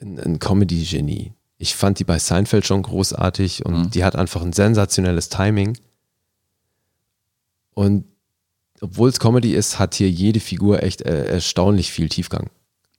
ein, 0.00 0.38
Comedy-Genie. 0.38 1.32
Ich 1.58 1.74
fand 1.74 1.98
die 1.98 2.04
bei 2.04 2.18
Seinfeld 2.18 2.66
schon 2.66 2.82
großartig 2.82 3.64
und 3.66 3.74
Mhm. 3.78 3.90
die 3.90 4.04
hat 4.04 4.16
einfach 4.16 4.42
ein 4.42 4.52
sensationelles 4.54 5.28
Timing. 5.28 5.76
Und 7.76 8.06
obwohl 8.80 9.10
es 9.10 9.20
Comedy 9.20 9.54
ist, 9.54 9.78
hat 9.78 9.94
hier 9.94 10.10
jede 10.10 10.40
Figur 10.40 10.82
echt 10.82 11.02
äh, 11.02 11.26
erstaunlich 11.26 11.92
viel 11.92 12.08
Tiefgang. 12.08 12.48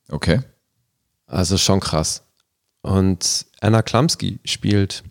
Okay. 0.10 0.42
Also 1.26 1.58
schon 1.58 1.80
krass. 1.80 2.24
Und 2.82 3.48
Anna 3.60 3.82
Klamski 3.82 4.40
spielt 4.46 5.04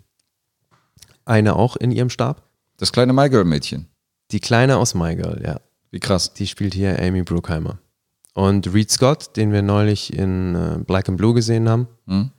eine 1.25 1.57
auch 1.57 1.77
in 1.77 1.91
ihrem 1.91 2.11
Stab. 2.11 2.49
Das 2.77 2.93
kleine 2.93 3.13
My 3.13 3.29
Girl-Mädchen. 3.29 3.89
Die 4.31 4.41
Kleine 4.41 4.77
aus 4.77 4.95
My 4.95 5.17
Girl, 5.17 5.43
ja. 5.45 5.61
Wie 5.91 6.01
krass. 6.01 6.33
Die 6.33 6.47
spielt 6.47 6.75
hier 6.75 7.01
Amy 7.03 7.23
Bruckheimer. 7.23 7.79
Und 8.35 8.73
Reed 8.73 8.91
Scott, 8.91 9.37
den 9.37 9.51
wir 9.51 9.63
neulich 9.63 10.13
in 10.13 10.55
äh, 10.55 10.79
Black 10.79 11.09
and 11.09 11.19
Blue 11.19 11.35
gesehen 11.35 11.69
haben, 11.69 11.89
Hm? 12.07 12.31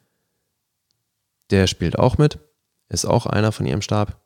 der 1.49 1.67
spielt 1.67 1.99
auch 1.99 2.17
mit. 2.17 2.39
Ist 2.87 3.05
auch 3.05 3.25
einer 3.25 3.51
von 3.51 3.65
ihrem 3.65 3.81
Stab. 3.81 4.21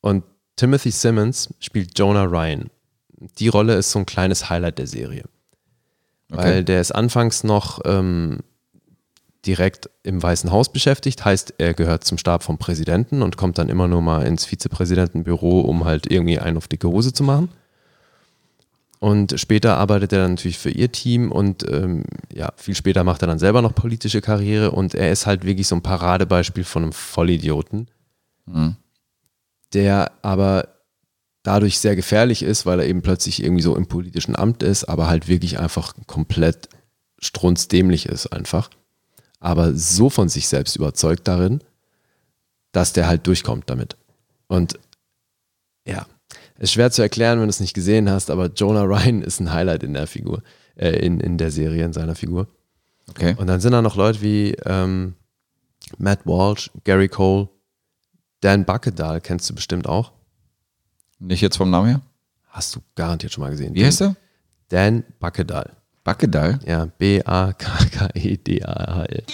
Und 0.00 0.24
Timothy 0.58 0.90
Simmons 0.90 1.48
spielt 1.60 1.98
Jonah 1.98 2.24
Ryan. 2.24 2.68
Die 3.38 3.48
Rolle 3.48 3.74
ist 3.76 3.90
so 3.90 4.00
ein 4.00 4.06
kleines 4.06 4.50
Highlight 4.50 4.78
der 4.78 4.86
Serie. 4.86 5.24
Weil 6.28 6.62
der 6.62 6.80
ist 6.80 6.92
anfangs 6.94 7.42
noch 7.42 7.80
ähm, 7.86 8.40
direkt 9.46 9.88
im 10.02 10.22
Weißen 10.22 10.50
Haus 10.50 10.70
beschäftigt, 10.70 11.24
heißt, 11.24 11.54
er 11.56 11.72
gehört 11.72 12.04
zum 12.04 12.18
Stab 12.18 12.42
vom 12.42 12.58
Präsidenten 12.58 13.22
und 13.22 13.38
kommt 13.38 13.56
dann 13.56 13.70
immer 13.70 13.88
nur 13.88 14.02
mal 14.02 14.26
ins 14.26 14.44
Vizepräsidentenbüro, 14.44 15.60
um 15.60 15.84
halt 15.86 16.10
irgendwie 16.10 16.38
einen 16.38 16.58
auf 16.58 16.68
dicke 16.68 16.88
Hose 16.88 17.14
zu 17.14 17.22
machen. 17.22 17.48
Und 18.98 19.38
später 19.40 19.78
arbeitet 19.78 20.12
er 20.12 20.22
dann 20.22 20.32
natürlich 20.32 20.58
für 20.58 20.70
ihr 20.70 20.90
Team 20.90 21.30
und 21.30 21.64
ähm, 21.70 22.02
ja, 22.34 22.52
viel 22.56 22.74
später 22.74 23.04
macht 23.04 23.22
er 23.22 23.28
dann 23.28 23.38
selber 23.38 23.62
noch 23.62 23.74
politische 23.74 24.20
Karriere 24.20 24.72
und 24.72 24.94
er 24.94 25.12
ist 25.12 25.24
halt 25.24 25.44
wirklich 25.44 25.68
so 25.68 25.76
ein 25.76 25.82
Paradebeispiel 25.82 26.64
von 26.64 26.82
einem 26.82 26.92
Vollidioten, 26.92 27.88
Mhm. 28.50 28.76
Der 29.74 30.12
aber 30.22 30.68
dadurch 31.42 31.78
sehr 31.78 31.96
gefährlich 31.96 32.42
ist, 32.42 32.66
weil 32.66 32.80
er 32.80 32.86
eben 32.86 33.02
plötzlich 33.02 33.42
irgendwie 33.42 33.62
so 33.62 33.76
im 33.76 33.86
politischen 33.86 34.36
Amt 34.36 34.62
ist, 34.62 34.84
aber 34.84 35.08
halt 35.08 35.28
wirklich 35.28 35.58
einfach 35.58 35.94
komplett 36.06 36.68
strunzdämlich 37.18 38.06
ist 38.06 38.26
einfach. 38.28 38.70
Aber 39.40 39.74
so 39.74 40.10
von 40.10 40.28
sich 40.28 40.48
selbst 40.48 40.76
überzeugt 40.76 41.26
darin, 41.28 41.62
dass 42.72 42.92
der 42.92 43.06
halt 43.06 43.26
durchkommt 43.26 43.70
damit. 43.70 43.96
Und 44.46 44.78
ja, 45.86 46.06
ist 46.58 46.72
schwer 46.72 46.90
zu 46.90 47.02
erklären, 47.02 47.38
wenn 47.38 47.46
du 47.46 47.50
es 47.50 47.60
nicht 47.60 47.74
gesehen 47.74 48.10
hast, 48.10 48.30
aber 48.30 48.46
Jonah 48.46 48.82
Ryan 48.82 49.22
ist 49.22 49.40
ein 49.40 49.52
Highlight 49.52 49.84
in 49.84 49.94
der 49.94 50.06
Figur, 50.06 50.42
äh, 50.76 50.90
in, 50.90 51.20
in 51.20 51.38
der 51.38 51.50
Serie, 51.50 51.84
in 51.84 51.92
seiner 51.92 52.14
Figur. 52.14 52.48
Okay. 53.10 53.34
Und 53.38 53.46
dann 53.46 53.60
sind 53.60 53.72
da 53.72 53.80
noch 53.80 53.96
Leute 53.96 54.20
wie 54.20 54.54
ähm, 54.66 55.14
Matt 55.96 56.26
Walsh, 56.26 56.70
Gary 56.84 57.08
Cole, 57.08 57.48
Dan 58.40 58.64
Buckedahl 58.64 59.20
kennst 59.20 59.48
du 59.50 59.54
bestimmt 59.54 59.86
auch. 59.88 60.12
Nicht 61.18 61.40
jetzt 61.40 61.56
vom 61.56 61.70
Namen 61.70 61.88
her? 61.88 62.00
Hast 62.48 62.76
du 62.76 62.80
garantiert 62.94 63.32
schon 63.32 63.42
mal 63.42 63.50
gesehen. 63.50 63.74
Wie 63.74 63.84
heißt 63.84 64.00
er? 64.02 64.16
Dan 64.68 65.04
Buckedahl. 65.18 65.72
Backedal. 66.04 66.58
Ja, 66.64 66.86
B-A-K-K-E-D-A-H-L. 67.98 69.24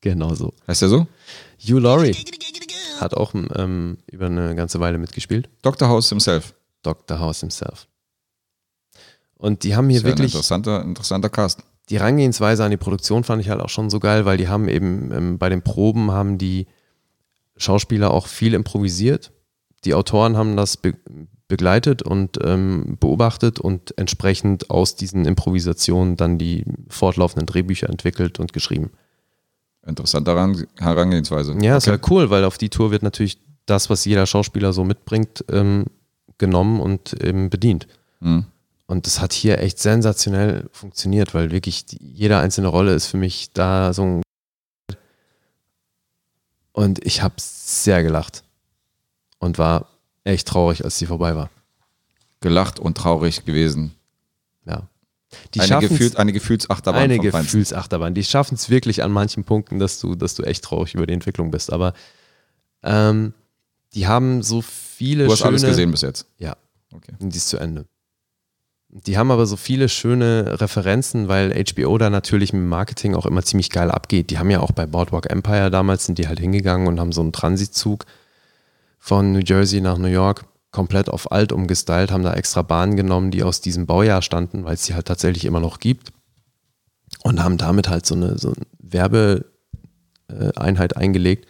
Genau 0.00 0.34
so. 0.34 0.54
Heißt 0.66 0.80
er 0.82 0.88
so? 0.88 1.06
Hugh 1.60 1.78
Laurie 1.80 2.16
hat 3.00 3.12
auch 3.14 3.34
ähm, 3.34 3.98
über 4.10 4.26
eine 4.26 4.54
ganze 4.54 4.80
Weile 4.80 4.96
mitgespielt. 4.98 5.48
Dr. 5.62 5.88
House 5.88 6.08
himself. 6.08 6.54
Dr. 6.82 7.18
House 7.18 7.40
himself. 7.40 7.86
Und 9.36 9.64
die 9.64 9.76
haben 9.76 9.88
hier 9.90 9.98
Ist 9.98 10.04
ja 10.04 10.08
ein 10.08 10.12
wirklich, 10.18 10.32
interessanter, 10.32 10.82
interessanter 10.82 11.28
Cast. 11.28 11.62
die 11.90 11.98
Herangehensweise 11.98 12.64
an 12.64 12.70
die 12.70 12.76
Produktion 12.78 13.22
fand 13.22 13.42
ich 13.42 13.50
halt 13.50 13.60
auch 13.60 13.68
schon 13.68 13.90
so 13.90 14.00
geil, 14.00 14.24
weil 14.24 14.38
die 14.38 14.48
haben 14.48 14.66
eben 14.68 15.12
ähm, 15.12 15.38
bei 15.38 15.48
den 15.50 15.62
Proben 15.62 16.10
haben 16.10 16.38
die 16.38 16.66
Schauspieler 17.58 18.12
auch 18.12 18.26
viel 18.26 18.54
improvisiert. 18.54 19.32
Die 19.84 19.94
Autoren 19.94 20.36
haben 20.36 20.56
das 20.56 20.76
be 20.76 20.94
begleitet 21.48 22.02
und 22.02 22.38
ähm, 22.44 22.98
beobachtet 23.00 23.58
und 23.58 23.96
entsprechend 23.96 24.68
aus 24.68 24.96
diesen 24.96 25.24
Improvisationen 25.24 26.16
dann 26.16 26.36
die 26.36 26.66
fortlaufenden 26.90 27.46
Drehbücher 27.46 27.88
entwickelt 27.88 28.38
und 28.38 28.52
geschrieben. 28.52 28.90
Interessante 29.86 30.32
Heran- 30.32 30.66
Herangehensweise. 30.76 31.56
Ja, 31.62 31.78
ist 31.78 31.84
okay. 31.84 31.92
halt 31.92 32.10
cool, 32.10 32.28
weil 32.28 32.44
auf 32.44 32.58
die 32.58 32.68
Tour 32.68 32.90
wird 32.90 33.02
natürlich 33.02 33.38
das, 33.64 33.88
was 33.88 34.04
jeder 34.04 34.26
Schauspieler 34.26 34.74
so 34.74 34.84
mitbringt, 34.84 35.42
ähm, 35.50 35.86
genommen 36.36 36.80
und 36.80 37.14
eben 37.22 37.48
bedient. 37.48 37.86
Mhm. 38.20 38.44
Und 38.86 39.06
das 39.06 39.20
hat 39.20 39.32
hier 39.32 39.58
echt 39.58 39.78
sensationell 39.78 40.68
funktioniert, 40.72 41.32
weil 41.32 41.50
wirklich 41.50 41.86
die, 41.86 41.98
jede 42.02 42.38
einzelne 42.38 42.68
Rolle 42.68 42.92
ist 42.94 43.06
für 43.06 43.16
mich 43.16 43.52
da 43.52 43.92
so 43.94 44.02
ein. 44.02 44.22
Und 46.78 47.04
ich 47.04 47.22
habe 47.22 47.34
sehr 47.38 48.04
gelacht 48.04 48.44
und 49.40 49.58
war 49.58 49.88
echt 50.22 50.46
traurig, 50.46 50.84
als 50.84 50.96
sie 50.96 51.06
vorbei 51.06 51.34
war. 51.34 51.50
Gelacht 52.40 52.78
und 52.78 52.96
traurig 52.96 53.44
gewesen. 53.44 53.96
Ja. 54.64 54.86
Die 55.54 55.60
eine, 55.60 55.80
Gefühls, 55.80 56.14
eine 56.14 56.32
Gefühlsachterbahn 56.32 57.02
eine. 57.02 57.18
Gefühlsachterbahn. 57.18 58.14
Die 58.14 58.22
schaffen 58.22 58.54
es 58.54 58.70
wirklich 58.70 59.02
an 59.02 59.10
manchen 59.10 59.42
Punkten, 59.42 59.80
dass 59.80 59.98
du, 59.98 60.14
dass 60.14 60.36
du 60.36 60.44
echt 60.44 60.62
traurig 60.62 60.94
über 60.94 61.04
die 61.04 61.14
Entwicklung 61.14 61.50
bist. 61.50 61.72
Aber 61.72 61.94
ähm, 62.84 63.34
die 63.94 64.06
haben 64.06 64.44
so 64.44 64.62
viele 64.62 65.24
Du 65.24 65.32
hast 65.32 65.38
schöne. 65.38 65.48
alles 65.48 65.64
gesehen 65.64 65.90
bis 65.90 66.02
jetzt. 66.02 66.26
Ja. 66.38 66.56
Okay. 66.92 67.14
Und 67.18 67.32
die 67.32 67.38
ist 67.38 67.48
zu 67.48 67.56
Ende. 67.56 67.86
Die 68.90 69.18
haben 69.18 69.30
aber 69.30 69.44
so 69.46 69.56
viele 69.56 69.90
schöne 69.90 70.60
Referenzen, 70.60 71.28
weil 71.28 71.52
HBO 71.52 71.98
da 71.98 72.08
natürlich 72.08 72.54
mit 72.54 72.62
Marketing 72.62 73.14
auch 73.14 73.26
immer 73.26 73.42
ziemlich 73.42 73.68
geil 73.68 73.90
abgeht. 73.90 74.30
Die 74.30 74.38
haben 74.38 74.50
ja 74.50 74.60
auch 74.60 74.72
bei 74.72 74.86
Boardwalk 74.86 75.30
Empire 75.30 75.70
damals 75.70 76.06
sind 76.06 76.18
die 76.18 76.26
halt 76.26 76.40
hingegangen 76.40 76.88
und 76.88 76.98
haben 76.98 77.12
so 77.12 77.20
einen 77.20 77.32
Transitzug 77.32 78.06
von 78.98 79.32
New 79.32 79.40
Jersey 79.44 79.82
nach 79.82 79.98
New 79.98 80.08
York 80.08 80.46
komplett 80.70 81.08
auf 81.08 81.32
alt 81.32 81.52
umgestylt, 81.52 82.10
haben 82.10 82.22
da 82.22 82.34
extra 82.34 82.62
Bahnen 82.62 82.96
genommen, 82.96 83.30
die 83.30 83.42
aus 83.42 83.60
diesem 83.60 83.86
Baujahr 83.86 84.22
standen, 84.22 84.64
weil 84.64 84.74
es 84.74 84.84
sie 84.84 84.94
halt 84.94 85.06
tatsächlich 85.06 85.44
immer 85.44 85.60
noch 85.60 85.80
gibt. 85.80 86.12
Und 87.24 87.42
haben 87.42 87.56
damit 87.56 87.88
halt 87.88 88.06
so 88.06 88.14
eine, 88.14 88.38
so 88.38 88.52
eine 88.52 88.66
Werbeeinheit 90.28 90.96
eingelegt, 90.96 91.46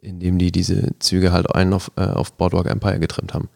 indem 0.00 0.38
die 0.38 0.50
diese 0.50 0.98
Züge 0.98 1.30
halt 1.30 1.54
einen 1.54 1.72
auf, 1.72 1.92
äh, 1.96 2.02
auf 2.02 2.32
Boardwalk 2.32 2.66
Empire 2.66 2.98
getrimmt 2.98 3.34
haben. 3.34 3.48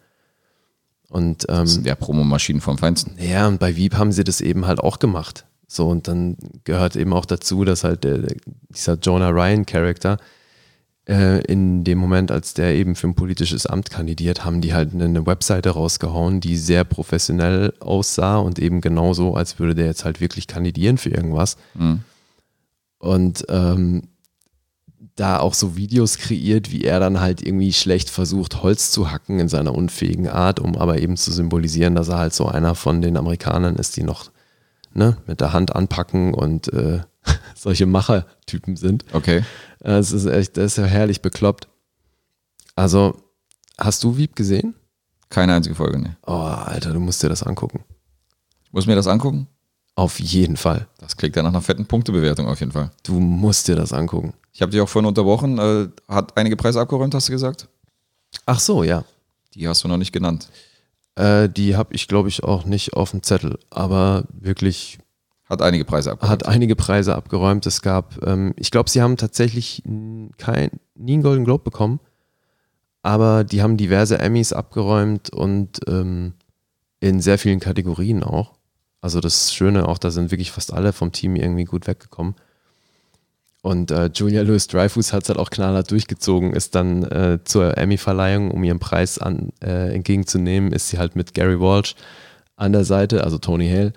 Und 1.10 1.46
ähm, 1.48 1.56
Das 1.60 1.74
sind 1.74 1.86
ja 1.86 1.94
Promomaschinen 1.94 2.60
vom 2.60 2.78
Feinsten. 2.78 3.16
ja, 3.18 3.48
und 3.48 3.58
bei 3.58 3.76
Wieb 3.76 3.96
haben 3.96 4.12
sie 4.12 4.24
das 4.24 4.40
eben 4.40 4.66
halt 4.66 4.80
auch 4.80 4.98
gemacht. 4.98 5.46
So, 5.66 5.88
und 5.88 6.08
dann 6.08 6.36
gehört 6.64 6.96
eben 6.96 7.12
auch 7.12 7.26
dazu, 7.26 7.64
dass 7.64 7.84
halt 7.84 8.04
der, 8.04 8.20
dieser 8.70 8.94
Jonah 8.94 9.28
Ryan-Charakter 9.28 10.18
äh, 11.08 11.40
in 11.44 11.84
dem 11.84 11.98
Moment, 11.98 12.30
als 12.30 12.54
der 12.54 12.74
eben 12.74 12.94
für 12.94 13.08
ein 13.08 13.14
politisches 13.14 13.66
Amt 13.66 13.90
kandidiert, 13.90 14.44
haben 14.44 14.60
die 14.60 14.74
halt 14.74 14.94
eine, 14.94 15.26
Webseite 15.26 15.70
rausgehauen, 15.70 16.40
die 16.40 16.56
sehr 16.56 16.84
professionell 16.84 17.72
aussah 17.80 18.36
und 18.36 18.58
eben 18.58 18.80
genauso, 18.80 19.34
als 19.34 19.58
würde 19.58 19.74
der 19.74 19.86
jetzt 19.86 20.04
halt 20.04 20.20
wirklich 20.20 20.46
kandidieren 20.46 20.98
für 20.98 21.10
irgendwas. 21.10 21.56
Mhm. 21.74 22.00
Und 22.98 23.46
ähm, 23.48 24.08
da 25.18 25.40
auch 25.40 25.54
so 25.54 25.76
Videos 25.76 26.18
kreiert, 26.18 26.70
wie 26.70 26.84
er 26.84 27.00
dann 27.00 27.20
halt 27.20 27.42
irgendwie 27.44 27.72
schlecht 27.72 28.08
versucht, 28.08 28.62
Holz 28.62 28.90
zu 28.92 29.10
hacken 29.10 29.40
in 29.40 29.48
seiner 29.48 29.74
unfähigen 29.74 30.28
Art, 30.28 30.60
um 30.60 30.76
aber 30.76 30.98
eben 31.00 31.16
zu 31.16 31.32
symbolisieren, 31.32 31.94
dass 31.94 32.08
er 32.08 32.18
halt 32.18 32.34
so 32.34 32.46
einer 32.46 32.74
von 32.74 33.02
den 33.02 33.16
Amerikanern 33.16 33.76
ist, 33.76 33.96
die 33.96 34.04
noch 34.04 34.30
ne, 34.94 35.16
mit 35.26 35.40
der 35.40 35.52
Hand 35.52 35.74
anpacken 35.74 36.34
und 36.34 36.72
äh, 36.72 37.00
solche 37.56 37.86
Machertypen 37.86 38.76
sind. 38.76 39.04
Okay. 39.12 39.44
Äh, 39.82 39.92
Es 39.94 40.12
ist 40.12 40.26
echt, 40.26 40.56
das 40.56 40.72
ist 40.72 40.78
ja 40.78 40.84
herrlich 40.84 41.20
bekloppt. 41.20 41.66
Also, 42.76 43.20
hast 43.76 44.04
du 44.04 44.16
Wieb 44.16 44.36
gesehen? 44.36 44.74
Keine 45.30 45.54
einzige 45.54 45.74
Folge, 45.74 45.98
ne. 45.98 46.16
Oh, 46.26 46.32
Alter, 46.32 46.92
du 46.92 47.00
musst 47.00 47.22
dir 47.22 47.28
das 47.28 47.42
angucken. 47.42 47.84
Muss 48.70 48.86
mir 48.86 48.94
das 48.94 49.08
angucken? 49.08 49.48
Auf 49.96 50.20
jeden 50.20 50.56
Fall. 50.56 50.86
Das 50.98 51.16
klingt 51.16 51.34
ja 51.34 51.42
nach 51.42 51.50
einer 51.50 51.60
fetten 51.60 51.86
Punktebewertung 51.86 52.46
auf 52.46 52.60
jeden 52.60 52.70
Fall. 52.70 52.92
Du 53.02 53.18
musst 53.18 53.66
dir 53.66 53.74
das 53.74 53.92
angucken. 53.92 54.32
Ich 54.58 54.62
habe 54.62 54.72
dich 54.72 54.80
auch 54.80 54.88
vorhin 54.88 55.06
unterbrochen. 55.06 55.56
Äh, 55.58 55.88
hat 56.08 56.36
einige 56.36 56.56
Preise 56.56 56.80
abgeräumt, 56.80 57.14
hast 57.14 57.28
du 57.28 57.32
gesagt? 57.32 57.68
Ach 58.44 58.58
so, 58.58 58.82
ja. 58.82 59.04
Die 59.54 59.68
hast 59.68 59.84
du 59.84 59.88
noch 59.88 59.98
nicht 59.98 60.10
genannt. 60.10 60.48
Äh, 61.14 61.48
die 61.48 61.76
habe 61.76 61.94
ich, 61.94 62.08
glaube 62.08 62.28
ich, 62.28 62.42
auch 62.42 62.64
nicht 62.64 62.94
auf 62.94 63.12
dem 63.12 63.22
Zettel. 63.22 63.60
Aber 63.70 64.24
wirklich 64.32 64.98
Hat 65.48 65.62
einige 65.62 65.84
Preise 65.84 66.10
abgeräumt. 66.10 66.32
hat 66.32 66.46
einige 66.46 66.74
Preise 66.74 67.14
abgeräumt. 67.14 67.66
Es 67.66 67.82
gab, 67.82 68.20
ähm, 68.26 68.52
ich 68.56 68.72
glaube, 68.72 68.90
sie 68.90 69.00
haben 69.00 69.16
tatsächlich 69.16 69.84
kein, 70.38 70.70
nie 70.96 71.12
einen 71.12 71.22
Golden 71.22 71.44
Globe 71.44 71.62
bekommen, 71.62 72.00
aber 73.02 73.44
die 73.44 73.62
haben 73.62 73.76
diverse 73.76 74.18
Emmys 74.18 74.52
abgeräumt 74.52 75.30
und 75.30 75.78
ähm, 75.86 76.34
in 76.98 77.20
sehr 77.20 77.38
vielen 77.38 77.60
Kategorien 77.60 78.24
auch. 78.24 78.54
Also 79.00 79.20
das 79.20 79.54
Schöne 79.54 79.86
auch, 79.86 79.98
da 79.98 80.10
sind 80.10 80.32
wirklich 80.32 80.50
fast 80.50 80.72
alle 80.72 80.92
vom 80.92 81.12
Team 81.12 81.36
irgendwie 81.36 81.62
gut 81.62 81.86
weggekommen. 81.86 82.34
Und 83.62 83.90
äh, 83.90 84.10
Julia 84.14 84.42
Louis 84.42 84.66
Dreyfus 84.68 85.12
hat 85.12 85.24
es 85.24 85.28
halt 85.28 85.38
auch 85.38 85.50
knallhart 85.50 85.90
durchgezogen, 85.90 86.52
ist 86.52 86.74
dann 86.74 87.02
äh, 87.04 87.38
zur 87.44 87.76
Emmy-Verleihung, 87.76 88.50
um 88.52 88.62
ihren 88.62 88.78
Preis 88.78 89.18
an, 89.18 89.50
äh, 89.60 89.92
entgegenzunehmen, 89.94 90.72
ist 90.72 90.88
sie 90.88 90.98
halt 90.98 91.16
mit 91.16 91.34
Gary 91.34 91.58
Walsh 91.60 91.94
an 92.56 92.72
der 92.72 92.84
Seite, 92.84 93.24
also 93.24 93.38
Tony 93.38 93.68
Hale, 93.68 93.92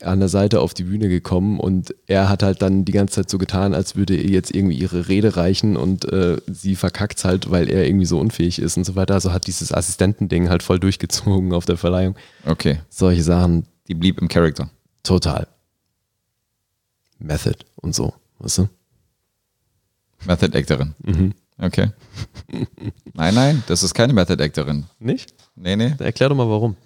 an 0.00 0.18
der 0.18 0.28
Seite 0.28 0.58
auf 0.60 0.74
die 0.74 0.82
Bühne 0.82 1.08
gekommen 1.08 1.60
und 1.60 1.94
er 2.08 2.28
hat 2.28 2.42
halt 2.42 2.62
dann 2.62 2.84
die 2.84 2.90
ganze 2.90 3.14
Zeit 3.14 3.30
so 3.30 3.38
getan, 3.38 3.74
als 3.74 3.94
würde 3.94 4.16
ihr 4.16 4.28
jetzt 4.30 4.52
irgendwie 4.52 4.74
ihre 4.76 5.06
Rede 5.06 5.36
reichen 5.36 5.76
und 5.76 6.04
äh, 6.12 6.38
sie 6.48 6.74
verkackt 6.74 7.24
halt, 7.24 7.48
weil 7.48 7.70
er 7.70 7.86
irgendwie 7.86 8.06
so 8.06 8.18
unfähig 8.18 8.58
ist 8.58 8.76
und 8.76 8.82
so 8.82 8.96
weiter. 8.96 9.14
Also 9.14 9.32
hat 9.32 9.46
dieses 9.46 9.72
Assistentending 9.72 10.48
halt 10.48 10.64
voll 10.64 10.80
durchgezogen 10.80 11.52
auf 11.52 11.64
der 11.64 11.76
Verleihung. 11.76 12.16
Okay. 12.44 12.80
Solche 12.88 13.22
Sachen, 13.22 13.66
Die 13.86 13.94
blieb 13.94 14.20
im 14.20 14.26
Charakter. 14.26 14.68
total. 15.04 15.46
Method 17.20 17.58
und 17.76 17.94
so, 17.94 18.14
weißt 18.42 18.58
du? 18.58 18.68
Method 20.24 20.56
Actorin. 20.56 20.94
Mhm. 21.04 21.34
Okay. 21.58 21.90
nein, 23.14 23.34
nein, 23.34 23.62
das 23.66 23.82
ist 23.82 23.94
keine 23.94 24.12
Method 24.12 24.42
Actorin. 24.42 24.84
Nicht? 24.98 25.34
Nee, 25.56 25.76
nee. 25.76 25.94
Erklär 25.98 26.28
doch 26.28 26.36
mal 26.36 26.48
warum. 26.48 26.76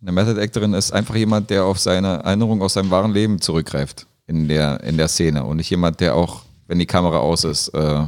Eine 0.00 0.12
Method 0.12 0.40
Actorin 0.40 0.74
ist 0.74 0.92
einfach 0.92 1.14
jemand, 1.16 1.50
der 1.50 1.64
auf 1.64 1.78
seine 1.78 2.22
Erinnerung 2.24 2.62
aus 2.62 2.74
seinem 2.74 2.90
wahren 2.90 3.12
Leben 3.12 3.40
zurückgreift 3.40 4.06
in 4.26 4.48
der, 4.48 4.82
in 4.82 4.96
der 4.96 5.08
Szene 5.08 5.44
und 5.44 5.56
nicht 5.56 5.70
jemand, 5.70 6.00
der 6.00 6.14
auch, 6.14 6.42
wenn 6.66 6.78
die 6.78 6.86
Kamera 6.86 7.18
aus 7.18 7.44
ist, 7.44 7.68
äh, 7.68 8.04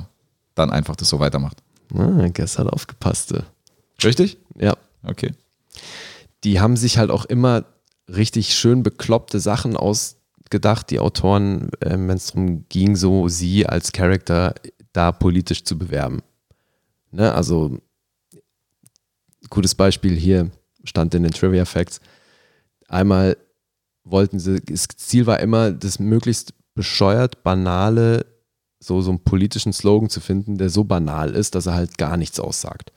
dann 0.55 0.71
einfach 0.71 0.97
das 0.97 1.09
so 1.09 1.19
weitermacht. 1.21 1.63
Ah, 1.95 2.23
hat 2.23 2.73
aufgepasst. 2.73 3.33
äh. 3.33 3.43
Richtig? 4.03 4.39
Ja. 4.59 4.77
Okay. 5.03 5.33
die 6.43 6.61
haben 6.61 6.77
sich 6.77 6.99
halt 6.99 7.11
auch 7.11 7.25
immer 7.27 7.65
richtig 8.09 8.55
schön 8.55 8.83
bekloppte 8.83 9.41
Sachen 9.41 9.77
ausgedacht, 10.47 10.91
die 10.91 11.01
Autoren, 11.01 11.71
ähm, 11.83 12.09
wenn 12.09 12.17
es 12.17 12.29
darum 12.29 12.69
ging, 12.69 12.95
so 12.95 13.29
sie 13.29 13.67
als 13.67 13.91
Charakter 13.91 14.55
da 14.93 15.11
politisch 15.11 15.65
zu 15.65 15.77
bewerben. 15.77 16.23
Ne? 17.11 17.35
Also, 17.35 17.81
gutes 19.51 19.75
Beispiel 19.75 20.15
hier 20.17 20.51
stand 20.85 21.15
in 21.15 21.25
den 21.25 21.33
Trivia 21.33 21.65
Facts. 21.65 22.01
Einmal 22.87 23.37
wollten 24.05 24.39
sie, 24.39 24.61
das 24.61 24.87
Ziel 24.97 25.27
war 25.27 25.41
immer, 25.41 25.73
das 25.73 25.99
möglichst 25.99 26.55
bescheuert, 26.75 27.43
banale, 27.43 28.25
so, 28.79 29.01
so 29.01 29.11
einen 29.11 29.25
politischen 29.25 29.73
Slogan 29.73 30.11
zu 30.11 30.21
finden, 30.21 30.59
der 30.59 30.71
so 30.71 30.85
banal 30.85 31.35
ist, 31.35 31.57
dass 31.57 31.67
er 31.67 31.75
halt 31.75 31.99
gar 31.99 32.17
nichts 32.17 32.39
aussagt. 32.39 32.93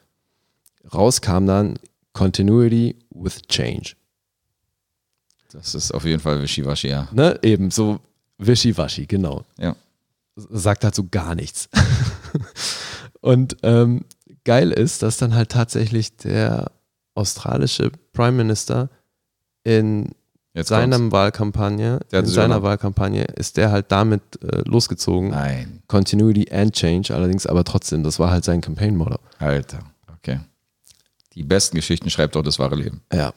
Raus 0.93 1.21
kam 1.21 1.47
dann 1.47 1.79
Continuity 2.13 2.95
with 3.09 3.41
Change. 3.47 3.95
Das 5.51 5.75
ist 5.75 5.91
auf 5.91 6.05
jeden 6.05 6.19
Fall 6.19 6.41
Wischiwaschi, 6.41 6.89
ja. 6.89 7.07
Ne? 7.11 7.39
Eben 7.41 7.71
so 7.71 7.99
wischiwaschi, 8.37 9.05
genau. 9.05 9.45
Ja. 9.57 9.75
Sagt 10.35 10.83
halt 10.83 10.95
so 10.95 11.05
gar 11.09 11.35
nichts. 11.35 11.69
Und 13.21 13.57
ähm, 13.63 14.05
geil 14.45 14.71
ist, 14.71 15.01
dass 15.01 15.17
dann 15.17 15.35
halt 15.35 15.49
tatsächlich 15.49 16.15
der 16.17 16.71
australische 17.15 17.91
Prime 18.13 18.31
Minister 18.37 18.89
in 19.63 20.11
Jetzt 20.53 20.69
seiner 20.69 20.97
kommt's. 20.97 21.11
Wahlkampagne, 21.13 21.99
in 22.11 22.25
seiner. 22.25 22.63
Wahlkampagne 22.63 23.23
ist 23.23 23.57
der 23.57 23.71
halt 23.71 23.91
damit 23.91 24.21
äh, 24.43 24.61
losgezogen. 24.65 25.29
Nein. 25.29 25.81
Continuity 25.87 26.51
and 26.51 26.73
Change, 26.73 27.13
allerdings 27.13 27.45
aber 27.45 27.63
trotzdem, 27.63 28.03
das 28.03 28.19
war 28.19 28.31
halt 28.31 28.43
sein 28.45 28.61
Campaign-Motto. 28.61 29.19
Alter. 29.37 29.79
Okay. 30.17 30.39
Die 31.33 31.43
besten 31.43 31.75
Geschichten 31.75 32.09
schreibt 32.09 32.35
doch 32.35 32.41
das 32.43 32.57
wahre 32.57 32.75
Leben. 32.75 33.01
Ja. 33.13 33.33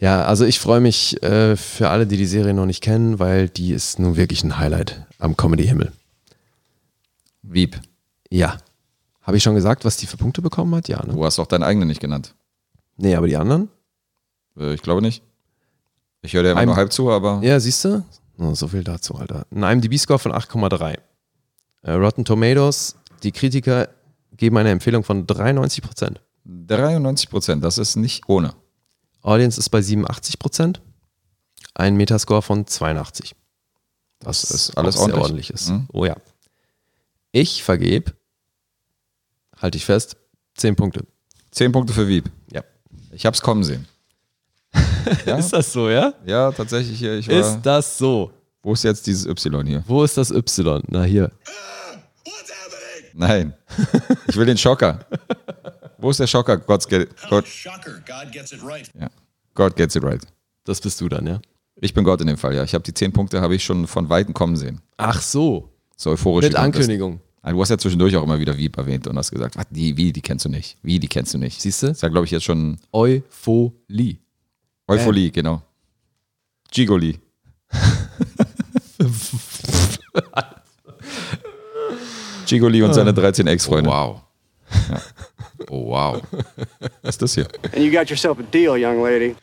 Ja, 0.00 0.24
also 0.24 0.44
ich 0.44 0.60
freue 0.60 0.80
mich 0.80 1.20
äh, 1.22 1.56
für 1.56 1.90
alle, 1.90 2.06
die 2.06 2.16
die 2.16 2.26
Serie 2.26 2.54
noch 2.54 2.66
nicht 2.66 2.82
kennen, 2.82 3.18
weil 3.18 3.48
die 3.48 3.72
ist 3.72 3.98
nun 3.98 4.16
wirklich 4.16 4.44
ein 4.44 4.58
Highlight 4.58 5.04
am 5.18 5.36
Comedy-Himmel. 5.36 5.92
Wieb. 7.42 7.80
Ja. 8.30 8.58
Habe 9.22 9.36
ich 9.36 9.42
schon 9.42 9.54
gesagt, 9.54 9.84
was 9.84 9.96
die 9.96 10.06
für 10.06 10.16
Punkte 10.16 10.40
bekommen 10.40 10.74
hat? 10.74 10.88
Ja, 10.88 11.04
ne? 11.04 11.12
Du 11.14 11.24
hast 11.24 11.38
auch 11.38 11.46
deinen 11.46 11.64
eigenen 11.64 11.88
nicht 11.88 12.00
genannt. 12.00 12.34
Nee, 12.96 13.14
aber 13.16 13.26
die 13.26 13.36
anderen? 13.36 13.68
Äh, 14.56 14.74
Ich 14.74 14.82
glaube 14.82 15.02
nicht. 15.02 15.22
Ich 16.22 16.32
höre 16.32 16.42
dir 16.42 16.50
immer 16.52 16.66
nur 16.66 16.76
halb 16.76 16.92
zu, 16.92 17.10
aber 17.10 17.40
Ja, 17.42 17.58
siehst 17.60 17.84
du? 17.84 18.04
Oh, 18.38 18.54
so 18.54 18.68
viel 18.68 18.84
dazu, 18.84 19.14
Alter. 19.16 19.46
Ein 19.54 19.62
IMDb-Score 19.62 20.18
von 20.18 20.32
8,3. 20.32 20.96
Äh, 21.82 21.92
Rotten 21.92 22.24
Tomatoes, 22.24 22.96
die 23.22 23.32
Kritiker 23.32 23.88
geben 24.36 24.56
eine 24.58 24.70
Empfehlung 24.70 25.02
von 25.04 25.26
93 25.26 25.82
Prozent. 25.82 26.20
93 26.44 27.28
Prozent, 27.30 27.64
das 27.64 27.78
ist 27.78 27.96
nicht 27.96 28.28
ohne. 28.28 28.52
Audience 29.28 29.58
ist 29.58 29.68
bei 29.68 29.82
87 29.82 30.38
Prozent. 30.38 30.80
Ein 31.74 31.96
Metascore 31.96 32.42
von 32.42 32.66
82. 32.66 33.34
Das 34.20 34.42
Was 34.42 34.50
ist 34.50 34.78
alles 34.78 34.96
ordentlich. 34.96 35.22
ordentlich 35.22 35.50
ist. 35.50 35.68
Mhm. 35.68 35.86
Oh 35.92 36.04
ja. 36.04 36.16
Ich 37.30 37.62
vergebe, 37.62 38.14
halte 39.58 39.76
ich 39.76 39.84
fest, 39.84 40.16
10 40.56 40.74
Punkte. 40.76 41.06
Zehn 41.50 41.72
Punkte 41.72 41.92
für 41.92 42.08
Wieb. 42.08 42.30
Ja. 42.52 42.62
Ich 43.12 43.26
hab's 43.26 43.40
kommen 43.40 43.64
sehen. 43.64 43.86
Ja, 45.24 45.38
Ist 45.38 45.52
das 45.54 45.72
so, 45.72 45.88
ja? 45.88 46.12
ja 46.26 46.52
tatsächlich 46.52 46.98
hier. 46.98 47.14
Ich 47.18 47.28
war, 47.28 47.36
Ist 47.40 47.60
das 47.62 47.96
so? 47.96 48.30
wo 48.62 48.74
ist 48.74 48.84
jetzt 48.84 49.06
dieses 49.06 49.24
Y 49.26 49.66
hier? 49.66 49.82
Wo 49.86 50.04
ist 50.04 50.16
das 50.18 50.30
Y? 50.30 50.82
Na 50.88 51.04
hier. 51.04 51.30
Nein. 53.14 53.54
Ich 54.28 54.36
will 54.36 54.46
den 54.46 54.58
Schocker. 54.58 55.06
Wo 55.98 56.10
ist 56.10 56.20
der 56.20 56.26
Schocker? 56.26 56.56
God's 56.58 56.86
get, 56.88 57.08
God, 57.28 57.46
Shocker, 57.46 58.02
God 58.06 58.32
gets 58.32 58.52
it 58.52 58.62
right. 58.62 58.88
ja. 58.98 59.08
God 59.54 59.74
gets 59.76 59.96
it 59.96 60.04
right. 60.04 60.22
Das 60.64 60.80
bist 60.80 61.00
du 61.00 61.08
dann, 61.08 61.26
ja? 61.26 61.40
Ich 61.80 61.94
bin 61.94 62.04
Gott 62.04 62.20
in 62.20 62.26
dem 62.28 62.36
Fall, 62.38 62.54
ja. 62.54 62.62
Ich 62.64 62.74
habe 62.74 62.84
die 62.84 62.94
zehn 62.94 63.12
Punkte, 63.12 63.40
habe 63.40 63.54
ich 63.54 63.64
schon 63.64 63.86
von 63.86 64.08
Weitem 64.08 64.34
kommen 64.34 64.56
sehen. 64.56 64.80
Ach 64.96 65.20
so. 65.20 65.70
So 65.96 66.10
euphorisch. 66.10 66.48
Mit. 66.48 66.56
Ankündigung. 66.56 67.20
Ah, 67.42 67.52
Du 67.52 67.60
hast 67.60 67.68
ja 67.70 67.78
zwischendurch 67.78 68.16
auch 68.16 68.22
immer 68.22 68.38
wieder 68.38 68.56
Wieb 68.56 68.76
erwähnt 68.76 69.06
und 69.06 69.16
hast 69.16 69.30
gesagt, 69.30 69.56
was, 69.56 69.66
die, 69.70 69.96
wie, 69.96 70.12
die 70.12 70.20
kennst 70.20 70.44
du 70.44 70.48
nicht. 70.48 70.76
Wie, 70.82 70.98
die 71.00 71.08
kennst 71.08 71.34
du 71.34 71.38
nicht. 71.38 71.60
Siehst 71.60 71.82
du? 71.82 71.88
Das 71.88 71.98
ist 71.98 72.02
ja, 72.02 72.08
glaube 72.08 72.26
ich, 72.26 72.30
jetzt 72.32 72.44
schon 72.44 72.78
Eupholie. 72.92 74.18
Euphorie, 74.86 75.30
genau. 75.30 75.62
Gigoli. 76.70 77.18
Gigoli 82.46 82.82
und 82.82 82.94
seine 82.94 83.12
13 83.12 83.46
Ex-Freunde. 83.46 83.90
Wow. 83.90 84.22
Oh, 85.70 85.88
wow. 85.90 86.22
Was 87.02 87.14
ist 87.16 87.22
das 87.22 87.34
hier? 87.34 87.48
And 87.72 87.78
you 87.84 87.90
got 87.92 88.08
yourself 88.08 88.38
a 88.38 88.42
deal, 88.42 88.76
young 88.76 89.02
lady. 89.02 89.34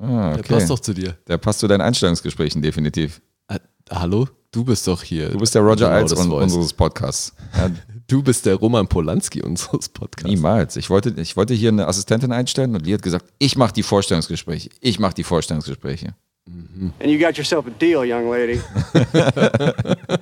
Ah, 0.00 0.30
Der 0.30 0.38
okay. 0.40 0.54
passt 0.54 0.70
doch 0.70 0.78
zu 0.80 0.92
dir. 0.94 1.16
Der 1.26 1.38
passt 1.38 1.60
zu 1.60 1.68
deinen 1.68 1.80
Einstellungsgesprächen 1.82 2.62
definitiv. 2.62 3.20
Äh, 3.48 3.58
hallo? 3.90 4.28
Du 4.50 4.64
bist 4.64 4.86
doch 4.86 5.02
hier. 5.02 5.30
Du 5.30 5.38
bist 5.38 5.54
der 5.54 5.62
Roger 5.62 5.88
Genau, 6.04 6.06
Voice. 6.16 6.42
unseres 6.44 6.72
Podcasts. 6.72 7.34
Ja, 7.56 7.70
Du 8.06 8.22
bist 8.22 8.44
der 8.44 8.56
Roman 8.56 8.86
Polanski 8.86 9.40
unseres 9.42 9.88
Podcasts. 9.88 10.28
niemals. 10.28 10.76
Ich 10.76 10.90
wollte, 10.90 11.14
ich 11.18 11.36
wollte 11.36 11.54
hier 11.54 11.70
eine 11.70 11.86
Assistentin 11.88 12.30
einstellen 12.32 12.74
und 12.76 12.84
die 12.84 12.92
hat 12.92 13.00
gesagt, 13.02 13.24
ich 13.38 13.56
mache 13.56 13.72
die 13.72 13.82
Vorstellungsgespräche. 13.82 14.68
Ich 14.80 14.98
mache 14.98 15.14
die 15.14 15.24
Vorstellungsgespräche. 15.24 16.14
And 16.46 16.92
you 17.06 17.18
got 17.18 17.36
yourself 17.38 17.66
a 17.66 17.70
deal, 17.70 18.04
young 18.04 18.28
lady. 18.30 18.60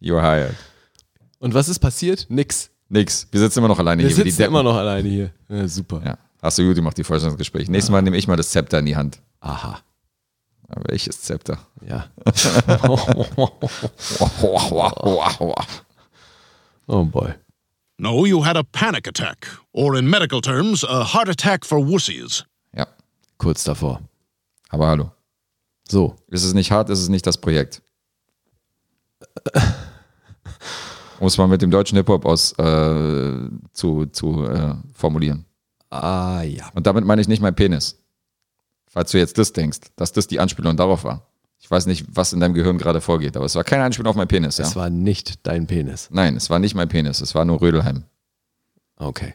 You're 0.00 0.20
hired. 0.20 0.54
Und 1.38 1.54
was 1.54 1.68
ist 1.68 1.78
passiert? 1.78 2.26
Nix. 2.28 2.70
Nix. 2.92 3.26
Wir 3.30 3.40
sitzen 3.40 3.60
immer 3.60 3.68
noch 3.68 3.78
alleine 3.78 4.02
Wir 4.02 4.08
hier. 4.08 4.18
wie 4.18 4.24
die 4.24 4.30
sitzen 4.30 4.48
immer 4.48 4.62
noch 4.62 4.76
alleine 4.76 5.08
hier. 5.08 5.32
Ja, 5.48 5.66
super. 5.66 6.02
Ja. 6.04 6.18
Hast 6.42 6.58
du 6.58 6.66
gut 6.66 6.74
gemacht, 6.74 6.98
die 6.98 7.04
Vorstellungsgespräche. 7.04 7.72
Nächstes 7.72 7.90
Mal 7.90 8.02
nehme 8.02 8.18
ich 8.18 8.28
mal 8.28 8.36
das 8.36 8.50
Zepter 8.50 8.80
in 8.80 8.86
die 8.86 8.96
Hand. 8.96 9.22
Aha. 9.40 9.80
Aber 10.68 10.84
welches 10.90 11.22
Zepter? 11.22 11.58
Ja. 11.86 12.10
oh 16.86 17.04
boy. 17.04 17.34
No, 17.96 18.26
you 18.26 18.44
had 18.44 18.56
a 18.58 18.62
panic 18.62 19.08
attack, 19.08 19.46
or 19.72 19.96
in 19.96 20.10
medical 20.10 20.42
terms, 20.42 20.84
a 20.84 21.14
heart 21.14 21.30
attack 21.30 21.64
for 21.64 21.78
wussies. 21.86 22.44
Ja. 22.76 22.86
Kurz 23.38 23.64
davor. 23.64 24.02
Aber 24.68 24.88
hallo. 24.88 25.12
So. 25.88 26.16
Ist 26.28 26.44
es 26.44 26.52
nicht 26.52 26.70
hart, 26.70 26.90
ist 26.90 27.00
es 27.00 27.08
nicht 27.08 27.26
das 27.26 27.38
Projekt. 27.38 27.80
Um 31.22 31.28
es 31.28 31.38
mal 31.38 31.46
mit 31.46 31.62
dem 31.62 31.70
deutschen 31.70 31.94
Hip-Hop 31.94 32.26
aus 32.26 32.50
äh, 32.58 33.48
zu, 33.72 34.06
zu 34.06 34.44
äh, 34.44 34.74
formulieren. 34.92 35.44
Ah 35.88 36.42
ja. 36.42 36.68
Und 36.74 36.88
damit 36.88 37.04
meine 37.04 37.20
ich 37.22 37.28
nicht 37.28 37.40
mein 37.40 37.54
Penis. 37.54 38.02
Falls 38.88 39.12
du 39.12 39.18
jetzt 39.18 39.38
das 39.38 39.52
denkst, 39.52 39.78
dass 39.94 40.10
das 40.10 40.26
die 40.26 40.40
Anspielung 40.40 40.76
darauf 40.76 41.04
war. 41.04 41.28
Ich 41.60 41.70
weiß 41.70 41.86
nicht, 41.86 42.06
was 42.08 42.32
in 42.32 42.40
deinem 42.40 42.54
Gehirn 42.54 42.76
gerade 42.76 43.00
vorgeht, 43.00 43.36
aber 43.36 43.46
es 43.46 43.54
war 43.54 43.62
keine 43.62 43.84
Anspielung 43.84 44.10
auf 44.10 44.16
mein 44.16 44.26
Penis. 44.26 44.58
Ja? 44.58 44.64
Es 44.64 44.74
war 44.74 44.90
nicht 44.90 45.46
dein 45.46 45.68
Penis. 45.68 46.08
Nein, 46.10 46.34
es 46.34 46.50
war 46.50 46.58
nicht 46.58 46.74
mein 46.74 46.88
Penis, 46.88 47.20
es 47.20 47.36
war 47.36 47.44
nur 47.44 47.60
Rödelheim. 47.60 48.02
Okay. 48.96 49.34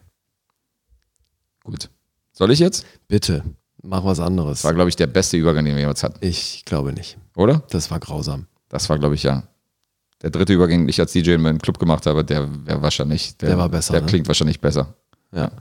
Gut. 1.64 1.89
Soll 2.34 2.51
ich 2.51 2.59
jetzt? 2.59 2.85
Bitte. 3.07 3.45
Mach 3.81 4.03
was 4.03 4.19
anderes. 4.19 4.57
Das 4.57 4.65
war, 4.65 4.73
glaube 4.73 4.89
ich, 4.89 4.97
der 4.97 5.07
beste 5.07 5.38
Übergang, 5.38 5.64
den 5.64 5.76
wir 5.76 5.80
jemals 5.80 6.03
hatten. 6.03 6.18
Ich 6.19 6.65
glaube 6.65 6.91
nicht. 6.91 7.18
Oder? 7.38 7.64
Das 7.69 7.89
war 7.91 8.01
grausam. 8.01 8.47
Das 8.68 8.89
war, 8.89 8.99
glaube 8.99 9.15
ich, 9.15 9.23
ja. 9.23 9.47
Der 10.22 10.30
dritte 10.31 10.53
Übergang, 10.53 10.80
den 10.81 10.89
ich 10.89 10.99
als 10.99 11.11
DJ 11.11 11.31
in 11.31 11.41
meinem 11.41 11.60
Club 11.60 11.77
gemacht 11.80 12.06
habe, 12.06 12.26
der 12.26 12.65
wäre 12.65 12.81
wahrscheinlich. 12.81 13.38
Der, 13.38 13.49
Der 13.49 13.57
war 13.57 13.69
besser, 13.69 13.94
Der 13.94 14.02
ne? 14.02 14.07
klingt 14.07 14.27
wahrscheinlich 14.27 14.60
besser. 14.60 14.95
Ja. 15.31 15.52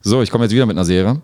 So, 0.00 0.22
ich 0.22 0.30
komme 0.30 0.44
jetzt 0.44 0.52
wieder 0.52 0.66
mit 0.66 0.76
einer 0.76 0.84
Serie. 0.84 1.20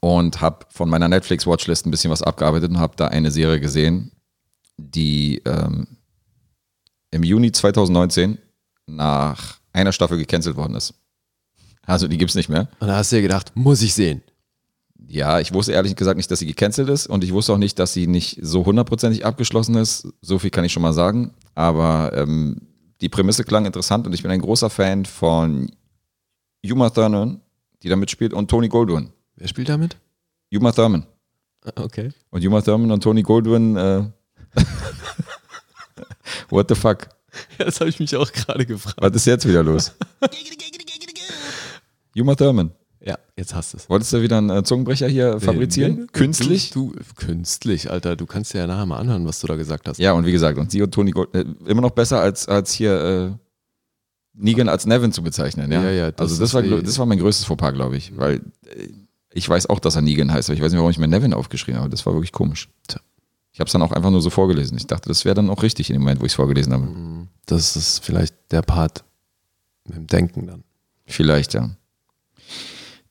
und 0.00 0.40
habe 0.40 0.66
von 0.70 0.88
meiner 0.88 1.08
Netflix-Watchlist 1.08 1.86
ein 1.86 1.90
bisschen 1.90 2.10
was 2.10 2.22
abgearbeitet 2.22 2.70
und 2.70 2.78
habe 2.78 2.94
da 2.96 3.08
eine 3.08 3.30
Serie 3.30 3.60
gesehen, 3.60 4.12
die 4.76 5.40
ähm, 5.44 5.86
im 7.10 7.22
Juni 7.24 7.50
2019 7.52 8.38
nach 8.86 9.58
einer 9.72 9.92
Staffel 9.92 10.18
gecancelt 10.18 10.56
worden 10.56 10.74
ist. 10.76 10.94
Also 11.82 12.06
die 12.08 12.18
gibt's 12.18 12.34
nicht 12.34 12.48
mehr. 12.48 12.68
Und 12.80 12.88
da 12.88 12.96
hast 12.96 13.10
du 13.12 13.16
dir 13.16 13.22
gedacht, 13.22 13.52
muss 13.54 13.82
ich 13.82 13.94
sehen. 13.94 14.22
Ja, 15.10 15.40
ich 15.40 15.54
wusste 15.54 15.72
ehrlich 15.72 15.96
gesagt 15.96 16.18
nicht, 16.18 16.30
dass 16.30 16.38
sie 16.38 16.46
gecancelt 16.46 16.90
ist 16.90 17.06
und 17.06 17.24
ich 17.24 17.32
wusste 17.32 17.54
auch 17.54 17.58
nicht, 17.58 17.78
dass 17.78 17.94
sie 17.94 18.06
nicht 18.06 18.40
so 18.42 18.66
hundertprozentig 18.66 19.24
abgeschlossen 19.24 19.74
ist. 19.76 20.06
So 20.20 20.38
viel 20.38 20.50
kann 20.50 20.66
ich 20.66 20.72
schon 20.72 20.82
mal 20.82 20.92
sagen. 20.92 21.32
Aber 21.54 22.12
ähm, 22.14 22.68
die 23.00 23.08
Prämisse 23.08 23.44
klang 23.44 23.64
interessant 23.64 24.06
und 24.06 24.12
ich 24.12 24.22
bin 24.22 24.30
ein 24.30 24.42
großer 24.42 24.68
Fan 24.68 25.06
von 25.06 25.72
Uma 26.62 26.90
Thurman, 26.90 27.40
die 27.82 27.88
da 27.88 27.96
mitspielt, 27.96 28.34
und 28.34 28.50
Tony 28.50 28.68
Goldwyn. 28.68 29.10
Wer 29.36 29.48
spielt 29.48 29.70
damit? 29.70 29.96
Uma 30.52 30.72
Thurman. 30.72 31.06
Okay. 31.74 32.10
Und 32.28 32.44
Uma 32.44 32.60
Thurman 32.60 32.90
und 32.90 33.02
Tony 33.02 33.22
Goldwyn, 33.22 33.76
äh, 33.76 34.04
what 36.50 36.68
the 36.68 36.74
fuck? 36.74 37.08
Ja, 37.58 37.64
das 37.64 37.80
habe 37.80 37.88
ich 37.88 37.98
mich 37.98 38.14
auch 38.14 38.30
gerade 38.30 38.66
gefragt. 38.66 38.98
Was 39.00 39.12
ist 39.16 39.26
jetzt 39.26 39.48
wieder 39.48 39.62
los? 39.62 39.92
Uma 42.14 42.34
Thurman. 42.34 42.72
Ja, 43.08 43.18
jetzt 43.38 43.54
hast 43.54 43.72
du 43.72 43.78
es. 43.78 43.88
Wolltest 43.88 44.12
du 44.12 44.20
wieder 44.20 44.36
einen 44.36 44.50
äh, 44.50 44.62
Zungenbrecher 44.62 45.08
hier 45.08 45.40
fabrizieren? 45.40 46.08
Künstlich? 46.12 46.72
Du, 46.72 46.92
du, 46.92 47.14
künstlich, 47.16 47.90
Alter. 47.90 48.16
Du 48.16 48.26
kannst 48.26 48.52
dir 48.52 48.58
ja 48.58 48.66
nachher 48.66 48.84
mal 48.84 48.98
anhören, 48.98 49.24
was 49.24 49.40
du 49.40 49.46
da 49.46 49.56
gesagt 49.56 49.88
hast. 49.88 49.98
Ja, 49.98 50.12
und 50.12 50.26
wie 50.26 50.32
gesagt, 50.32 50.58
und 50.58 50.70
sie 50.70 50.82
und 50.82 50.92
Tony 50.92 51.12
Gold, 51.12 51.34
äh, 51.34 51.46
immer 51.64 51.80
noch 51.80 51.92
besser 51.92 52.20
als, 52.20 52.48
als 52.48 52.70
hier 52.72 53.00
äh, 53.00 53.30
Negan 54.34 54.68
als 54.68 54.84
Nevin 54.84 55.10
zu 55.12 55.22
bezeichnen. 55.22 55.72
Ja, 55.72 55.84
Ja, 55.84 55.90
ja, 55.90 56.12
das 56.12 56.20
also 56.20 56.42
das 56.42 56.52
war, 56.52 56.62
das 56.62 56.98
war 56.98 57.06
mein 57.06 57.18
größtes 57.18 57.46
Fauxpas, 57.46 57.72
glaube 57.72 57.96
ich. 57.96 58.14
Weil 58.14 58.42
äh, 58.66 58.88
ich 59.32 59.48
weiß 59.48 59.70
auch, 59.70 59.78
dass 59.78 59.96
er 59.96 60.02
Negan 60.02 60.30
heißt, 60.30 60.50
aber 60.50 60.56
ich 60.58 60.62
weiß 60.62 60.70
nicht, 60.72 60.78
warum 60.78 60.90
ich 60.90 60.98
mir 60.98 61.08
Nevin 61.08 61.32
aufgeschrieben 61.32 61.80
habe. 61.80 61.88
Das 61.88 62.04
war 62.04 62.12
wirklich 62.12 62.32
komisch. 62.32 62.68
Tja. 62.88 63.00
Ich 63.52 63.60
habe 63.60 63.68
es 63.68 63.72
dann 63.72 63.80
auch 63.82 63.92
einfach 63.92 64.10
nur 64.10 64.20
so 64.20 64.28
vorgelesen. 64.28 64.76
Ich 64.76 64.86
dachte, 64.86 65.08
das 65.08 65.24
wäre 65.24 65.34
dann 65.34 65.48
auch 65.48 65.62
richtig 65.62 65.88
in 65.88 65.94
dem 65.94 66.02
Moment, 66.02 66.20
wo 66.20 66.26
ich 66.26 66.32
es 66.32 66.36
vorgelesen 66.36 66.74
habe. 66.74 66.88
Das 67.46 67.74
ist 67.74 68.04
vielleicht 68.04 68.34
der 68.50 68.60
Part 68.60 69.02
mit 69.86 69.96
dem 69.96 70.06
Denken 70.06 70.46
dann. 70.46 70.64
Vielleicht, 71.06 71.54
ja. 71.54 71.70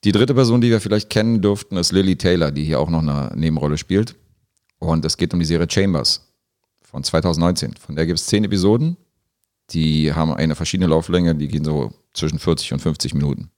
Die 0.04 0.12
dritte 0.12 0.34
Person, 0.34 0.60
die 0.60 0.70
wir 0.70 0.80
vielleicht 0.80 1.10
kennen 1.10 1.40
dürften, 1.40 1.76
ist 1.76 1.92
Lily 1.92 2.16
Taylor, 2.16 2.52
die 2.52 2.64
hier 2.64 2.80
auch 2.80 2.90
noch 2.90 3.02
eine 3.02 3.32
Nebenrolle 3.34 3.78
spielt. 3.78 4.14
Und 4.78 5.04
es 5.04 5.16
geht 5.16 5.32
um 5.34 5.40
die 5.40 5.46
Serie 5.46 5.68
Chambers 5.68 6.32
von 6.82 7.02
2019. 7.02 7.74
Von 7.76 7.96
der 7.96 8.06
gibt 8.06 8.18
es 8.18 8.26
zehn 8.26 8.44
Episoden. 8.44 8.96
Die 9.70 10.12
haben 10.12 10.32
eine 10.32 10.54
verschiedene 10.54 10.88
Lauflänge, 10.88 11.34
die 11.34 11.48
gehen 11.48 11.64
so 11.64 11.92
zwischen 12.14 12.38
40 12.38 12.74
und 12.74 12.78
50 12.80 13.14
Minuten. 13.14 13.50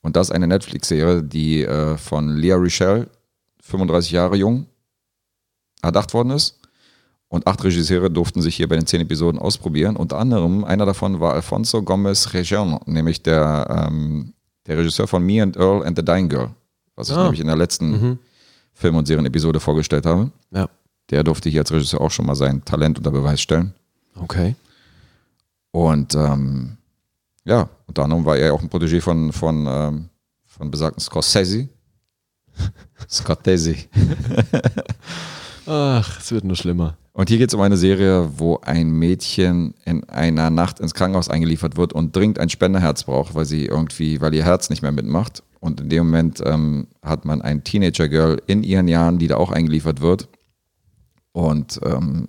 Und 0.00 0.16
das 0.16 0.28
ist 0.28 0.34
eine 0.34 0.46
Netflix-Serie, 0.46 1.22
die 1.22 1.62
äh, 1.62 1.96
von 1.96 2.36
Lea 2.36 2.52
Rochelle, 2.52 3.08
35 3.62 4.12
Jahre 4.12 4.36
jung, 4.36 4.66
erdacht 5.82 6.14
worden 6.14 6.30
ist. 6.30 6.58
Und 7.28 7.46
acht 7.46 7.62
Regisseure 7.62 8.10
durften 8.10 8.40
sich 8.40 8.56
hier 8.56 8.68
bei 8.68 8.76
den 8.76 8.86
zehn 8.86 9.02
Episoden 9.02 9.38
ausprobieren. 9.38 9.96
Unter 9.96 10.18
anderem, 10.18 10.64
einer 10.64 10.86
davon 10.86 11.20
war 11.20 11.34
Alfonso 11.34 11.82
Gomez 11.82 12.32
Rejon, 12.32 12.80
nämlich 12.86 13.22
der, 13.22 13.86
ähm, 13.90 14.32
der 14.68 14.78
Regisseur 14.78 15.08
von 15.08 15.24
Me 15.24 15.42
and 15.42 15.56
Earl 15.56 15.84
and 15.84 15.96
the 15.98 16.04
Dying 16.04 16.28
Girl, 16.28 16.50
was 16.94 17.08
ich 17.10 17.16
Ah. 17.16 17.22
nämlich 17.24 17.40
in 17.40 17.46
der 17.48 17.56
letzten 17.56 18.18
Film- 18.74 18.94
und 18.96 19.06
Serienepisode 19.08 19.58
vorgestellt 19.58 20.06
habe. 20.06 20.30
Ja. 20.52 20.68
Der 21.10 21.24
durfte 21.24 21.48
hier 21.48 21.62
als 21.62 21.72
Regisseur 21.72 22.00
auch 22.00 22.10
schon 22.10 22.26
mal 22.26 22.36
sein 22.36 22.64
Talent 22.64 22.98
unter 22.98 23.10
Beweis 23.10 23.40
stellen. 23.40 23.74
Okay. 24.14 24.54
Und 25.72 26.14
ähm, 26.14 26.76
ja, 27.44 27.68
unter 27.86 28.04
anderem 28.04 28.24
war 28.24 28.36
er 28.36 28.52
auch 28.54 28.62
ein 28.62 28.68
Protégé 28.70 29.00
von, 29.00 29.32
von, 29.32 29.66
ähm, 29.66 30.08
von 30.46 30.70
besagten 30.70 31.00
Scorsese. 31.00 31.68
Scorsese. 33.08 33.74
Ach, 35.66 36.18
es 36.20 36.30
wird 36.30 36.44
nur 36.44 36.56
schlimmer. 36.56 36.96
Und 37.18 37.30
hier 37.30 37.38
geht 37.38 37.48
es 37.48 37.54
um 37.54 37.62
eine 37.62 37.76
Serie, 37.76 38.38
wo 38.38 38.60
ein 38.62 38.90
Mädchen 38.90 39.74
in 39.84 40.04
einer 40.04 40.50
Nacht 40.50 40.78
ins 40.78 40.94
Krankenhaus 40.94 41.28
eingeliefert 41.28 41.76
wird 41.76 41.92
und 41.92 42.14
dringend 42.14 42.38
ein 42.38 42.48
Spenderherz 42.48 43.02
braucht, 43.02 43.34
weil 43.34 43.44
sie 43.44 43.66
irgendwie, 43.66 44.20
weil 44.20 44.32
ihr 44.34 44.44
Herz 44.44 44.70
nicht 44.70 44.82
mehr 44.82 44.92
mitmacht. 44.92 45.42
Und 45.58 45.80
in 45.80 45.88
dem 45.88 46.06
Moment 46.06 46.40
ähm, 46.46 46.86
hat 47.02 47.24
man 47.24 47.42
ein 47.42 47.64
Teenager-Girl 47.64 48.40
in 48.46 48.62
ihren 48.62 48.86
Jahren, 48.86 49.18
die 49.18 49.26
da 49.26 49.36
auch 49.36 49.50
eingeliefert 49.50 50.00
wird. 50.00 50.28
Und 51.32 51.80
ähm, 51.84 52.28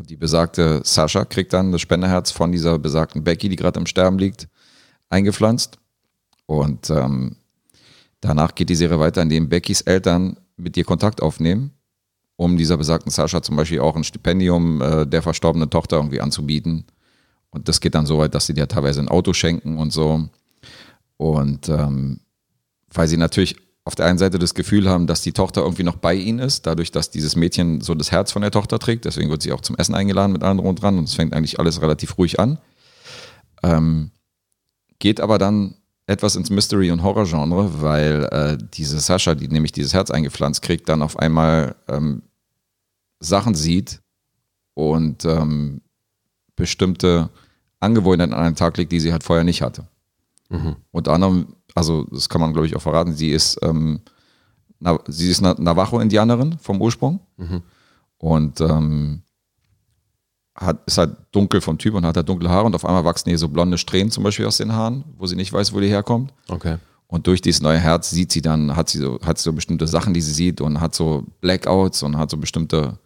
die 0.00 0.16
besagte 0.16 0.80
Sascha 0.82 1.24
kriegt 1.24 1.52
dann 1.52 1.70
das 1.70 1.80
Spenderherz 1.80 2.32
von 2.32 2.50
dieser 2.50 2.76
besagten 2.80 3.22
Becky, 3.22 3.48
die 3.48 3.54
gerade 3.54 3.78
im 3.78 3.86
Sterben 3.86 4.18
liegt, 4.18 4.48
eingepflanzt. 5.10 5.78
Und 6.46 6.90
ähm, 6.90 7.36
danach 8.20 8.56
geht 8.56 8.68
die 8.68 8.74
Serie 8.74 8.98
weiter, 8.98 9.22
indem 9.22 9.48
Beckys 9.48 9.82
Eltern 9.82 10.40
mit 10.56 10.76
ihr 10.76 10.84
Kontakt 10.84 11.22
aufnehmen, 11.22 11.70
um 12.42 12.56
dieser 12.56 12.76
besagten 12.76 13.10
Sascha 13.10 13.42
zum 13.42 13.56
Beispiel 13.56 13.80
auch 13.80 13.96
ein 13.96 14.04
Stipendium 14.04 14.80
äh, 14.80 15.06
der 15.06 15.22
verstorbenen 15.22 15.70
Tochter 15.70 15.96
irgendwie 15.96 16.20
anzubieten. 16.20 16.84
Und 17.50 17.68
das 17.68 17.80
geht 17.80 17.94
dann 17.94 18.06
so 18.06 18.18
weit, 18.18 18.34
dass 18.34 18.46
sie 18.46 18.54
dir 18.54 18.68
teilweise 18.68 19.00
ein 19.00 19.08
Auto 19.08 19.32
schenken 19.32 19.78
und 19.78 19.92
so. 19.92 20.28
Und 21.16 21.68
ähm, 21.68 22.20
weil 22.92 23.08
sie 23.08 23.16
natürlich 23.16 23.56
auf 23.84 23.94
der 23.94 24.06
einen 24.06 24.18
Seite 24.18 24.38
das 24.38 24.54
Gefühl 24.54 24.88
haben, 24.88 25.06
dass 25.06 25.22
die 25.22 25.32
Tochter 25.32 25.62
irgendwie 25.62 25.82
noch 25.82 25.96
bei 25.96 26.14
ihnen 26.14 26.38
ist, 26.38 26.66
dadurch, 26.66 26.92
dass 26.92 27.10
dieses 27.10 27.34
Mädchen 27.34 27.80
so 27.80 27.94
das 27.94 28.12
Herz 28.12 28.30
von 28.30 28.42
der 28.42 28.52
Tochter 28.52 28.78
trägt. 28.78 29.04
Deswegen 29.04 29.30
wird 29.30 29.42
sie 29.42 29.52
auch 29.52 29.60
zum 29.60 29.76
Essen 29.76 29.94
eingeladen 29.94 30.32
mit 30.32 30.42
drum 30.42 30.60
und 30.60 30.80
dran 30.80 30.98
und 30.98 31.04
es 31.04 31.14
fängt 31.14 31.34
eigentlich 31.34 31.58
alles 31.58 31.82
relativ 31.82 32.16
ruhig 32.16 32.38
an. 32.38 32.58
Ähm, 33.62 34.10
geht 34.98 35.20
aber 35.20 35.38
dann 35.38 35.74
etwas 36.06 36.36
ins 36.36 36.50
Mystery- 36.50 36.90
und 36.90 37.02
Horror-Genre, 37.02 37.80
weil 37.80 38.24
äh, 38.30 38.58
diese 38.74 39.00
Sascha, 39.00 39.34
die 39.34 39.48
nämlich 39.48 39.72
dieses 39.72 39.94
Herz 39.94 40.10
eingepflanzt 40.10 40.62
kriegt, 40.62 40.88
dann 40.88 41.02
auf 41.02 41.18
einmal 41.18 41.74
ähm, 41.88 42.22
Sachen 43.22 43.54
sieht 43.54 44.00
und 44.74 45.24
ähm, 45.24 45.80
bestimmte 46.56 47.30
Angewohnheiten 47.80 48.34
an 48.34 48.44
den 48.44 48.56
Tag 48.56 48.76
legt, 48.76 48.92
die 48.92 49.00
sie 49.00 49.12
halt 49.12 49.22
vorher 49.24 49.44
nicht 49.44 49.62
hatte. 49.62 49.86
Unter 50.90 51.12
anderem, 51.12 51.56
also 51.74 52.04
das 52.10 52.28
kann 52.28 52.40
man 52.40 52.52
glaube 52.52 52.66
ich 52.66 52.76
auch 52.76 52.82
verraten, 52.82 53.14
sie 53.14 53.30
ist, 53.30 53.58
ähm, 53.62 54.00
Na, 54.78 54.98
sie 55.08 55.30
ist 55.30 55.40
Na- 55.40 55.56
Navajo-Indianerin 55.58 56.58
vom 56.58 56.80
Ursprung 56.80 57.20
und 58.18 58.60
ähm, 58.60 59.22
hat, 60.54 60.82
ist 60.86 60.98
halt 60.98 61.16
dunkel 61.32 61.60
vom 61.60 61.78
Typ 61.78 61.94
und 61.94 62.04
hat 62.04 62.16
halt 62.16 62.28
dunkle 62.28 62.50
Haare 62.50 62.66
und 62.66 62.74
auf 62.74 62.84
einmal 62.84 63.04
wachsen 63.04 63.30
ihr 63.30 63.38
so 63.38 63.48
blonde 63.48 63.78
Strähnen 63.78 64.10
zum 64.10 64.22
Beispiel 64.24 64.46
aus 64.46 64.58
den 64.58 64.72
Haaren, 64.72 65.04
wo 65.16 65.26
sie 65.26 65.36
nicht 65.36 65.52
weiß, 65.52 65.72
wo 65.72 65.80
die 65.80 65.88
herkommt. 65.88 66.32
Okay. 66.48 66.76
Und 67.06 67.26
durch 67.26 67.40
dieses 67.40 67.60
neue 67.62 67.78
Herz 67.78 68.10
sieht 68.10 68.32
sie 68.32 68.42
dann, 68.42 68.74
hat 68.76 68.88
sie 68.90 68.98
so, 68.98 69.18
hat 69.22 69.38
sie 69.38 69.44
so 69.44 69.52
bestimmte 69.52 69.86
Sachen, 69.86 70.12
die 70.14 70.20
sie 70.20 70.32
sieht 70.32 70.60
und 70.60 70.80
hat 70.80 70.94
so 70.94 71.24
Blackouts 71.40 72.02
und 72.02 72.16
hat 72.18 72.30
so 72.30 72.36
bestimmte 72.36 72.98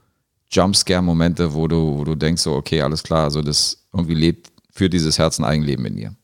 Jumpscare-Momente, 0.50 1.54
wo 1.54 1.68
du, 1.68 1.98
wo 1.98 2.04
du 2.04 2.14
denkst, 2.14 2.42
so, 2.42 2.54
okay, 2.54 2.82
alles 2.82 3.02
klar, 3.02 3.24
also 3.24 3.42
das 3.42 3.86
irgendwie 3.92 4.14
lebt 4.14 4.52
für 4.70 4.88
dieses 4.88 5.18
Herz 5.18 5.38
ein 5.38 5.44
Eigenleben 5.44 5.86
in 5.86 5.98
ihr. 5.98 6.16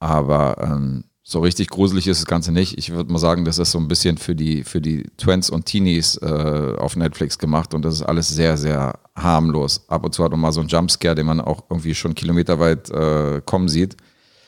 Aber 0.00 0.56
ähm, 0.60 1.04
so 1.22 1.40
richtig 1.40 1.70
gruselig 1.70 2.08
ist 2.08 2.20
das 2.20 2.26
Ganze 2.26 2.50
nicht. 2.50 2.76
Ich 2.76 2.90
würde 2.90 3.12
mal 3.12 3.18
sagen, 3.18 3.44
das 3.44 3.58
ist 3.58 3.70
so 3.70 3.78
ein 3.78 3.86
bisschen 3.86 4.18
für 4.18 4.34
die, 4.34 4.64
für 4.64 4.80
die 4.80 5.04
Twents 5.16 5.48
und 5.48 5.66
Teenies 5.66 6.16
äh, 6.16 6.74
auf 6.76 6.96
Netflix 6.96 7.38
gemacht 7.38 7.74
und 7.74 7.84
das 7.84 7.94
ist 7.94 8.02
alles 8.02 8.28
sehr, 8.28 8.56
sehr 8.56 8.98
harmlos. 9.14 9.88
Ab 9.88 10.04
und 10.04 10.14
zu 10.14 10.24
hat 10.24 10.32
man 10.32 10.40
mal 10.40 10.52
so 10.52 10.60
einen 10.60 10.68
Jumpscare, 10.68 11.14
den 11.14 11.26
man 11.26 11.40
auch 11.40 11.64
irgendwie 11.70 11.94
schon 11.94 12.14
kilometerweit 12.14 12.90
äh, 12.90 13.40
kommen 13.46 13.68
sieht. 13.68 13.96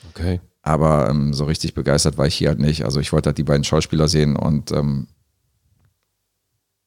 Okay. 0.09 0.41
Aber 0.61 1.09
ähm, 1.09 1.33
so 1.33 1.45
richtig 1.45 1.73
begeistert 1.73 2.17
war 2.17 2.27
ich 2.27 2.35
hier 2.35 2.49
halt 2.49 2.59
nicht. 2.59 2.83
Also 2.83 2.99
ich 2.99 3.13
wollte 3.13 3.29
halt 3.29 3.37
die 3.37 3.43
beiden 3.43 3.63
Schauspieler 3.63 4.07
sehen 4.07 4.35
und 4.35 4.71
ähm, 4.71 5.07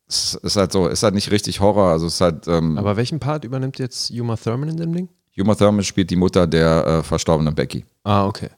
es 0.09 0.35
ist 0.35 0.57
halt 0.57 0.73
so, 0.73 0.89
ist 0.89 1.03
halt 1.03 1.15
nicht 1.15 1.31
richtig 1.31 1.61
Horror. 1.61 1.91
Also 1.91 2.07
es 2.07 2.15
ist 2.15 2.21
halt, 2.21 2.49
ähm, 2.49 2.79
Aber 2.79 2.97
welchen 2.97 3.21
Part 3.21 3.45
übernimmt 3.45 3.79
jetzt 3.79 4.11
Uma 4.11 4.37
Thurman 4.37 4.71
in 4.71 4.77
dem 4.77 4.93
Ding? 4.93 5.09
Uma 5.37 5.55
Thurman 5.55 5.85
spielt 5.85 6.11
die 6.11 6.17
Mutter 6.17 6.47
der 6.47 6.87
äh, 6.87 7.03
verstorbenen 7.03 7.55
Becky. 7.55 7.85
Ah, 8.05 8.27
okay. 8.27 8.49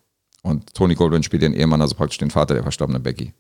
Und 0.43 0.73
Tony 0.73 0.95
Goldwyn 0.95 1.23
spielt 1.23 1.43
den 1.43 1.53
Ehemann, 1.53 1.83
also 1.83 1.95
praktisch 1.95 2.19
den 2.19 2.31
Vater 2.31 2.55
der 2.55 2.63
verstorbenen 2.63 3.03
Becky. 3.03 3.35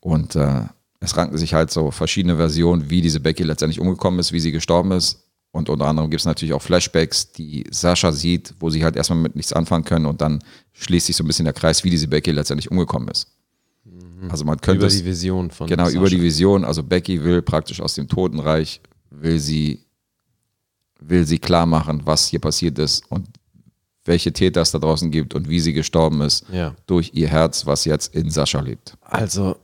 Und 0.00 0.36
äh, 0.36 0.62
es 1.00 1.16
ranken 1.16 1.36
sich 1.36 1.52
halt 1.54 1.70
so 1.70 1.90
verschiedene 1.90 2.36
Versionen, 2.36 2.88
wie 2.88 3.02
diese 3.02 3.20
Becky 3.20 3.42
letztendlich 3.42 3.80
umgekommen 3.80 4.20
ist, 4.20 4.32
wie 4.32 4.40
sie 4.40 4.52
gestorben 4.52 4.92
ist. 4.92 5.28
Und 5.50 5.68
unter 5.68 5.86
anderem 5.86 6.08
gibt 6.08 6.20
es 6.20 6.24
natürlich 6.24 6.54
auch 6.54 6.62
Flashbacks, 6.62 7.32
die 7.32 7.64
Sascha 7.70 8.10
sieht, 8.12 8.54
wo 8.58 8.70
sie 8.70 8.84
halt 8.84 8.96
erstmal 8.96 9.18
mit 9.18 9.36
nichts 9.36 9.52
anfangen 9.52 9.84
können 9.84 10.06
und 10.06 10.22
dann 10.22 10.42
schließt 10.72 11.06
sich 11.06 11.16
so 11.16 11.24
ein 11.24 11.26
bisschen 11.26 11.44
der 11.44 11.52
Kreis, 11.52 11.84
wie 11.84 11.90
diese 11.90 12.08
Becky 12.08 12.30
letztendlich 12.30 12.70
umgekommen 12.70 13.08
ist. 13.08 13.26
Also 14.30 14.44
man 14.44 14.60
könnte 14.60 14.84
Über 14.86 14.94
die 14.94 15.04
Vision 15.04 15.50
von 15.50 15.66
Genau, 15.66 15.84
Sascha. 15.86 15.98
über 15.98 16.08
die 16.08 16.20
Vision. 16.22 16.64
Also 16.64 16.82
Becky 16.82 17.22
will 17.24 17.42
praktisch 17.42 17.80
aus 17.80 17.94
dem 17.94 18.08
Totenreich, 18.08 18.80
will 19.10 19.38
sie, 19.38 19.80
will 21.00 21.26
sie 21.26 21.38
klar 21.38 21.66
machen, 21.66 22.02
was 22.04 22.28
hier 22.28 22.40
passiert 22.40 22.78
ist 22.78 23.10
und 23.10 23.26
welche 24.04 24.32
Täter 24.32 24.60
es 24.62 24.70
da 24.72 24.78
draußen 24.78 25.10
gibt 25.10 25.34
und 25.34 25.48
wie 25.48 25.60
sie 25.60 25.72
gestorben 25.72 26.20
ist 26.22 26.44
Ja. 26.52 26.74
durch 26.86 27.10
ihr 27.14 27.28
Herz, 27.28 27.66
was 27.66 27.84
jetzt 27.84 28.14
in 28.14 28.30
Sascha 28.30 28.60
lebt. 28.60 28.96
Also, 29.00 29.56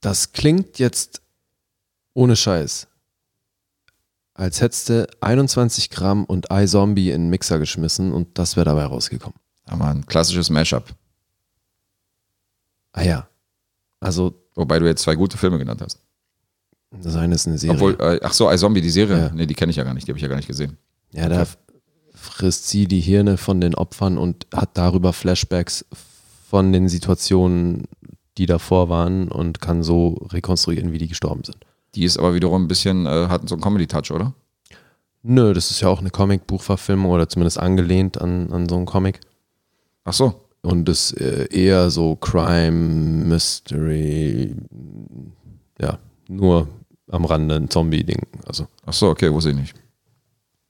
das 0.00 0.32
klingt 0.32 0.78
jetzt 0.78 1.20
ohne 2.14 2.34
Scheiß, 2.36 2.88
als 4.34 4.60
hättest 4.60 4.88
du 4.88 5.06
21 5.20 5.90
Gramm 5.90 6.24
und 6.24 6.48
iZombie 6.50 7.10
in 7.10 7.14
einen 7.22 7.30
Mixer 7.30 7.58
geschmissen 7.58 8.12
und 8.12 8.38
das 8.38 8.56
wäre 8.56 8.64
dabei 8.64 8.84
rausgekommen. 8.86 9.38
Aber 9.66 9.86
ein 9.86 10.04
klassisches 10.06 10.50
Mashup. 10.50 10.94
Ah 12.92 13.02
ja. 13.02 13.28
Also, 14.02 14.34
Wobei 14.54 14.78
du 14.78 14.86
jetzt 14.86 15.02
zwei 15.02 15.14
gute 15.14 15.38
Filme 15.38 15.58
genannt 15.58 15.80
hast. 15.82 16.00
das 16.90 17.16
eine 17.16 17.34
ist 17.34 17.46
eine 17.46 17.58
Serie. 17.58 17.76
Obwohl, 17.76 17.96
äh, 18.00 18.20
ach 18.22 18.32
so, 18.32 18.50
iZombie, 18.50 18.80
die 18.80 18.90
Serie. 18.90 19.16
Ja. 19.16 19.30
Nee, 19.32 19.46
die 19.46 19.54
kenne 19.54 19.70
ich 19.70 19.76
ja 19.76 19.84
gar 19.84 19.94
nicht, 19.94 20.06
die 20.06 20.12
habe 20.12 20.18
ich 20.18 20.22
ja 20.22 20.28
gar 20.28 20.36
nicht 20.36 20.48
gesehen. 20.48 20.76
ja, 21.12 21.28
da 21.28 21.46
frisst 22.14 22.68
sie 22.68 22.86
die 22.86 23.00
Hirne 23.00 23.36
von 23.36 23.60
den 23.60 23.74
Opfern 23.74 24.18
und 24.18 24.46
hat 24.54 24.70
darüber 24.74 25.12
Flashbacks 25.12 25.84
von 26.48 26.72
den 26.72 26.88
Situationen, 26.88 27.84
die 28.38 28.46
davor 28.46 28.88
waren 28.88 29.28
und 29.28 29.60
kann 29.60 29.82
so 29.82 30.26
rekonstruieren, 30.30 30.92
wie 30.92 30.98
die 30.98 31.08
gestorben 31.08 31.44
sind. 31.44 31.58
Die 31.94 32.04
ist 32.04 32.18
aber 32.18 32.34
wiederum 32.34 32.64
ein 32.64 32.68
bisschen, 32.68 33.06
äh, 33.06 33.28
hat 33.28 33.48
so 33.48 33.54
einen 33.54 33.62
Comedy-Touch, 33.62 34.12
oder? 34.12 34.34
Nö, 35.22 35.52
das 35.52 35.70
ist 35.70 35.80
ja 35.80 35.88
auch 35.88 36.00
eine 36.00 36.10
Comicbuchverfilmung 36.10 37.10
oder 37.10 37.28
zumindest 37.28 37.58
angelehnt 37.58 38.20
an, 38.20 38.52
an 38.52 38.68
so 38.68 38.76
einen 38.76 38.86
Comic. 38.86 39.20
Ach 40.04 40.12
so. 40.12 40.48
Und 40.62 40.88
ist 40.88 41.12
äh, 41.20 41.48
eher 41.50 41.90
so 41.90 42.14
Crime, 42.16 43.26
Mystery, 43.26 44.54
ja, 45.80 45.98
nur 46.28 46.68
am 47.10 47.24
Rande 47.24 47.56
ein 47.56 47.68
Zombie-Ding. 47.68 48.22
Also, 48.46 48.68
Ach 48.86 48.92
so, 48.92 49.10
okay, 49.10 49.32
wusste 49.32 49.50
ich 49.50 49.56
nicht. 49.56 49.74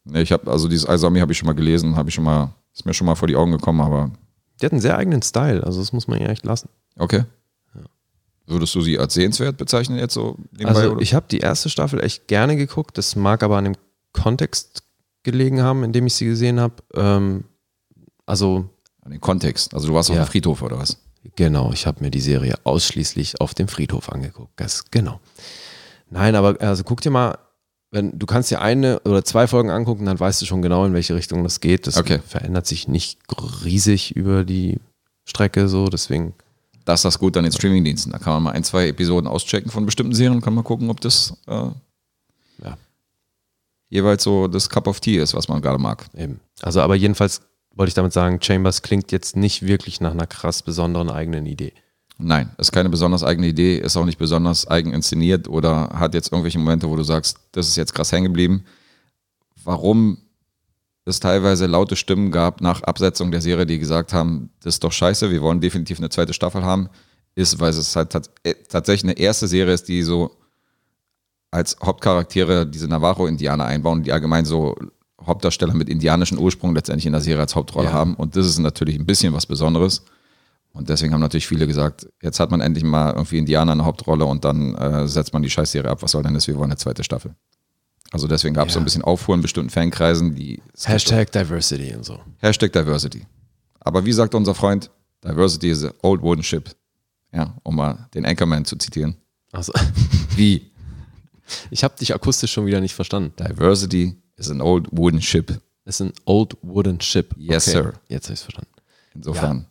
Nee, 0.05 0.23
ich 0.23 0.33
habe, 0.33 0.51
also 0.51 0.67
dieses 0.67 0.89
iZombie 0.89 1.21
habe 1.21 1.33
ich 1.33 1.39
schon 1.39 1.47
mal 1.47 1.53
gelesen, 1.53 1.95
habe 1.95 2.09
ich 2.09 2.15
schon 2.15 2.25
mal, 2.25 2.55
ist 2.75 2.87
mir 2.87 2.95
schon 2.95 3.07
mal 3.07 3.15
vor 3.15 3.29
die 3.29 3.37
Augen 3.37 3.53
gekommen, 3.53 3.81
aber 3.81 4.11
die 4.61 4.67
hat 4.67 4.73
einen 4.73 4.81
sehr 4.81 4.97
eigenen 4.97 5.23
Style, 5.23 5.65
also 5.65 5.81
das 5.81 5.93
muss 5.93 6.09
man 6.09 6.21
ja 6.21 6.29
echt 6.29 6.45
lassen. 6.45 6.69
okay. 6.97 7.25
Würdest 8.47 8.75
du 8.75 8.81
sie 8.81 8.99
als 8.99 9.15
sehenswert 9.15 9.57
bezeichnen 9.57 9.99
jetzt 9.99 10.15
so 10.15 10.37
nebenbei? 10.51 10.81
Also 10.81 10.93
oder? 10.93 11.01
ich 11.01 11.15
habe 11.15 11.27
die 11.31 11.39
erste 11.39 11.71
Staffel 11.71 12.03
echt 12.03 12.27
gerne 12.27 12.57
geguckt. 12.57 12.99
Das 12.99 13.15
mag 13.15 13.45
aber 13.45 13.57
an 13.57 13.65
dem 13.65 13.77
Kontext 14.13 14.83
gelegen 15.23 15.63
haben, 15.63 15.85
in 15.85 15.93
dem 15.93 16.07
ich 16.07 16.15
sie 16.15 16.27
gesehen 16.27 16.59
habe. 16.59 16.75
Ähm, 16.93 17.45
also 18.27 18.69
An 19.03 19.11
den 19.11 19.21
Kontext. 19.21 19.75
Also 19.75 19.89
du 19.89 19.95
warst 19.95 20.11
auf 20.11 20.17
Ja. 20.17 20.25
dem 20.25 20.29
Friedhof 20.29 20.63
oder 20.63 20.79
was? 20.79 20.97
genau, 21.37 21.73
ich 21.73 21.87
habe 21.87 22.03
mir 22.03 22.11
die 22.11 22.21
Serie 22.21 22.55
ausschließlich 22.65 23.41
auf 23.41 23.55
dem 23.55 23.69
Friedhof 23.69 24.09
angeguckt. 24.11 24.51
Das, 24.57 24.91
genau. 24.91 25.21
Nein, 26.11 26.35
aber 26.35 26.61
also 26.61 26.83
guck 26.85 27.01
dir 27.01 27.11
mal, 27.11 27.39
wenn 27.93 28.19
du 28.19 28.27
kannst 28.27 28.51
dir 28.51 28.61
eine 28.61 28.99
oder 29.01 29.25
zwei 29.25 29.47
Folgen 29.47 29.71
angucken, 29.71 30.05
dann 30.07 30.19
weißt 30.19 30.43
du 30.43 30.47
schon 30.47 30.63
genau, 30.63 30.85
in 30.85 30.95
welche 30.95 31.15
Richtung 31.15 31.43
das 31.45 31.61
geht. 31.61 31.87
Das 31.87 31.97
Okay. 31.97 32.21
verändert 32.27 32.67
sich 32.67 32.89
nicht 32.89 33.19
riesig 33.65 34.17
über 34.17 34.45
die 34.45 34.79
Strecke 35.25 35.69
so, 35.69 35.87
deswegen 35.87 36.35
Das 36.85 36.99
ist 37.01 37.05
das 37.05 37.19
gut 37.21 37.37
an 37.37 37.45
den 37.45 37.53
Streamingdiensten. 37.53 38.11
Da 38.11 38.19
kann 38.19 38.33
man 38.33 38.43
mal 38.43 38.51
ein, 38.53 38.65
zwei 38.65 38.89
Episoden 38.89 39.29
auschecken 39.29 39.71
von 39.71 39.87
bestimmten 39.87 40.15
Serien 40.15 40.35
und 40.35 40.41
kann 40.43 40.55
mal 40.55 40.63
gucken, 40.65 40.91
ob 40.91 41.01
das 41.01 41.33
äh, 41.47 41.53
Ja. 42.65 42.77
jeweils 43.89 44.25
so 44.25 44.49
das 44.49 44.69
Cup 44.69 44.89
of 44.89 44.99
Tea 44.99 45.19
ist, 45.19 45.35
was 45.35 45.47
man 45.49 45.63
gerade 45.63 45.79
mag. 45.79 46.07
Eben. 46.17 46.41
Also, 46.63 46.81
aber 46.81 46.97
jedenfalls 46.97 47.41
wollte 47.75 47.89
ich 47.89 47.95
damit 47.95 48.13
sagen, 48.13 48.41
Chambers 48.41 48.83
klingt 48.83 49.13
jetzt 49.13 49.37
nicht 49.37 49.67
wirklich 49.67 50.01
nach 50.01 50.13
einer 50.13 50.27
krass 50.27 50.63
besonderen 50.63 51.11
eigenen 51.11 51.47
Idee. 51.47 51.73
Nein, 52.19 52.51
ist 52.59 52.73
keine 52.73 52.89
besonders 52.89 53.25
eigene 53.25 53.49
Idee, 53.49 53.79
ist 53.79 53.97
auch 53.97 54.05
nicht 54.05 54.19
besonders 54.19 54.69
eigen 54.69 54.93
inszeniert 54.93 55.49
oder 55.49 55.91
hat 55.95 56.15
jetzt 56.15 56.31
irgendwelche 56.31 56.59
Momente, 56.59 56.89
wo 56.89 56.97
du 56.97 57.03
sagst, 57.03 57.39
das 57.53 57.69
ist 57.69 57.77
jetzt 57.77 57.95
krass 57.95 58.13
hängen 58.13 58.27
geblieben. 58.27 58.65
Warum 59.65 60.19
es 61.05 61.19
teilweise 61.19 61.67
laute 61.67 61.97
Stimmen 61.97 62.31
gab 62.31 62.61
nach 62.61 62.83
Absetzung 62.83 63.33
der 63.33 63.41
Serie, 63.41 63.67
die 63.67 63.79
gesagt 63.79 64.13
haben, 64.13 64.51
das 64.63 64.75
ist 64.75 64.85
doch 64.85 64.93
scheiße, 64.93 65.31
wir 65.31 65.43
wollen 65.43 65.61
definitiv 65.61 65.99
eine 65.99 66.11
zweite 66.11 66.33
Staffel 66.33 66.63
haben, 66.63 66.89
ist, 67.35 67.59
weil 67.59 67.71
es 67.71 67.97
halt 67.97 68.15
äh, 68.45 68.55
tatsächlich 68.69 69.11
eine 69.11 69.19
erste 69.19 69.49
Serie 69.49 69.75
ist, 69.75 69.89
die 69.89 70.03
so 70.03 70.37
als 71.51 71.77
Hauptcharaktere 71.83 72.67
diese 72.67 72.89
Navarro-Indianer 72.89 73.65
einbauen, 73.65 74.03
die 74.03 74.13
allgemein 74.13 74.45
so 74.45 74.77
Hauptdarsteller 75.27 75.75
mit 75.75 75.89
indianischen 75.89 76.39
Ursprung 76.39 76.75
letztendlich 76.75 77.07
in 77.07 77.13
der 77.13 77.21
Serie 77.21 77.41
als 77.43 77.55
Hauptrolle 77.55 77.89
Ja. 77.89 77.93
haben. 77.93 78.15
Und 78.15 78.37
das 78.37 78.47
ist 78.47 78.59
natürlich 78.59 78.97
ein 78.99 79.07
bisschen 79.07 79.33
was 79.33 79.47
Besonderes. 79.47 80.03
Und 80.73 80.89
deswegen 80.89 81.13
haben 81.13 81.21
natürlich 81.21 81.47
viele 81.47 81.67
gesagt, 81.67 82.07
jetzt 82.23 82.41
hat 82.41 82.51
man 82.51 82.61
endlich 82.63 82.83
mal 82.85 83.11
irgendwie 83.13 83.39
Indianer 83.39 83.73
eine 83.73 83.85
Hauptrolle 83.85 84.25
und 84.25 84.45
dann 84.45 84.75
äh, 84.75 85.07
setzt 85.07 85.33
man 85.35 85.43
die 85.43 85.51
Scheißserie 85.51 85.91
ab. 85.91 86.03
Was 86.03 86.13
soll 86.13 86.23
denn 86.23 86.33
das? 86.35 86.47
Wir 86.47 86.57
wollen 86.57 86.71
eine 86.71 86.79
zweite 86.79 87.05
Staffel. 87.05 87.35
Also 88.11 88.27
deswegen 88.27 88.55
gab 88.55 88.69
es 88.69 88.75
Ja. 88.75 88.75
so 88.75 88.81
ein 88.81 88.85
bisschen 88.85 89.03
Aufruhr 89.03 89.35
in 89.37 89.43
bestimmten 89.43 89.71
Fankreisen, 89.71 90.35
die 90.35 90.63
Hashtag 90.85 91.31
Diversity 91.33 91.95
und 91.95 92.05
so. 92.05 92.19
Hashtag 92.39 92.73
Diversity. 92.73 93.27
Aber 93.81 94.05
wie 94.07 94.13
sagt 94.13 94.35
unser 94.35 94.55
Freund, 94.55 94.91
Diversity 95.25 95.71
is 95.71 95.85
an 95.85 95.93
old 96.03 96.23
wooden 96.23 96.43
ship. 96.43 96.71
Ja, 97.35 97.55
um 97.63 97.77
mal 97.77 98.09
den 98.15 98.25
Anchorman 98.27 98.65
zu 98.65 98.77
zitieren. 98.77 99.17
Also, 99.53 99.73
Wie? 100.37 100.71
ich 101.71 101.85
habe 101.85 101.95
dich 101.99 102.15
akustisch 102.15 102.53
schon 102.53 102.65
wieder 102.67 102.81
nicht 102.81 102.95
verstanden. 102.95 103.33
Diversity 103.39 104.17
is 104.43 104.51
an 104.51 104.61
old 104.61 104.89
wooden 104.91 105.21
ship. 105.21 105.61
Ist 105.85 106.01
ein 106.01 106.13
Old 106.27 106.57
Wooden 106.63 107.01
Ship. 107.01 107.35
Yes, 107.37 107.65
sir. 107.65 107.95
Jetzt 108.09 108.27
habe 108.27 108.35
ich 108.35 108.41
es 108.41 108.43
verstanden. 108.43 108.71
Insofern, 109.15 109.67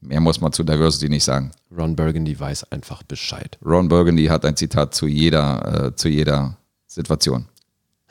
mehr 0.00 0.20
muss 0.20 0.40
man 0.40 0.52
zu 0.52 0.64
Diversity 0.64 1.08
nicht 1.08 1.24
sagen. 1.24 1.52
Ron 1.70 1.94
Burgundy 1.94 2.38
weiß 2.38 2.72
einfach 2.72 3.02
Bescheid. 3.04 3.56
Ron 3.64 3.88
Burgundy 3.88 4.26
hat 4.26 4.44
ein 4.44 4.56
Zitat 4.56 4.94
zu 4.94 5.06
jeder, 5.06 5.86
äh, 5.86 5.96
zu 5.96 6.08
jeder 6.08 6.56
Situation. 6.88 7.46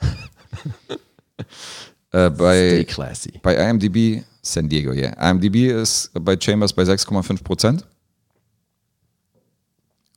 äh, 2.10 2.30
Stay 2.30 2.30
bei, 2.30 2.84
classy. 2.88 3.38
bei 3.42 3.56
IMDb, 3.56 4.24
San 4.40 4.68
Diego, 4.68 4.92
ja. 4.92 5.10
Yeah. 5.10 5.30
IMDb 5.30 5.70
ist 5.70 6.10
bei 6.14 6.36
Chambers 6.40 6.72
bei 6.72 6.82
6,5 6.82 7.44
Prozent. 7.44 7.86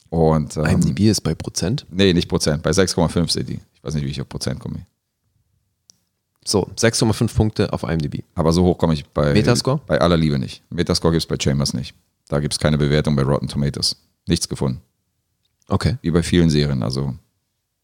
Und 0.09 0.55
ähm, 0.55 0.65
IMDb 0.65 1.01
ist 1.09 1.21
bei 1.21 1.35
Prozent. 1.35 1.85
nee, 1.91 2.13
nicht 2.13 2.29
Prozent, 2.29 2.63
bei 2.63 2.71
6,5 2.71 3.29
sind 3.29 3.49
die. 3.49 3.59
Ich 3.73 3.83
weiß 3.83 3.95
nicht, 3.95 4.05
wie 4.05 4.11
ich 4.11 4.21
auf 4.21 4.29
Prozent 4.29 4.61
komme. 4.61 4.85
So, 6.47 6.67
6,5 6.77 7.35
Punkte 7.35 7.73
auf 7.73 7.83
IMDb. 7.83 8.23
Aber 8.35 8.53
so 8.53 8.63
hoch 8.63 8.77
komme 8.77 8.93
ich 8.93 9.05
bei, 9.07 9.33
Metascore? 9.33 9.81
bei 9.87 9.99
aller 9.99 10.15
Liebe 10.17 10.37
nicht. 10.37 10.61
Metascore 10.69 11.11
gibt 11.13 11.23
es 11.23 11.27
bei 11.27 11.37
Chambers 11.41 11.73
nicht. 11.73 11.95
Da 12.27 12.39
gibt 12.39 12.53
es 12.53 12.59
keine 12.59 12.77
Bewertung 12.77 13.15
bei 13.15 13.23
Rotten 13.23 13.47
Tomatoes. 13.47 13.95
Nichts 14.27 14.47
gefunden. 14.47 14.81
Okay. 15.67 15.97
Wie 16.01 16.11
bei 16.11 16.21
vielen 16.23 16.49
Serien. 16.51 16.83
Also 16.83 17.15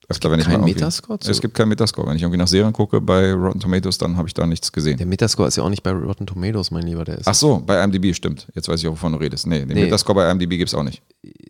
öfter, 0.09 0.29
wenn 0.29 0.39
ich 0.39 0.47
mal 0.47 0.57
Metascore 0.59 1.19
zu- 1.19 1.31
Es 1.31 1.41
gibt 1.41 1.53
keinen 1.55 1.69
Metascore. 1.69 2.07
Wenn 2.07 2.15
ich 2.17 2.21
irgendwie 2.21 2.37
nach 2.37 2.47
Serien 2.47 2.73
gucke 2.73 3.01
bei 3.01 3.33
Rotten 3.33 3.59
Tomatoes, 3.59 3.97
dann 3.97 4.17
habe 4.17 4.27
ich 4.27 4.33
da 4.35 4.45
nichts 4.45 4.71
gesehen. 4.71 4.97
Der 4.97 5.07
Metascore 5.07 5.47
ist 5.47 5.55
ja 5.57 5.63
auch 5.63 5.69
nicht 5.69 5.81
bei 5.83 5.91
Rotten 5.91 6.27
Tomatoes, 6.27 6.69
mein 6.71 6.83
Lieber. 6.85 7.03
Der 7.05 7.17
ist, 7.17 7.27
Ach 7.27 7.33
so, 7.33 7.59
bei 7.65 7.83
IMDb 7.83 8.13
stimmt. 8.15 8.47
Jetzt 8.53 8.67
weiß 8.67 8.79
ich 8.81 8.87
auch, 8.87 8.91
wovon 8.93 9.13
du 9.13 9.19
redest. 9.19 9.47
Nee, 9.47 9.59
den 9.59 9.69
Nee. 9.69 9.85
Metascore 9.85 10.15
bei 10.17 10.29
IMDb 10.31 10.51
gibt 10.57 10.67
es 10.69 10.75
auch 10.75 10.83
nicht. 10.83 11.01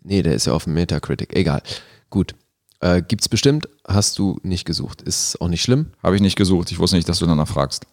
nee, 0.02 0.22
der 0.22 0.34
ist 0.34 0.46
ja 0.46 0.52
auf 0.54 0.64
dem 0.64 0.74
Metacritic. 0.74 1.34
Egal. 1.36 1.62
Gut. 2.08 2.34
Äh, 2.82 3.00
gibt's 3.06 3.28
bestimmt, 3.28 3.68
hast 3.86 4.18
du 4.18 4.38
nicht 4.42 4.64
gesucht. 4.64 5.02
Ist 5.02 5.40
auch 5.40 5.48
nicht 5.48 5.62
schlimm, 5.62 5.92
Habe 6.02 6.16
ich 6.16 6.20
nicht 6.22 6.36
gesucht. 6.36 6.70
Ich 6.72 6.78
wusste 6.78 6.96
nicht, 6.96 7.08
dass 7.08 7.18
du 7.20 7.26
danach 7.26 7.48
fragst. 7.48 7.86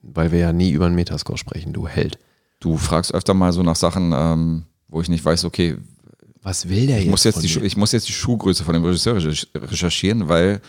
weil 0.00 0.30
wir 0.30 0.38
ja 0.38 0.52
nie 0.52 0.70
über 0.70 0.86
einen 0.86 0.94
Metascore 0.94 1.36
sprechen, 1.38 1.72
du 1.72 1.88
Held. 1.88 2.18
Du 2.60 2.76
fragst 2.76 3.12
öfter 3.12 3.34
mal 3.34 3.52
so 3.52 3.62
nach 3.64 3.74
Sachen, 3.76 4.12
ähm, 4.14 4.64
wo 4.88 5.00
ich 5.00 5.08
nicht 5.08 5.24
weiß, 5.24 5.44
okay, 5.44 5.76
Was 6.42 6.68
will 6.68 6.86
der 6.86 6.98
ich 6.98 7.04
jetzt? 7.06 7.10
muss, 7.10 7.24
jetzt 7.24 7.42
die, 7.42 7.58
ich 7.64 7.76
muss 7.76 7.90
jetzt 7.92 8.06
die 8.08 8.12
Schuhgröße 8.12 8.62
von 8.62 8.72
dem 8.74 8.84
Regisseur 8.84 9.16
recherch- 9.16 9.48
recherchieren, 9.54 10.28
weil 10.28 10.60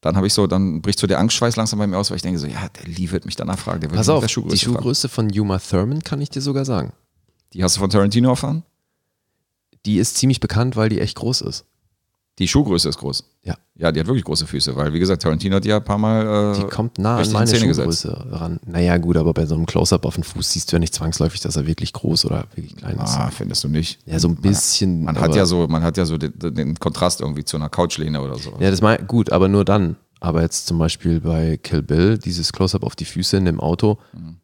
dann 0.00 0.16
habe 0.16 0.26
ich 0.26 0.32
so, 0.34 0.46
dann 0.48 0.82
bricht 0.82 0.98
so 0.98 1.06
der 1.06 1.20
Angstschweiß 1.20 1.54
langsam 1.56 1.78
bei 1.78 1.86
mir 1.86 1.96
aus, 1.98 2.10
weil 2.10 2.16
ich 2.16 2.22
denke 2.22 2.40
so, 2.40 2.46
ja, 2.48 2.68
der 2.70 2.86
Lee 2.92 3.10
wird 3.12 3.24
mich 3.26 3.36
danach 3.36 3.58
fragen. 3.58 3.80
Der 3.82 3.90
wird 3.90 3.98
Pass 3.98 4.08
auf, 4.08 4.20
der 4.20 4.26
die 4.26 4.32
Schuhgröße 4.32 4.64
fragen. 4.64 4.74
Schuhgröße 4.76 5.08
von 5.08 5.28
Yuma 5.30 5.58
Thurman 5.60 6.02
kann 6.02 6.20
ich 6.20 6.30
dir 6.30 6.42
sogar 6.42 6.64
sagen. 6.64 6.92
Die 7.52 7.62
hast 7.62 7.76
du 7.76 7.80
von 7.80 7.90
Tarantino 7.90 8.30
erfahren? 8.30 8.64
Die 9.86 9.98
ist 9.98 10.16
ziemlich 10.16 10.40
bekannt, 10.40 10.74
weil 10.76 10.88
die 10.88 11.00
echt 11.00 11.16
groß 11.16 11.42
ist. 11.42 11.64
Die 12.40 12.48
Schuhgröße 12.48 12.88
ist 12.88 12.98
groß. 12.98 13.22
Ja. 13.44 13.54
Ja, 13.76 13.92
die 13.92 14.00
hat 14.00 14.06
wirklich 14.08 14.24
große 14.24 14.46
Füße, 14.46 14.74
weil 14.74 14.92
wie 14.92 14.98
gesagt, 14.98 15.22
Tarantino 15.22 15.56
hat 15.56 15.64
ja 15.66 15.76
ein 15.76 15.84
paar 15.84 15.98
Mal. 15.98 16.54
Äh, 16.56 16.60
Die 16.60 16.66
kommt 16.68 16.98
nah 16.98 17.18
an 17.18 17.30
meine 17.32 17.50
gesetzt. 17.50 17.76
Schuhgröße 17.76 18.26
ran. 18.32 18.58
Naja, 18.66 18.96
gut, 18.98 19.16
aber 19.16 19.32
bei 19.34 19.46
so 19.46 19.54
einem 19.54 19.66
Close-Up 19.66 20.04
auf 20.06 20.14
den 20.16 20.24
Fuß 20.24 20.52
siehst 20.52 20.72
du 20.72 20.76
ja 20.76 20.80
nicht 20.80 20.94
zwangsläufig, 20.94 21.40
dass 21.42 21.56
er 21.56 21.66
wirklich 21.66 21.92
groß 21.92 22.24
oder 22.24 22.46
wirklich 22.54 22.74
klein 22.76 22.96
ist. 22.96 23.16
Ah, 23.16 23.30
findest 23.30 23.62
du 23.64 23.68
nicht? 23.68 24.00
Ja, 24.06 24.18
so 24.18 24.28
ein 24.28 24.36
bisschen. 24.36 25.04
Man 25.04 25.16
hat 25.16 25.24
aber- 25.26 25.36
ja 25.36 25.46
so, 25.46 25.68
man 25.68 25.82
hat 25.82 25.96
ja 25.98 26.04
so 26.06 26.16
den, 26.18 26.32
den 26.54 26.74
Kontrast 26.76 27.20
irgendwie 27.20 27.44
zu 27.44 27.56
einer 27.58 27.68
Couchlehne 27.68 28.20
oder 28.22 28.36
so. 28.38 28.54
Ja, 28.58 28.70
das 28.70 28.80
mein, 28.80 29.06
gut, 29.06 29.30
aber 29.32 29.48
nur 29.48 29.64
dann. 29.64 29.96
Aber 30.20 30.42
jetzt 30.42 30.66
zum 30.66 30.78
Beispiel 30.78 31.20
bei 31.20 31.56
Kill 31.58 31.82
Bill, 31.82 32.18
dieses 32.18 32.52
Close-Up 32.52 32.82
auf 32.84 32.96
die 32.96 33.04
Füße 33.06 33.36
in 33.36 33.44
dem 33.44 33.60
Auto, 33.60 33.98
Mhm. 34.14 34.36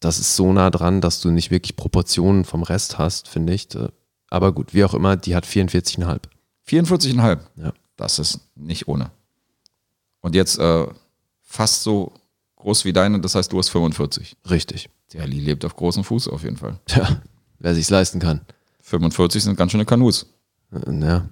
das 0.00 0.18
ist 0.18 0.36
so 0.36 0.52
nah 0.52 0.70
dran, 0.70 1.00
dass 1.00 1.20
du 1.20 1.30
nicht 1.30 1.50
wirklich 1.50 1.76
Proportionen 1.76 2.44
vom 2.44 2.62
Rest 2.62 2.98
hast, 2.98 3.28
finde 3.28 3.52
ich. 3.54 3.68
Aber 4.30 4.52
gut, 4.52 4.74
wie 4.74 4.84
auch 4.84 4.92
immer, 4.94 5.16
die 5.16 5.34
hat 5.34 5.46
44,5. 5.46 6.20
44,5. 6.68 7.38
Ja. 7.56 7.72
Das 7.96 8.18
ist 8.18 8.40
nicht 8.54 8.86
ohne. 8.88 9.10
Und 10.20 10.34
jetzt 10.34 10.58
äh, 10.58 10.86
fast 11.42 11.82
so 11.82 12.12
groß 12.56 12.84
wie 12.84 12.92
deine, 12.92 13.20
das 13.20 13.34
heißt, 13.34 13.52
du 13.52 13.58
hast 13.58 13.68
45. 13.70 14.36
Richtig. 14.50 14.88
Der 15.12 15.26
Lee 15.26 15.40
lebt 15.40 15.64
auf 15.64 15.74
großem 15.74 16.04
Fuß 16.04 16.28
auf 16.28 16.42
jeden 16.44 16.56
Fall. 16.56 16.78
Tja, 16.86 17.22
wer 17.58 17.74
sich's 17.74 17.90
leisten 17.90 18.18
kann. 18.20 18.40
45 18.82 19.42
sind 19.44 19.56
ganz 19.56 19.72
schöne 19.72 19.84
Kanus. 19.86 20.26
Äh, 20.72 20.92
Ja. 21.00 21.28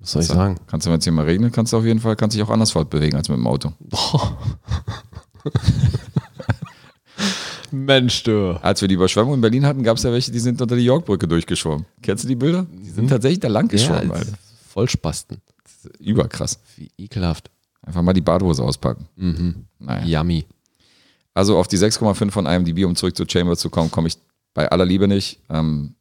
Was 0.00 0.10
soll 0.12 0.22
ich 0.22 0.28
Kannst 0.28 0.30
du- 0.30 0.34
sagen? 0.34 0.60
Kannst 0.66 0.86
du, 0.86 0.90
wenn 0.90 0.98
es 0.98 1.04
hier 1.04 1.12
mal 1.12 1.24
regnet, 1.24 1.52
kannst 1.54 1.72
du 1.72 1.78
auf 1.78 1.84
jeden 1.84 2.00
Fall, 2.00 2.16
kannst 2.16 2.34
dich 2.36 2.42
auch 2.42 2.50
anders 2.50 2.72
fortbewegen 2.72 3.16
als 3.16 3.28
mit 3.28 3.38
dem 3.38 3.46
Auto. 3.46 3.72
Mensch, 7.74 8.22
du. 8.22 8.58
Als 8.62 8.80
wir 8.80 8.88
die 8.88 8.94
Überschwemmung 8.94 9.34
in 9.34 9.40
Berlin 9.40 9.66
hatten, 9.66 9.82
gab 9.82 9.96
es 9.96 10.02
ja 10.02 10.12
welche, 10.12 10.30
die 10.32 10.38
sind 10.40 10.60
unter 10.62 10.76
die 10.76 10.84
Yorkbrücke 10.84 11.28
durchgeschwommen. 11.28 11.84
Kennst 12.02 12.24
du 12.24 12.28
die 12.28 12.36
Bilder? 12.36 12.66
Die 12.72 12.90
sind 12.90 13.08
tatsächlich 13.08 13.40
da 13.40 13.48
lang 13.48 13.68
geschwommen, 13.68 14.10
Ja. 14.10 14.20
Vollspasten. 14.70 15.38
Überkrass. 15.98 16.58
Wie 16.76 16.90
ekelhaft. 16.98 17.50
Einfach 17.82 18.02
mal 18.02 18.12
die 18.14 18.20
Badehose 18.22 18.62
auspacken. 18.62 19.06
Mhm. 19.16 19.66
Naja. 19.78 20.20
Yummy. 20.20 20.46
Also 21.34 21.58
auf 21.58 21.68
die 21.68 21.76
6,5 21.78 22.30
von 22.30 22.46
IMDb, 22.46 22.84
um 22.86 22.96
zurück 22.96 23.16
zu 23.16 23.24
Chamber 23.28 23.56
zu 23.56 23.68
kommen, 23.70 23.90
komme 23.90 24.08
ich 24.08 24.16
bei 24.54 24.70
aller 24.70 24.86
Liebe 24.86 25.06
nicht. 25.08 25.40
Ähm, 25.50 25.94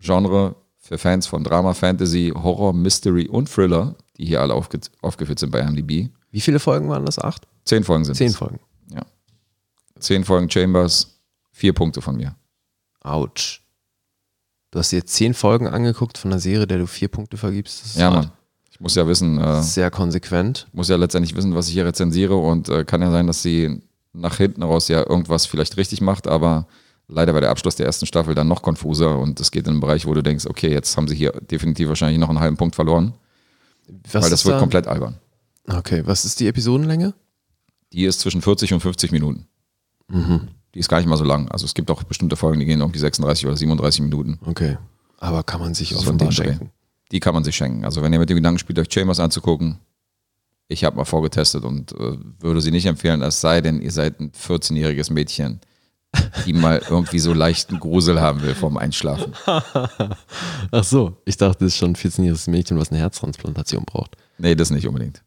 Genre 0.00 0.56
für 0.78 0.98
Fans 0.98 1.26
von 1.26 1.44
Drama, 1.44 1.74
Fantasy, 1.74 2.32
Horror, 2.34 2.72
Mystery 2.72 3.28
und 3.28 3.50
Thriller, 3.52 3.94
die 4.16 4.24
hier 4.24 4.40
alle 4.40 4.54
aufge 4.54 4.80
aufgeführt 5.02 5.38
sind 5.38 5.50
bei 5.50 5.60
IMDb. 5.60 6.08
Wie 6.30 6.40
viele 6.40 6.58
Folgen 6.58 6.88
waren 6.88 7.04
das? 7.06 7.18
Acht? 7.18 7.46
Zehn 7.64 7.84
Folgen 7.84 8.04
sind 8.04 8.14
Zehn 8.16 8.28
es. 8.28 8.36
Folgen. 8.36 8.58
Ja. 8.92 9.02
Zehn 10.00 10.24
Folgen 10.24 10.50
Chambers, 10.50 11.17
vier 11.58 11.72
Punkte 11.72 12.00
von 12.00 12.16
mir. 12.16 12.36
Autsch. 13.00 13.62
Du 14.70 14.78
hast 14.78 14.92
dir 14.92 15.04
zehn 15.04 15.34
Folgen 15.34 15.66
angeguckt 15.66 16.18
von 16.18 16.30
einer 16.30 16.40
Serie, 16.40 16.66
der 16.66 16.78
du 16.78 16.86
vier 16.86 17.08
Punkte 17.08 17.36
vergibst. 17.36 17.96
Ja, 17.96 18.04
hart. 18.12 18.14
Mann. 18.14 18.32
Ich 18.70 18.78
muss 18.80 18.94
ja 18.94 19.06
wissen, 19.08 19.38
äh, 19.40 19.60
Sehr 19.62 19.90
konsequent. 19.90 20.68
muss 20.72 20.88
ja 20.88 20.96
letztendlich 20.96 21.34
wissen, 21.34 21.54
was 21.54 21.66
ich 21.66 21.72
hier 21.74 21.84
rezensiere 21.86 22.36
und 22.36 22.68
äh, 22.68 22.84
kann 22.84 23.02
ja 23.02 23.10
sein, 23.10 23.26
dass 23.26 23.42
sie 23.42 23.82
nach 24.12 24.36
hinten 24.36 24.62
raus 24.62 24.86
ja 24.88 25.04
irgendwas 25.08 25.46
vielleicht 25.46 25.76
richtig 25.76 26.00
macht, 26.00 26.28
aber 26.28 26.68
leider 27.08 27.34
war 27.34 27.40
der 27.40 27.50
Abschluss 27.50 27.74
der 27.74 27.86
ersten 27.86 28.06
Staffel 28.06 28.34
dann 28.36 28.46
noch 28.46 28.62
konfuser 28.62 29.18
und 29.18 29.40
es 29.40 29.50
geht 29.50 29.66
in 29.66 29.72
einen 29.72 29.80
Bereich, 29.80 30.06
wo 30.06 30.14
du 30.14 30.22
denkst, 30.22 30.46
okay, 30.46 30.70
jetzt 30.70 30.96
haben 30.96 31.08
sie 31.08 31.16
hier 31.16 31.32
definitiv 31.32 31.88
wahrscheinlich 31.88 32.18
noch 32.20 32.28
einen 32.28 32.38
halben 32.40 32.56
Punkt 32.56 32.76
verloren, 32.76 33.14
Was 34.12 34.22
weil 34.22 34.30
das 34.30 34.44
wird 34.44 34.54
da? 34.56 34.60
komplett 34.60 34.86
albern. 34.86 35.18
Okay, 35.66 36.02
was 36.06 36.24
ist 36.24 36.38
die 36.38 36.46
Episodenlänge? 36.46 37.14
Die 37.92 38.04
ist 38.04 38.20
zwischen 38.20 38.42
40 38.42 38.74
und 38.74 38.80
50 38.80 39.10
Minuten. 39.10 39.48
Mhm. 40.08 40.48
Die 40.74 40.80
ist 40.80 40.88
gar 40.88 40.98
nicht 40.98 41.06
mal 41.08 41.16
so 41.16 41.24
lang. 41.24 41.48
Also 41.50 41.64
es 41.64 41.74
gibt 41.74 41.90
auch 41.90 42.02
bestimmte 42.02 42.36
Folgen, 42.36 42.60
die 42.60 42.66
gehen 42.66 42.80
irgendwie 42.80 42.98
36 42.98 43.46
oder 43.46 43.56
37 43.56 44.02
Minuten. 44.02 44.38
Okay. 44.44 44.76
Aber 45.18 45.42
kann 45.42 45.60
man 45.60 45.74
sich 45.74 45.90
dem 45.96 46.18
Dreh. 46.18 46.32
schenken. 46.32 46.70
Die 47.10 47.20
kann 47.20 47.34
man 47.34 47.44
sich 47.44 47.56
schenken. 47.56 47.84
Also 47.84 48.02
wenn 48.02 48.12
ihr 48.12 48.18
mit 48.18 48.30
dem 48.30 48.36
Gedanken 48.36 48.58
spielt, 48.58 48.78
euch 48.78 48.92
Chambers 48.92 49.18
anzugucken, 49.18 49.78
ich 50.68 50.84
habe 50.84 50.96
mal 50.96 51.04
vorgetestet 51.04 51.64
und 51.64 51.92
äh, 51.92 52.18
würde 52.40 52.60
sie 52.60 52.70
nicht 52.70 52.86
empfehlen, 52.86 53.22
es 53.22 53.40
sei 53.40 53.60
denn, 53.62 53.80
ihr 53.80 53.90
seid 53.90 54.20
ein 54.20 54.32
14-jähriges 54.32 55.10
Mädchen, 55.10 55.60
die 56.44 56.52
mal 56.52 56.82
irgendwie 56.90 57.18
so 57.18 57.32
leichten 57.32 57.80
Grusel 57.80 58.20
haben 58.20 58.42
will 58.42 58.54
vorm 58.54 58.76
Einschlafen. 58.76 59.32
Ach 59.46 60.84
so, 60.84 61.16
ich 61.24 61.38
dachte, 61.38 61.64
das 61.64 61.72
ist 61.72 61.78
schon 61.78 61.92
ein 61.92 61.96
14-jähriges 61.96 62.50
Mädchen, 62.50 62.78
was 62.78 62.90
eine 62.90 63.00
Herztransplantation 63.00 63.84
braucht. 63.86 64.16
Nee, 64.36 64.54
das 64.54 64.70
nicht 64.70 64.86
unbedingt. 64.86 65.22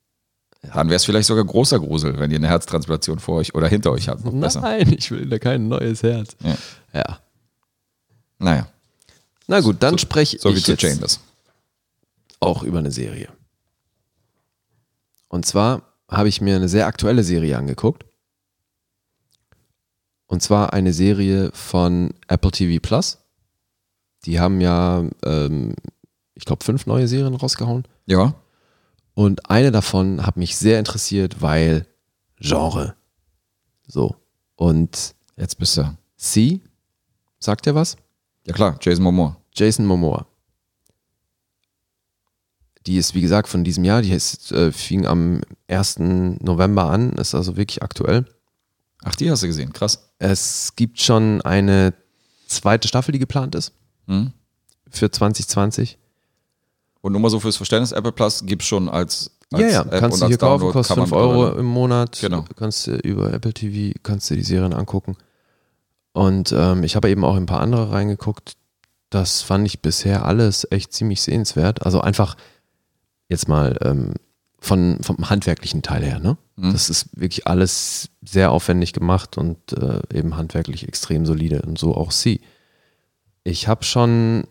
Dann 0.61 0.87
wäre 0.89 0.95
es 0.97 1.05
vielleicht 1.05 1.27
sogar 1.27 1.43
großer 1.43 1.79
Grusel, 1.79 2.19
wenn 2.19 2.29
ihr 2.31 2.37
eine 2.37 2.47
Herztransplantation 2.47 3.19
vor 3.19 3.37
euch 3.37 3.55
oder 3.55 3.67
hinter 3.67 3.91
euch 3.91 4.07
habt. 4.09 4.23
Noch 4.23 4.33
besser. 4.33 4.61
Nein, 4.61 4.93
ich 4.97 5.09
will 5.09 5.27
da 5.27 5.39
kein 5.39 5.67
neues 5.67 6.03
Herz. 6.03 6.35
Ja. 6.43 6.55
Ja. 6.93 7.19
Naja, 8.37 8.67
Na 9.47 9.59
gut, 9.59 9.77
dann 9.81 9.97
spreche 9.97 10.39
so 10.39 10.49
wie 10.53 10.57
ich 10.57 10.63
zu 10.65 10.71
jetzt 10.71 10.81
Chambers. 10.81 11.19
auch 12.39 12.63
über 12.63 12.79
eine 12.79 12.91
Serie. 12.91 13.29
Und 15.27 15.45
zwar 15.45 15.83
habe 16.09 16.27
ich 16.29 16.41
mir 16.41 16.55
eine 16.55 16.67
sehr 16.69 16.87
aktuelle 16.87 17.23
Serie 17.23 17.57
angeguckt. 17.57 18.03
Und 20.27 20.41
zwar 20.41 20.73
eine 20.73 20.93
Serie 20.93 21.51
von 21.53 22.13
Apple 22.27 22.51
TV 22.51 22.79
Plus. 22.81 23.17
Die 24.25 24.39
haben 24.39 24.61
ja, 24.61 25.03
ähm, 25.25 25.75
ich 26.35 26.45
glaube, 26.45 26.63
fünf 26.63 26.85
neue 26.85 27.07
Serien 27.07 27.35
rausgehauen. 27.35 27.85
Ja, 28.05 28.33
Und 29.13 29.49
eine 29.49 29.71
davon 29.71 30.25
hat 30.25 30.37
mich 30.37 30.55
sehr 30.57 30.79
interessiert, 30.79 31.41
weil 31.41 31.85
Genre. 32.39 32.95
So. 33.87 34.15
Und 34.55 35.15
jetzt 35.37 35.57
bist 35.57 35.77
du. 35.77 35.97
Sie, 36.15 36.61
sagt 37.39 37.65
ihr 37.67 37.75
was? 37.75 37.97
Ja 38.45 38.53
klar, 38.53 38.77
Jason 38.81 39.03
Momoa. 39.03 39.37
Jason 39.53 39.85
Momoa. 39.85 40.25
Die 42.87 42.97
ist, 42.97 43.13
wie 43.13 43.21
gesagt, 43.21 43.47
von 43.47 43.63
diesem 43.63 43.83
Jahr. 43.83 44.01
Die 44.01 44.11
ist, 44.11 44.51
äh, 44.51 44.71
fing 44.71 45.05
am 45.05 45.41
1. 45.67 45.99
November 45.99 46.89
an, 46.89 47.11
ist 47.13 47.35
also 47.35 47.55
wirklich 47.57 47.83
aktuell. 47.83 48.25
Ach, 49.03 49.15
die 49.15 49.29
hast 49.29 49.43
du 49.43 49.47
gesehen, 49.47 49.73
krass. 49.73 50.09
Es 50.19 50.75
gibt 50.75 50.99
schon 50.99 51.41
eine 51.41 51.93
zweite 52.47 52.87
Staffel, 52.87 53.11
die 53.11 53.19
geplant 53.19 53.55
ist 53.55 53.73
Hm? 54.07 54.31
für 54.89 55.09
2020. 55.11 55.97
Und 57.01 57.13
nur 57.13 57.21
mal 57.21 57.29
so 57.29 57.39
fürs 57.39 57.57
Verständnis, 57.57 57.91
Apple 57.91 58.11
Plus 58.11 58.45
gibt 58.45 58.61
es 58.61 58.67
schon 58.67 58.87
als, 58.87 59.31
als 59.51 59.61
ja, 59.61 59.69
ja, 59.69 59.81
App 59.81 59.99
kannst 59.99 60.13
und 60.15 60.21
du 60.21 60.25
als 60.25 60.29
hier 60.29 60.37
kaufen, 60.37 60.59
Download 60.59 60.73
kostet 60.73 60.95
kann 60.95 60.99
man 60.99 61.09
5 61.09 61.19
Euro 61.19 61.59
im 61.59 61.65
Monat. 61.65 62.19
Genau. 62.21 62.45
Kannst 62.55 62.87
du 62.87 62.95
über 62.97 63.33
Apple 63.33 63.53
TV, 63.53 63.97
kannst 64.03 64.29
du 64.29 64.35
die 64.35 64.43
Serien 64.43 64.73
angucken. 64.73 65.17
Und 66.13 66.51
ähm, 66.51 66.83
ich 66.83 66.95
habe 66.95 67.09
eben 67.09 67.23
auch 67.23 67.35
in 67.35 67.43
ein 67.43 67.47
paar 67.47 67.61
andere 67.61 67.91
reingeguckt. 67.91 68.53
Das 69.09 69.41
fand 69.41 69.65
ich 69.65 69.81
bisher 69.81 70.25
alles 70.25 70.67
echt 70.69 70.93
ziemlich 70.93 71.21
sehenswert. 71.21 71.85
Also 71.85 72.01
einfach 72.01 72.35
jetzt 73.29 73.47
mal 73.47 73.77
ähm, 73.81 74.13
von, 74.59 74.99
vom 75.01 75.29
handwerklichen 75.29 75.81
Teil 75.81 76.03
her. 76.03 76.19
Ne? 76.19 76.37
Mhm. 76.55 76.73
Das 76.73 76.89
ist 76.89 77.07
wirklich 77.19 77.47
alles 77.47 78.09
sehr 78.21 78.51
aufwendig 78.51 78.93
gemacht 78.93 79.37
und 79.37 79.57
äh, 79.73 80.01
eben 80.13 80.37
handwerklich 80.37 80.87
extrem 80.87 81.25
solide. 81.25 81.63
Und 81.63 81.79
so 81.79 81.95
auch 81.95 82.11
sie. 82.11 82.41
Ich 83.43 83.67
habe 83.67 83.83
schon 83.83 84.43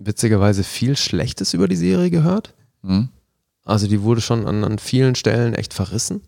witzigerweise 0.00 0.64
viel 0.64 0.96
Schlechtes 0.96 1.54
über 1.54 1.68
die 1.68 1.76
Serie 1.76 2.10
gehört. 2.10 2.54
Hm? 2.82 3.10
Also 3.64 3.86
die 3.86 4.02
wurde 4.02 4.20
schon 4.20 4.46
an, 4.46 4.64
an 4.64 4.78
vielen 4.78 5.14
Stellen 5.14 5.54
echt 5.54 5.74
verrissen. 5.74 6.22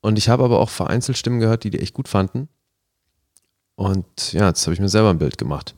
Und 0.00 0.18
ich 0.18 0.28
habe 0.28 0.42
aber 0.42 0.58
auch 0.58 0.70
vereinzelt 0.70 1.18
Stimmen 1.18 1.40
gehört, 1.40 1.62
die 1.62 1.70
die 1.70 1.78
echt 1.78 1.94
gut 1.94 2.08
fanden. 2.08 2.48
Und 3.76 4.32
ja, 4.32 4.48
jetzt 4.48 4.66
habe 4.66 4.74
ich 4.74 4.80
mir 4.80 4.88
selber 4.88 5.10
ein 5.10 5.18
Bild 5.18 5.38
gemacht. 5.38 5.74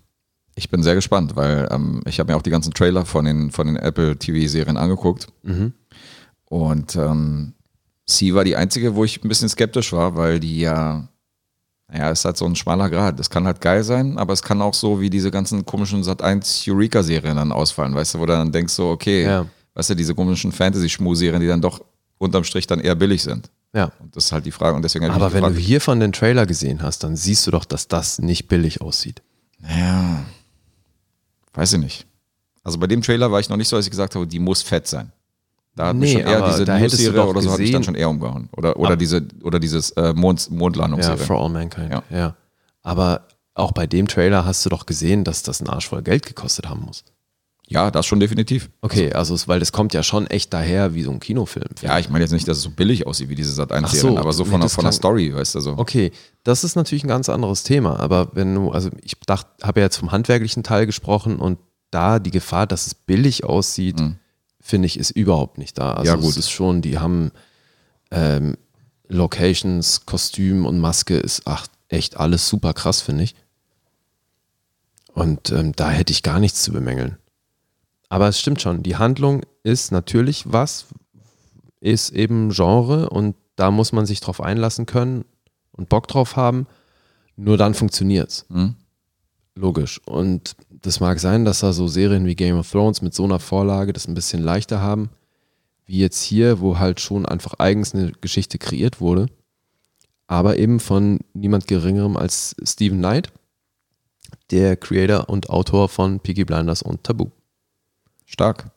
Ich 0.55 0.71
bin 0.71 0.83
sehr 0.83 0.95
gespannt, 0.95 1.35
weil 1.35 1.69
ähm, 1.71 2.03
ich 2.07 2.21
habe 2.21 2.33
mir 2.33 2.37
auch 2.37 2.43
die 2.43 2.51
ganzen 2.51 2.73
Trailer 2.73 3.05
von 3.05 3.25
den, 3.25 3.51
von 3.51 3.67
den 3.67 3.77
Apple 3.77 4.17
TV-Serien 4.17 4.77
angeguckt. 4.77 5.29
Mhm. 5.43 5.73
Und 6.45 6.95
ähm, 6.97 7.55
sie 8.07 8.35
war 8.35 8.45
die 8.45 8.57
einzige, 8.57 8.95
wo 8.95 9.05
ich 9.05 9.25
ein 9.25 9.29
bisschen 9.29 9.49
skeptisch 9.49 9.93
war, 9.93 10.17
weil 10.17 10.41
die 10.41 10.61
ja, 10.61 11.09
naja, 11.93 12.11
ist 12.11 12.25
halt 12.25 12.37
so 12.37 12.47
ein 12.47 12.57
schmaler 12.57 12.89
Grad. 12.89 13.19
Das 13.19 13.29
kann 13.29 13.47
halt 13.47 13.61
geil 13.61 13.85
sein, 13.85 14.17
aber 14.19 14.33
es 14.33 14.43
kann 14.43 14.63
auch 14.63 14.75
so 14.75 15.01
wie 15.01 15.11
diese 15.11 15.31
ganzen 15.31 15.67
komischen 15.67 16.03
Sat1 16.03 16.71
Eureka-Serien 16.73 17.37
dann 17.37 17.53
ausfallen, 17.53 17.95
weißt 17.95 18.15
du, 18.15 18.19
wo 18.21 18.27
du 18.27 18.33
dann 18.33 18.51
denkst 18.51 18.73
so, 18.73 18.89
okay, 18.91 19.25
Ja. 19.25 19.47
weißt 19.75 19.91
du, 19.91 19.95
diese 19.95 20.15
komischen 20.15 20.53
Fantasy-Schmu-Serien, 20.53 21.41
die 21.41 21.49
dann 21.49 21.61
doch 21.61 21.85
unterm 22.19 22.45
Strich 22.45 22.67
dann 22.67 22.81
eher 22.81 22.95
billig 22.95 23.23
sind. 23.23 23.51
Ja. 23.75 23.91
Und 23.99 24.15
das 24.17 24.27
ist 24.27 24.33
halt 24.33 24.47
die 24.47 24.53
Frage. 24.53 24.77
Und 24.77 24.83
deswegen 24.83 25.05
Aber 25.07 25.33
wenn 25.33 25.43
du 25.43 25.49
gefragt, 25.49 25.67
hier 25.67 25.81
von 25.81 26.01
den 26.01 26.13
Trailer 26.13 26.47
gesehen 26.47 26.83
hast, 26.83 27.05
dann 27.05 27.17
siehst 27.17 27.47
du 27.47 27.51
doch, 27.51 27.65
dass 27.65 27.89
das 27.89 28.19
nicht 28.19 28.49
billig 28.49 28.81
aussieht. 28.81 29.23
Ja, 29.69 30.25
weiß 31.55 31.75
ich 31.75 31.79
nicht. 31.81 32.07
Also 32.65 32.79
bei 32.79 32.87
dem 32.87 33.03
Trailer 33.03 33.31
war 33.33 33.41
ich 33.41 33.49
noch 33.49 33.57
nicht 33.57 33.69
so, 33.69 33.77
dass 33.77 33.87
ich 33.87 33.91
gesagt 33.91 34.15
habe, 34.15 34.27
die 34.27 34.39
muss 34.39 34.63
fett 34.63 34.87
sein. 34.87 35.13
Da 35.75 35.87
hat 35.89 35.97
mich 35.97 36.15
Nee, 36.15 36.21
schon 36.23 36.31
eher 36.31 36.47
diese 36.51 36.65
News-Serie 36.65 37.27
oder 37.27 37.41
so 37.41 37.51
hat 37.53 37.59
mich 37.59 37.71
dann 37.73 37.83
schon 37.85 37.95
eher 37.95 38.11
umgehauen. 38.11 38.49
Oder, 38.57 38.77
oder, 38.77 38.89
Aber- 38.91 38.97
diese, 38.97 39.27
oder 39.43 39.59
dieses 39.59 39.91
äh, 39.93 40.13
Mond, 40.13 40.49
Ja, 40.51 40.55
Mondlandungsserie. 40.57 41.19
for 41.19 41.41
all 41.43 41.49
mankind. 41.49 41.91
Ja. 41.91 42.03
Ja. 42.11 42.37
Aber 42.83 43.27
auch 43.55 43.73
bei 43.73 43.87
dem 43.87 44.07
Trailer 44.09 44.45
hast 44.45 44.65
du 44.67 44.69
doch 44.71 44.87
gesehen, 44.87 45.25
dass 45.25 45.43
das 45.43 45.61
einen 45.61 45.71
Arsch 45.71 45.89
voll 45.89 46.03
Geld 46.03 46.27
gekostet 46.27 46.69
haben 46.69 46.83
muss. 46.83 47.05
Ja, 47.69 47.91
das 47.91 48.05
schon 48.05 48.21
definitiv. 48.21 48.69
Okay, 48.83 49.13
also 49.15 49.35
weil 49.47 49.59
das 49.61 49.73
kommt 49.73 49.95
ja 49.95 50.03
schon 50.03 50.27
echt 50.27 50.53
daher 50.53 50.95
wie 50.95 51.03
so 51.05 51.11
ein 51.11 51.21
Kinofilm. 51.21 51.69
Ja, 51.81 51.99
ich 51.99 52.11
meine 52.11 52.23
jetzt 52.25 52.33
nicht, 52.33 52.47
dass 52.47 52.59
es 52.59 52.63
so 52.65 52.71
billig 52.71 53.07
aussieht 53.07 53.31
wie 53.31 53.35
diese 53.35 53.53
Sat 53.53 53.73
1 53.73 53.87
Ach 53.87 53.95
so, 53.95 54.01
Serien, 54.01 54.19
aber 54.19 54.33
so 54.35 54.43
nee, 54.45 54.51
von, 54.51 54.61
der, 54.61 54.65
das 54.67 54.75
von 54.75 54.85
der 54.85 54.93
Story, 54.93 55.35
weißt 55.35 55.55
du 55.55 55.61
so. 55.61 55.75
Okay, 55.79 56.11
das 56.45 56.65
ist 56.65 56.77
natürlich 56.77 57.05
ein 57.05 57.09
ganz 57.09 57.31
anderes 57.31 57.63
Thema, 57.63 57.99
aber 57.99 58.29
wenn 58.35 58.55
du, 58.55 58.73
also 58.73 58.91
ich 59.03 59.19
dachte, 59.21 59.49
habe 59.67 59.81
ja 59.81 59.87
jetzt 59.87 59.97
vom 59.97 60.13
handwerklichen 60.13 60.63
Teil 60.65 60.85
gesprochen 60.85 61.37
und 61.37 61.59
da 61.91 62.19
die 62.19 62.31
Gefahr, 62.31 62.67
dass 62.67 62.87
es 62.87 62.95
billig 62.95 63.45
aussieht, 63.45 64.01
Mhm. 64.01 64.17
Finde 64.63 64.87
ich, 64.87 64.99
ist 64.99 65.11
überhaupt 65.11 65.59
nicht 65.59 65.77
da. 65.77 65.93
Also 65.93 66.11
Ja, 66.11 66.17
gut. 66.17 66.31
es 66.31 66.37
ist 66.39 66.51
schon, 66.51 66.81
die 66.81 66.99
haben 66.99 67.33
ähm, 68.11 68.57
Locations, 69.09 70.07
Kostüm 70.07 70.65
und 70.65 70.79
Maske 70.79 71.17
ist 71.19 71.43
ach, 71.45 71.67
echt 71.89 72.17
alles 72.17 72.49
super 72.49 72.73
krass, 72.73 73.03
finde 73.03 73.25
ich. 73.25 73.35
Und 75.13 75.51
ähm, 75.51 75.73
da 75.77 75.91
hätte 75.91 76.13
ich 76.13 76.23
gar 76.23 76.41
nichts 76.41 76.63
zu 76.63 76.73
bemängeln. 76.73 77.19
Aber 78.09 78.29
es 78.29 78.39
stimmt 78.41 78.63
schon, 78.63 78.83
die 78.83 78.97
Handlung 78.97 79.43
ist 79.63 79.93
natürlich 79.93 80.45
was, 80.51 80.87
ist 81.81 82.11
eben 82.11 82.51
Genre 82.51 83.11
und 83.11 83.35
da 83.57 83.71
muss 83.71 83.93
man 83.93 84.07
sich 84.07 84.21
drauf 84.21 84.41
einlassen 84.41 84.87
können 84.87 85.25
und 85.73 85.89
Bock 85.89 86.09
drauf 86.09 86.37
haben. 86.37 86.67
Nur 87.37 87.57
dann 87.57 87.75
funktioniert's. 87.75 88.47
Mhm. 88.49 88.77
Logisch. 89.55 90.01
Und 90.07 90.57
das 90.83 91.01
mag 91.01 91.21
sein, 91.21 91.45
dass 91.45 91.61
da 91.61 91.73
so 91.73 91.89
Serien 91.89 92.27
wie 92.27 92.35
Game 92.35 92.59
of 92.59 92.71
Thrones 92.71 93.03
mit 93.03 93.15
so 93.15 93.25
einer 93.25 93.39
Vorlage 93.39 93.93
das 93.93 94.07
ein 94.07 94.15
bisschen 94.15 94.43
leichter 94.43 94.81
haben, 94.81 95.11
wie 95.87 95.99
jetzt 95.99 96.23
hier, 96.23 96.61
wo 96.61 96.79
halt 96.79 97.01
schon 97.01 97.25
einfach 97.25 97.55
eigens 97.59 97.95
eine 97.95 98.13
Geschichte 98.21 98.59
kreiert 98.59 99.01
wurde, 99.01 99.27
aber 100.27 100.59
eben 100.59 100.81
von 100.81 101.21
niemand 101.35 101.67
Geringerem 101.67 102.17
als 102.17 102.57
Stephen 102.65 102.99
Knight, 102.99 103.33
der 104.51 104.77
Creator 104.77 105.29
und 105.29 105.51
Autor 105.51 105.89
von 105.89 106.21
Peaky 106.21 106.45
Blinders 106.45 106.83
und 106.83 107.05
Tabu. 107.05 107.31
Stark. 108.27 108.71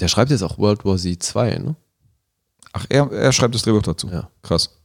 Der 0.00 0.08
schreibt 0.08 0.30
jetzt 0.30 0.42
auch 0.42 0.58
World 0.58 0.84
War 0.84 0.96
Z 0.96 1.22
2, 1.22 1.58
ne? 1.58 1.76
Ach, 2.72 2.86
er, 2.88 3.10
er 3.10 3.32
schreibt 3.32 3.54
das 3.54 3.62
Drehbuch 3.62 3.82
dazu. 3.82 4.08
Ja. 4.08 4.30
Krass. 4.42 4.78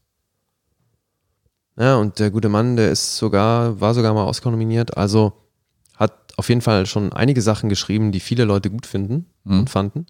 Ja, 1.77 1.97
und 1.97 2.19
der 2.19 2.31
gute 2.31 2.49
Mann, 2.49 2.75
der 2.75 2.91
ist 2.91 3.17
sogar, 3.17 3.79
war 3.79 3.93
sogar 3.93 4.13
mal 4.13 4.25
Oscar 4.25 4.51
nominiert, 4.51 4.97
also 4.97 5.33
auf 6.37 6.49
jeden 6.49 6.61
Fall 6.61 6.85
schon 6.85 7.11
einige 7.13 7.41
Sachen 7.41 7.67
geschrieben, 7.69 8.11
die 8.11 8.19
viele 8.21 8.45
Leute 8.45 8.69
gut 8.69 8.85
finden 8.85 9.25
Mhm. 9.43 9.59
und 9.59 9.69
fanden. 9.69 10.05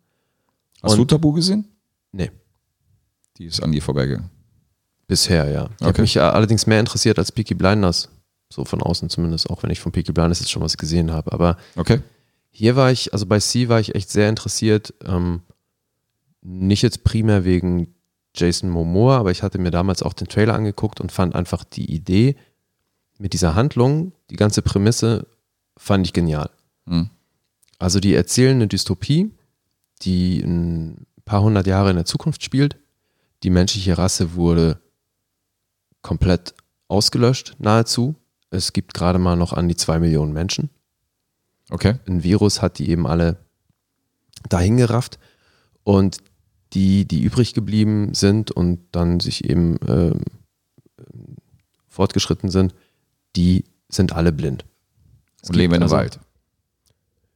Hast 0.84 0.92
Und- 0.94 1.00
du 1.00 1.06
Tabu 1.06 1.34
gesehen? 1.34 1.68
Nee. 2.12 2.32
Die 3.38 3.46
ist 3.46 3.62
an 3.64 3.72
dir 3.72 3.82
vorbeigegangen. 3.82 4.30
Bisher, 5.08 5.50
ja. 5.50 5.64
Hat 5.82 5.82
Okay. 5.90 6.02
mich 6.02 6.14
ja 6.16 6.32
allerdings 6.32 6.68
mehr 6.68 6.80
interessiert 6.80 7.18
als 7.18 7.32
Peaky 7.32 7.54
Blinders. 7.56 8.10
So 8.50 8.64
von 8.66 8.82
außen 8.82 9.10
zumindest, 9.10 9.50
auch 9.50 9.64
wenn 9.64 9.70
ich 9.72 9.80
von 9.80 9.92
Peaky 9.92 10.12
Blinders 10.12 10.40
jetzt 10.40 10.52
schon 10.52 10.62
was 10.62 10.78
gesehen 10.78 11.12
habe. 11.12 11.32
Aber 11.34 11.58
Okay. 11.76 12.00
hier 12.50 12.76
war 12.76 12.92
ich, 12.92 13.14
also 13.14 13.26
bei 13.26 13.40
C 13.40 13.68
war 13.70 13.80
ich 13.80 13.96
echt 13.96 14.10
sehr 14.10 14.30
interessiert. 14.30 14.94
Ähm, 15.06 15.42
nicht 16.42 16.82
jetzt 16.82 17.04
primär 17.04 17.44
wegen 17.46 17.94
Jason 18.36 18.70
Momoa, 18.70 19.18
aber 19.18 19.32
ich 19.32 19.44
hatte 19.44 19.58
mir 19.60 19.72
damals 19.72 20.04
auch 20.04 20.14
den 20.14 20.28
Trailer 20.28 20.54
angeguckt 20.54 21.00
und 21.02 21.12
fand 21.12 21.36
einfach 21.36 21.64
die 21.64 21.92
Idee 21.94 22.36
mit 23.18 23.34
dieser 23.34 23.56
Handlung, 23.56 24.12
die 24.30 24.36
ganze 24.36 24.62
Prämisse, 24.62 25.28
fand 25.78 26.06
ich 26.06 26.14
genial. 26.14 26.50
Hm. 26.86 27.10
Also 27.80 28.00
die 28.00 28.14
erzählen 28.14 28.56
eine 28.56 28.68
Dystopie, 28.68 29.32
die 30.02 30.40
ein 30.42 31.06
paar 31.26 31.42
hundert 31.42 31.68
Jahre 31.68 31.90
in 31.92 31.96
der 31.96 32.06
Zukunft 32.06 32.44
spielt. 32.44 32.78
Die 33.44 33.50
menschliche 33.50 33.98
Rasse 33.98 34.36
wurde 34.36 34.82
komplett 36.02 36.56
ausgelöscht, 36.88 37.56
nahezu. 37.60 38.16
Es 38.50 38.74
gibt 38.74 38.94
gerade 38.94 39.20
mal 39.20 39.36
noch 39.36 39.54
an 39.54 39.68
die 39.68 39.76
zwei 39.76 40.00
Millionen 40.00 40.34
Menschen. 40.34 40.70
Okay. 41.70 41.96
Ein 42.08 42.24
Virus 42.24 42.62
hat 42.62 42.80
die 42.80 42.90
eben 42.90 43.06
alle 43.06 43.38
dahin 44.50 44.78
gerafft. 44.78 45.20
Und 45.84 46.18
die, 46.74 47.06
die 47.06 47.22
übrig 47.22 47.54
geblieben 47.54 48.14
sind 48.14 48.52
und 48.52 48.80
dann 48.92 49.20
sich 49.20 49.50
eben 49.50 49.78
ähm, 49.88 50.22
fortgeschritten 51.88 52.50
sind, 52.50 52.74
die 53.36 53.64
sind 53.90 54.14
alle 54.14 54.32
blind. 54.32 54.66
Es 55.42 55.50
Und 55.50 55.56
leben 55.56 55.74
in 55.74 55.76
einem 55.76 55.84
also- 55.84 55.96
Wald. 55.96 56.20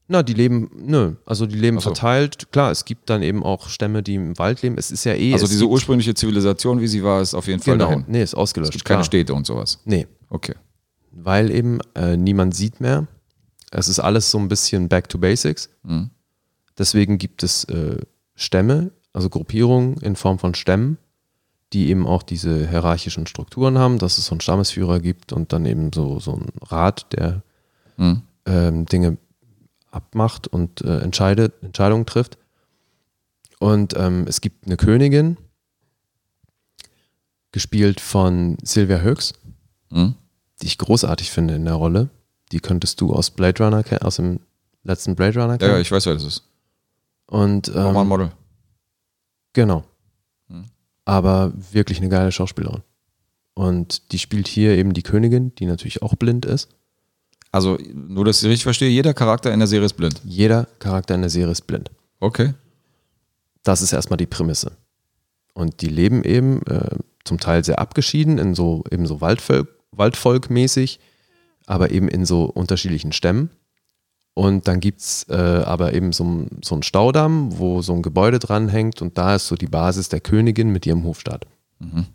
Na, 0.07 0.23
die 0.23 0.33
leben, 0.33 0.69
nö, 0.75 1.13
also 1.25 1.45
die 1.45 1.55
leben 1.55 1.77
so. 1.77 1.83
verteilt. 1.83 2.51
Klar, 2.51 2.69
es 2.71 2.83
gibt 2.83 3.09
dann 3.09 3.21
eben 3.21 3.43
auch 3.43 3.69
Stämme, 3.69 4.03
die 4.03 4.15
im 4.15 4.37
Wald 4.37 4.61
leben. 4.61 4.77
Es 4.77 4.91
ist 4.91 5.05
ja 5.05 5.13
eh. 5.13 5.31
Also 5.31 5.45
es 5.45 5.51
diese 5.51 5.65
ursprüngliche 5.67 6.13
Zivilisation, 6.13 6.81
wie 6.81 6.87
sie 6.87 7.01
war, 7.01 7.21
ist 7.21 7.33
auf 7.33 7.47
jeden 7.47 7.61
Fall 7.61 7.77
genau, 7.77 7.91
down. 7.91 8.03
Nee, 8.09 8.21
ist 8.21 8.31
Es 8.31 8.35
ausgelöscht. 8.35 8.73
gibt 8.73 8.83
keine 8.83 8.97
klar. 8.97 9.05
Städte 9.05 9.33
und 9.33 9.45
sowas. 9.47 9.79
Nee, 9.85 10.07
Okay. 10.29 10.55
weil 11.11 11.49
eben 11.49 11.79
äh, 11.95 12.17
niemand 12.17 12.53
sieht 12.55 12.81
mehr. 12.81 13.07
Es 13.71 13.87
ist 13.87 13.99
alles 13.99 14.29
so 14.31 14.37
ein 14.37 14.49
bisschen 14.49 14.89
back 14.89 15.07
to 15.07 15.17
basics. 15.17 15.69
Mhm. 15.83 16.09
Deswegen 16.77 17.17
gibt 17.17 17.41
es 17.43 17.63
äh, 17.65 17.97
Stämme, 18.35 18.91
also 19.13 19.29
Gruppierungen 19.29 19.95
in 20.01 20.17
Form 20.17 20.39
von 20.39 20.55
Stämmen, 20.55 20.97
die 21.71 21.87
eben 21.89 22.05
auch 22.05 22.23
diese 22.23 22.67
hierarchischen 22.69 23.27
Strukturen 23.27 23.77
haben, 23.77 23.97
dass 23.97 24.17
es 24.17 24.25
so 24.25 24.31
einen 24.33 24.41
Stammesführer 24.41 24.99
gibt 24.99 25.31
und 25.31 25.53
dann 25.53 25.65
eben 25.65 25.93
so, 25.93 26.19
so 26.19 26.33
einen 26.33 26.49
Rat, 26.63 27.13
der 27.13 27.43
Mhm. 28.01 28.21
ähm, 28.45 28.85
Dinge 28.87 29.17
abmacht 29.91 30.47
und 30.47 30.81
äh, 30.81 30.99
entscheidet, 30.99 31.53
Entscheidungen 31.61 32.05
trifft. 32.05 32.37
Und 33.59 33.93
ähm, 33.95 34.25
es 34.27 34.41
gibt 34.41 34.65
eine 34.65 34.75
Königin, 34.77 35.37
gespielt 37.51 37.99
von 37.99 38.57
Sylvia 38.63 38.99
Höchst, 38.99 39.35
Mhm. 39.91 40.15
die 40.61 40.67
ich 40.67 40.77
großartig 40.77 41.31
finde 41.31 41.55
in 41.55 41.65
der 41.65 41.73
Rolle. 41.75 42.09
Die 42.51 42.59
könntest 42.59 43.01
du 43.01 43.13
aus 43.13 43.29
Blade 43.29 43.63
Runner 43.63 43.83
kennen, 43.83 44.01
aus 44.01 44.15
dem 44.15 44.39
letzten 44.83 45.15
Blade 45.15 45.39
Runner 45.39 45.53
Ja, 45.53 45.57
kennen. 45.57 45.73
ja, 45.73 45.79
ich 45.79 45.91
weiß, 45.91 46.05
wer 46.05 46.13
das 46.13 46.23
ist. 46.23 46.43
und 47.27 47.69
ähm, 47.75 47.93
Model. 48.07 48.31
genau. 49.53 49.83
Mhm. 50.47 50.65
Aber 51.05 51.53
wirklich 51.71 51.99
eine 51.99 52.09
geile 52.09 52.31
Schauspielerin. 52.31 52.81
Und 53.53 54.11
die 54.13 54.19
spielt 54.19 54.47
hier 54.47 54.77
eben 54.77 54.93
die 54.93 55.03
Königin, 55.03 55.53
die 55.55 55.65
natürlich 55.65 56.01
auch 56.01 56.15
blind 56.15 56.45
ist. 56.45 56.69
Also, 57.51 57.77
nur, 57.93 58.25
dass 58.25 58.41
ich 58.41 58.49
richtig 58.49 58.63
verstehe, 58.63 58.89
jeder 58.89 59.13
Charakter 59.13 59.53
in 59.53 59.59
der 59.59 59.67
Serie 59.67 59.85
ist 59.85 59.93
blind. 59.93 60.21
Jeder 60.23 60.67
Charakter 60.79 61.15
in 61.15 61.21
der 61.21 61.29
Serie 61.29 61.51
ist 61.51 61.67
blind. 61.67 61.91
Okay. 62.19 62.53
Das 63.63 63.81
ist 63.81 63.93
erstmal 63.93 64.17
die 64.17 64.25
Prämisse. 64.25 64.71
Und 65.53 65.81
die 65.81 65.89
leben 65.89 66.23
eben 66.23 66.61
äh, 66.67 66.97
zum 67.25 67.39
Teil 67.39 67.63
sehr 67.63 67.79
abgeschieden, 67.79 68.37
in 68.37 68.55
so 68.55 68.83
eben 68.89 69.05
so 69.05 69.21
Waldvolk, 69.21 69.67
Waldvolk-mäßig, 69.91 70.99
aber 71.65 71.91
eben 71.91 72.07
in 72.07 72.25
so 72.25 72.45
unterschiedlichen 72.45 73.11
Stämmen. 73.11 73.49
Und 74.33 74.67
dann 74.67 74.79
gibt 74.79 75.01
es 75.01 75.25
äh, 75.29 75.33
aber 75.33 75.93
eben 75.93 76.13
so, 76.13 76.47
so 76.63 76.75
einen 76.75 76.83
Staudamm, 76.83 77.57
wo 77.57 77.81
so 77.81 77.93
ein 77.93 78.01
Gebäude 78.01 78.39
dranhängt 78.39 79.01
und 79.01 79.17
da 79.17 79.35
ist 79.35 79.47
so 79.47 79.55
die 79.55 79.67
Basis 79.67 80.07
der 80.07 80.21
Königin 80.21 80.69
mit 80.69 80.85
ihrem 80.85 81.03
Hofstaat. 81.03 81.45
Mhm. 81.79 82.05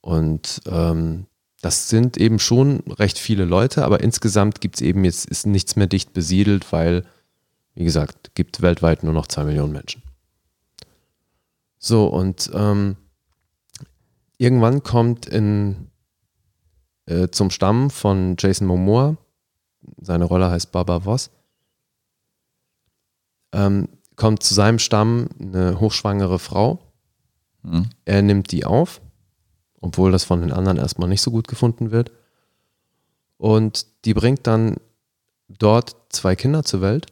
Und 0.00 0.60
ähm, 0.66 1.26
das 1.66 1.88
sind 1.88 2.16
eben 2.16 2.38
schon 2.38 2.78
recht 2.88 3.18
viele 3.18 3.44
Leute, 3.44 3.84
aber 3.84 3.98
insgesamt 3.98 4.60
gibt 4.60 4.76
es 4.76 4.82
eben 4.82 5.04
jetzt 5.04 5.26
ist 5.28 5.46
nichts 5.46 5.74
mehr 5.74 5.88
dicht 5.88 6.12
besiedelt, 6.12 6.70
weil, 6.70 7.04
wie 7.74 7.82
gesagt, 7.82 8.36
gibt 8.36 8.62
weltweit 8.62 9.02
nur 9.02 9.12
noch 9.12 9.26
zwei 9.26 9.42
Millionen 9.42 9.72
Menschen. 9.72 10.00
So, 11.76 12.06
und 12.06 12.52
ähm, 12.54 12.94
irgendwann 14.38 14.84
kommt 14.84 15.26
in, 15.26 15.88
äh, 17.06 17.30
zum 17.30 17.50
Stamm 17.50 17.90
von 17.90 18.36
Jason 18.38 18.68
Momoa, 18.68 19.16
seine 20.00 20.26
Rolle 20.26 20.48
heißt 20.48 20.70
Baba 20.70 21.00
Voss, 21.00 21.32
ähm, 23.50 23.88
kommt 24.14 24.44
zu 24.44 24.54
seinem 24.54 24.78
Stamm 24.78 25.30
eine 25.40 25.80
hochschwangere 25.80 26.38
Frau. 26.38 26.78
Mhm. 27.64 27.90
Er 28.04 28.22
nimmt 28.22 28.52
die 28.52 28.64
auf, 28.64 29.00
obwohl 29.86 30.10
das 30.10 30.24
von 30.24 30.40
den 30.40 30.52
anderen 30.52 30.78
erstmal 30.78 31.08
nicht 31.08 31.22
so 31.22 31.30
gut 31.30 31.46
gefunden 31.46 31.92
wird. 31.92 32.10
Und 33.38 33.86
die 34.04 34.14
bringt 34.14 34.46
dann 34.46 34.76
dort 35.48 35.94
zwei 36.08 36.34
Kinder 36.34 36.64
zur 36.64 36.80
Welt, 36.80 37.06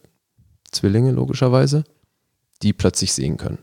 Zwillinge 0.73 1.13
logischerweise, 1.13 1.85
die 2.63 2.73
plötzlich 2.73 3.13
sehen 3.13 3.37
können. 3.37 3.59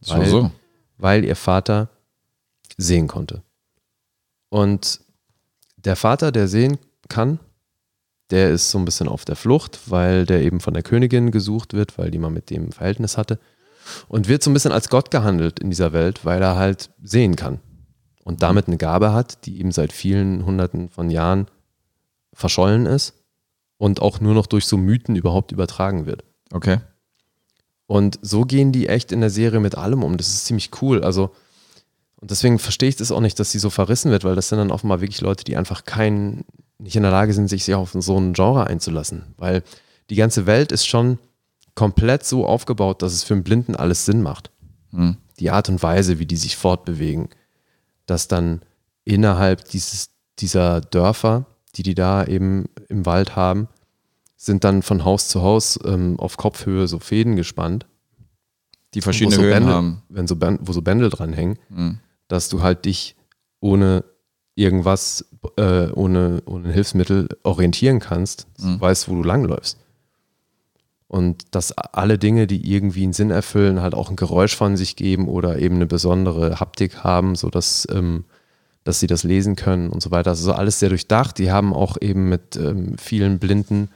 So, 0.00 0.14
Weil- 0.16 0.26
so. 0.28 0.50
weil 0.98 1.24
ihr 1.24 1.36
Vater 1.36 1.90
sehen 2.76 3.06
konnte. 3.06 3.42
Und 4.48 5.00
der 5.76 5.94
Vater, 5.96 6.32
der 6.32 6.48
sehen 6.48 6.78
kann, 7.08 7.38
der 8.30 8.50
ist 8.50 8.70
so 8.70 8.78
ein 8.78 8.84
bisschen 8.84 9.06
auf 9.06 9.24
der 9.24 9.36
Flucht, 9.36 9.90
weil 9.90 10.26
der 10.26 10.42
eben 10.42 10.58
von 10.60 10.74
der 10.74 10.82
Königin 10.82 11.30
gesucht 11.30 11.72
wird, 11.72 11.98
weil 11.98 12.10
die 12.10 12.18
mal 12.18 12.30
mit 12.30 12.50
dem 12.50 12.72
Verhältnis 12.72 13.16
hatte. 13.16 13.38
Und 14.08 14.28
wird 14.28 14.42
so 14.42 14.50
ein 14.50 14.54
bisschen 14.54 14.72
als 14.72 14.88
Gott 14.88 15.10
gehandelt 15.10 15.58
in 15.58 15.70
dieser 15.70 15.92
Welt, 15.92 16.24
weil 16.24 16.42
er 16.42 16.56
halt 16.56 16.90
sehen 17.02 17.36
kann. 17.36 17.60
Und 18.24 18.42
damit 18.42 18.66
eine 18.66 18.78
Gabe 18.78 19.12
hat, 19.12 19.44
die 19.46 19.60
eben 19.60 19.72
seit 19.72 19.92
vielen 19.92 20.46
hunderten 20.46 20.88
von 20.88 21.10
Jahren 21.10 21.46
verschollen 22.32 22.86
ist 22.86 23.14
und 23.76 24.00
auch 24.00 24.20
nur 24.20 24.34
noch 24.34 24.46
durch 24.46 24.66
so 24.66 24.76
Mythen 24.76 25.16
überhaupt 25.16 25.52
übertragen 25.52 26.06
wird. 26.06 26.24
Okay. 26.52 26.78
Und 27.86 28.18
so 28.22 28.42
gehen 28.44 28.72
die 28.72 28.88
echt 28.88 29.12
in 29.12 29.20
der 29.20 29.30
Serie 29.30 29.60
mit 29.60 29.76
allem 29.76 30.02
um. 30.02 30.16
Das 30.16 30.28
ist 30.28 30.46
ziemlich 30.46 30.70
cool. 30.80 31.04
Also, 31.04 31.34
und 32.16 32.30
deswegen 32.30 32.58
verstehe 32.58 32.88
ich 32.88 32.96
das 32.96 33.12
auch 33.12 33.20
nicht, 33.20 33.38
dass 33.38 33.52
sie 33.52 33.58
so 33.58 33.68
verrissen 33.68 34.10
wird, 34.10 34.24
weil 34.24 34.34
das 34.34 34.48
sind 34.48 34.58
dann 34.58 34.70
offenbar 34.70 35.00
wirklich 35.00 35.20
Leute, 35.20 35.44
die 35.44 35.56
einfach 35.56 35.84
kein, 35.84 36.44
nicht 36.78 36.96
in 36.96 37.02
der 37.02 37.12
Lage 37.12 37.34
sind, 37.34 37.48
sich 37.48 37.72
auf 37.74 37.92
so 37.92 38.18
ein 38.18 38.32
Genre 38.32 38.66
einzulassen. 38.66 39.34
Weil 39.36 39.62
die 40.08 40.16
ganze 40.16 40.46
Welt 40.46 40.72
ist 40.72 40.86
schon 40.86 41.18
komplett 41.74 42.24
so 42.24 42.46
aufgebaut, 42.46 43.02
dass 43.02 43.12
es 43.12 43.24
für 43.24 43.34
einen 43.34 43.44
Blinden 43.44 43.74
alles 43.76 44.04
Sinn 44.04 44.22
macht. 44.22 44.50
Mhm. 44.92 45.16
Die 45.40 45.50
Art 45.50 45.68
und 45.68 45.82
Weise, 45.82 46.18
wie 46.18 46.26
die 46.26 46.36
sich 46.36 46.56
fortbewegen, 46.56 47.28
dass 48.06 48.28
dann 48.28 48.62
innerhalb 49.04 49.64
dieses, 49.68 50.10
dieser 50.38 50.80
Dörfer, 50.80 51.46
die 51.76 51.82
die 51.82 51.94
da 51.94 52.24
eben 52.24 52.66
im 52.88 53.04
Wald 53.06 53.34
haben, 53.34 53.68
sind 54.36 54.62
dann 54.64 54.82
von 54.82 55.04
Haus 55.04 55.28
zu 55.28 55.42
Haus 55.42 55.78
ähm, 55.84 56.18
auf 56.20 56.36
Kopfhöhe 56.36 56.86
so 56.86 56.98
Fäden 56.98 57.34
gespannt. 57.34 57.86
Die 58.92 59.00
verschiedene 59.00 59.34
so 59.36 59.42
Höhen 59.42 59.50
Bändel, 59.52 59.74
haben. 59.74 60.02
Wenn 60.08 60.28
so, 60.28 60.36
Bänd- 60.36 60.60
wo 60.62 60.72
so 60.72 60.82
Bändel 60.82 61.08
dranhängen, 61.10 61.58
Mhm. 61.70 61.98
dass 62.28 62.48
du 62.48 62.62
halt 62.62 62.84
dich 62.84 63.16
ohne 63.60 64.04
irgendwas, 64.54 65.24
äh, 65.56 65.88
ohne, 65.90 66.42
ohne 66.46 66.72
Hilfsmittel 66.72 67.28
orientieren 67.42 67.98
kannst, 67.98 68.46
Mhm. 68.60 68.74
du 68.74 68.80
weißt, 68.80 69.08
wo 69.08 69.14
du 69.16 69.24
langläufst. 69.24 69.78
Und 71.06 71.54
dass 71.54 71.72
alle 71.72 72.18
Dinge, 72.18 72.46
die 72.46 72.72
irgendwie 72.72 73.04
einen 73.04 73.12
Sinn 73.12 73.30
erfüllen, 73.30 73.80
halt 73.80 73.94
auch 73.94 74.10
ein 74.10 74.16
Geräusch 74.16 74.56
von 74.56 74.76
sich 74.76 74.96
geben 74.96 75.28
oder 75.28 75.58
eben 75.58 75.76
eine 75.76 75.86
besondere 75.86 76.58
Haptik 76.60 77.04
haben, 77.04 77.36
sodass 77.36 77.86
ähm, 77.90 78.24
dass 78.84 79.00
sie 79.00 79.06
das 79.06 79.24
lesen 79.24 79.56
können 79.56 79.88
und 79.88 80.02
so 80.02 80.10
weiter. 80.10 80.30
Also 80.30 80.52
alles 80.52 80.78
sehr 80.78 80.90
durchdacht. 80.90 81.38
Die 81.38 81.50
haben 81.50 81.72
auch 81.72 81.96
eben 82.00 82.28
mit 82.28 82.56
ähm, 82.56 82.96
vielen 82.98 83.38
Blinden 83.38 83.88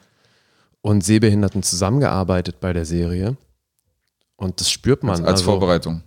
und 0.80 1.04
Sehbehinderten 1.04 1.62
zusammengearbeitet 1.62 2.60
bei 2.60 2.72
der 2.72 2.86
Serie. 2.86 3.36
Und 4.36 4.60
das 4.60 4.70
spürt 4.70 5.02
man. 5.02 5.10
Als, 5.10 5.20
als 5.20 5.30
also, 5.30 5.44
Vorbereitung. 5.44 6.02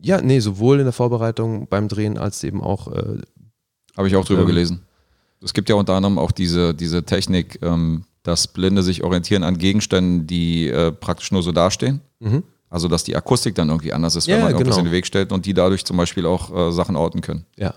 Ja, 0.00 0.20
nee, 0.20 0.40
sowohl 0.40 0.78
in 0.80 0.84
der 0.84 0.92
Vorbereitung 0.92 1.68
beim 1.68 1.86
Drehen 1.88 2.18
als 2.18 2.42
eben 2.42 2.62
auch. 2.62 2.88
Äh, 2.88 3.18
Habe 3.96 4.08
ich 4.08 4.16
auch 4.16 4.24
drüber 4.24 4.42
Ähm, 4.42 4.46
gelesen. 4.48 4.82
Es 5.42 5.54
gibt 5.54 5.68
ja 5.68 5.76
unter 5.76 5.94
anderem 5.94 6.18
auch 6.18 6.32
diese, 6.32 6.74
diese 6.74 7.04
Technik, 7.04 7.60
ähm, 7.62 8.04
dass 8.22 8.48
Blinde 8.48 8.82
sich 8.82 9.02
orientieren 9.04 9.42
an 9.44 9.56
Gegenständen, 9.58 10.26
die 10.26 10.68
äh, 10.68 10.92
praktisch 10.92 11.32
nur 11.32 11.42
so 11.42 11.52
dastehen. 11.52 12.00
mhm. 12.20 12.42
Also 12.72 12.86
dass 12.86 13.02
die 13.02 13.16
Akustik 13.16 13.56
dann 13.56 13.68
irgendwie 13.68 13.92
anders 13.92 14.14
ist, 14.14 14.28
Ja, 14.28 14.36
wenn 14.36 14.42
man 14.44 14.52
irgendwas 14.52 14.76
genau. 14.76 14.86
in 14.86 14.92
den 14.92 14.92
Weg 14.92 15.04
stellt 15.04 15.32
und 15.32 15.44
die 15.44 15.54
dadurch 15.54 15.84
zum 15.84 15.96
Beispiel 15.96 16.24
auch 16.24 16.54
äh, 16.56 16.70
Sachen 16.70 16.94
orten 16.94 17.20
können. 17.20 17.44
Ja. 17.56 17.74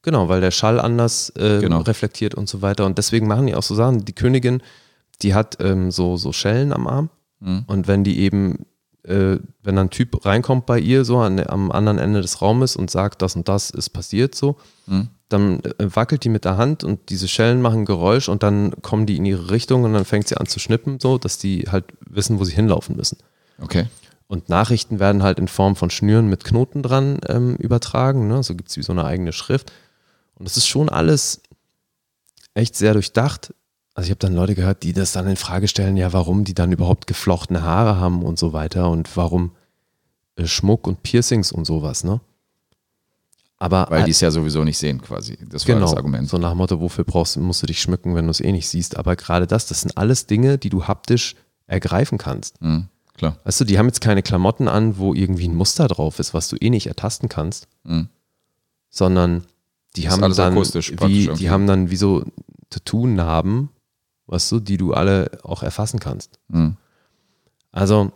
Genau, 0.00 0.30
weil 0.30 0.40
der 0.40 0.50
Schall 0.50 0.80
anders 0.80 1.28
äh, 1.36 1.60
Genau. 1.60 1.80
reflektiert 1.82 2.34
und 2.34 2.48
so 2.48 2.62
weiter. 2.62 2.86
Und 2.86 2.96
deswegen 2.96 3.26
machen 3.28 3.46
die 3.46 3.54
auch 3.54 3.62
so 3.62 3.74
Sachen. 3.74 4.06
Die 4.06 4.14
Königin, 4.14 4.62
die 5.20 5.34
hat 5.34 5.58
ähm, 5.60 5.90
so, 5.90 6.16
so 6.16 6.32
Schellen 6.32 6.72
am 6.72 6.86
Arm. 6.86 7.10
Mhm. 7.40 7.64
Und 7.66 7.88
wenn 7.88 8.04
die 8.04 8.20
eben, 8.20 8.64
äh, 9.04 9.36
wenn 9.62 9.76
dann 9.76 9.88
ein 9.88 9.90
Typ 9.90 10.24
reinkommt 10.24 10.64
bei 10.64 10.78
ihr, 10.78 11.04
so 11.04 11.18
an, 11.18 11.38
am 11.46 11.70
anderen 11.70 11.98
Ende 11.98 12.22
des 12.22 12.40
Raumes 12.40 12.74
und 12.74 12.90
sagt, 12.90 13.20
das 13.20 13.36
und 13.36 13.48
das 13.48 13.68
ist 13.70 13.90
passiert 13.90 14.34
so, 14.34 14.56
Mhm. 14.86 15.08
Dann 15.32 15.60
äh, 15.60 15.72
wackelt 15.78 16.24
die 16.24 16.28
mit 16.28 16.44
der 16.44 16.56
Hand 16.56 16.84
und 16.84 17.08
diese 17.08 17.28
Schellen 17.28 17.62
machen 17.62 17.84
Geräusch 17.84 18.28
und 18.28 18.42
dann 18.42 18.72
kommen 18.82 19.06
die 19.06 19.16
in 19.16 19.24
ihre 19.24 19.50
Richtung 19.50 19.84
und 19.84 19.92
dann 19.92 20.04
fängt 20.04 20.28
sie 20.28 20.36
an 20.36 20.46
zu 20.46 20.58
schnippen, 20.58 21.00
so 21.00 21.18
dass 21.18 21.38
die 21.38 21.66
halt 21.70 21.84
wissen, 22.08 22.38
wo 22.38 22.44
sie 22.44 22.54
hinlaufen 22.54 22.96
müssen. 22.96 23.18
Okay. 23.60 23.86
Und 24.26 24.48
Nachrichten 24.48 24.98
werden 24.98 25.22
halt 25.22 25.38
in 25.38 25.48
Form 25.48 25.76
von 25.76 25.90
Schnüren 25.90 26.28
mit 26.28 26.44
Knoten 26.44 26.82
dran 26.82 27.18
ähm, 27.28 27.56
übertragen. 27.56 28.28
Ne? 28.28 28.42
So 28.42 28.54
gibt 28.54 28.70
es 28.70 28.76
wie 28.76 28.82
so 28.82 28.92
eine 28.92 29.04
eigene 29.04 29.32
Schrift. 29.32 29.72
Und 30.36 30.48
das 30.48 30.56
ist 30.56 30.66
schon 30.66 30.88
alles 30.88 31.42
echt 32.54 32.74
sehr 32.74 32.94
durchdacht. 32.94 33.52
Also 33.94 34.06
ich 34.06 34.10
habe 34.10 34.20
dann 34.20 34.34
Leute 34.34 34.54
gehört, 34.54 34.84
die 34.84 34.94
das 34.94 35.12
dann 35.12 35.26
in 35.26 35.36
Frage 35.36 35.68
stellen, 35.68 35.98
ja, 35.98 36.14
warum 36.14 36.44
die 36.44 36.54
dann 36.54 36.72
überhaupt 36.72 37.06
geflochtene 37.06 37.62
Haare 37.62 37.98
haben 37.98 38.22
und 38.22 38.38
so 38.38 38.54
weiter 38.54 38.88
und 38.88 39.14
warum 39.16 39.52
äh, 40.36 40.46
Schmuck 40.46 40.86
und 40.86 41.02
Piercings 41.02 41.52
und 41.52 41.66
sowas, 41.66 42.02
ne? 42.02 42.20
Aber 43.62 43.86
Weil 43.90 44.02
die 44.04 44.10
es 44.10 44.20
ja 44.20 44.32
sowieso 44.32 44.64
nicht 44.64 44.76
sehen, 44.76 45.00
quasi. 45.00 45.38
Das 45.48 45.68
war 45.68 45.74
genau, 45.76 45.86
das 45.86 45.94
Argument. 45.96 46.28
so 46.28 46.36
nach 46.36 46.50
dem 46.50 46.58
Motto, 46.58 46.80
wofür 46.80 47.04
brauchst, 47.04 47.36
musst 47.36 47.62
du 47.62 47.66
dich 47.68 47.80
schmücken, 47.80 48.16
wenn 48.16 48.24
du 48.24 48.32
es 48.32 48.40
eh 48.40 48.50
nicht 48.50 48.68
siehst. 48.68 48.96
Aber 48.96 49.14
gerade 49.14 49.46
das, 49.46 49.66
das 49.66 49.82
sind 49.82 49.96
alles 49.96 50.26
Dinge, 50.26 50.58
die 50.58 50.68
du 50.68 50.88
haptisch 50.88 51.36
ergreifen 51.68 52.18
kannst. 52.18 52.60
Mhm, 52.60 52.88
klar. 53.16 53.36
Weißt 53.44 53.60
du, 53.60 53.64
die 53.64 53.78
haben 53.78 53.86
jetzt 53.86 54.00
keine 54.00 54.22
Klamotten 54.22 54.66
an, 54.66 54.98
wo 54.98 55.14
irgendwie 55.14 55.46
ein 55.46 55.54
Muster 55.54 55.86
drauf 55.86 56.18
ist, 56.18 56.34
was 56.34 56.48
du 56.48 56.56
eh 56.56 56.70
nicht 56.70 56.88
ertasten 56.88 57.28
kannst, 57.28 57.68
Mhm. 57.84 58.08
sondern 58.90 59.44
die 59.94 60.02
Das 60.02 60.12
haben 60.14 60.22
dann 60.34 60.56
wie, 60.56 61.28
die 61.36 61.50
haben 61.50 61.66
dann 61.68 61.90
wie 61.90 61.96
so 61.96 62.24
Tattoo-Narben, 62.70 63.68
weißt 64.26 64.50
du, 64.50 64.58
die 64.60 64.76
du 64.76 64.92
alle 64.92 65.30
auch 65.44 65.62
erfassen 65.62 66.00
kannst. 66.00 66.40
Mhm. 66.48 66.76
Also, 67.70 68.10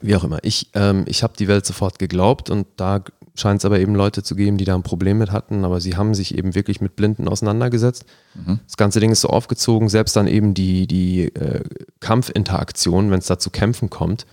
wie 0.00 0.14
auch 0.14 0.22
immer. 0.22 0.38
Ich, 0.42 0.70
ähm, 0.74 1.04
ich 1.08 1.24
habe 1.24 1.34
die 1.36 1.48
Welt 1.48 1.66
sofort 1.66 1.98
geglaubt 1.98 2.50
und 2.50 2.66
da 2.76 3.02
scheint 3.36 3.60
es 3.60 3.64
aber 3.64 3.80
eben 3.80 3.94
Leute 3.94 4.22
zu 4.22 4.36
geben, 4.36 4.58
die 4.58 4.64
da 4.64 4.74
ein 4.74 4.82
Problem 4.82 5.18
mit 5.18 5.32
hatten, 5.32 5.64
aber 5.64 5.80
sie 5.80 5.96
haben 5.96 6.14
sich 6.14 6.36
eben 6.36 6.54
wirklich 6.54 6.80
mit 6.80 6.94
Blinden 6.94 7.28
auseinandergesetzt. 7.28 8.04
Mhm. 8.34 8.60
Das 8.66 8.76
ganze 8.76 9.00
Ding 9.00 9.10
ist 9.10 9.22
so 9.22 9.28
aufgezogen, 9.28 9.88
selbst 9.88 10.14
dann 10.14 10.28
eben 10.28 10.54
die, 10.54 10.86
die 10.86 11.34
äh, 11.34 11.64
Kampfinteraktion, 12.00 13.10
wenn 13.10 13.18
es 13.18 13.26
da 13.26 13.38
zu 13.38 13.50
Kämpfen 13.50 13.90
kommt, 13.90 14.26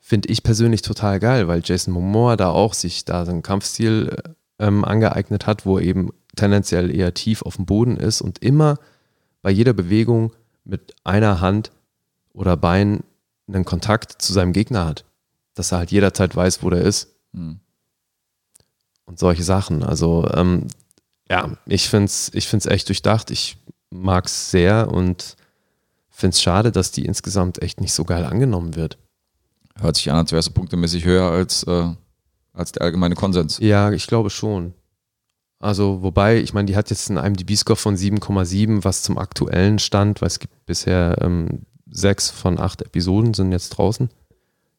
finde 0.00 0.28
ich 0.28 0.42
persönlich 0.42 0.82
total 0.82 1.18
geil, 1.18 1.48
weil 1.48 1.62
Jason 1.64 1.92
Momoa 1.94 2.36
da 2.36 2.50
auch 2.50 2.74
sich 2.74 3.04
da 3.04 3.24
seinen 3.24 3.42
Kampfstil 3.42 4.16
äh, 4.58 4.66
ähm, 4.66 4.84
angeeignet 4.84 5.46
hat, 5.46 5.66
wo 5.66 5.78
er 5.78 5.84
eben 5.84 6.10
tendenziell 6.36 6.94
eher 6.94 7.14
tief 7.14 7.42
auf 7.42 7.56
dem 7.56 7.66
Boden 7.66 7.96
ist 7.96 8.20
und 8.20 8.38
immer 8.38 8.78
bei 9.42 9.50
jeder 9.50 9.72
Bewegung 9.72 10.32
mit 10.64 10.94
einer 11.02 11.40
Hand 11.40 11.72
oder 12.32 12.56
Bein 12.56 13.02
einen 13.48 13.64
Kontakt 13.64 14.22
zu 14.22 14.32
seinem 14.32 14.52
Gegner 14.52 14.86
hat. 14.86 15.04
Dass 15.54 15.72
er 15.72 15.78
halt 15.78 15.90
jederzeit 15.90 16.34
weiß, 16.34 16.62
wo 16.62 16.70
der 16.70 16.82
ist. 16.82 17.16
Mhm. 17.32 17.60
Und 19.04 19.18
solche 19.18 19.42
Sachen. 19.42 19.82
Also, 19.82 20.28
ähm, 20.32 20.68
ja, 21.28 21.56
ich 21.66 21.88
finde 21.88 22.06
es 22.06 22.30
ich 22.34 22.48
find's 22.48 22.66
echt 22.66 22.88
durchdacht. 22.88 23.30
Ich 23.30 23.56
mag 23.90 24.26
es 24.26 24.50
sehr 24.50 24.88
und 24.90 25.36
finde 26.10 26.34
es 26.34 26.42
schade, 26.42 26.72
dass 26.72 26.92
die 26.92 27.04
insgesamt 27.04 27.62
echt 27.62 27.80
nicht 27.80 27.92
so 27.92 28.04
geil 28.04 28.24
angenommen 28.24 28.76
wird. 28.76 28.98
Hört 29.80 29.96
sich 29.96 30.10
an, 30.10 30.18
als 30.18 30.32
wärst 30.32 30.48
du 30.48 30.52
punktemäßig 30.52 31.04
höher 31.04 31.30
als, 31.30 31.62
äh, 31.64 31.88
als 32.52 32.72
der 32.72 32.82
allgemeine 32.82 33.14
Konsens. 33.14 33.58
Ja, 33.58 33.90
ich 33.90 34.06
glaube 34.06 34.30
schon. 34.30 34.74
Also, 35.58 36.02
wobei, 36.02 36.38
ich 36.38 36.52
meine, 36.52 36.66
die 36.66 36.76
hat 36.76 36.90
jetzt 36.90 37.08
einen 37.08 37.24
IMDb-Score 37.24 37.76
von 37.76 37.96
7,7, 37.96 38.84
was 38.84 39.02
zum 39.02 39.16
aktuellen 39.16 39.78
Stand, 39.78 40.20
weil 40.20 40.26
es 40.26 40.40
gibt 40.40 40.66
bisher 40.66 41.16
ähm, 41.20 41.62
sechs 41.88 42.30
von 42.30 42.58
acht 42.58 42.82
Episoden 42.82 43.32
sind 43.32 43.52
jetzt 43.52 43.70
draußen. 43.70 44.10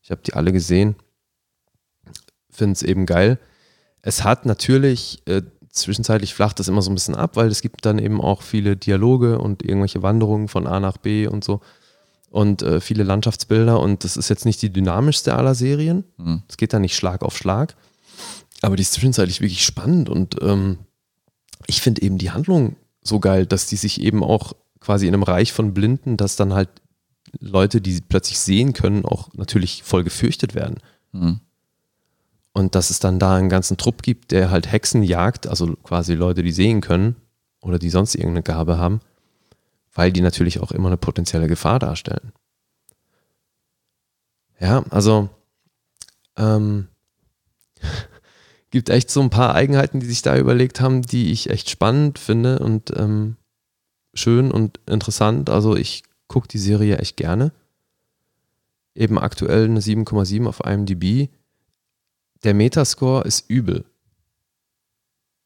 Ich 0.01 0.11
habe 0.11 0.21
die 0.25 0.33
alle 0.33 0.51
gesehen. 0.51 0.95
Finde 2.49 2.73
es 2.73 2.83
eben 2.83 3.05
geil. 3.05 3.39
Es 4.03 4.23
hat 4.23 4.45
natürlich, 4.45 5.23
äh, 5.25 5.41
zwischenzeitlich 5.69 6.35
flacht 6.35 6.59
das 6.59 6.67
immer 6.67 6.83
so 6.83 6.91
ein 6.91 6.93
bisschen 6.93 7.15
ab, 7.15 7.35
weil 7.35 7.47
es 7.47 7.61
gibt 7.63 7.83
dann 7.85 7.97
eben 7.97 8.21
auch 8.21 8.43
viele 8.43 8.77
Dialoge 8.77 9.39
und 9.39 9.63
irgendwelche 9.63 10.03
Wanderungen 10.03 10.47
von 10.47 10.67
A 10.67 10.79
nach 10.79 10.97
B 10.97 11.25
und 11.25 11.43
so 11.43 11.61
und 12.29 12.61
äh, 12.61 12.79
viele 12.79 13.03
Landschaftsbilder 13.03 13.79
und 13.79 14.03
das 14.03 14.15
ist 14.15 14.29
jetzt 14.29 14.45
nicht 14.45 14.61
die 14.61 14.71
dynamischste 14.71 15.35
aller 15.35 15.55
Serien. 15.55 16.03
Es 16.19 16.25
Mhm. 16.25 16.43
geht 16.57 16.73
da 16.73 16.79
nicht 16.79 16.95
Schlag 16.95 17.23
auf 17.23 17.35
Schlag, 17.35 17.75
aber 18.61 18.75
die 18.75 18.81
ist 18.83 18.93
zwischenzeitlich 18.93 19.41
wirklich 19.41 19.63
spannend 19.65 20.09
und 20.09 20.35
ähm, 20.43 20.77
ich 21.65 21.81
finde 21.81 22.03
eben 22.03 22.19
die 22.19 22.31
Handlung 22.31 22.75
so 23.01 23.19
geil, 23.19 23.45
dass 23.47 23.65
die 23.65 23.75
sich 23.77 23.99
eben 24.01 24.23
auch 24.23 24.53
quasi 24.79 25.07
in 25.07 25.13
einem 25.13 25.23
Reich 25.23 25.53
von 25.53 25.73
Blinden, 25.73 26.17
dass 26.17 26.35
dann 26.35 26.53
halt 26.53 26.69
Leute, 27.39 27.81
die 27.81 27.99
plötzlich 28.01 28.37
sehen 28.37 28.73
können, 28.73 29.05
auch 29.05 29.33
natürlich 29.33 29.81
voll 29.83 30.03
gefürchtet 30.03 30.53
werden. 30.53 30.77
Mhm. 31.13 31.39
Und 32.53 32.75
dass 32.75 32.91
es 32.91 32.99
dann 32.99 33.19
da 33.19 33.35
einen 33.35 33.49
ganzen 33.49 33.77
Trupp 33.77 34.03
gibt, 34.03 34.31
der 34.31 34.51
halt 34.51 34.71
Hexen 34.71 35.01
jagt, 35.03 35.47
also 35.47 35.75
quasi 35.83 36.13
Leute, 36.13 36.43
die 36.43 36.51
sehen 36.51 36.81
können 36.81 37.15
oder 37.61 37.79
die 37.79 37.89
sonst 37.89 38.13
irgendeine 38.13 38.43
Gabe 38.43 38.77
haben, 38.77 39.01
weil 39.93 40.11
die 40.11 40.21
natürlich 40.21 40.59
auch 40.59 40.71
immer 40.71 40.87
eine 40.87 40.97
potenzielle 40.97 41.47
Gefahr 41.47 41.79
darstellen. 41.79 42.31
Ja, 44.59 44.83
also 44.91 45.29
ähm, 46.37 46.87
gibt 48.69 48.89
echt 48.89 49.09
so 49.09 49.21
ein 49.21 49.31
paar 49.31 49.55
Eigenheiten, 49.55 49.99
die 49.99 50.05
sich 50.05 50.21
da 50.21 50.37
überlegt 50.37 50.79
haben, 50.79 51.01
die 51.01 51.31
ich 51.31 51.49
echt 51.49 51.69
spannend 51.69 52.19
finde 52.19 52.59
und 52.59 52.91
ähm, 52.95 53.37
schön 54.13 54.51
und 54.51 54.79
interessant. 54.85 55.49
Also 55.49 55.75
ich 55.75 56.03
gucke 56.27 56.47
die 56.47 56.59
Serie 56.59 56.97
echt 56.97 57.17
gerne. 57.17 57.51
Eben 58.95 59.17
aktuell 59.17 59.65
eine 59.65 59.79
7,7 59.79 60.47
auf 60.47 60.61
IMDb. 60.63 61.29
Der 62.43 62.53
Metascore 62.53 63.23
ist 63.25 63.49
übel. 63.49 63.85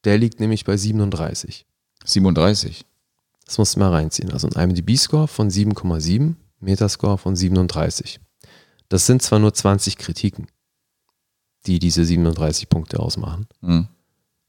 Der 0.04 0.18
liegt 0.18 0.40
nämlich 0.40 0.64
bei 0.64 0.76
37. 0.76 1.66
37. 2.04 2.84
Das 3.46 3.58
musst 3.58 3.76
du 3.76 3.80
mal 3.80 3.90
reinziehen. 3.90 4.32
Also 4.32 4.48
ein 4.48 4.70
IMDb-Score 4.70 5.28
von 5.28 5.50
7,7, 5.50 6.34
Metascore 6.60 7.18
von 7.18 7.34
37. 7.36 8.20
Das 8.88 9.06
sind 9.06 9.22
zwar 9.22 9.38
nur 9.38 9.52
20 9.54 9.96
Kritiken, 9.98 10.46
die 11.66 11.78
diese 11.78 12.04
37 12.04 12.68
Punkte 12.68 13.00
ausmachen, 13.00 13.46
Mhm. 13.60 13.88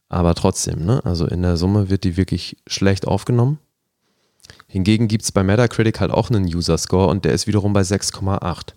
aber 0.08 0.34
trotzdem, 0.36 0.86
ne? 0.86 1.04
also 1.04 1.26
in 1.28 1.42
der 1.42 1.58
Summe 1.58 1.90
wird 1.90 2.04
die 2.04 2.16
wirklich 2.18 2.58
schlecht 2.68 3.08
aufgenommen. 3.08 3.60
Hingegen 4.68 5.08
gibt 5.08 5.24
es 5.24 5.32
bei 5.32 5.44
Metacritic 5.44 6.00
halt 6.00 6.12
auch 6.12 6.30
einen 6.30 6.46
User-Score 6.46 7.08
und 7.08 7.26
der 7.26 7.34
ist 7.34 7.48
wiederum 7.48 7.74
bei 7.74 7.82
6,8. 7.82 8.74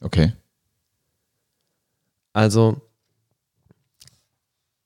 Okay. 0.00 0.32
Also, 2.32 2.80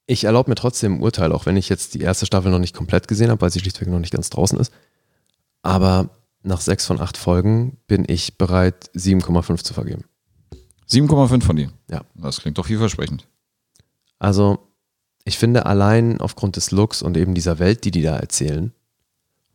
ich 0.07 0.25
erlaube 0.25 0.51
mir 0.51 0.55
trotzdem 0.55 0.97
ein 0.97 1.03
Urteil, 1.03 1.33
auch 1.33 1.47
wenn 1.47 1.57
ich 1.57 1.69
jetzt 1.69 1.95
die 1.95 2.01
erste 2.01 2.27
Staffel 2.27 2.51
noch 2.51 2.59
nicht 2.59 2.75
komplett 2.75 3.09
gesehen 3.09 3.31
habe, 3.31 3.41
weil 3.41 3.51
sie 3.51 3.61
schlichtweg 3.61 3.89
noch 3.89 3.99
nicht 3.99 4.13
ganz 4.13 4.31
draußen 4.31 4.59
ist. 4.59 4.73
Aber 5.63 6.11
nach 6.43 6.61
sechs 6.61 6.87
von 6.87 7.01
acht 7.01 7.17
Folgen 7.17 7.79
bin 7.87 8.05
ich 8.07 8.37
bereit, 8.37 8.91
7,5 8.95 9.65
zu 9.65 9.73
vergeben. 9.73 10.05
7,5 10.91 11.43
von 11.43 11.57
dir. 11.57 11.73
Ja. 11.91 12.03
Das 12.15 12.41
klingt 12.41 12.59
doch 12.59 12.67
vielversprechend. 12.67 13.27
Also, 14.19 14.59
ich 15.25 15.39
finde, 15.39 15.65
allein 15.65 16.21
aufgrund 16.21 16.57
des 16.57 16.71
Looks 16.71 17.01
und 17.01 17.17
eben 17.17 17.35
dieser 17.35 17.59
Welt, 17.59 17.85
die 17.85 17.91
die 17.91 18.03
da 18.03 18.17
erzählen, 18.17 18.73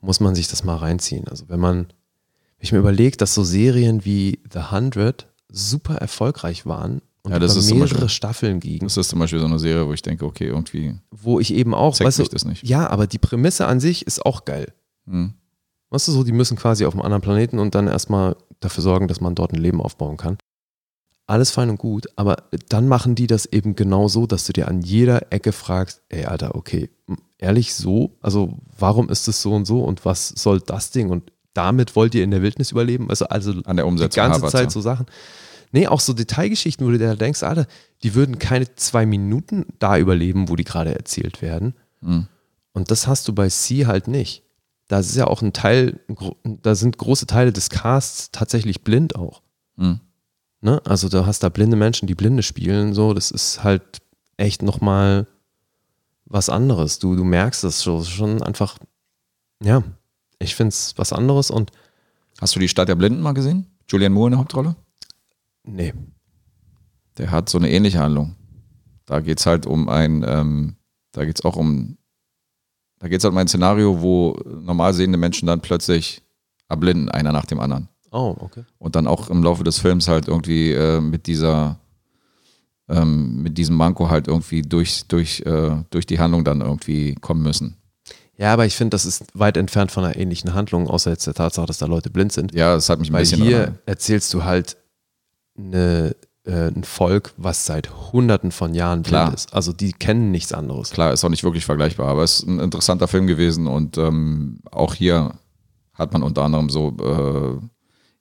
muss 0.02 0.20
man 0.20 0.34
sich 0.34 0.48
das 0.48 0.64
mal 0.64 0.78
reinziehen. 0.78 1.28
Also, 1.28 1.48
wenn 1.48 1.60
man, 1.60 1.78
wenn 1.78 2.62
ich 2.62 2.72
mir 2.72 2.80
überlege, 2.80 3.18
dass 3.18 3.36
so 3.36 3.44
Serien 3.44 4.04
wie 4.04 4.42
The 4.52 4.60
100 4.60 5.28
super 5.48 5.96
erfolgreich 5.96 6.66
waren 6.66 7.02
und 7.30 7.34
Ja, 7.34 7.40
das 7.40 7.54
über 7.54 7.60
ist 7.62 7.68
zum 7.70 7.78
mehrere 7.80 7.94
Beispiel- 7.94 8.10
Staffeln 8.10 8.60
gingen, 8.60 8.80
Das 8.80 8.98
ist 8.98 9.10
zum 9.10 9.20
Beispiel 9.20 9.40
so 9.40 9.46
eine 9.46 9.60
Serie, 9.60 9.88
wo 9.88 9.94
ich 9.94 10.02
denke, 10.02 10.26
okay, 10.26 10.48
irgendwie 10.48 10.96
wo 11.12 11.40
ich 11.40 11.54
eben 11.54 11.74
auch, 11.74 12.00
weißt 12.00 12.20
du, 12.20 12.24
das 12.24 12.46
nicht. 12.46 12.64
ja, 12.68 12.90
aber 12.90 13.08
die 13.08 13.20
Prämisse 13.20 13.66
an 13.68 13.80
sich 13.80 14.06
ist 14.06 14.26
auch 14.26 14.46
geil. 14.46 14.74
Mhm. 15.06 15.34
Weißt 15.92 16.08
du, 16.08 16.12
so, 16.12 16.24
die 16.24 16.32
müssen 16.32 16.56
quasi 16.58 16.86
auf 16.86 16.94
einem 16.94 17.02
anderen 17.02 17.22
Planeten 17.22 17.58
und 17.60 17.74
dann 17.76 17.88
erstmal 17.88 18.36
dafür 18.60 18.84
sorgen, 18.84 19.08
dass 19.08 19.22
man 19.22 19.34
dort 19.36 19.54
ein 19.54 19.60
Leben 19.62 19.82
aufbauen 19.82 20.18
kann. 20.18 20.38
Alles 21.26 21.52
fein 21.52 21.70
und 21.70 21.78
gut, 21.78 22.08
aber 22.16 22.38
dann 22.70 22.88
machen 22.88 23.14
die 23.16 23.28
das 23.28 23.46
eben 23.46 23.76
genau 23.76 24.08
so, 24.08 24.26
dass 24.26 24.46
du 24.46 24.54
dir 24.54 24.68
an 24.68 24.82
jeder 24.82 25.32
Ecke 25.32 25.52
fragst, 25.52 26.02
ey, 26.10 26.26
Alter, 26.26 26.56
okay, 26.56 26.90
ehrlich 27.38 27.76
so? 27.76 28.18
Also, 28.22 28.58
warum 28.78 29.10
ist 29.10 29.28
es 29.28 29.42
so 29.42 29.54
und 29.54 29.66
so 29.66 29.84
und 29.84 30.06
was 30.06 30.30
soll 30.30 30.60
das 30.60 30.90
Ding 30.90 31.10
und 31.12 31.32
damit 31.54 31.96
wollt 31.96 32.16
ihr 32.16 32.24
in 32.24 32.32
der 32.32 32.42
Wildnis 32.42 32.72
überleben? 32.72 33.10
Also, 33.10 33.26
also 33.26 33.52
An 33.66 33.76
der 33.76 33.86
die 33.86 33.90
Umsetzung 33.90 34.22
ganze 34.24 34.38
hapert's, 34.38 34.52
Zeit 34.54 34.72
so 34.72 34.82
Sachen. 34.82 35.06
Nee, 35.72 35.88
auch 35.88 36.00
so 36.00 36.14
Detailgeschichten, 36.14 36.86
wo 36.86 36.92
du 36.92 36.98
dir 36.98 37.16
denkst, 37.16 37.44
Alter, 37.44 37.68
die 38.04 38.16
würden 38.16 38.40
keine 38.40 38.74
zwei 38.76 39.06
Minuten 39.06 39.66
da 39.80 39.98
überleben, 39.98 40.50
wo 40.50 40.56
die 40.56 40.64
gerade 40.64 40.96
erzählt 40.96 41.42
werden. 41.42 41.76
Mhm. 42.02 42.28
Und 42.74 42.92
das 42.92 43.08
hast 43.08 43.28
du 43.28 43.34
bei 43.34 43.50
C 43.50 43.86
halt 43.86 44.08
nicht. 44.08 44.44
Da 44.88 45.00
ist 45.00 45.16
ja 45.16 45.28
auch 45.28 45.42
ein 45.42 45.54
Teil, 45.54 46.00
da 46.44 46.74
sind 46.74 46.98
große 46.98 47.28
Teile 47.28 47.54
des 47.54 47.70
Casts 47.70 48.32
tatsächlich 48.32 48.82
blind 48.84 49.16
auch. 49.16 49.44
Mhm. 49.76 50.00
Ne? 50.62 50.82
Also 50.86 51.10
du 51.10 51.26
hast 51.26 51.44
da 51.44 51.50
blinde 51.50 51.78
Menschen, 51.78 52.08
die 52.08 52.16
Blinde 52.16 52.42
spielen, 52.42 52.94
so, 52.94 53.14
das 53.14 53.30
ist 53.30 53.64
halt 53.64 53.84
echt 54.38 54.64
nochmal 54.64 55.28
was 56.26 56.50
anderes. 56.50 57.00
Du, 57.00 57.16
du 57.16 57.24
merkst 57.24 57.64
das 57.64 57.84
schon, 57.84 58.04
schon 58.04 58.42
einfach, 58.42 58.80
ja, 59.64 59.84
ich 60.40 60.56
finde 60.56 60.70
es 60.70 60.94
was 60.98 61.14
anderes 61.14 61.52
und 61.52 61.72
Hast 62.42 62.56
du 62.56 62.60
die 62.60 62.70
Stadt 62.70 62.88
der 62.88 62.96
Blinden 62.96 63.22
mal 63.22 63.34
gesehen? 63.34 63.66
Julian 63.90 64.14
Moore 64.14 64.28
in 64.28 64.32
der 64.32 64.40
Hauptrolle? 64.40 64.76
Nee, 65.72 65.94
Der 67.18 67.32
hat 67.32 67.50
so 67.50 67.58
eine 67.58 67.70
ähnliche 67.70 68.00
Handlung. 68.00 68.36
Da 69.06 69.20
geht 69.22 69.40
es 69.40 69.46
halt 69.46 69.66
um 69.66 69.90
ein, 69.90 70.24
ähm, 70.28 70.76
Da 71.12 71.26
geht 71.26 71.40
es 71.40 71.46
auch 71.46 71.56
um, 71.56 71.98
da 73.00 73.08
geht 73.08 73.20
es 73.20 73.24
halt 73.24 73.32
um 73.32 73.38
ein 73.38 73.48
Szenario, 73.48 74.02
wo 74.02 74.38
normal 74.46 74.94
sehende 74.94 75.18
Menschen 75.18 75.48
dann 75.48 75.62
plötzlich 75.62 76.22
erblinden, 76.68 77.10
einer 77.10 77.32
nach 77.32 77.46
dem 77.46 77.60
anderen. 77.60 77.90
Oh, 78.12 78.36
okay. 78.40 78.64
Und 78.78 78.96
dann 78.96 79.08
auch 79.08 79.30
im 79.30 79.44
Laufe 79.44 79.64
des 79.64 79.80
Films 79.80 80.08
halt 80.08 80.28
irgendwie 80.28 80.72
äh, 80.72 81.00
mit 81.02 81.28
dieser, 81.28 81.80
ähm, 82.88 83.42
mit 83.42 83.58
diesem 83.58 83.76
Manko 83.76 84.10
halt 84.10 84.28
irgendwie 84.28 84.62
durch, 84.62 85.06
durch, 85.08 85.42
äh, 85.42 85.84
durch 85.90 86.06
die 86.06 86.20
Handlung 86.20 86.44
dann 86.44 86.62
irgendwie 86.62 87.16
kommen 87.16 87.42
müssen. 87.44 87.76
Ja, 88.38 88.54
aber 88.54 88.66
ich 88.66 88.76
finde, 88.76 88.92
das 88.92 89.06
ist 89.06 89.26
weit 89.34 89.58
entfernt 89.58 89.92
von 89.92 90.06
einer 90.06 90.16
ähnlichen 90.16 90.54
Handlung, 90.54 90.88
außer 90.88 91.12
jetzt 91.12 91.28
der 91.28 91.34
Tatsache, 91.34 91.66
dass 91.66 91.78
da 91.80 91.88
Leute 91.88 92.10
blind 92.10 92.32
sind. 92.32 92.54
Ja, 92.54 92.74
das 92.74 92.90
hat 92.90 93.00
mich 93.00 93.10
ein 93.10 93.14
Weil 93.14 93.24
bisschen 93.24 93.44
hier 93.44 93.78
erzählst 93.86 94.34
du 94.34 94.46
halt 94.46 94.78
eine, 95.60 96.16
äh, 96.46 96.68
ein 96.70 96.84
Volk, 96.84 97.34
was 97.38 97.66
seit 97.66 97.90
hunderten 98.12 98.52
von 98.52 98.74
Jahren 98.74 99.02
blind 99.04 99.10
Klar. 99.10 99.34
ist. 99.34 99.54
Also 99.54 99.72
die 99.74 99.94
kennen 99.94 100.32
nichts 100.32 100.54
anderes. 100.54 100.92
Klar, 100.92 101.14
ist 101.14 101.24
auch 101.24 101.30
nicht 101.30 101.44
wirklich 101.44 101.66
vergleichbar, 101.66 102.08
aber 102.08 102.24
es 102.24 102.40
ist 102.40 102.48
ein 102.48 102.60
interessanter 102.60 103.08
Film 103.08 103.28
gewesen 103.28 103.68
und 103.68 103.98
ähm, 103.98 104.60
auch 104.72 104.94
hier 104.94 105.34
hat 105.94 106.14
man 106.14 106.24
unter 106.24 106.44
anderem 106.44 106.70
so 106.70 106.96
äh, 107.02 107.66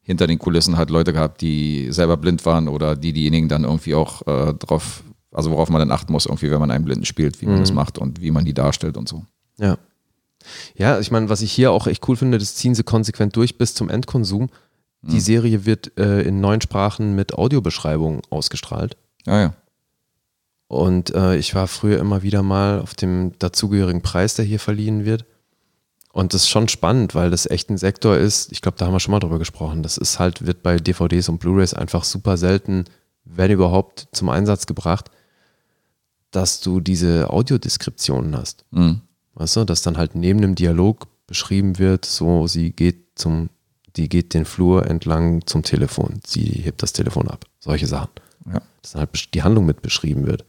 hinter 0.03 0.27
den 0.27 0.39
Kulissen 0.39 0.77
halt 0.77 0.91
Leute 0.91 1.13
gehabt, 1.13 1.41
die 1.43 1.89
selber 1.91 2.17
blind 2.17 2.45
waren 2.47 2.67
oder 2.69 2.97
die 2.97 3.13
diejenigen 3.13 3.49
dann 3.49 3.65
irgendwie 3.65 3.95
auch 3.95 4.27
äh, 4.27 4.55
drauf, 4.55 5.03
also 5.33 5.51
worauf 5.51 5.69
man 5.69 5.79
dann 5.81 5.91
achten 5.93 6.13
muss, 6.13 6.27
irgendwie, 6.27 6.51
wenn 6.51 6.61
man 6.61 6.71
einen 6.71 6.85
Blinden 6.85 7.05
spielt, 7.05 7.41
wie 7.41 7.47
man 7.47 7.57
Mhm. 7.57 7.61
das 7.61 7.73
macht 7.73 7.99
und 7.99 8.21
wie 8.21 8.31
man 8.31 8.45
die 8.45 8.55
darstellt 8.55 8.97
und 8.97 9.09
so. 9.09 9.25
Ja. 9.59 9.77
Ja, 10.77 10.99
ich 10.99 11.11
meine, 11.11 11.29
was 11.29 11.43
ich 11.43 11.53
hier 11.53 11.73
auch 11.73 11.87
echt 11.87 12.09
cool 12.09 12.17
finde, 12.17 12.39
das 12.39 12.55
ziehen 12.55 12.75
sie 12.75 12.85
konsequent 12.85 13.37
durch 13.37 13.59
bis 13.59 13.75
zum 13.75 13.89
Endkonsum. 13.91 14.49
Die 15.03 15.17
Mhm. 15.17 15.21
Serie 15.21 15.65
wird 15.67 15.97
äh, 15.99 16.23
in 16.23 16.41
neun 16.41 16.61
Sprachen 16.61 17.15
mit 17.15 17.35
Audiobeschreibung 17.35 18.23
ausgestrahlt. 18.31 18.97
Ja, 19.27 19.41
ja. 19.41 19.55
Und 20.67 21.15
äh, 21.15 21.37
ich 21.37 21.55
war 21.55 21.67
früher 21.67 21.99
immer 21.99 22.23
wieder 22.23 22.43
mal 22.43 22.81
auf 22.81 22.95
dem 22.95 23.33
dazugehörigen 23.39 24.03
Preis, 24.03 24.35
der 24.35 24.45
hier 24.45 24.61
verliehen 24.61 25.05
wird. 25.05 25.25
Und 26.13 26.35
das 26.35 26.43
ist 26.43 26.49
schon 26.49 26.69
spannend, 26.69 27.15
weil 27.15 27.31
das 27.31 27.47
echt 27.47 27.71
ein 27.71 27.79
Sektor 27.79 28.17
ist, 28.17 28.51
ich 28.53 28.61
glaube, 28.61 28.77
da 28.77 28.87
haben 28.87 28.93
wir 28.93 29.01
schon 29.01 29.13
mal 29.13 29.21
drüber 29.21 29.39
gesprochen. 29.39 29.83
Das 29.83 29.97
ist 29.97 30.19
halt, 30.19 30.45
wird 30.47 30.63
bei 30.63 30.77
DVDs 30.79 31.29
und 31.29 31.39
Blu-Rays 31.39 31.75
einfach 31.75 32.05
super 32.05 32.37
selten, 32.37 32.85
wenn 33.25 33.51
überhaupt, 33.51 34.09
zum 34.13 34.29
Einsatz 34.29 34.67
gebracht, 34.67 35.11
dass 36.31 36.61
du 36.61 36.81
diese 36.81 37.31
Audiodeskriptionen 37.31 38.37
hast. 38.37 38.65
Mhm. 38.71 39.03
Weißt 39.35 39.57
du, 39.57 39.65
dass 39.65 39.83
dann 39.83 39.97
halt 39.97 40.15
neben 40.15 40.41
dem 40.41 40.55
Dialog 40.55 41.07
beschrieben 41.27 41.79
wird, 41.79 42.05
so 42.05 42.47
sie 42.47 42.73
geht 42.73 43.07
zum, 43.15 43.49
die 43.99 44.09
geht 44.09 44.33
den 44.33 44.45
Flur 44.45 44.87
entlang 44.87 45.45
zum 45.47 45.63
Telefon, 45.63 46.21
sie 46.25 46.45
hebt 46.45 46.83
das 46.83 46.93
Telefon 46.93 47.29
ab. 47.29 47.45
Solche 47.59 47.87
Sachen. 47.87 48.11
Ja. 48.47 48.63
Dass 48.81 48.93
dann 48.93 49.01
halt 49.01 49.35
die 49.35 49.43
Handlung 49.43 49.67
mit 49.67 49.83
beschrieben 49.83 50.27
wird. 50.27 50.45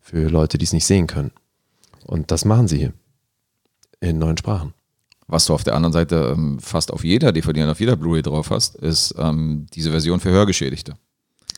Für 0.00 0.28
Leute, 0.28 0.58
die 0.58 0.64
es 0.64 0.74
nicht 0.74 0.84
sehen 0.84 1.06
können. 1.06 1.30
Und 2.04 2.30
das 2.30 2.44
machen 2.44 2.68
sie 2.68 2.78
hier. 2.78 2.92
In 4.00 4.18
neuen 4.18 4.36
Sprachen. 4.36 4.74
Was 5.26 5.46
du 5.46 5.54
auf 5.54 5.64
der 5.64 5.74
anderen 5.74 5.94
Seite 5.94 6.34
ähm, 6.36 6.60
fast 6.60 6.92
auf 6.92 7.02
jeder 7.02 7.32
DVD 7.32 7.62
und 7.62 7.70
auf 7.70 7.80
jeder 7.80 7.96
Blu-ray 7.96 8.20
drauf 8.20 8.50
hast, 8.50 8.76
ist 8.76 9.14
ähm, 9.16 9.66
diese 9.72 9.90
Version 9.90 10.20
für 10.20 10.28
Hörgeschädigte. 10.30 10.94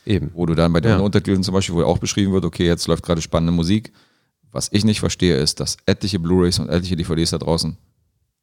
Eben. 0.05 0.31
Wo 0.32 0.47
du 0.47 0.55
dann 0.55 0.73
bei 0.73 0.81
den 0.81 0.93
Ja. 0.93 0.98
Untertiteln 0.98 1.43
zum 1.43 1.53
Beispiel, 1.55 1.74
wo 1.74 1.82
auch 1.82 1.98
beschrieben 1.98 2.32
wird, 2.32 2.44
okay, 2.44 2.65
jetzt 2.65 2.86
läuft 2.86 3.05
gerade 3.05 3.20
spannende 3.20 3.53
Musik. 3.53 3.93
Was 4.53 4.69
ich 4.70 4.85
nicht 4.85 5.01
verstehe, 5.01 5.36
ist, 5.36 5.59
dass 5.59 5.77
etliche 5.86 6.20
Blu-rays 6.20 6.61
und 6.61 6.69
etliche 6.69 6.94
DVDs 6.94 7.31
da 7.31 7.39
draußen 7.39 7.77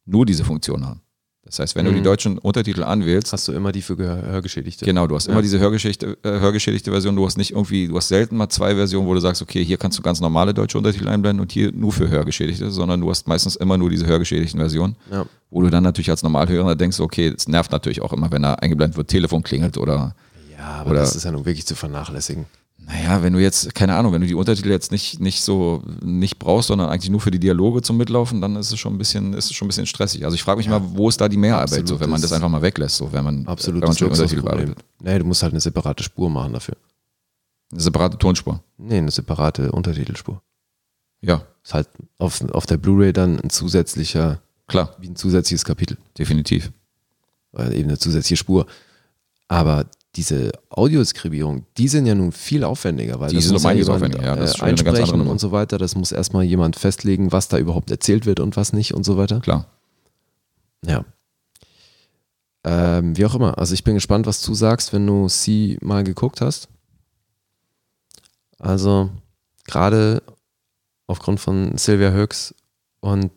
nur 0.05 0.25
diese 0.25 0.43
Funktion 0.43 0.85
haben. 0.85 1.01
Das 1.45 1.59
heißt, 1.59 1.75
wenn 1.75 1.85
du 1.85 1.91
Mhm. 1.91 1.95
die 1.97 2.01
deutschen 2.03 2.37
Untertitel 2.37 2.83
anwählst, 2.83 3.33
Hast 3.33 3.47
du 3.47 3.51
immer 3.51 3.71
die 3.73 3.81
für 3.81 3.97
Hörgeschädigte? 3.97 4.85
genau, 4.85 5.07
du 5.07 5.15
hast 5.15 5.27
Ja. 5.27 5.33
immer 5.33 5.41
diese 5.41 5.59
Hörgeschichte, 5.59 6.17
äh, 6.23 6.39
hörgeschädigte 6.39 6.89
Version, 6.91 7.15
du 7.17 7.25
hast 7.25 7.37
nicht 7.37 7.51
irgendwie, 7.51 7.87
du 7.89 7.97
hast 7.97 8.07
selten 8.07 8.37
mal 8.37 8.47
zwei 8.49 8.75
Versionen, 8.75 9.07
wo 9.07 9.13
du 9.13 9.19
sagst, 9.19 9.41
okay, 9.41 9.63
hier 9.63 9.77
kannst 9.77 9.97
du 9.97 10.01
ganz 10.01 10.21
normale 10.21 10.53
deutsche 10.53 10.77
Untertitel 10.77 11.09
einblenden 11.09 11.41
und 11.41 11.51
hier 11.51 11.71
nur 11.73 11.91
für 11.91 12.09
Hörgeschädigte, 12.09 12.71
sondern 12.71 13.01
du 13.01 13.09
hast 13.09 13.27
meistens 13.27 13.55
immer 13.57 13.77
nur 13.77 13.89
diese 13.89 14.05
hörgeschädigten 14.07 14.59
Versionen, 14.59 14.95
Ja. 15.11 15.25
wo 15.51 15.61
du 15.61 15.69
dann 15.69 15.83
natürlich 15.83 16.09
als 16.09 16.23
Normalhörer 16.23 16.75
denkst, 16.75 16.99
okay, 17.01 17.33
es 17.35 17.47
nervt 17.47 17.71
natürlich 17.71 18.01
auch 18.01 18.13
immer, 18.13 18.31
wenn 18.31 18.41
da 18.43 18.53
eingeblendet 18.55 18.95
wird, 18.97 19.09
Telefon 19.09 19.43
klingelt 19.43 19.77
oder 19.77 20.15
Ja, 20.57 20.75
aber 20.79 20.91
Oder- 20.91 20.99
das 21.01 21.15
ist 21.15 21.25
ja 21.25 21.31
nun 21.31 21.45
wirklich 21.45 21.65
zu 21.65 21.75
vernachlässigen. 21.75 22.45
Naja, 22.77 23.23
wenn 23.23 23.31
du 23.33 23.39
jetzt, 23.39 23.73
keine 23.75 23.95
Ahnung, 23.95 24.11
wenn 24.11 24.21
du 24.21 24.27
die 24.27 24.35
Untertitel 24.35 24.69
jetzt 24.69 24.91
nicht, 24.91 25.19
nicht 25.19 25.41
so 25.41 25.81
nicht 26.03 26.37
brauchst, 26.37 26.67
sondern 26.67 26.89
eigentlich 26.89 27.09
nur 27.09 27.21
für 27.21 27.31
die 27.31 27.39
Dialoge 27.39 27.81
zum 27.81 27.95
Mitlaufen, 27.95 28.41
dann 28.41 28.57
ist 28.57 28.73
es 28.73 28.79
schon 28.79 28.93
ein 28.93 28.97
bisschen, 28.97 29.33
ist 29.33 29.45
es 29.45 29.53
schon 29.53 29.65
ein 29.65 29.69
bisschen 29.69 29.85
stressig. 29.85 30.25
Also 30.25 30.35
ich 30.35 30.43
frage 30.43 30.57
mich 30.57 30.67
mal, 30.67 30.81
wo 30.83 31.07
ist 31.07 31.21
da 31.21 31.29
die 31.29 31.37
Mehrarbeit, 31.37 31.87
so, 31.87 31.99
wenn 31.99 32.09
man 32.09 32.21
das 32.21 32.33
einfach 32.33 32.49
mal 32.49 32.61
weglässt, 32.61 32.97
so 32.97 33.13
wenn 33.13 33.23
man, 33.23 33.47
Absolut. 33.47 33.81
wenn 33.81 33.87
man 33.87 33.97
schon 33.97 34.09
Untertitel 34.09 34.41
bearbeitet. 34.41 34.77
Nee, 35.01 35.17
du 35.19 35.25
musst 35.25 35.43
halt 35.43 35.53
eine 35.53 35.61
separate 35.61 36.03
Spur 36.03 36.29
machen 36.29 36.51
dafür. 36.53 36.75
Eine 37.71 37.81
separate 37.81 38.17
Tonspur. 38.17 38.61
Nee, 38.77 38.97
eine 38.97 39.11
separate 39.11 39.71
Untertitelspur. 39.71 40.41
Ja, 41.21 41.41
Ist 41.63 41.73
halt 41.73 41.87
auf, 42.17 42.41
auf 42.51 42.65
der 42.65 42.77
Blu-ray 42.77 43.13
dann 43.13 43.39
ein 43.39 43.49
zusätzlicher, 43.49 44.41
klar, 44.67 44.93
wie 44.99 45.07
ein 45.07 45.15
zusätzliches 45.15 45.63
Kapitel. 45.63 45.97
definitiv. 46.17 46.71
Weil 47.53 47.73
eben 47.73 47.87
eine 47.87 47.97
zusätzliche 47.97 48.35
Spur. 48.37 48.65
Aber 49.47 49.85
diese 50.15 50.51
Audioskribierung, 50.69 51.65
die 51.77 51.87
sind 51.87 52.05
ja 52.05 52.13
nun 52.13 52.31
viel 52.31 52.63
aufwendiger, 52.63 53.19
weil 53.19 53.29
Die 53.29 53.35
das 53.35 53.45
sind 53.45 53.53
muss 53.53 53.63
ja 53.63 53.71
jemand 53.71 53.89
aufwendiger, 53.95 54.23
ja, 54.23 54.35
das 54.35 54.51
ist 54.51 54.55
äh, 54.57 54.65
ganz 54.65 54.79
andere 54.81 54.97
einsprechen 54.97 55.27
und 55.27 55.39
so 55.39 55.51
weiter. 55.51 55.77
Das 55.79 55.95
muss 55.95 56.11
erstmal 56.11 56.43
jemand 56.43 56.75
festlegen, 56.75 57.31
was 57.31 57.47
da 57.47 57.57
überhaupt 57.57 57.89
erzählt 57.89 58.25
wird 58.27 58.39
und 58.39 58.55
was 58.55 58.73
nicht 58.73 58.93
und 58.93 59.03
so 59.05 59.17
weiter. 59.17 59.39
Klar. 59.39 59.65
Ja. 60.85 61.03
Ähm, 62.63 63.17
wie 63.17 63.25
auch 63.25 63.35
immer. 63.35 63.57
Also 63.57 63.73
ich 63.73 63.83
bin 63.83 63.95
gespannt, 63.95 64.25
was 64.27 64.41
du 64.41 64.53
sagst, 64.53 64.93
wenn 64.93 65.05
du 65.07 65.27
sie 65.29 65.77
mal 65.81 66.03
geguckt 66.03 66.41
hast. 66.41 66.69
Also 68.59 69.09
gerade 69.65 70.21
aufgrund 71.07 71.39
von 71.39 71.77
Sylvia 71.77 72.11
Höchst 72.11 72.55
und 73.01 73.31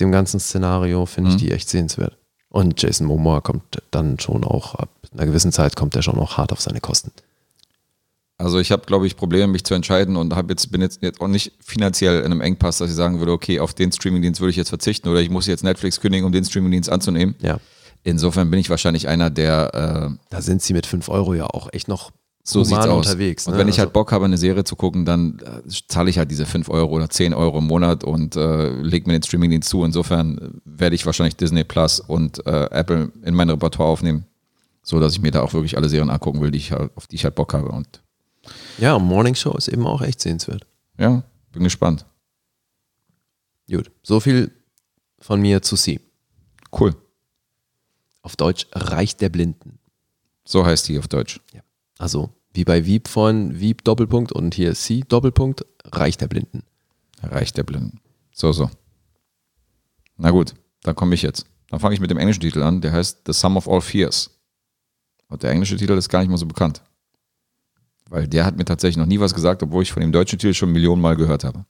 dem 0.00 0.10
ganzen 0.12 0.40
Szenario 0.40 1.06
finde 1.06 1.30
ich 1.30 1.36
Mhm. 1.36 1.40
die 1.40 1.52
echt 1.52 1.68
sehenswert. 1.68 2.16
Und 2.48 2.80
Jason 2.82 3.06
Momoa 3.06 3.40
kommt 3.40 3.82
dann 3.90 4.18
schon 4.18 4.44
auch 4.44 4.74
ab 4.74 4.88
einer 5.14 5.26
gewissen 5.26 5.52
Zeit 5.52 5.76
kommt 5.76 5.94
er 5.96 6.02
schon 6.02 6.18
auch 6.18 6.36
hart 6.36 6.52
auf 6.52 6.60
seine 6.60 6.80
Kosten. 6.80 7.10
Also 8.38 8.58
ich 8.58 8.72
habe, 8.72 8.84
glaube 8.86 9.06
ich, 9.06 9.16
Probleme, 9.16 9.46
mich 9.52 9.62
zu 9.64 9.74
entscheiden 9.74 10.16
und 10.16 10.34
hab 10.34 10.50
jetzt, 10.50 10.72
bin 10.72 10.80
jetzt, 10.80 11.00
jetzt 11.02 11.20
auch 11.20 11.28
nicht 11.28 11.52
finanziell 11.64 12.20
in 12.20 12.26
einem 12.26 12.40
Engpass, 12.40 12.78
dass 12.78 12.90
ich 12.90 12.96
sagen 12.96 13.20
würde, 13.20 13.30
okay, 13.32 13.60
auf 13.60 13.72
den 13.74 13.92
Streamingdienst 13.92 14.40
würde 14.40 14.50
ich 14.50 14.56
jetzt 14.56 14.70
verzichten 14.70 15.08
oder 15.08 15.20
ich 15.20 15.30
muss 15.30 15.46
jetzt 15.46 15.62
Netflix 15.62 16.00
kündigen, 16.00 16.26
um 16.26 16.32
den 16.32 16.44
Streamingdienst 16.44 16.90
anzunehmen. 16.90 17.36
Ja. 17.40 17.58
Insofern 18.02 18.50
bin 18.50 18.58
ich 18.58 18.68
wahrscheinlich 18.68 19.06
einer, 19.06 19.30
der 19.30 20.10
äh, 20.10 20.16
Da 20.30 20.42
sind 20.42 20.60
sie 20.60 20.72
mit 20.72 20.86
5 20.86 21.08
Euro 21.08 21.34
ja 21.34 21.46
auch 21.46 21.68
echt 21.72 21.86
noch 21.86 22.10
so 22.42 22.64
sieht's 22.64 22.78
human 22.80 22.90
aus. 22.90 23.06
unterwegs. 23.06 23.46
Und 23.46 23.52
ne? 23.52 23.60
wenn 23.60 23.68
ich 23.68 23.74
Also- 23.74 23.82
halt 23.82 23.92
Bock 23.92 24.10
habe, 24.10 24.24
eine 24.24 24.38
Serie 24.38 24.64
zu 24.64 24.74
gucken, 24.74 25.04
dann 25.04 25.38
äh, 25.44 25.68
zahle 25.86 26.10
ich 26.10 26.18
halt 26.18 26.28
diese 26.32 26.44
5 26.44 26.68
Euro 26.68 26.90
oder 26.96 27.08
10 27.08 27.34
Euro 27.34 27.58
im 27.58 27.66
Monat 27.68 28.02
und 28.02 28.34
äh, 28.34 28.70
lege 28.80 29.06
mir 29.08 29.12
den 29.16 29.22
Streamingdienst 29.22 29.68
zu. 29.68 29.84
Insofern 29.84 30.38
äh, 30.38 30.48
werde 30.64 30.96
ich 30.96 31.06
wahrscheinlich 31.06 31.36
Disney 31.36 31.62
Plus 31.62 32.00
und 32.00 32.44
äh, 32.44 32.64
Apple 32.72 33.12
in 33.22 33.34
mein 33.36 33.48
Repertoire 33.50 33.88
aufnehmen, 33.88 34.24
so 34.82 35.00
dass 35.00 35.12
ich 35.12 35.20
mir 35.20 35.30
da 35.30 35.42
auch 35.42 35.52
wirklich 35.52 35.76
alle 35.76 35.88
Serien 35.88 36.10
angucken 36.10 36.40
will, 36.40 36.50
die 36.50 36.58
ich 36.58 36.72
halt, 36.72 36.90
auf 36.96 37.06
die 37.06 37.16
ich 37.16 37.24
halt 37.24 37.34
Bock 37.34 37.54
habe. 37.54 37.68
Und 37.68 38.02
ja, 38.78 38.98
Morning 38.98 39.34
Show 39.34 39.52
ist 39.56 39.68
eben 39.68 39.86
auch 39.86 40.02
echt 40.02 40.20
sehenswert. 40.20 40.66
ja, 40.98 41.22
bin 41.52 41.64
gespannt. 41.64 42.06
Gut, 43.70 43.90
so 44.02 44.20
viel 44.20 44.50
von 45.20 45.40
mir 45.40 45.62
zu 45.62 45.76
Sie. 45.76 46.00
Cool. 46.78 46.94
Auf 48.22 48.36
Deutsch 48.36 48.66
Reich 48.72 49.16
der 49.16 49.28
Blinden. 49.28 49.78
So 50.44 50.66
heißt 50.66 50.88
die 50.88 50.98
auf 50.98 51.08
Deutsch. 51.08 51.40
Also 51.98 52.30
wie 52.54 52.64
bei 52.64 52.84
Wieb 52.84 53.08
vorhin, 53.08 53.60
Wieb 53.60 53.84
Doppelpunkt 53.84 54.32
und 54.32 54.54
hier 54.54 54.74
Sie 54.74 55.02
Doppelpunkt, 55.02 55.64
Reich 55.84 56.18
der 56.18 56.28
Blinden. 56.28 56.64
Reich 57.22 57.52
der 57.52 57.62
Blinden. 57.62 58.00
So, 58.34 58.52
so. 58.52 58.70
Na 60.16 60.30
gut, 60.30 60.54
dann 60.82 60.94
komme 60.94 61.14
ich 61.14 61.22
jetzt. 61.22 61.46
Dann 61.70 61.80
fange 61.80 61.94
ich 61.94 62.00
mit 62.00 62.10
dem 62.10 62.18
englischen 62.18 62.40
Titel 62.40 62.62
an, 62.62 62.80
der 62.80 62.92
heißt 62.92 63.22
The 63.26 63.32
Sum 63.32 63.56
of 63.56 63.68
All 63.68 63.80
Fears. 63.80 64.30
Und 65.32 65.42
der 65.42 65.50
englische 65.50 65.76
Titel 65.76 65.94
ist 65.94 66.10
gar 66.10 66.20
nicht 66.20 66.28
mal 66.28 66.36
so 66.36 66.44
bekannt. 66.46 66.82
Weil 68.10 68.28
der 68.28 68.44
hat 68.44 68.56
mir 68.56 68.66
tatsächlich 68.66 68.98
noch 68.98 69.06
nie 69.06 69.18
was 69.18 69.32
gesagt, 69.32 69.62
obwohl 69.62 69.82
ich 69.82 69.90
von 69.90 70.02
dem 70.02 70.12
deutschen 70.12 70.38
Titel 70.38 70.52
schon 70.52 70.70
Millionen 70.70 71.00
Mal 71.00 71.16
gehört 71.16 71.42
habe. 71.44 71.64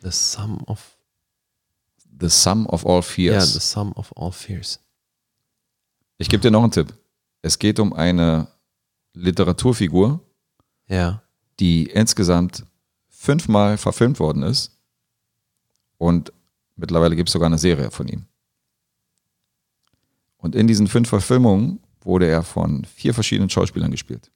The 0.00 0.10
Sum 0.10 0.62
of 0.64 0.96
The 2.20 2.28
Sum 2.30 2.66
of 2.66 2.86
All 2.86 2.96
Ja, 2.96 3.02
Fears. 3.02 3.52
The 3.52 3.58
Sum 3.60 3.92
of 3.92 4.16
All 4.16 4.32
Fears. 4.32 4.80
ich 6.16 6.30
gebe 6.30 6.40
dir 6.40 6.50
noch 6.50 6.62
einen 6.62 6.72
Tipp. 6.72 6.94
Es 7.42 7.58
geht 7.58 7.78
um 7.78 7.92
eine 7.92 8.48
Literaturfigur, 9.12 10.20
Ja. 10.88 11.22
die 11.60 11.84
insgesamt 11.90 12.64
fünfmal 13.08 13.76
verfilmt 13.76 14.18
worden 14.20 14.42
ist. 14.42 14.78
Und 15.98 16.32
mittlerweile 16.76 17.14
gibt 17.14 17.28
es 17.28 17.34
sogar 17.34 17.46
eine 17.46 17.58
Serie 17.58 17.90
von 17.90 18.08
ihm. 18.08 18.24
Und 20.44 20.54
in 20.54 20.66
diesen 20.66 20.88
fünf 20.88 21.08
Verfilmungen 21.08 21.80
wurde 22.02 22.26
er 22.26 22.42
von 22.42 22.84
vier 22.84 23.14
verschiedenen 23.14 23.48
Schauspielern 23.48 23.90
gespielt. 23.90 24.30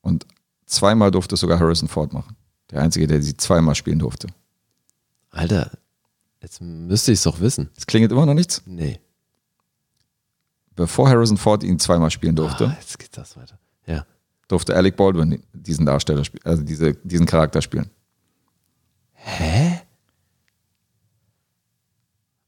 Und 0.00 0.26
zweimal 0.64 1.10
durfte 1.10 1.34
es 1.34 1.40
sogar 1.42 1.60
Harrison 1.60 1.86
Ford 1.86 2.14
machen. 2.14 2.34
Der 2.70 2.80
einzige, 2.80 3.06
der 3.06 3.22
sie 3.22 3.36
zweimal 3.36 3.74
spielen 3.74 3.98
durfte. 3.98 4.28
Alter, 5.28 5.70
jetzt 6.40 6.62
müsste 6.62 7.12
ich 7.12 7.18
es 7.18 7.24
doch 7.24 7.40
wissen. 7.40 7.68
Es 7.76 7.86
klingelt 7.86 8.10
immer 8.10 8.24
noch 8.24 8.32
nichts. 8.32 8.62
Nee. 8.64 8.98
Bevor 10.74 11.10
Harrison 11.10 11.36
Ford 11.36 11.62
ihn 11.62 11.78
zweimal 11.78 12.10
spielen 12.10 12.36
durfte, 12.36 12.68
Ah, 12.68 12.76
jetzt 12.80 12.98
geht 12.98 13.14
das 13.18 13.36
weiter. 13.36 13.58
Ja. 13.86 14.06
durfte 14.48 14.74
Alec 14.74 14.96
Baldwin 14.96 15.42
diesen 15.52 15.84
Darsteller, 15.84 16.22
also 16.42 16.62
diese, 16.62 16.94
diesen 16.94 17.26
Charakter 17.26 17.60
spielen. 17.60 17.90
Hä? 19.12 19.82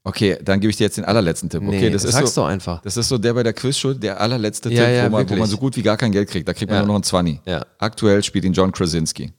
Okay, 0.07 0.37
dann 0.41 0.61
gebe 0.61 0.71
ich 0.71 0.77
dir 0.77 0.85
jetzt 0.85 0.95
den 0.95 1.03
allerletzten 1.03 1.49
Tipp. 1.49 1.61
Okay, 1.61 1.81
Nee, 1.81 1.89
das 1.89 2.05
ist 2.05 2.13
sag's 2.13 2.33
so, 2.33 2.41
doch 2.41 2.47
einfach. 2.47 2.81
Das 2.81 2.95
ist 2.95 3.09
so 3.09 3.17
der 3.17 3.33
bei 3.33 3.43
der 3.43 3.51
Quizschuld, 3.51 4.01
der 4.01 4.21
allerletzte 4.21 4.69
Ja, 4.71 4.85
Tipp, 4.85 4.95
ja, 4.95 5.05
wo, 5.07 5.17
man, 5.17 5.29
wo 5.29 5.35
man 5.35 5.49
so 5.49 5.57
gut 5.57 5.75
wie 5.75 5.81
gar 5.81 5.97
kein 5.97 6.13
Geld 6.13 6.29
kriegt. 6.29 6.47
Da 6.47 6.53
kriegt 6.53 6.71
man 6.71 6.77
Ja. 6.79 6.81
nur 6.83 6.87
noch 6.87 6.95
einen 6.95 7.03
20. 7.03 7.41
Ja. 7.45 7.65
Aktuell 7.77 8.23
spielt 8.23 8.45
ihn 8.45 8.53
John 8.53 8.71
Krasinski. 8.71 9.33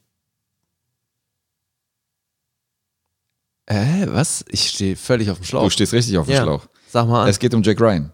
Äh, 3.65 4.05
was? 4.09 4.45
Ich 4.49 4.69
stehe 4.69 4.95
völlig 4.95 5.31
auf 5.31 5.39
dem 5.39 5.45
Schlauch. 5.45 5.63
Du 5.63 5.69
stehst 5.71 5.91
richtig 5.91 6.19
auf 6.19 6.27
dem. 6.27 6.35
Schlauch. 6.35 6.67
Sag 6.87 7.07
mal 7.07 7.23
an. 7.23 7.29
Es 7.29 7.39
geht 7.39 7.55
um 7.55 7.63
Jack 7.63 7.81
Ryan. 7.81 8.11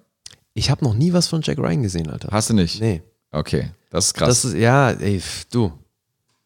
Ich 0.53 0.69
habe 0.69 0.81
noch 0.85 0.93
nie 0.93 1.11
was 1.11 1.27
von 1.27 1.41
Jack 1.41 1.57
Ryan 1.57 1.83
gesehen, 1.83 2.09
Alter. 2.09 2.29
Hast 2.31 2.49
du 2.49 2.53
nicht? 2.53 2.79
Nee. 2.79 3.03
Okay, 3.31 3.71
das 3.89 4.05
ist 4.07 4.13
krass. 4.13 4.29
Das 4.29 4.45
ist, 4.45 4.53
ja, 4.55 4.91
ey, 4.91 5.21
du. 5.51 5.73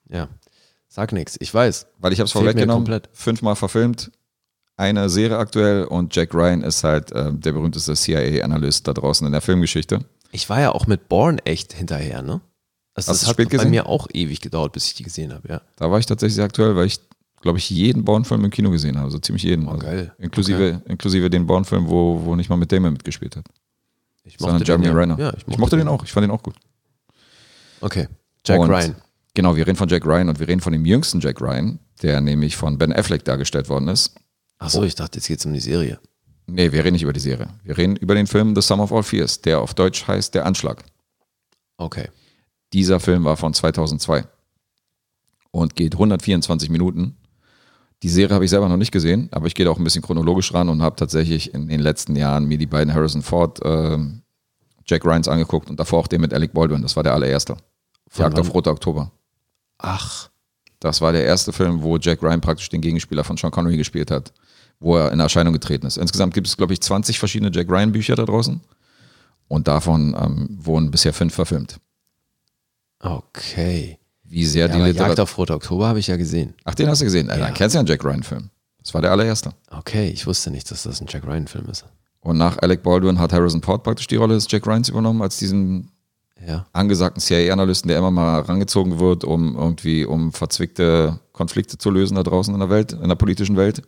Ja. 0.09 0.27
Sag 0.87 1.11
nix. 1.11 1.37
Ich 1.39 1.53
weiß. 1.53 1.85
Weil 1.99 2.13
ich 2.13 2.19
habe 2.19 2.25
es 2.25 2.31
vorweggenommen, 2.31 3.01
fünfmal 3.13 3.55
verfilmt, 3.55 4.11
eine 4.79 5.09
Serie 5.09 5.37
aktuell 5.37 5.83
und 5.83 6.15
Jack 6.15 6.33
Ryan 6.33 6.61
ist 6.63 6.83
halt 6.83 7.11
äh, 7.11 7.31
der 7.33 7.51
berühmteste 7.51 7.93
CIA-Analyst 7.93 8.87
da 8.87 8.93
draußen 8.93 9.25
in 9.27 9.31
der 9.33 9.41
Filmgeschichte. 9.41 9.99
Ich 10.31 10.49
war 10.49 10.59
ja 10.61 10.71
auch 10.71 10.87
mit 10.87 11.09
Born 11.09 11.39
echt 11.39 11.73
hinterher, 11.73 12.21
ne? 12.21 12.41
Also 12.95 13.11
Hast 13.11 13.21
das 13.23 13.27
hat 13.29 13.35
spät 13.35 13.49
bei 13.49 13.57
gesehen? 13.57 13.71
mir 13.71 13.85
auch 13.87 14.07
ewig 14.13 14.41
gedauert, 14.41 14.71
bis 14.73 14.87
ich 14.87 14.93
die 14.95 15.03
gesehen 15.03 15.33
habe, 15.33 15.47
ja. 15.47 15.61
Da 15.75 15.91
war 15.91 15.99
ich 15.99 16.05
tatsächlich 16.05 16.41
aktuell, 16.43 16.75
weil 16.75 16.85
ich, 16.87 16.99
glaube 17.41 17.57
ich, 17.57 17.69
jeden 17.69 18.03
Bourne-Film 18.05 18.45
im 18.45 18.51
Kino 18.51 18.69
gesehen 18.71 18.97
habe, 18.97 19.11
so 19.11 19.19
ziemlich 19.19 19.43
jeden. 19.43 19.67
Oh, 19.67 19.71
Also 19.71 19.85
geil. 19.85 20.13
Inklusive, 20.17 20.81
inklusive 20.87 21.29
den 21.29 21.45
Bourne-Film, 21.45 21.87
wo, 21.89 22.21
wo 22.23 22.35
nicht 22.35 22.49
mal 22.49 22.55
mit 22.57 22.71
Damon 22.71 22.93
mitgespielt 22.93 23.35
hat, 23.35 23.45
Ich 24.23 24.37
sondern 24.37 24.59
den 24.59 24.65
Jeremy 24.67 24.87
ja. 24.87 25.17
Ja, 25.17 25.33
ich 25.47 25.57
mochte 25.57 25.77
den 25.77 25.87
auch, 25.87 26.03
ich 26.03 26.11
fand 26.11 26.23
den 26.23 26.31
auch 26.31 26.43
gut. 26.43 26.55
Okay. 27.81 28.07
Jack 28.45 28.59
Und- 28.59 28.69
Ryan. 28.69 28.95
Genau, 29.35 29.55
wir 29.55 29.65
reden 29.65 29.77
von 29.77 29.87
Jack 29.87 30.05
Ryan 30.05 30.27
und 30.29 30.39
wir 30.39 30.47
reden 30.47 30.59
von 30.59 30.73
dem 30.73 30.85
jüngsten 30.85 31.19
Jack 31.21 31.39
Ryan, 31.39 31.79
der 32.01 32.19
nämlich 32.19 32.57
von 32.57 32.77
Ben 32.77 32.91
Affleck 32.91 33.23
dargestellt 33.23 33.69
worden 33.69 33.87
ist. 33.87 34.15
Achso, 34.59 34.83
ich 34.83 34.95
dachte, 34.95 35.17
jetzt 35.17 35.27
geht's 35.27 35.45
um 35.45 35.53
die 35.53 35.59
Serie. 35.59 35.99
Nee, 36.45 36.71
wir 36.71 36.83
reden 36.83 36.93
nicht 36.93 37.03
über 37.03 37.13
die 37.13 37.19
Serie. 37.19 37.47
Wir 37.63 37.77
reden 37.77 37.95
über 37.95 38.13
den 38.13 38.27
Film 38.27 38.55
The 38.55 38.61
Sum 38.61 38.79
of 38.79 38.91
All 38.91 39.03
Fears, 39.03 39.41
der 39.41 39.61
auf 39.61 39.73
Deutsch 39.73 40.07
heißt 40.07 40.35
Der 40.35 40.45
Anschlag. 40.45 40.83
Okay. 41.77 42.09
Dieser 42.73 42.99
Film 42.99 43.23
war 43.23 43.37
von 43.37 43.53
2002 43.53 44.25
und 45.51 45.75
geht 45.75 45.93
124 45.93 46.69
Minuten. 46.69 47.17
Die 48.03 48.09
Serie 48.09 48.35
habe 48.35 48.45
ich 48.45 48.51
selber 48.51 48.69
noch 48.69 48.77
nicht 48.77 48.91
gesehen, 48.91 49.29
aber 49.31 49.47
ich 49.47 49.55
gehe 49.55 49.65
da 49.65 49.71
auch 49.71 49.77
ein 49.77 49.83
bisschen 49.83 50.01
chronologisch 50.01 50.53
ran 50.53 50.69
und 50.69 50.81
habe 50.81 50.95
tatsächlich 50.95 51.53
in 51.53 51.67
den 51.67 51.79
letzten 51.79 52.15
Jahren 52.15 52.45
mir 52.45 52.57
die 52.57 52.65
beiden 52.65 52.93
Harrison 52.93 53.21
Ford 53.21 53.59
ähm, 53.63 54.21
Jack 54.85 55.05
Ryans 55.05 55.27
angeguckt 55.27 55.69
und 55.69 55.79
davor 55.79 55.99
auch 55.99 56.07
den 56.07 56.21
mit 56.21 56.33
Alec 56.33 56.53
Baldwin. 56.53 56.81
Das 56.81 56.95
war 56.95 57.03
der 57.03 57.13
allererste. 57.13 57.57
Von 58.07 58.23
Jagd 58.23 58.37
wann? 58.37 58.41
auf 58.41 58.53
Roter 58.53 58.71
Oktober. 58.71 59.11
Ach. 59.77 60.29
Das 60.79 61.01
war 61.01 61.11
der 61.11 61.25
erste 61.25 61.51
Film, 61.51 61.81
wo 61.81 61.97
Jack 61.97 62.23
Ryan 62.23 62.41
praktisch 62.41 62.69
den 62.69 62.81
Gegenspieler 62.81 63.23
von 63.23 63.35
Sean 63.35 63.51
Connery 63.51 63.77
gespielt 63.77 64.11
hat, 64.11 64.33
wo 64.79 64.97
er 64.97 65.11
in 65.11 65.19
Erscheinung 65.19 65.53
getreten 65.53 65.85
ist. 65.85 65.97
Insgesamt 65.97 66.33
gibt 66.33 66.47
es, 66.47 66.57
glaube 66.57 66.73
ich, 66.73 66.81
20 66.81 67.19
verschiedene 67.19 67.51
Jack 67.53 67.69
Ryan 67.69 67.91
Bücher 67.91 68.15
da 68.15 68.25
draußen 68.25 68.61
und 69.47 69.67
davon 69.67 70.15
ähm, 70.19 70.47
wurden 70.61 70.91
bisher 70.91 71.13
fünf 71.13 71.33
verfilmt. 71.33 71.77
Okay. 72.99 73.97
Wie 74.23 74.45
sehr 74.45 74.67
Ja, 74.67 74.67
die 74.67 74.73
aber 74.75 74.85
Jagd 74.87 74.97
Literatur. 74.99 75.23
auf 75.23 75.37
Roter 75.37 75.55
Oktober 75.55 75.87
habe 75.87 75.99
ich 75.99 76.07
ja 76.07 76.17
gesehen. 76.17 76.53
Ach, 76.65 76.75
den 76.75 76.87
hast 76.87 76.99
du 77.01 77.05
gesehen. 77.05 77.29
Äh, 77.29 77.39
Ja. 77.39 77.45
Dann 77.45 77.53
kennst 77.53 77.73
du 77.73 77.77
ja 77.77 77.79
einen 77.79 77.87
Jack 77.87 78.03
Ryan-Film. 78.03 78.49
Das 78.81 78.93
war 78.93 79.01
der 79.01 79.11
allererste. 79.11 79.53
Okay, 79.71 80.09
ich 80.09 80.25
wusste 80.27 80.51
nicht, 80.51 80.69
dass 80.71 80.83
das 80.83 81.01
ein 81.01 81.07
Jack 81.09 81.25
Ryan-Film 81.25 81.65
ist. 81.69 81.85
Und 82.21 82.37
nach 82.37 82.57
Alec 82.59 82.83
Baldwin 82.83 83.19
hat 83.19 83.33
Harrison 83.33 83.61
Ford 83.61 83.83
praktisch 83.83 84.07
die 84.07 84.17
Rolle 84.17 84.35
des 84.35 84.45
Jack 84.49 84.67
Ryans 84.67 84.89
übernommen, 84.89 85.21
als 85.21 85.37
diesen 85.37 85.91
Ja. 86.45 86.65
angesagten 86.73 87.21
CIA-Analysten, 87.21 87.87
der 87.87 87.97
immer 87.97 88.11
mal 88.11 88.41
rangezogen 88.41 88.99
wird, 88.99 89.23
um 89.23 89.55
irgendwie 89.55 90.05
um 90.05 90.31
verzwickte 90.31 91.19
Konflikte 91.33 91.77
zu 91.77 91.89
lösen 91.89 92.15
da 92.15 92.23
draußen 92.23 92.53
in 92.53 92.59
der 92.59 92.69
Welt, 92.69 92.91
in 92.93 93.07
der 93.09 93.15
politischen 93.15 93.57
Welt. 93.57 93.81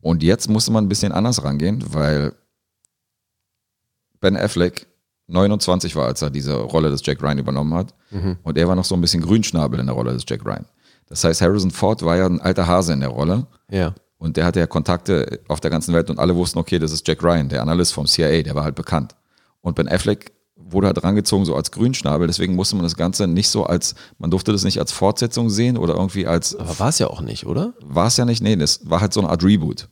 Und 0.00 0.22
jetzt 0.22 0.48
musste 0.48 0.72
man 0.72 0.84
ein 0.84 0.88
bisschen 0.88 1.12
anders 1.12 1.42
rangehen, 1.44 1.84
weil 1.92 2.32
Ben 4.20 4.36
Affleck 4.36 4.86
29 5.28 5.94
war, 5.96 6.06
als 6.06 6.22
er 6.22 6.30
diese 6.30 6.54
Rolle 6.54 6.90
des 6.90 7.04
Jack 7.04 7.22
Ryan 7.22 7.38
übernommen 7.38 7.74
hat. 7.74 7.94
Und 8.42 8.56
er 8.56 8.66
war 8.68 8.74
noch 8.74 8.84
so 8.84 8.94
ein 8.94 9.00
bisschen 9.00 9.22
Grünschnabel 9.22 9.78
in 9.80 9.86
der 9.86 9.94
Rolle 9.94 10.12
des 10.12 10.24
Jack 10.26 10.44
Ryan. 10.44 10.66
Das 11.06 11.24
heißt, 11.24 11.40
Harrison 11.40 11.70
Ford 11.70 12.02
war 12.02 12.16
ja 12.16 12.26
ein 12.26 12.40
alter 12.40 12.66
Hase 12.66 12.92
in 12.92 13.00
der 13.00 13.10
Rolle. 13.10 13.46
Ja. 13.70 13.94
Und 14.18 14.36
der 14.36 14.44
hatte 14.44 14.60
ja 14.60 14.66
Kontakte 14.66 15.40
auf 15.48 15.60
der 15.60 15.70
ganzen 15.70 15.94
Welt 15.94 16.10
und 16.10 16.18
alle 16.18 16.34
wussten, 16.34 16.58
okay, 16.58 16.78
das 16.78 16.92
ist 16.92 17.06
Jack 17.06 17.22
Ryan, 17.22 17.48
der 17.48 17.62
Analyst 17.62 17.92
vom 17.92 18.06
CIA, 18.06 18.42
der 18.42 18.54
war 18.54 18.64
halt 18.64 18.74
bekannt. 18.74 19.14
Und 19.60 19.76
Ben 19.76 19.88
Affleck 19.88 20.32
wurde 20.60 20.88
halt 20.88 21.02
rangezogen 21.02 21.44
so 21.46 21.54
als 21.54 21.70
Grünschnabel, 21.70 22.26
deswegen 22.26 22.54
musste 22.54 22.76
man 22.76 22.82
das 22.82 22.96
Ganze 22.96 23.26
nicht 23.26 23.48
so 23.48 23.64
als, 23.64 23.94
man 24.18 24.30
durfte 24.30 24.52
das 24.52 24.64
nicht 24.64 24.78
als 24.78 24.92
Fortsetzung 24.92 25.48
sehen 25.50 25.78
oder 25.78 25.94
irgendwie 25.94 26.26
als, 26.26 26.54
Aber 26.56 26.78
war 26.78 26.88
es 26.88 26.98
ja 26.98 27.06
auch 27.08 27.20
nicht, 27.22 27.46
oder? 27.46 27.72
war 27.82 28.06
es 28.08 28.16
ja 28.16 28.24
nicht, 28.24 28.42
nee, 28.42 28.56
das 28.56 28.88
war 28.88 29.00
halt 29.00 29.12
so 29.12 29.20
eine 29.20 29.30
Art 29.30 29.42
Reboot. 29.44 29.88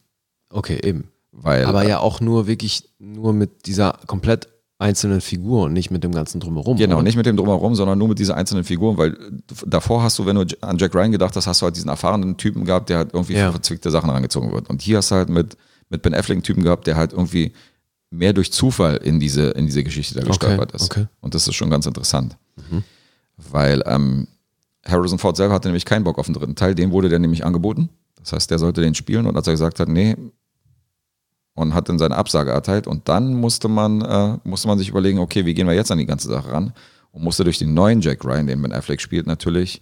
Okay, 0.50 0.78
eben. 0.82 1.08
Weil, 1.32 1.64
Aber 1.66 1.86
ja 1.86 1.98
auch 2.00 2.20
nur 2.20 2.46
wirklich 2.46 2.88
nur 2.98 3.32
mit 3.32 3.66
dieser 3.66 3.98
komplett 4.06 4.48
einzelnen 4.78 5.22
Figur 5.22 5.64
und 5.64 5.72
nicht 5.72 5.90
mit 5.90 6.04
dem 6.04 6.12
ganzen 6.12 6.38
Drumherum. 6.40 6.76
Genau, 6.76 6.96
oder? 6.96 7.02
nicht 7.02 7.16
mit 7.16 7.24
dem 7.26 7.36
Drumherum, 7.36 7.74
sondern 7.74 7.98
nur 7.98 8.08
mit 8.08 8.18
dieser 8.18 8.36
einzelnen 8.36 8.64
Figuren, 8.64 8.98
weil 8.98 9.16
davor 9.66 10.02
hast 10.02 10.18
du, 10.18 10.26
wenn 10.26 10.36
du 10.36 10.44
an 10.60 10.76
Jack 10.76 10.94
Ryan 10.94 11.12
gedacht 11.12 11.34
hast, 11.36 11.46
hast 11.46 11.62
du 11.62 11.64
halt 11.64 11.76
diesen 11.76 11.88
erfahrenen 11.88 12.36
Typen 12.36 12.64
gehabt, 12.66 12.90
der 12.90 12.98
halt 12.98 13.14
irgendwie 13.14 13.34
Ja. 13.34 13.46
für 13.46 13.52
verzwickte 13.52 13.90
Sachen 13.90 14.10
rangezogen 14.10 14.52
wird. 14.52 14.68
Und 14.68 14.82
hier 14.82 14.98
hast 14.98 15.10
du 15.10 15.14
halt 15.14 15.30
mit, 15.30 15.56
mit 15.88 16.02
Ben 16.02 16.14
Affleck 16.14 16.36
einen 16.36 16.42
Typen 16.42 16.62
gehabt, 16.62 16.86
der 16.86 16.96
halt 16.96 17.12
irgendwie 17.14 17.52
mehr 18.16 18.32
durch 18.32 18.52
Zufall 18.52 18.96
in 18.96 19.20
diese, 19.20 19.50
in 19.50 19.66
diese 19.66 19.84
Geschichte 19.84 20.14
da 20.14 20.24
gestolpert 20.24 20.72
ist. 20.72 20.90
okay. 20.90 21.06
Und 21.20 21.34
das 21.34 21.46
ist 21.46 21.54
schon 21.54 21.70
ganz 21.70 21.86
interessant. 21.86 22.36
Weil 23.36 23.82
ähm, 23.86 24.28
Harrison 24.84 25.18
Ford 25.18 25.36
selber 25.36 25.54
hatte 25.54 25.68
nämlich 25.68 25.84
keinen 25.84 26.04
Bock 26.04 26.18
auf 26.18 26.26
den 26.26 26.34
dritten 26.34 26.54
Teil, 26.54 26.74
dem 26.74 26.90
wurde 26.90 27.08
der 27.08 27.18
nämlich 27.18 27.44
angeboten. 27.44 27.90
Das 28.20 28.32
heißt, 28.32 28.50
der 28.50 28.58
sollte 28.58 28.80
den 28.80 28.94
spielen 28.94 29.26
und 29.26 29.36
als 29.36 29.46
er 29.46 29.52
gesagt 29.52 29.78
hat, 29.78 29.88
nee, 29.88 30.16
und 31.54 31.74
hat 31.74 31.88
dann 31.88 31.98
seine 31.98 32.16
Absage 32.16 32.50
erteilt 32.50 32.86
und 32.86 33.08
dann 33.08 33.34
musste 33.34 33.68
man, 33.68 34.02
äh, 34.02 34.38
musste 34.44 34.68
man 34.68 34.78
sich 34.78 34.88
überlegen, 34.88 35.18
okay, 35.18 35.44
wie 35.46 35.54
gehen 35.54 35.66
wir 35.66 35.74
jetzt 35.74 35.90
an 35.90 35.98
die 35.98 36.06
ganze 36.06 36.28
Sache 36.28 36.52
ran? 36.52 36.72
Und 37.12 37.24
musste 37.24 37.44
durch 37.44 37.58
den 37.58 37.72
neuen 37.72 38.02
Jack 38.02 38.24
Ryan, 38.24 38.46
den 38.46 38.60
Ben 38.60 38.72
Affleck 38.72 39.00
spielt, 39.00 39.26
natürlich 39.26 39.80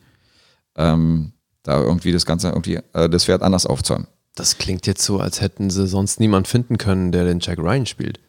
ähm, 0.77 1.33
da 1.65 1.83
irgendwie 1.83 2.13
das 2.13 2.27
Ganze 2.27 2.49
irgendwie 2.49 2.79
äh, 2.93 3.09
das 3.09 3.25
Pferd 3.25 3.43
anders 3.43 3.67
aufzäumen. 3.67 4.07
Das 4.35 4.59
klingt 4.59 4.87
jetzt 4.87 5.03
so, 5.03 5.21
als 5.21 5.41
hätten 5.41 5.71
sie 5.71 5.87
sonst 5.87 6.19
niemand 6.21 6.49
finden 6.49 6.79
können, 6.79 7.13
der 7.13 7.25
den 7.25 7.41
Jack 7.41 7.59
Ryan 7.59 7.87
spielt. 7.87 8.21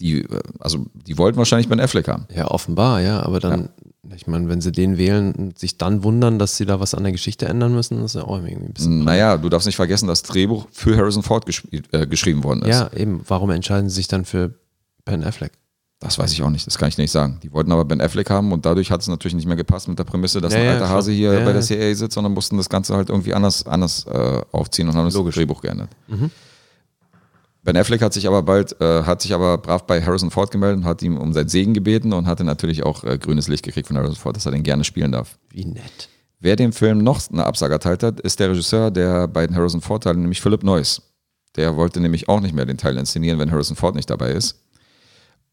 Die, 0.00 0.20
äh, 0.20 0.40
also 0.58 0.86
die 0.94 1.16
wollten 1.18 1.38
wahrscheinlich 1.38 1.68
Ben 1.68 1.80
Affleck 1.80 2.08
haben. 2.08 2.26
Ja, 2.34 2.48
offenbar, 2.48 3.00
ja. 3.00 3.22
Aber 3.22 3.40
dann, 3.40 3.70
ich 4.14 4.26
meine, 4.26 4.48
wenn 4.48 4.60
sie 4.60 4.72
den 4.72 4.98
wählen 4.98 5.32
und 5.32 5.58
sich 5.58 5.78
dann 5.78 6.02
wundern, 6.02 6.38
dass 6.38 6.56
sie 6.56 6.66
da 6.66 6.80
was 6.80 6.94
an 6.94 7.04
der 7.04 7.12
Geschichte 7.12 7.46
ändern 7.46 7.74
müssen, 7.74 8.02
das 8.02 8.14
ist 8.14 8.20
ja 8.20 8.26
auch 8.26 8.36
irgendwie 8.36 8.56
ein 8.56 8.72
bisschen. 8.72 9.04
Naja, 9.04 9.38
du 9.38 9.48
darfst 9.48 9.66
nicht 9.66 9.76
vergessen, 9.76 10.06
das 10.06 10.22
Drehbuch 10.22 10.66
für 10.72 10.96
Harrison 10.96 11.22
Ford 11.22 11.46
äh, 11.92 12.06
geschrieben 12.06 12.44
worden 12.44 12.62
ist. 12.62 12.68
Ja, 12.68 12.90
eben. 12.94 13.22
Warum 13.26 13.50
entscheiden 13.50 13.88
sie 13.88 13.96
sich 13.96 14.08
dann 14.08 14.24
für 14.24 14.54
Ben 15.04 15.24
Affleck? 15.24 15.52
Das 15.98 16.18
weiß 16.18 16.30
ich 16.32 16.42
auch 16.42 16.50
nicht, 16.50 16.66
das 16.66 16.76
kann 16.76 16.88
ich 16.88 16.98
nicht 16.98 17.10
sagen. 17.10 17.40
Die 17.42 17.50
wollten 17.52 17.72
aber 17.72 17.84
Ben 17.86 18.02
Affleck 18.02 18.28
haben 18.28 18.52
und 18.52 18.66
dadurch 18.66 18.90
hat 18.90 19.00
es 19.00 19.08
natürlich 19.08 19.34
nicht 19.34 19.46
mehr 19.46 19.56
gepasst 19.56 19.88
mit 19.88 19.98
der 19.98 20.04
Prämisse, 20.04 20.42
dass 20.42 20.52
Ja, 20.52 20.58
ein 20.58 20.64
ja, 20.66 20.72
alter 20.72 20.84
klar. 20.84 20.96
Hase 20.96 21.12
hier 21.12 21.32
Ja, 21.32 21.38
bei 21.38 21.52
der 21.52 21.62
ja. 21.62 21.66
CIA 21.66 21.94
sitzt, 21.94 22.14
sondern 22.14 22.34
mussten 22.34 22.58
das 22.58 22.68
Ganze 22.68 22.94
halt 22.94 23.08
irgendwie 23.08 23.32
anders, 23.32 23.66
anders 23.66 24.06
äh, 24.06 24.42
aufziehen 24.52 24.88
und 24.88 24.94
haben 24.94 25.06
das 25.10 25.14
Drehbuch 25.34 25.62
geändert. 25.62 25.88
Mhm. 26.08 26.30
Ben 27.62 27.76
Affleck 27.76 28.02
hat 28.02 28.12
sich 28.12 28.28
aber 28.28 28.42
bald, 28.42 28.80
äh, 28.80 29.02
hat 29.02 29.22
sich 29.22 29.34
aber 29.34 29.58
brav 29.58 29.86
bei 29.86 30.00
Harrison 30.00 30.30
Ford 30.30 30.50
gemeldet 30.50 30.78
und 30.80 30.84
hat 30.84 31.02
ihm 31.02 31.16
um 31.16 31.32
sein 31.32 31.48
Segen 31.48 31.74
gebeten 31.74 32.12
und 32.12 32.26
hatte 32.26 32.44
natürlich 32.44 32.84
auch 32.84 33.02
äh, 33.02 33.18
grünes 33.18 33.48
Licht 33.48 33.64
gekriegt 33.64 33.88
von 33.88 33.96
Harrison 33.96 34.16
Ford, 34.16 34.36
dass 34.36 34.46
er 34.46 34.52
den 34.52 34.62
gerne 34.62 34.84
spielen 34.84 35.12
darf. 35.12 35.38
Wie 35.50 35.64
nett. 35.64 36.08
Wer 36.38 36.54
dem 36.54 36.72
Film 36.72 36.98
noch 36.98 37.20
eine 37.32 37.44
Absage 37.46 37.72
erteilt 37.72 38.02
hat, 38.02 38.20
ist 38.20 38.38
der 38.38 38.50
Regisseur 38.50 38.90
der 38.90 39.26
beiden 39.26 39.56
Harrison 39.56 39.80
Ford-Teile, 39.80 40.18
nämlich 40.18 40.40
Philip 40.42 40.62
Noyce. 40.62 41.02
Der 41.56 41.74
wollte 41.74 42.00
nämlich 42.00 42.28
auch 42.28 42.40
nicht 42.40 42.54
mehr 42.54 42.66
den 42.66 42.76
Teil 42.76 42.98
inszenieren, 42.98 43.38
wenn 43.38 43.50
Harrison 43.50 43.74
Ford 43.76 43.94
nicht 43.94 44.10
dabei 44.10 44.32
ist. 44.32 44.62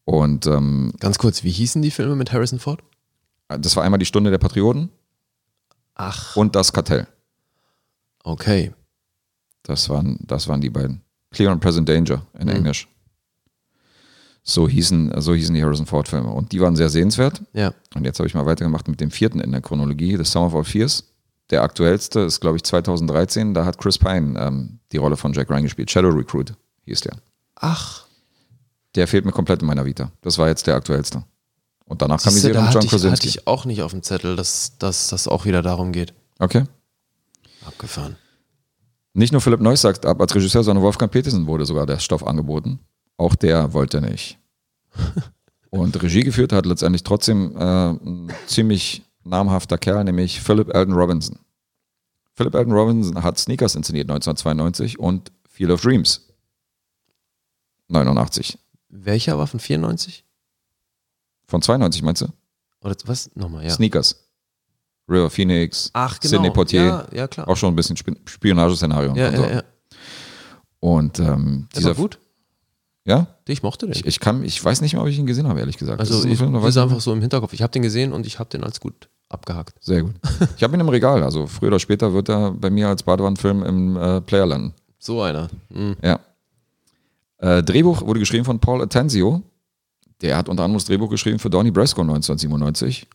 Und 0.04 0.46
ähm, 0.46 0.92
Ganz 1.00 1.18
kurz, 1.18 1.44
wie 1.44 1.50
hießen 1.50 1.80
die 1.82 1.90
Filme 1.90 2.16
mit 2.16 2.32
Harrison 2.32 2.58
Ford? 2.58 2.80
das 3.48 3.76
war 3.76 3.84
einmal 3.84 3.98
die 3.98 4.06
Stunde 4.06 4.30
der 4.30 4.38
Patrioten 4.38 4.90
Ach, 5.94 6.34
und 6.36 6.56
das 6.56 6.72
Kartell. 6.72 7.06
okay. 8.24 8.72
Das 9.62 9.88
waren, 9.88 10.18
das 10.26 10.46
waren 10.48 10.60
die 10.60 10.68
beiden. 10.70 11.00
Clear 11.30 11.50
and 11.52 11.60
Present 11.62 11.88
Danger 11.88 12.26
in 12.38 12.48
Englisch. 12.48 12.86
So 14.42 14.68
hießen, 14.68 15.18
so 15.22 15.34
hießen 15.34 15.54
die 15.54 15.62
Harrison 15.62 15.86
Ford-Filme. 15.86 16.28
Und 16.28 16.52
die 16.52 16.60
waren 16.60 16.76
sehr 16.76 16.90
sehenswert. 16.90 17.42
Ja. 17.54 17.72
Und 17.94 18.04
jetzt 18.04 18.18
habe 18.18 18.26
ich 18.26 18.34
mal 18.34 18.44
weitergemacht 18.44 18.88
mit 18.88 19.00
dem 19.00 19.10
vierten 19.10 19.40
in 19.40 19.52
der 19.52 19.62
Chronologie, 19.62 20.18
The 20.18 20.24
Sum 20.24 20.42
of 20.44 20.54
All 20.54 20.64
Fears. 20.64 21.04
Der 21.48 21.62
aktuellste 21.62 22.20
ist, 22.20 22.40
glaube 22.40 22.56
ich, 22.58 22.62
2013. 22.64 23.54
Da 23.54 23.64
hat 23.64 23.78
Chris 23.78 23.98
Pine 23.98 24.38
ähm, 24.38 24.80
die 24.92 24.98
Rolle 24.98 25.16
von 25.16 25.32
Jack 25.32 25.48
Ryan 25.48 25.62
gespielt. 25.62 25.90
Shadow 25.90 26.10
Recruit 26.10 26.52
hieß 26.84 27.00
der. 27.00 27.16
Ach, 27.56 28.03
Der 28.94 29.08
fehlt 29.08 29.24
mir 29.24 29.32
komplett 29.32 29.60
in 29.62 29.66
meiner 29.66 29.84
Vita. 29.84 30.10
Das 30.22 30.38
war 30.38 30.48
jetzt 30.48 30.66
der 30.66 30.76
aktuellste. 30.76 31.24
Und 31.86 32.00
danach 32.00 32.22
kam 32.22 32.32
die 32.32 32.40
Serie 32.40 32.54
da 32.54 32.62
mit 32.62 32.74
John 32.74 32.84
ich, 32.84 32.92
hatte 32.92 33.02
Krasinski. 33.02 33.28
ich 33.28 33.46
auch 33.46 33.64
nicht 33.64 33.82
auf 33.82 33.90
dem 33.90 34.02
Zettel, 34.02 34.36
dass, 34.36 34.78
das 34.78 35.28
auch 35.28 35.44
wieder 35.44 35.62
darum 35.62 35.92
geht. 35.92 36.14
Okay. 36.38 36.64
Abgefahren. 37.66 38.16
Nicht 39.12 39.32
nur 39.32 39.40
Philipp 39.40 39.60
Neuss 39.60 39.82
sagt 39.82 40.06
ab 40.06 40.20
als 40.20 40.34
Regisseur, 40.34 40.64
sondern 40.64 40.82
Wolfgang 40.82 41.10
Petersen 41.12 41.46
wurde 41.46 41.66
sogar 41.66 41.86
der 41.86 41.98
Stoff 41.98 42.26
angeboten. 42.26 42.80
Auch 43.16 43.34
der 43.34 43.72
wollte 43.72 44.00
nicht. 44.00 44.38
Und 45.70 46.00
Regie 46.02 46.22
geführt 46.22 46.52
hat 46.52 46.66
letztendlich 46.66 47.02
trotzdem 47.02 47.56
äh, 47.56 47.90
ein 47.90 48.32
ziemlich 48.46 49.02
namhafter 49.24 49.78
Kerl, 49.78 50.04
nämlich 50.04 50.40
Philip 50.40 50.74
Alden 50.74 50.94
Robinson. 50.94 51.38
Philip 52.34 52.54
Alden 52.54 52.72
Robinson 52.72 53.22
hat 53.22 53.38
Sneakers 53.38 53.74
inszeniert 53.74 54.10
1992 54.10 54.98
und 54.98 55.32
Field 55.48 55.70
of 55.70 55.80
Dreams 55.80 56.28
89. 57.88 58.58
Welcher 58.96 59.36
war 59.38 59.46
von 59.46 59.58
94? 59.60 60.24
Von 61.46 61.60
92 61.60 62.02
meinst 62.02 62.22
du? 62.22 62.28
Oder 62.80 62.94
was? 63.06 63.30
Nochmal, 63.34 63.64
ja. 63.64 63.70
Sneakers. 63.70 64.20
River 65.08 65.28
Phoenix, 65.28 65.90
Ach, 65.92 66.18
genau. 66.18 66.30
Sidney 66.30 66.50
Poitier. 66.50 66.82
Ja, 66.82 67.06
ja, 67.12 67.28
klar. 67.28 67.46
Auch 67.48 67.56
schon 67.56 67.72
ein 67.72 67.76
bisschen 67.76 67.96
Sp 68.00 68.16
Spionageszenario. 68.24 69.14
Ja, 69.14 69.28
und 69.28 69.36
so. 69.36 69.42
ja, 69.42 69.50
ja. 69.52 69.62
Und 70.80 71.18
ähm, 71.18 71.68
Der 71.74 71.80
dieser 71.80 71.88
war 71.90 71.94
gut. 71.96 72.18
Ja? 73.04 73.26
Ich 73.46 73.62
mochte 73.62 73.86
den. 73.86 73.92
Ich, 73.92 74.06
ich 74.06 74.20
kann, 74.20 74.42
ich 74.44 74.64
weiß 74.64 74.80
nicht 74.80 74.94
mehr, 74.94 75.02
ob 75.02 75.08
ich 75.08 75.18
ihn 75.18 75.26
gesehen 75.26 75.46
habe, 75.48 75.60
ehrlich 75.60 75.76
gesagt. 75.76 76.00
also 76.00 76.14
Das 76.14 76.24
ist 76.24 76.30
ich, 76.30 76.38
Film, 76.38 76.54
das 76.54 76.64
ist 76.64 76.76
einfach 76.78 77.00
so 77.00 77.12
im 77.12 77.20
Hinterkopf. 77.20 77.52
Ich 77.52 77.60
habe 77.60 77.70
den 77.72 77.82
gesehen 77.82 78.12
und 78.12 78.26
ich 78.26 78.38
habe 78.38 78.48
den 78.48 78.64
als 78.64 78.80
gut 78.80 79.08
abgehakt. 79.28 79.74
Sehr 79.84 80.02
gut. 80.02 80.14
Ich 80.56 80.62
habe 80.62 80.74
ihn 80.74 80.80
im 80.80 80.88
Regal, 80.88 81.22
also 81.22 81.46
früher 81.46 81.68
oder 81.68 81.80
später 81.80 82.14
wird 82.14 82.30
er 82.30 82.52
bei 82.52 82.70
mir 82.70 82.88
als 82.88 83.02
Badewannenfilm 83.02 83.62
im 83.62 83.96
äh, 83.96 84.20
Player 84.22 84.46
landen. 84.46 84.72
So 84.98 85.20
einer. 85.20 85.48
Mhm. 85.68 85.96
Ja. 86.02 86.20
Äh, 87.44 87.62
Drehbuch 87.62 88.00
wurde 88.06 88.20
geschrieben 88.20 88.46
von 88.46 88.58
Paul 88.58 88.80
Attenzio. 88.80 89.42
Der 90.22 90.38
hat 90.38 90.48
unter 90.48 90.64
anderem 90.64 90.78
das 90.78 90.86
Drehbuch 90.86 91.10
geschrieben 91.10 91.38
für 91.38 91.50
Donnie 91.50 91.70
Brasco 91.70 92.00
1997. 92.00 93.06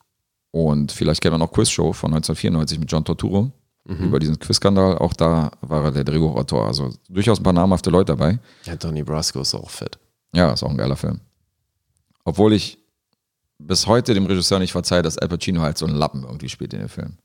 Und 0.52 0.92
vielleicht 0.92 1.22
kennt 1.22 1.32
man 1.32 1.42
auch 1.42 1.52
Quiz 1.52 1.70
Show 1.70 1.94
von 1.94 2.14
1994 2.14 2.80
mit 2.80 2.92
John 2.92 3.04
Torturo 3.04 3.52
über 3.86 4.20
diesen 4.20 4.38
Quizskandal. 4.38 5.00
Auch 5.00 5.14
da 5.14 5.52
war 5.62 5.86
er 5.86 5.92
der 5.92 6.04
Drehbuchautor. 6.04 6.68
Also 6.68 6.94
durchaus 7.10 7.40
ein 7.40 7.44
paar 7.44 7.54
namhafte 7.54 7.90
Leute 7.90 8.14
dabei. 8.16 8.38
Ja, 8.66 8.76
Donnie 8.76 9.02
Brasco 9.02 9.42
ist 9.42 9.56
auch 9.56 9.70
fett. 9.70 9.98
Ja, 10.32 10.54
ist 10.54 10.62
auch 10.62 10.70
ein 10.70 10.78
geiler 10.78 10.96
Film. 10.96 11.22
Obwohl 12.24 12.54
ich 12.54 12.78
bis 13.58 13.88
heute 13.88 14.14
dem 14.14 14.28
Regisseur 14.28 14.60
nicht 14.60 14.74
verzeihe, 14.74 15.02
dass 15.02 15.18
Al 15.18 15.28
Pacino 15.28 15.62
halt 15.62 15.80
so 15.80 15.88
einen 15.88 15.96
Lappen 15.96 16.24
irgendwie 16.24 16.50
spielt 16.50 16.74
in 16.74 16.82
dem 16.82 16.90
Film. 16.90 17.18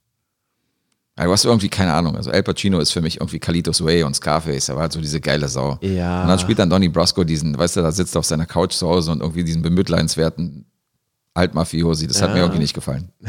Du 1.17 1.23
hast 1.31 1.45
irgendwie 1.45 1.69
keine 1.69 1.93
Ahnung. 1.93 2.17
Also 2.17 2.31
Al 2.33 2.43
Pacino 2.43 2.79
ist 2.81 2.91
für 2.91 3.01
mich 3.01 3.21
irgendwie 3.21 3.39
Kalitos 3.39 3.85
Way 3.85 4.03
und 4.03 4.15
Scarface. 4.17 4.69
Er 4.69 4.75
war 4.75 4.83
halt 4.83 4.93
so 4.93 5.01
diese 5.01 5.21
geile 5.21 5.47
Sau. 5.49 5.79
Ja. 5.81 6.23
Und 6.23 6.29
dann 6.29 6.39
spielt 6.41 6.59
dann 6.59 6.69
Donnie 6.71 6.89
Brasco 6.89 7.23
diesen, 7.23 7.57
weißt 7.57 7.77
du, 7.77 7.83
da 7.83 7.93
sitzt 7.93 8.17
er 8.17 8.19
auf 8.19 8.25
seiner 8.27 8.47
Couch 8.47 8.73
zu 8.73 8.89
Hause 8.89 9.13
und 9.13 9.21
irgendwie 9.21 9.45
diesen 9.45 9.63
bemitleidenswerten 9.63 10.67
Altmafiosi. 11.35 12.07
Das 12.09 12.21
hat 12.23 12.33
mir 12.33 12.41
irgendwie 12.41 12.61
nicht 12.61 12.75
gefallen. 12.75 13.11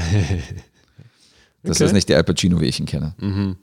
Das 1.64 1.78
Okay. 1.78 1.86
ist 1.86 1.94
nicht 1.94 2.10
der 2.10 2.18
Al 2.18 2.24
Pacino, 2.24 2.62
wie 2.62 2.66
ich 2.66 2.80
ihn 2.80 2.86
kenne. 2.86 3.16
Mhm. 3.20 3.56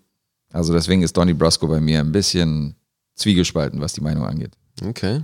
Also 0.53 0.73
deswegen 0.73 1.03
ist 1.05 1.17
Donnie 1.17 1.35
Brasco 1.35 1.69
bei 1.69 1.79
mir 1.81 2.01
ein 2.01 2.11
bisschen 2.11 2.75
zwiegespalten, 3.15 3.81
was 3.81 3.93
die 3.93 4.01
Meinung 4.01 4.27
angeht. 4.27 4.51
Okay. 4.85 5.23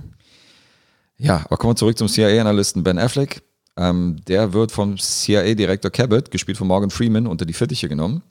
Ja, 1.17 1.41
aber 1.45 1.57
kommen 1.57 1.71
wir 1.73 1.75
zurück 1.75 1.97
zum 1.97 2.07
CIA-Analysten 2.07 2.81
Ben 2.83 2.97
Affleck. 2.97 3.41
Ähm, 3.75 4.15
der 4.29 4.53
wird 4.53 4.71
vom 4.71 4.97
CIA-Direktor 4.97 5.91
Cabot, 5.91 6.31
gespielt 6.31 6.57
von 6.57 6.67
Morgan 6.67 6.89
Freeman, 6.89 7.27
unter 7.27 7.45
die 7.45 7.51
Fittiche 7.53 7.89
genommen. 7.89 8.23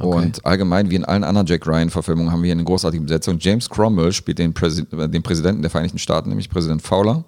Okay. 0.00 0.16
Und 0.16 0.46
allgemein, 0.46 0.90
wie 0.90 0.96
in 0.96 1.04
allen 1.04 1.24
anderen 1.24 1.46
Jack 1.46 1.66
Ryan-Verfilmungen, 1.66 2.32
haben 2.32 2.42
wir 2.42 2.46
hier 2.48 2.54
eine 2.54 2.64
großartige 2.64 3.02
Besetzung. 3.02 3.36
James 3.38 3.68
Cromwell 3.68 4.12
spielt 4.12 4.38
den, 4.38 4.54
Präsi 4.54 4.86
äh, 4.92 5.08
den 5.08 5.22
Präsidenten 5.22 5.62
der 5.62 5.70
Vereinigten 5.70 5.98
Staaten, 5.98 6.30
nämlich 6.30 6.48
Präsident 6.48 6.82
Fowler. 6.82 7.24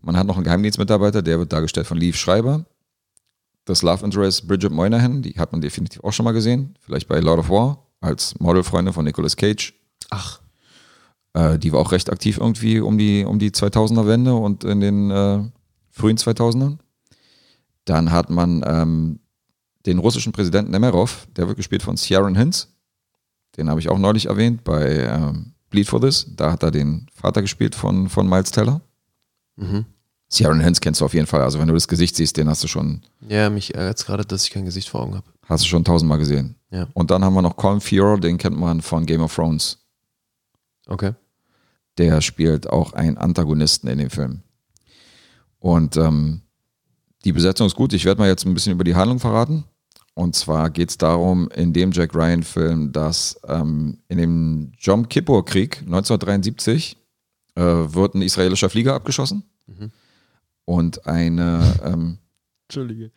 Man 0.00 0.16
hat 0.16 0.26
noch 0.26 0.36
einen 0.36 0.44
Geheimdienstmitarbeiter, 0.44 1.22
der 1.22 1.38
wird 1.38 1.52
dargestellt 1.52 1.86
von 1.86 1.98
Leaf 1.98 2.16
Schreiber. 2.16 2.64
Das 3.64 3.82
Love 3.82 4.04
Interest 4.04 4.48
Bridget 4.48 4.72
Moynihan, 4.72 5.22
die 5.22 5.34
hat 5.38 5.52
man 5.52 5.60
definitiv 5.60 6.02
auch 6.02 6.12
schon 6.12 6.24
mal 6.24 6.32
gesehen. 6.32 6.76
Vielleicht 6.80 7.06
bei 7.08 7.20
Lord 7.20 7.38
of 7.40 7.48
War 7.50 7.78
als 8.00 8.38
Modelfreundin 8.40 8.92
von 8.92 9.04
Nicolas 9.04 9.36
Cage. 9.36 9.74
Ach, 10.10 10.40
Äh, 11.34 11.58
die 11.58 11.72
war 11.72 11.80
auch 11.80 11.92
recht 11.92 12.10
aktiv 12.10 12.38
irgendwie 12.38 12.80
um 12.80 12.98
die, 12.98 13.24
um 13.24 13.38
die 13.38 13.50
2000er 13.50 14.06
Wende 14.06 14.34
und 14.34 14.64
in 14.64 14.80
den 14.80 15.10
äh, 15.10 15.40
frühen 15.90 16.16
2000ern. 16.16 16.78
Dann 17.84 18.12
hat 18.12 18.30
man 18.30 18.62
ähm, 18.66 19.20
den 19.86 19.98
russischen 19.98 20.32
Präsidenten 20.32 20.70
Nemerov, 20.70 21.26
der 21.36 21.48
wird 21.48 21.56
gespielt 21.56 21.82
von 21.82 21.96
Sharon 21.96 22.36
Hinz. 22.36 22.68
Den 23.56 23.68
habe 23.68 23.80
ich 23.80 23.88
auch 23.88 23.98
neulich 23.98 24.26
erwähnt 24.26 24.64
bei 24.64 24.98
ähm, 25.00 25.52
Bleed 25.70 25.88
for 25.88 26.00
This. 26.00 26.26
Da 26.36 26.52
hat 26.52 26.62
er 26.62 26.70
den 26.70 27.06
Vater 27.14 27.42
gespielt 27.42 27.74
von, 27.74 28.08
von 28.08 28.28
Miles 28.28 28.50
Teller. 28.50 28.80
Mhm. 29.56 29.84
Sharon 30.32 30.60
Hinz 30.60 30.80
kennst 30.80 31.00
du 31.00 31.04
auf 31.04 31.12
jeden 31.12 31.26
Fall. 31.26 31.42
Also 31.42 31.58
wenn 31.58 31.68
du 31.68 31.74
das 31.74 31.88
Gesicht 31.88 32.16
siehst, 32.16 32.36
den 32.38 32.48
hast 32.48 32.62
du 32.64 32.68
schon, 32.68 33.02
ja, 33.28 33.50
mich 33.50 33.74
ärgert 33.74 34.04
gerade, 34.06 34.24
dass 34.24 34.44
ich 34.44 34.50
kein 34.50 34.64
Gesicht 34.64 34.88
vor 34.88 35.02
Augen 35.02 35.14
habe. 35.14 35.26
hast 35.46 35.64
du 35.64 35.68
schon 35.68 35.84
tausendmal 35.84 36.18
gesehen. 36.18 36.54
Ja. 36.70 36.88
Und 36.94 37.10
dann 37.10 37.22
haben 37.22 37.34
wir 37.34 37.42
noch 37.42 37.56
Colin 37.56 37.82
Feore, 37.82 38.18
den 38.18 38.38
kennt 38.38 38.56
man 38.58 38.80
von 38.80 39.04
Game 39.04 39.20
of 39.20 39.34
Thrones. 39.34 39.78
Okay. 40.86 41.12
der 41.98 42.20
spielt 42.22 42.68
auch 42.68 42.94
einen 42.94 43.18
Antagonisten 43.18 43.88
in 43.88 43.98
dem 43.98 44.10
Film. 44.10 44.40
Und 45.58 45.96
ähm, 45.96 46.40
die 47.24 47.32
Besetzung 47.32 47.66
ist 47.66 47.76
gut. 47.76 47.92
Ich 47.92 48.04
werde 48.04 48.20
mal 48.20 48.28
jetzt 48.28 48.44
ein 48.44 48.54
bisschen 48.54 48.72
über 48.72 48.84
die 48.84 48.96
Handlung 48.96 49.20
verraten. 49.20 49.64
Und 50.14 50.36
zwar 50.36 50.68
geht 50.70 50.90
es 50.90 50.98
darum, 50.98 51.48
in 51.54 51.72
dem 51.72 51.90
Jack 51.92 52.14
Ryan-Film, 52.14 52.92
dass 52.92 53.40
ähm, 53.48 53.98
in 54.08 54.18
dem 54.18 54.72
Jom 54.78 55.08
Kippur-Krieg 55.08 55.78
1973 55.78 56.96
äh, 57.54 57.60
wird 57.62 58.14
ein 58.14 58.22
israelischer 58.22 58.68
Flieger 58.68 58.94
abgeschossen. 58.94 59.42
Und 60.64 61.06
eine, 61.06 61.74
ähm, 61.82 62.18
Entschuldige. 62.68 63.10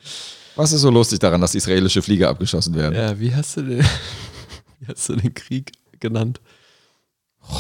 was 0.55 0.71
ist 0.71 0.81
so 0.81 0.89
lustig 0.89 1.19
daran, 1.19 1.41
dass 1.41 1.53
israelische 1.53 2.01
Flieger 2.01 2.29
abgeschossen 2.29 2.73
werden? 2.75 2.95
Ja, 2.95 3.19
wie 3.19 3.33
hast 3.35 3.57
du 3.57 3.61
den, 3.63 3.79
wie 4.79 4.87
hast 4.87 5.09
du 5.09 5.15
den 5.15 5.33
Krieg 5.33 5.71
genannt? 5.99 6.39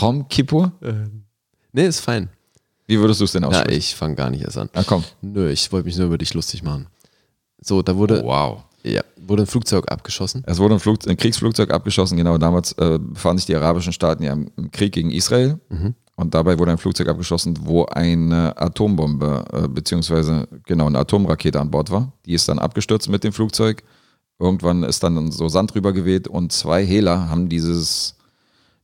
Jom 0.01 0.27
Kippur? 0.29 0.71
Ähm, 0.81 1.23
nee, 1.71 1.85
ist 1.85 1.99
fein. 1.99 2.29
Wie 2.87 2.99
würdest 2.99 3.19
du 3.19 3.25
es 3.25 3.31
denn 3.33 3.41
Na, 3.41 3.49
aussprechen? 3.49 3.77
ich 3.77 3.95
fange 3.95 4.15
gar 4.15 4.29
nicht 4.29 4.43
erst 4.43 4.57
an. 4.57 4.69
Na 4.73 4.83
komm. 4.83 5.03
Nö, 5.21 5.49
ich 5.51 5.71
wollte 5.71 5.85
mich 5.87 5.97
nur 5.97 6.07
über 6.07 6.17
dich 6.17 6.33
lustig 6.33 6.63
machen. 6.63 6.87
So, 7.59 7.81
da 7.81 7.95
wurde, 7.95 8.23
Oh, 8.23 8.27
wow. 8.27 8.63
Ja, 8.85 9.01
wurde 9.17 9.43
ein 9.43 9.47
Flugzeug 9.47 9.91
abgeschossen. 9.91 10.43
Es 10.45 10.59
wurde 10.59 10.75
ein, 10.75 10.79
Flug, 10.79 11.07
ein 11.07 11.17
Kriegsflugzeug 11.17 11.71
abgeschossen, 11.71 12.17
genau. 12.17 12.37
Damals 12.37 12.73
äh, 12.73 12.99
befanden 12.99 13.39
sich 13.39 13.47
die 13.47 13.55
arabischen 13.55 13.93
Staaten 13.93 14.23
ja 14.23 14.33
im, 14.33 14.71
Krieg 14.71 14.93
gegen 14.93 15.11
Israel. 15.11 15.59
Und 16.17 16.33
dabei 16.33 16.57
wurde 16.59 16.71
ein 16.71 16.77
Flugzeug 16.77 17.09
abgeschossen, 17.09 17.57
wo 17.63 17.85
eine 17.85 18.57
Atombombe, 18.57 19.43
äh, 19.51 19.67
beziehungsweise 19.67 20.47
genau 20.65 20.87
eine 20.87 20.99
Atomrakete 20.99 21.59
an 21.59 21.71
Bord 21.71 21.91
war. 21.91 22.13
Die 22.25 22.33
ist 22.33 22.47
dann 22.47 22.59
abgestürzt 22.59 23.09
mit 23.09 23.23
dem 23.23 23.33
Flugzeug. 23.33 23.83
Irgendwann 24.39 24.83
ist 24.83 25.01
dann 25.03 25.31
so 25.31 25.47
Sand 25.49 25.73
drüber 25.73 25.91
geweht 25.93 26.27
und 26.27 26.51
zwei 26.51 26.85
Hehler 26.85 27.29
haben 27.29 27.49
dieses, 27.49 28.15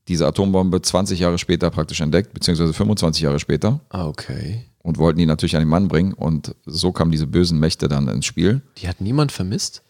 diese 0.07 0.25
Atombombe 0.27 0.81
20 0.81 1.19
Jahre 1.19 1.37
später 1.37 1.69
praktisch 1.69 2.01
entdeckt, 2.01 2.33
beziehungsweise 2.33 2.73
25 2.73 3.21
Jahre 3.21 3.39
später 3.39 3.79
Ah, 3.89 4.07
okay. 4.07 4.65
und 4.79 4.97
wollten 4.97 5.19
die 5.19 5.25
natürlich 5.25 5.55
an 5.55 5.61
den 5.61 5.69
Mann 5.69 5.87
bringen. 5.87 6.13
Und 6.13 6.55
so 6.65 6.91
kamen 6.91 7.11
diese 7.11 7.27
bösen 7.27 7.59
Mächte 7.59 7.87
dann 7.87 8.07
ins 8.07 8.25
Spiel. 8.25 8.61
Die 8.77 8.87
hat 8.87 8.99
niemand 9.01 9.31
vermisst? 9.31 9.83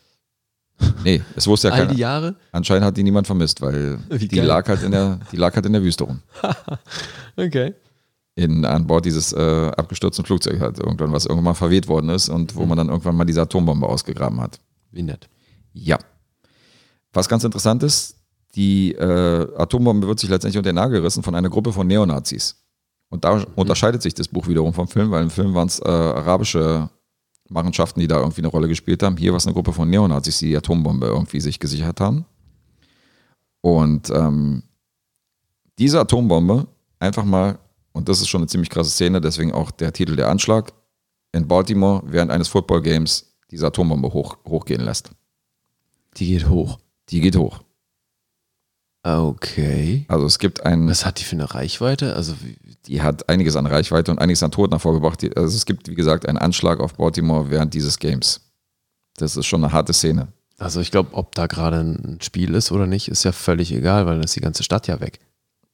Nee, 1.03 1.21
es 1.35 1.47
wusste 1.47 1.67
ja 1.69 1.73
All 1.73 1.79
keiner. 1.81 1.93
die 1.93 1.99
Jahre? 1.99 2.35
Anscheinend 2.51 2.85
hat 2.85 2.97
die 2.97 3.03
niemand 3.03 3.27
vermisst, 3.27 3.61
weil 3.61 3.97
die 4.09 4.39
lag, 4.39 4.67
halt 4.67 4.83
in 4.83 4.91
der, 4.91 5.19
die 5.31 5.37
lag 5.37 5.55
halt 5.55 5.65
in 5.65 5.73
der 5.73 5.83
Wüste 5.83 6.05
rum. 6.05 6.21
Okay. 7.37 7.73
In, 8.35 8.65
an 8.65 8.87
Bord 8.87 9.05
dieses 9.05 9.31
äh, 9.33 9.71
abgestürzten 9.77 10.25
Flugzeugs 10.25 10.59
halt 10.59 10.79
irgendwann, 10.79 11.11
was 11.11 11.25
irgendwann 11.25 11.45
mal 11.45 11.53
verweht 11.53 11.87
worden 11.87 12.09
ist 12.09 12.27
und 12.29 12.55
wo 12.55 12.65
man 12.65 12.77
dann 12.77 12.89
irgendwann 12.89 13.15
mal 13.15 13.25
diese 13.25 13.41
Atombombe 13.41 13.87
ausgegraben 13.87 14.39
hat. 14.41 14.59
Wie 14.91 15.01
nett. 15.01 15.29
Ja. 15.73 15.97
Was 17.13 17.29
ganz 17.29 17.43
interessant 17.43 17.83
ist, 17.83 18.15
die 18.55 18.93
äh, 18.93 19.47
Atombombe 19.57 20.07
wird 20.07 20.19
sich 20.19 20.29
letztendlich 20.29 20.57
unter 20.57 20.71
den 20.71 20.75
Nagel 20.75 20.99
gerissen 20.99 21.23
von 21.23 21.35
einer 21.35 21.49
Gruppe 21.49 21.71
von 21.71 21.87
Neonazis. 21.87 22.57
Und 23.09 23.23
da 23.25 23.43
unterscheidet 23.55 24.01
sich 24.01 24.13
das 24.13 24.27
Buch 24.27 24.47
wiederum 24.47 24.73
vom 24.73 24.87
Film, 24.87 25.11
weil 25.11 25.23
im 25.23 25.29
Film 25.29 25.53
waren 25.53 25.67
es 25.67 25.79
äh, 25.79 25.87
arabische 25.87 26.89
Machenschaften, 27.51 27.99
die 27.99 28.07
da 28.07 28.19
irgendwie 28.19 28.41
eine 28.41 28.47
Rolle 28.47 28.67
gespielt 28.67 29.03
haben. 29.03 29.17
Hier 29.17 29.31
war 29.31 29.37
es 29.37 29.45
eine 29.45 29.53
Gruppe 29.53 29.73
von 29.73 29.89
Neonazis, 29.89 30.39
die 30.39 30.47
die 30.47 30.57
Atombombe 30.57 31.07
irgendwie 31.07 31.41
sich 31.41 31.59
gesichert 31.59 31.99
haben. 31.99 32.25
Und 33.61 34.09
ähm, 34.09 34.63
diese 35.77 35.99
Atombombe 35.99 36.67
einfach 36.99 37.25
mal, 37.25 37.59
und 37.91 38.07
das 38.09 38.21
ist 38.21 38.29
schon 38.29 38.41
eine 38.41 38.47
ziemlich 38.47 38.69
krasse 38.69 38.89
Szene, 38.89 39.21
deswegen 39.21 39.51
auch 39.51 39.71
der 39.71 39.91
Titel 39.93 40.15
der 40.15 40.29
Anschlag, 40.29 40.73
in 41.33 41.47
Baltimore 41.47 42.01
während 42.05 42.31
eines 42.31 42.47
Football 42.47 42.81
Games 42.81 43.33
diese 43.51 43.67
Atombombe 43.67 44.13
hoch, 44.13 44.37
hochgehen 44.47 44.81
lässt. 44.81 45.11
Die 46.17 46.27
geht 46.27 46.49
hoch. 46.49 46.79
Die 47.09 47.19
geht 47.19 47.35
hoch. 47.35 47.59
Okay. 49.03 50.05
Also 50.07 50.25
es 50.25 50.37
gibt 50.37 50.63
ein, 50.63 50.87
Was 50.87 51.05
hat 51.05 51.19
die 51.19 51.23
für 51.23 51.35
eine 51.35 51.53
Reichweite? 51.53 52.15
Also, 52.15 52.35
die 52.85 53.01
hat 53.01 53.29
einiges 53.29 53.55
an 53.55 53.65
Reichweite 53.65 54.11
und 54.11 54.19
einiges 54.19 54.43
an 54.43 54.51
Toten 54.51 54.73
hervorgebracht. 54.73 55.25
Also 55.37 55.55
es 55.55 55.65
gibt, 55.65 55.89
wie 55.89 55.95
gesagt, 55.95 56.27
einen 56.27 56.37
Anschlag 56.37 56.79
auf 56.79 56.93
Baltimore 56.93 57.49
während 57.49 57.73
dieses 57.73 57.97
Games. 57.97 58.41
Das 59.17 59.37
ist 59.37 59.47
schon 59.47 59.63
eine 59.63 59.73
harte 59.73 59.93
Szene. 59.93 60.27
also 60.59 60.79
ich 60.81 60.91
glaube, 60.91 61.09
ob 61.13 61.33
da 61.33 61.47
gerade 61.47 61.79
ein 61.79 62.19
Spiel 62.21 62.53
ist 62.53 62.71
oder 62.71 62.85
nicht, 62.85 63.07
ist 63.07 63.23
ja 63.23 63.31
völlig 63.31 63.71
egal, 63.71 64.05
weil 64.05 64.15
dann 64.15 64.23
ist 64.23 64.35
die 64.35 64.41
ganze 64.41 64.63
Stadt 64.63 64.87
ja 64.87 64.99
weg. 64.99 65.19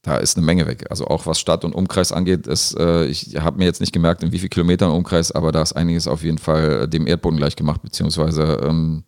Da 0.04 0.18
ist 0.18 0.38
eine 0.38 0.46
Menge 0.46 0.66
weg. 0.66 0.86
Also 0.90 1.08
auch 1.08 1.26
was 1.26 1.40
Stadt 1.40 1.66
und 1.66 1.76
Umkreis 1.76 2.14
angeht, 2.14 2.48
ist, 2.48 2.78
äh, 2.80 3.06
ich 3.06 3.36
habe 3.38 3.58
mir 3.58 3.66
jetzt 3.66 3.82
nicht 3.82 3.92
gemerkt, 3.92 4.24
in 4.24 4.32
wie 4.32 4.40
viel 4.40 4.48
Kilometern 4.48 4.92
Umkreis, 4.92 5.34
aber 5.34 5.52
da 5.52 5.62
ist 5.62 5.74
einiges 5.74 6.08
auf 6.08 6.24
jeden 6.24 6.38
Fall 6.38 6.84
äh, 6.84 6.88
dem 6.88 7.08
Erdboden 7.08 7.38
gleich 7.38 7.58
gemacht, 7.58 7.82
beziehungsweise 7.82 8.62
ähm, 8.64 9.04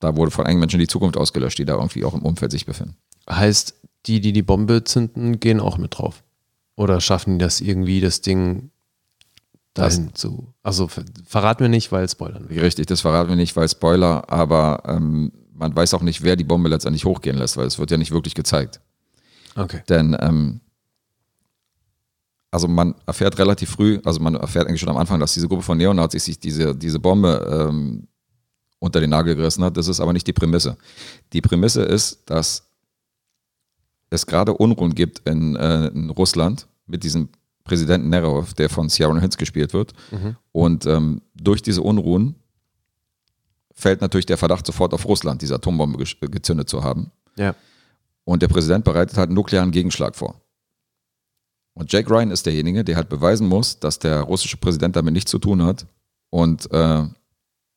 da 0.00 0.16
wurde 0.16 0.32
von 0.32 0.44
einigen 0.44 0.58
Menschen 0.58 0.80
die 0.80 0.88
Zukunft 0.88 1.16
ausgelöscht, 1.16 1.58
die 1.58 1.64
da 1.64 1.74
irgendwie 1.74 2.04
auch 2.04 2.14
im 2.14 2.22
Umfeld 2.22 2.50
sich 2.50 2.66
befinden. 2.66 2.96
Heißt, 3.28 3.74
die, 4.06 4.20
die 4.20 4.32
die 4.32 4.42
Bombe 4.42 4.84
zünden, 4.84 5.40
gehen 5.40 5.60
auch 5.60 5.78
mit 5.78 5.98
drauf. 5.98 6.22
Oder 6.74 7.00
schaffen 7.00 7.38
die 7.38 7.44
das 7.44 7.60
irgendwie, 7.60 8.00
das 8.00 8.20
Ding 8.20 8.70
dahin 9.74 10.14
zu. 10.14 10.52
Also 10.62 10.88
ver 10.88 11.04
verraten 11.24 11.60
wir 11.60 11.68
nicht, 11.68 11.92
weil 11.92 12.08
Spoilern. 12.08 12.46
Richtig, 12.46 12.86
das 12.86 13.00
verraten 13.00 13.30
wir 13.30 13.36
nicht, 13.36 13.56
weil 13.56 13.68
Spoiler, 13.68 14.30
aber 14.30 14.82
ähm, 14.86 15.32
man 15.54 15.74
weiß 15.74 15.94
auch 15.94 16.02
nicht, 16.02 16.22
wer 16.22 16.36
die 16.36 16.44
Bombe 16.44 16.68
letztendlich 16.68 17.04
hochgehen 17.04 17.36
lässt, 17.36 17.56
weil 17.56 17.66
es 17.66 17.78
wird 17.78 17.90
ja 17.90 17.96
nicht 17.96 18.10
wirklich 18.10 18.34
gezeigt. 18.34 18.80
Okay. 19.54 19.82
Denn 19.88 20.16
ähm, 20.20 20.60
also 22.50 22.68
man 22.68 22.94
erfährt 23.06 23.38
relativ 23.38 23.70
früh, 23.70 24.00
also 24.04 24.20
man 24.20 24.34
erfährt 24.34 24.68
eigentlich 24.68 24.80
schon 24.80 24.90
am 24.90 24.98
Anfang, 24.98 25.18
dass 25.20 25.32
diese 25.32 25.48
Gruppe 25.48 25.62
von 25.62 25.78
Neonazis 25.78 26.26
sich 26.26 26.38
diese, 26.38 26.74
diese 26.74 26.98
Bombe 26.98 27.68
ähm, 27.68 28.08
unter 28.78 29.00
den 29.00 29.10
Nagel 29.10 29.36
gerissen 29.36 29.64
hat. 29.64 29.76
Das 29.76 29.88
ist 29.88 30.00
aber 30.00 30.12
nicht 30.12 30.26
die 30.26 30.32
Prämisse. 30.32 30.76
Die 31.32 31.40
Prämisse 31.40 31.82
ist, 31.82 32.22
dass 32.26 32.71
es 34.12 34.26
gerade 34.26 34.54
Unruhen 34.54 34.94
gibt 34.94 35.26
in, 35.28 35.56
äh, 35.56 35.86
in 35.88 36.10
Russland 36.10 36.66
mit 36.86 37.02
diesem 37.02 37.28
Präsidenten 37.64 38.08
Nerov, 38.08 38.54
der 38.54 38.68
von 38.68 38.88
Sierra 38.88 39.18
Hinz 39.18 39.36
gespielt 39.36 39.72
wird. 39.72 39.92
Mhm. 40.10 40.36
Und 40.52 40.86
ähm, 40.86 41.22
durch 41.34 41.62
diese 41.62 41.82
Unruhen 41.82 42.34
fällt 43.74 44.00
natürlich 44.00 44.26
der 44.26 44.38
Verdacht 44.38 44.66
sofort 44.66 44.92
auf 44.94 45.06
Russland, 45.06 45.42
diese 45.42 45.54
Atombombe 45.54 45.98
ge 45.98 46.28
gezündet 46.28 46.68
zu 46.68 46.82
haben. 46.82 47.10
Ja. 47.36 47.54
Und 48.24 48.42
der 48.42 48.48
Präsident 48.48 48.84
bereitet 48.84 49.16
halt 49.16 49.28
einen 49.28 49.34
nuklearen 49.34 49.70
Gegenschlag 49.70 50.14
vor. 50.14 50.40
Und 51.74 51.90
Jack 51.90 52.10
Ryan 52.10 52.30
ist 52.30 52.44
derjenige, 52.44 52.84
der 52.84 52.96
halt 52.96 53.08
beweisen 53.08 53.48
muss, 53.48 53.78
dass 53.80 53.98
der 53.98 54.20
russische 54.20 54.58
Präsident 54.58 54.94
damit 54.94 55.14
nichts 55.14 55.30
zu 55.30 55.38
tun 55.38 55.62
hat 55.62 55.86
und 56.30 56.70
äh, 56.70 57.04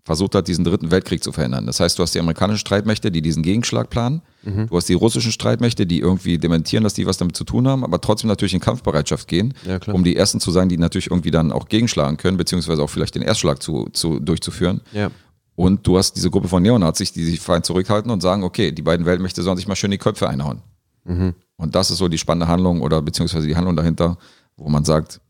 versucht 0.03 0.35
hat, 0.35 0.47
diesen 0.47 0.65
dritten 0.65 0.91
Weltkrieg 0.91 1.23
zu 1.23 1.31
verhindern. 1.31 1.65
Das 1.65 1.79
heißt, 1.79 1.97
du 1.97 2.03
hast 2.03 2.13
die 2.13 2.19
amerikanischen 2.19 2.59
Streitmächte, 2.59 3.11
die 3.11 3.21
diesen 3.21 3.41
Gegenschlag 3.41 3.89
planen. 3.89 4.21
Mhm. 4.45 4.67
Du 4.67 4.77
hast 4.77 4.87
die 4.87 4.93
russischen 4.93 5.31
Streitmächte, 5.31 5.85
die 5.85 5.99
irgendwie 5.99 6.37
dementieren, 6.37 6.83
dass 6.83 6.93
die 6.93 7.05
was 7.05 7.17
damit 7.17 7.35
zu 7.35 7.43
tun 7.43 7.67
haben, 7.67 7.83
aber 7.83 7.99
trotzdem 7.99 8.27
natürlich 8.27 8.53
in 8.53 8.59
Kampfbereitschaft 8.59 9.27
gehen, 9.27 9.53
Ja, 9.65 9.79
um 9.91 10.03
die 10.03 10.15
Ersten 10.15 10.39
zu 10.39 10.51
sein, 10.51 10.69
die 10.69 10.77
natürlich 10.77 11.09
irgendwie 11.09 11.31
dann 11.31 11.51
auch 11.51 11.67
gegenschlagen 11.67 12.17
können, 12.17 12.37
beziehungsweise 12.37 12.81
auch 12.83 12.89
vielleicht 12.89 13.15
den 13.15 13.23
Erstschlag 13.23 13.61
zu, 13.61 13.89
zu, 13.91 14.19
durchzuführen. 14.19 14.81
Ja. 14.93 15.09
Und 15.55 15.87
du 15.87 15.97
hast 15.97 16.13
diese 16.13 16.29
Gruppe 16.29 16.47
von 16.47 16.61
Neonazis, 16.61 17.13
die 17.13 17.23
sich 17.23 17.39
fein 17.39 17.63
zurückhalten 17.63 18.11
und 18.11 18.21
sagen, 18.21 18.43
okay, 18.43 18.71
die 18.71 18.81
beiden 18.81 19.05
Weltmächte 19.05 19.41
sollen 19.41 19.57
sich 19.57 19.67
mal 19.67 19.75
schön 19.75 19.91
die 19.91 19.97
Köpfe 19.97 20.29
einhauen. 20.29 20.61
Mhm. 21.05 21.33
Und 21.57 21.75
das 21.75 21.91
ist 21.91 21.97
so 21.97 22.07
die 22.07 22.17
spannende 22.17 22.47
Handlung 22.47 22.81
oder 22.81 23.01
beziehungsweise 23.01 23.47
die 23.47 23.55
Handlung 23.55 23.75
dahinter, 23.75 24.17
wo 24.57 24.69
man 24.69 24.83
sagt, 24.83 25.21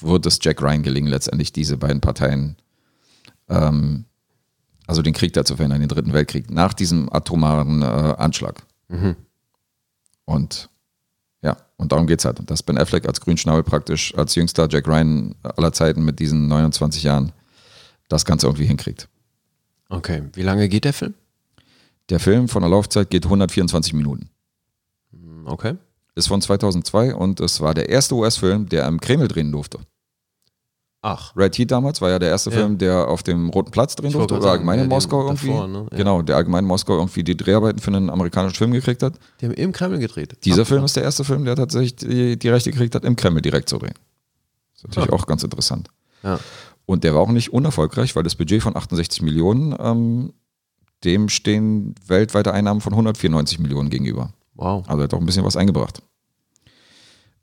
wird 0.00 0.26
es 0.26 0.38
Jack 0.42 0.60
Ryan 0.60 0.82
gelingen, 0.82 1.08
letztendlich 1.08 1.52
diese 1.52 1.76
beiden 1.76 2.00
Parteien, 2.00 2.56
ähm, 3.48 4.04
also 4.92 5.00
den 5.00 5.14
Krieg 5.14 5.32
da 5.32 5.42
zu 5.42 5.56
verhindern, 5.56 5.80
den 5.80 5.88
dritten 5.88 6.12
Weltkrieg, 6.12 6.50
nach 6.50 6.74
diesem 6.74 7.10
atomaren 7.10 7.80
äh, 7.80 7.86
Anschlag. 7.86 8.62
Mhm. 8.88 9.16
Und 10.26 10.68
ja, 11.40 11.56
und 11.78 11.92
darum 11.92 12.06
geht's 12.06 12.26
halt. 12.26 12.38
Und 12.38 12.50
dass 12.50 12.62
Ben 12.62 12.76
Affleck 12.76 13.08
als 13.08 13.22
Grünschnabel 13.22 13.62
praktisch 13.62 14.14
als 14.18 14.34
jüngster 14.34 14.68
Jack 14.70 14.86
Ryan 14.86 15.34
aller 15.42 15.72
Zeiten 15.72 16.04
mit 16.04 16.18
diesen 16.18 16.46
29 16.46 17.04
Jahren 17.04 17.32
das 18.10 18.26
Ganze 18.26 18.46
irgendwie 18.48 18.66
hinkriegt. 18.66 19.08
Okay. 19.88 20.24
Wie 20.34 20.42
lange 20.42 20.68
geht 20.68 20.84
der 20.84 20.92
Film? 20.92 21.14
Der 22.10 22.20
Film 22.20 22.48
von 22.48 22.60
der 22.60 22.70
Laufzeit 22.70 23.08
geht 23.08 23.24
124 23.24 23.94
Minuten. 23.94 24.28
Okay. 25.46 25.76
Ist 26.14 26.28
von 26.28 26.42
2002 26.42 27.14
und 27.14 27.40
es 27.40 27.62
war 27.62 27.72
der 27.72 27.88
erste 27.88 28.14
US-Film, 28.14 28.68
der 28.68 28.86
im 28.86 29.00
Kreml 29.00 29.26
drehen 29.26 29.52
durfte. 29.52 29.78
Ach. 31.04 31.34
Red 31.36 31.58
Heat 31.58 31.70
damals 31.72 32.00
war 32.00 32.10
ja 32.10 32.20
der 32.20 32.28
erste 32.28 32.50
Ja. 32.50 32.58
Film, 32.58 32.78
der 32.78 33.08
auf 33.08 33.24
dem 33.24 33.50
Roten 33.50 33.72
Platz 33.72 33.96
drehen 33.96 34.06
Ich 34.10 34.12
durfte 34.14 34.36
oder 34.36 34.52
allgemein 34.52 34.78
in 34.78 34.84
ja, 34.84 34.88
Moskau 34.88 35.24
irgendwie. 35.26 35.48
davor, 35.48 35.66
ne? 35.66 35.86
Ja. 35.90 35.96
Genau, 35.98 36.22
der 36.22 36.36
allgemein 36.36 36.64
in 36.64 36.68
Moskau 36.68 36.96
irgendwie 36.96 37.24
die 37.24 37.36
Dreharbeiten 37.36 37.80
für 37.80 37.88
einen 37.90 38.08
amerikanischen 38.08 38.54
Film 38.56 38.70
gekriegt 38.70 39.02
hat. 39.02 39.14
Die 39.40 39.46
haben 39.46 39.54
im 39.54 39.72
Kreml 39.72 39.98
gedreht. 39.98 40.36
Dieser 40.44 40.62
Ach, 40.62 40.66
Film 40.66 40.84
ist 40.84 40.94
der 40.94 41.02
erste 41.02 41.24
Film, 41.24 41.44
der 41.44 41.56
tatsächlich 41.56 41.96
die, 41.96 42.38
die 42.38 42.48
Rechte 42.48 42.70
gekriegt 42.70 42.94
hat, 42.94 43.04
im 43.04 43.16
Kreml 43.16 43.42
direkt 43.42 43.68
zu 43.68 43.78
drehen. 43.78 43.94
ist 44.76 44.84
natürlich 44.86 45.10
auch 45.12 45.26
ganz 45.26 45.42
interessant. 45.42 45.88
Ja. 46.22 46.38
Und 46.86 47.02
der 47.02 47.14
war 47.14 47.20
auch 47.22 47.30
nicht 47.30 47.52
unerfolgreich, 47.52 48.14
weil 48.14 48.22
das 48.22 48.36
Budget 48.36 48.62
von 48.62 48.76
68 48.76 49.22
Millionen, 49.22 49.74
ähm, 49.80 50.32
dem 51.02 51.28
stehen 51.28 51.96
weltweite 52.06 52.52
Einnahmen 52.52 52.80
von 52.80 52.92
194 52.92 53.58
Millionen 53.58 53.90
gegenüber. 53.90 54.34
Wow. 54.54 54.84
Also 54.88 55.02
hat 55.02 55.14
auch 55.14 55.18
ein 55.18 55.26
bisschen 55.26 55.44
was 55.44 55.56
eingebracht. 55.56 56.00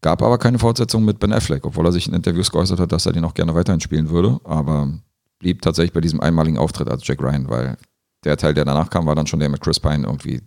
Gab 0.01 0.21
aber 0.21 0.38
keine 0.38 0.59
Fortsetzung 0.59 1.03
mit 1.03 1.19
Ben 1.19 1.34
Affleck, 1.34 1.65
obwohl 1.65 1.85
er 1.85 1.91
sich 1.91 2.07
in 2.07 2.13
Interviews 2.13 2.51
geäußert 2.51 2.80
hat, 2.80 2.91
dass 2.91 3.05
er 3.05 3.11
den 3.11 3.26
auch 3.26 3.34
gerne 3.34 3.53
weiterhin 3.53 3.81
spielen 3.81 4.09
würde, 4.09 4.39
aber 4.45 4.93
blieb 5.39 5.61
tatsächlich 5.61 5.93
bei 5.93 6.01
diesem 6.01 6.21
einmaligen 6.21 6.57
Auftritt 6.57 6.89
als 6.89 7.05
Jack 7.05 7.21
Ryan, 7.21 7.49
weil 7.49 7.77
der 8.23 8.38
Teil, 8.38 8.53
der 8.53 8.65
danach 8.65 8.89
kam, 8.89 9.05
war 9.05 9.15
dann 9.15 9.27
schon 9.27 9.39
der 9.39 9.49
mit 9.49 9.61
Chris 9.61 9.80
Pine 9.80 10.05
irgendwie. 10.05 10.41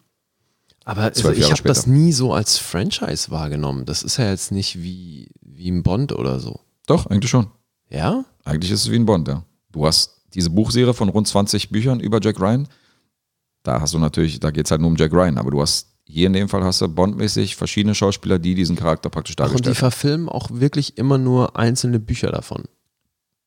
Aber 0.84 1.02
also 1.02 1.30
ich 1.30 1.50
habe 1.50 1.62
das 1.62 1.86
nie 1.86 2.12
so 2.12 2.32
als 2.32 2.58
Franchise 2.58 3.30
wahrgenommen. 3.30 3.84
Das 3.84 4.02
ist 4.02 4.16
ja 4.16 4.28
jetzt 4.28 4.52
nicht 4.52 4.82
wie, 4.82 5.30
wie 5.40 5.70
ein 5.70 5.82
Bond 5.82 6.12
oder 6.12 6.40
so. 6.40 6.60
Doch, 6.86 7.06
eigentlich 7.06 7.30
schon. 7.30 7.46
Ja? 7.88 8.24
Eigentlich 8.44 8.72
ist 8.72 8.82
es 8.82 8.90
wie 8.90 8.96
ein 8.96 9.06
Bond, 9.06 9.28
ja. 9.28 9.44
Du 9.70 9.86
hast 9.86 10.22
diese 10.34 10.50
Buchserie 10.50 10.94
von 10.94 11.08
rund 11.08 11.28
20 11.28 11.70
Büchern 11.70 12.00
über 12.00 12.20
Jack 12.20 12.40
Ryan. 12.40 12.68
Da 13.62 13.80
hast 13.80 13.94
du 13.94 13.98
natürlich, 13.98 14.40
da 14.40 14.50
geht 14.50 14.66
es 14.66 14.70
halt 14.70 14.80
nur 14.80 14.90
um 14.90 14.96
Jack 14.96 15.12
Ryan, 15.12 15.38
aber 15.38 15.50
du 15.50 15.60
hast 15.60 15.91
hier 16.12 16.26
in 16.26 16.32
dem 16.34 16.48
Fall 16.48 16.62
hast 16.62 16.80
du 16.80 16.88
Bondmäßig 16.88 17.56
verschiedene 17.56 17.94
Schauspieler, 17.94 18.38
die 18.38 18.54
diesen 18.54 18.76
Charakter 18.76 19.08
praktisch 19.10 19.34
Ach, 19.38 19.44
und 19.44 19.48
die 19.48 19.62
dargestellt 19.62 19.76
haben. 19.76 19.90
verfilmen 19.90 20.28
auch 20.28 20.48
wirklich 20.52 20.98
immer 20.98 21.18
nur 21.18 21.56
einzelne 21.56 21.98
Bücher 21.98 22.30
davon. 22.30 22.64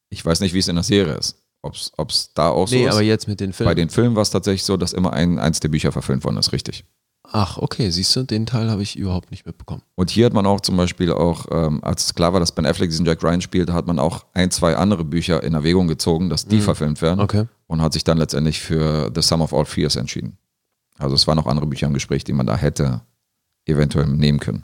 Ich 0.10 0.26
weiß 0.26 0.40
nicht, 0.40 0.54
wie 0.54 0.60
es 0.60 0.68
in 0.68 0.76
der 0.76 0.84
Serie 0.84 1.14
ist. 1.16 1.38
Ob 1.62 2.10
es 2.10 2.32
da 2.36 2.50
auch 2.50 2.68
so 2.68 2.76
nee, 2.76 2.86
ist. 2.86 2.92
aber 2.92 3.02
jetzt 3.02 3.28
mit 3.28 3.40
den 3.40 3.52
Filmen. 3.52 3.70
Bei 3.70 3.76
den 3.76 3.90
Filmen 3.90 4.16
war 4.16 4.22
es 4.22 4.30
tatsächlich 4.30 4.64
so, 4.64 4.78
dass 4.78 4.94
immer 4.94 5.14
ein, 5.14 5.40
eins 5.40 5.60
der 5.60 5.70
Bücher 5.70 5.92
verfilmt 5.92 6.24
worden 6.24 6.38
ist, 6.38 6.52
richtig. 6.54 6.86
Ach, 7.32 7.58
okay, 7.58 7.90
siehst 7.90 8.16
du, 8.16 8.22
den 8.24 8.46
Teil 8.46 8.70
habe 8.70 8.84
ich 8.84 8.96
überhaupt 8.96 9.32
nicht 9.32 9.48
mitbekommen. 9.48 9.82
Und 9.96 10.12
hier 10.12 10.28
hat 10.28 10.34
man 10.34 10.46
auch 10.46 10.62
zum 10.62 10.78
Beispiel 10.78 11.12
auch, 11.12 11.48
ähm, 11.50 11.84
als 11.84 12.06
es 12.06 12.14
klar 12.14 12.34
war, 12.34 12.40
dass 12.40 12.52
Ben 12.52 12.68
Affleck 12.68 12.92
diesen 12.92 13.06
Jack 13.06 13.24
Ryan 13.24 13.42
spielt, 13.42 13.72
hat 13.72 13.88
man 13.88 13.98
auch 13.98 14.26
ein, 14.34 14.52
zwei 14.52 14.76
andere 14.76 15.04
Bücher 15.04 15.42
in 15.42 15.56
Erwägung 15.56 15.88
gezogen, 15.88 16.30
dass 16.30 16.46
die 16.46 16.58
Mhm. 16.58 16.62
verfilmt 16.62 17.02
werden. 17.02 17.20
Okay. 17.20 17.46
Und 17.66 17.82
hat 17.82 17.94
sich 17.94 18.04
dann 18.04 18.20
letztendlich 18.20 18.60
für 18.62 19.12
The 19.14 19.24
Sum 19.24 19.42
of 19.42 19.54
All 19.56 19.66
Fears 19.66 19.96
entschieden. 19.96 20.38
Also 20.98 21.16
es 21.16 21.28
waren 21.28 21.38
noch 21.38 21.48
andere 21.48 21.68
Bücher 21.68 21.88
im 21.88 21.94
Gespräch, 21.94 22.24
die 22.24 22.34
man 22.34 22.46
da 22.46 22.56
hätte 22.56 23.02
eventuell 23.66 24.08
nehmen 24.08 24.40
können. 24.40 24.64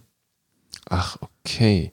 Ach, 0.89 1.17
okay. 1.21 1.91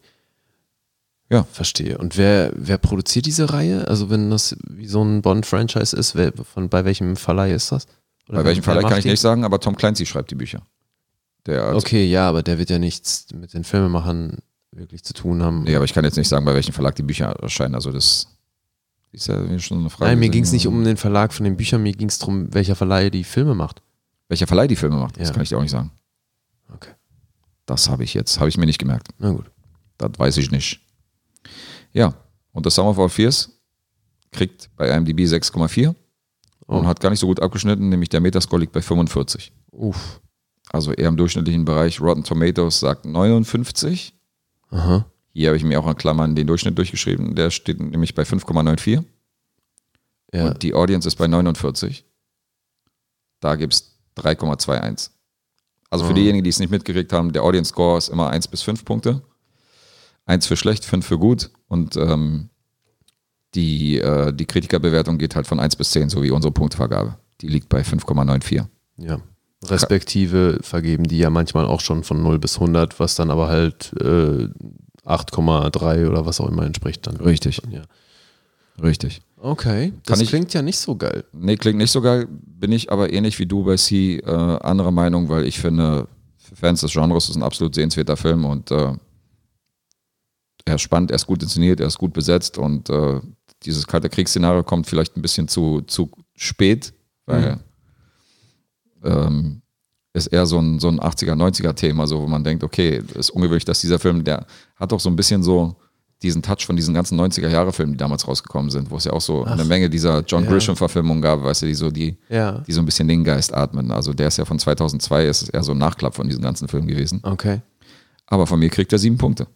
Ja. 1.31 1.44
Verstehe. 1.44 1.98
Und 1.98 2.16
wer, 2.16 2.52
wer 2.55 2.78
produziert 2.78 3.27
diese 3.27 3.52
Reihe? 3.52 3.86
Also 3.89 4.09
wenn 4.10 4.31
das 4.31 4.56
wie 4.69 4.86
so 4.86 5.02
ein 5.02 5.20
Bond-Franchise 5.23 5.94
ist, 5.94 6.15
wer, 6.15 6.32
von, 6.32 6.69
bei 6.69 6.85
welchem 6.85 7.16
Verleih 7.16 7.52
ist 7.52 7.73
das? 7.73 7.86
Oder 8.28 8.39
Bei 8.39 8.44
welchem 8.44 8.65
macht 8.65 8.82
kann 8.82 8.98
ich 8.98 9.05
die? 9.05 9.10
nicht 9.10 9.20
sagen, 9.20 9.44
aber 9.44 9.59
Tom 9.60 9.77
Clancy 9.77 10.06
schreibt 10.06 10.31
die 10.31 10.35
Bücher. 10.35 10.62
Okay, 11.47 12.05
ja, 12.05 12.28
aber 12.28 12.43
der 12.43 12.59
wird 12.59 12.69
ja 12.69 12.78
nichts 12.78 13.27
mit 13.32 13.55
den 13.55 13.65
Filmemachern 13.65 14.36
wirklich 14.70 15.02
zu 15.02 15.15
tun 15.15 15.43
haben. 15.43 15.62
Nee, 15.62 15.77
aber 15.77 15.86
ich 15.86 15.94
kann 15.94 16.05
jetzt 16.05 16.16
nicht 16.16 16.28
sagen, 16.28 16.44
bei 16.44 16.55
welchem 16.55 16.74
Verlag 16.74 16.94
die 16.97 17.02
Bücher 17.02 17.31
erscheinen. 17.40 17.74
Also 17.74 17.90
das 17.90 18.28
ist 19.12 19.28
ja 19.28 19.59
schon 19.59 19.81
eine 19.81 19.90
Frage. 19.90 20.10
Nein, 20.10 20.19
mir 20.19 20.28
ging 20.28 20.44
es 20.44 20.52
nicht 20.52 20.66
um 20.66 20.85
den 20.85 20.98
Verlag 20.98 21.32
von 21.32 21.44
den 21.44 21.56
Büchern, 21.56 21.82
mir 21.82 21.93
ging 21.93 22.09
es 22.09 22.19
darum, 22.19 22.52
welcher 22.52 22.77
Verleih 22.77 23.09
die 23.09 23.24
Filme 23.24 23.55
macht. 23.55 23.82
Welcher 24.29 24.47
Verleih 24.47 24.67
die 24.67 24.77
Filme 24.77 24.97
macht. 24.97 25.19
Das 25.19 25.29
Ja. 25.29 25.35
kann 25.35 25.43
ich 25.43 25.49
dir 25.49 25.57
auch 25.59 25.63
nicht 25.63 25.71
sagen. 25.71 25.91
Okay. 26.73 26.93
Das 27.67 27.89
habe 27.89 28.05
ich 28.05 28.15
jetzt, 28.15 28.39
habe 28.39 28.49
ich 28.49 28.57
mir 28.59 28.67
nicht 28.67 28.79
gemerkt. 28.79 29.09
Na 29.19 29.31
gut. 29.33 29.51
Das 29.99 30.11
weiß 30.17 30.37
ich 30.39 30.51
nicht. 30.51 30.81
Ja, 31.93 32.15
und 32.53 32.67
das 32.67 32.75
Sum 32.75 32.87
of 32.87 32.99
All 32.99 33.09
Fears 33.09 33.51
kriegt 34.31 34.71
bei 34.77 34.89
IMDb 34.95 35.21
6,4 35.27 35.89
und 36.67 36.85
Oh. 36.85 36.87
hat 36.87 37.01
gar 37.01 37.11
nicht 37.11 37.19
so 37.21 37.27
gut 37.27 37.41
abgeschnitten, 37.41 37.89
nämlich 37.89 38.11
der 38.11 38.21
Metascore 38.21 38.61
liegt 38.61 38.73
bei 38.73 38.83
45. 38.83 39.53
Uff. 39.71 40.21
Also 40.71 40.93
eher 40.93 41.09
im 41.09 41.17
durchschnittlichen 41.17 41.65
Bereich. 41.65 42.01
Rotten 42.01 42.25
Tomatoes 42.25 42.79
sagt 42.81 43.07
59. 43.07 44.13
Aha. 44.71 45.07
Hier 45.33 45.49
habe 45.49 45.57
ich 45.57 45.65
mir 45.65 45.81
auch 45.81 45.87
in 45.89 45.97
Klammern 45.97 46.35
den 46.37 46.47
Durchschnitt 46.47 46.77
durchgeschrieben. 46.77 47.35
Der 47.35 47.51
steht 47.51 47.81
nämlich 47.81 48.15
bei 48.15 48.25
5,94. 48.25 49.05
Ja. 50.35 50.49
Und 50.49 50.63
die 50.63 50.75
Audience 50.75 51.09
ist 51.09 51.17
bei 51.17 51.27
49. 51.27 52.05
Da 53.41 53.57
gibt 53.57 53.73
es 53.73 53.98
3,21. 54.19 55.11
Also 55.90 56.05
für 56.05 56.11
Oh. 56.12 56.15
diejenigen, 56.15 56.45
die 56.45 56.51
es 56.51 56.59
nicht 56.59 56.70
mitgekriegt 56.70 57.12
haben, 57.12 57.32
der 57.32 57.43
Audience 57.43 57.70
Score 57.70 57.97
ist 57.99 58.09
immer 58.09 58.28
1 58.31 58.49
bis 58.49 58.62
5 58.62 58.85
Punkte. 58.85 59.23
1 60.27 60.47
für 60.47 60.57
schlecht, 60.57 60.85
5 60.85 61.07
für 61.07 61.19
gut. 61.19 61.51
Und 61.69 61.97
ähm, 61.97 62.51
die, 63.55 63.99
äh, 63.99 64.32
die 64.32 64.45
Kritikerbewertung 64.47 65.16
geht 65.19 65.35
halt 65.35 65.47
von 65.47 65.59
1 65.61 65.77
bis 65.77 65.90
10, 65.93 66.11
so 66.11 66.23
wie 66.23 66.31
unsere 66.31 66.53
Punktevergabe. 66.53 67.16
Die 67.40 67.49
liegt 67.49 67.69
bei 67.70 67.81
5,94. 67.82 68.66
Ja. 68.99 69.20
Respektive 69.65 70.59
vergeben 70.62 71.05
die 71.05 71.19
ja 71.19 71.31
manchmal 71.31 71.65
auch 71.66 71.81
schon 71.81 72.05
von 72.05 72.23
0 72.23 72.39
bis 72.39 72.57
100, 72.61 73.01
was 73.01 73.15
dann 73.15 73.31
aber 73.31 73.49
halt 73.49 73.93
äh, 74.01 74.49
8,3 75.07 76.09
oder 76.09 76.27
was 76.27 76.40
auch 76.40 76.49
immer 76.49 76.65
entspricht 76.66 77.07
dann. 77.07 77.16
Richtig. 77.16 77.62
Ja. 77.70 77.82
Richtig. 78.82 79.23
Okay, 79.40 79.93
das 80.05 80.20
ich- 80.20 80.28
klingt 80.28 80.52
ja 80.55 80.62
nicht 80.62 80.78
so 80.78 80.97
geil. 80.97 81.24
Nee, 81.32 81.56
klingt 81.56 81.78
nicht 81.78 81.93
so 81.93 82.01
geil. 82.01 82.27
Bin 82.31 82.73
ich 82.73 82.90
aber 82.90 83.12
ähnlich 83.12 83.39
wie 83.39 83.47
du 83.47 83.65
bei 83.65 83.77
C 83.77 84.16
äh, 84.19 84.24
anderer 84.27 84.90
Meinung, 84.90 85.28
weil 85.28 85.47
ich 85.47 85.59
finde, 85.60 86.09
für 86.36 86.56
Fans 86.56 86.81
des 86.81 86.93
Genres 86.93 87.28
ist 87.28 87.36
ein 87.36 87.43
absolut 87.43 87.74
sehenswerter 87.74 88.16
Film 88.16 88.44
und 88.44 88.70
äh, 88.70 88.93
er 90.65 90.74
ist 90.74 90.82
spannend, 90.82 91.10
er 91.10 91.16
ist 91.16 91.27
gut 91.27 91.43
inszeniert, 91.43 91.81
er 91.81 91.86
ist 91.86 91.98
gut 91.98 92.12
besetzt 92.12 92.59
und 92.59 92.90
äh, 92.90 93.20
dieses 93.65 93.86
kalte 93.86 94.09
Kriegsszenario 94.09 94.62
kommt 94.62 94.86
vielleicht 94.86 95.16
ein 95.16 95.23
bisschen 95.23 95.48
zu, 95.48 95.81
zu 95.82 96.10
spät, 96.35 96.93
weil 97.27 97.59
ähm, 99.05 99.62
ist 100.12 100.27
eher 100.28 100.47
so 100.47 100.59
ein, 100.59 100.78
so 100.81 100.89
ein 100.89 101.01
80er, 101.01 101.35
90er 101.35 101.74
Thema, 101.74 102.06
so 102.06 102.20
wo 102.20 102.27
man 102.27 102.44
denkt, 102.44 102.65
okay, 102.65 103.02
ist 103.15 103.31
ungewöhnlich, 103.31 103.65
dass 103.65 103.81
dieser 103.81 103.98
Film, 103.98 104.24
der 104.24 104.47
hat 104.77 104.93
doch 104.93 105.01
so 105.01 105.09
ein 105.10 105.16
bisschen 105.16 105.43
so 105.43 105.77
diesen 106.23 106.43
Touch 106.43 106.66
von 106.66 106.74
diesen 106.77 106.95
ganzen 106.95 107.19
90er-Jahre-Filmen, 107.20 107.93
die 107.95 107.99
damals 107.99 108.27
rausgekommen 108.27 108.70
sind, 108.70 108.90
wo 108.90 108.97
es 108.97 109.05
ja 109.05 109.12
auch 109.12 109.20
so 109.20 109.45
eine 109.45 109.65
Menge 109.65 109.89
dieser 109.89 110.20
John 110.23 110.45
ja. 110.45 110.51
Grisham-Verfilmungen 110.51 111.23
gab, 111.23 111.43
weißt 111.45 111.62
du, 111.62 111.66
die 111.66 111.74
so 111.74 111.90
die, 111.90 112.16
Ja. 112.28 112.59
die 112.66 112.73
so 112.73 112.81
ein 112.81 112.86
bisschen 112.86 113.07
den 113.07 113.23
Geist 113.23 113.55
atmen. 113.55 113.93
Also 113.93 114.12
der 114.12 114.28
ist 114.28 114.36
ja 114.36 114.45
von 114.45 114.59
2002, 114.59 115.27
ist 115.27 115.49
eher 115.51 115.62
so 115.62 115.73
ein 115.73 115.78
Nachklapp 115.78 116.15
von 116.16 116.27
diesen 116.27 116.43
ganzen 116.43 116.66
Filmen 116.66 116.89
gewesen. 116.89 117.20
Okay. 117.23 117.61
Aber 118.27 118.47
von 118.47 118.59
mir 118.59 118.69
kriegt 118.69 118.93
er 118.93 118.99
sieben 118.99 119.16
Punkte. 119.16 119.47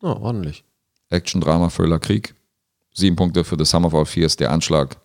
Oh, 0.00 0.08
ordentlich. 0.08 0.64
Action, 1.10 1.40
Drama, 1.40 1.68
Thriller, 1.68 1.98
Krieg. 1.98 2.34
Sieben 2.94 3.16
Punkte 3.16 3.44
für 3.44 3.56
The 3.58 3.64
Sum 3.64 3.84
of 3.84 3.94
All 3.94 4.06
Fears, 4.06 4.36
der 4.36 4.50
Anschlag. 4.50 4.96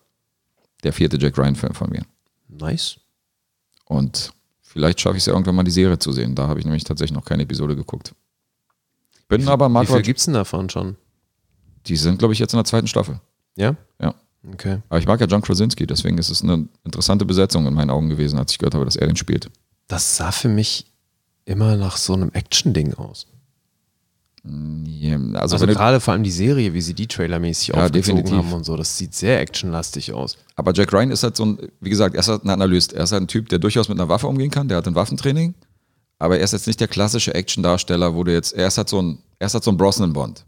Der 0.84 0.92
vierte 0.92 1.18
Jack 1.18 1.36
Ryan-Film 1.36 1.74
von 1.74 1.90
mir. 1.90 2.02
Nice. 2.48 2.96
Und 3.84 4.32
vielleicht 4.62 5.00
schaffe 5.00 5.16
ich 5.16 5.22
es 5.22 5.26
ja 5.26 5.32
irgendwann 5.34 5.54
mal 5.54 5.64
die 5.64 5.70
Serie 5.70 5.98
zu 5.98 6.12
sehen. 6.12 6.34
Da 6.34 6.48
habe 6.48 6.58
ich 6.60 6.64
nämlich 6.64 6.84
tatsächlich 6.84 7.14
noch 7.14 7.24
keine 7.24 7.42
Episode 7.42 7.76
geguckt. 7.76 8.14
Bin 9.28 9.46
aber 9.48 9.68
Wie 9.68 9.72
Mark 9.72 9.88
viel 9.88 10.02
gibt's 10.02 10.24
denn 10.24 10.34
davon 10.34 10.68
schon? 10.70 10.96
Die 11.86 11.96
sind, 11.96 12.18
glaube 12.18 12.34
ich, 12.34 12.40
jetzt 12.40 12.52
in 12.52 12.58
der 12.58 12.64
zweiten 12.64 12.86
Staffel. 12.86 13.20
Ja? 13.56 13.76
Ja. 14.00 14.14
Okay. 14.52 14.78
Aber 14.88 14.98
ich 14.98 15.06
mag 15.06 15.20
ja 15.20 15.26
John 15.26 15.42
Krasinski, 15.42 15.86
deswegen 15.86 16.16
ist 16.18 16.30
es 16.30 16.42
eine 16.42 16.68
interessante 16.84 17.24
Besetzung 17.24 17.66
in 17.66 17.74
meinen 17.74 17.90
Augen 17.90 18.08
gewesen, 18.08 18.38
als 18.38 18.52
ich 18.52 18.58
gehört 18.58 18.74
habe, 18.74 18.84
dass 18.84 18.96
er 18.96 19.06
den 19.06 19.16
spielt. 19.16 19.50
Das 19.88 20.16
sah 20.16 20.32
für 20.32 20.48
mich 20.48 20.86
immer 21.44 21.76
nach 21.76 21.96
so 21.96 22.12
einem 22.14 22.30
Action-Ding 22.32 22.94
aus. 22.94 23.26
Ja, 24.86 25.16
Also, 25.34 25.56
Also, 25.56 25.66
gerade 25.66 26.00
vor 26.00 26.12
allem 26.14 26.22
die 26.22 26.30
Serie, 26.30 26.72
wie 26.72 26.80
sie 26.80 26.94
die 26.94 27.06
trailermäßig 27.06 27.68
Ja, 27.68 27.74
aufgezogen 27.84 28.22
definitiv. 28.22 28.32
haben 28.46 28.52
und 28.52 28.64
so, 28.64 28.76
das 28.76 28.96
sieht 28.96 29.14
sehr 29.14 29.40
actionlastig 29.40 30.12
aus. 30.12 30.38
aber 30.56 30.72
Jack 30.72 30.92
Ryan 30.92 31.10
ist 31.10 31.22
halt 31.22 31.36
so 31.36 31.44
ein, 31.44 31.58
wie 31.80 31.90
gesagt, 31.90 32.14
er 32.14 32.20
ist 32.20 32.28
halt 32.28 32.44
ein 32.44 32.50
Analyst. 32.50 32.92
Er 32.92 33.04
ist 33.04 33.12
halt 33.12 33.22
ein 33.24 33.28
Typ, 33.28 33.48
der 33.48 33.58
durchaus 33.58 33.88
mit 33.88 33.98
einer 33.98 34.08
Waffe 34.08 34.26
umgehen 34.26 34.50
kann. 34.50 34.68
Der 34.68 34.78
hat 34.78 34.86
ein 34.86 34.94
Waffentraining. 34.94 35.54
Aber 36.18 36.38
er 36.38 36.44
ist 36.44 36.52
jetzt 36.52 36.66
nicht 36.66 36.80
der 36.80 36.88
klassische 36.88 37.34
Action-Darsteller, 37.34 38.14
wo 38.14 38.24
du 38.24 38.32
jetzt, 38.32 38.52
er 38.52 38.66
ist 38.66 38.78
halt 38.78 38.88
so 38.88 39.00
ein, 39.00 39.18
er 39.38 39.46
ist 39.46 39.54
halt 39.54 39.64
so 39.64 39.70
ein 39.70 39.76
Brosnan-Bond. 39.76 40.44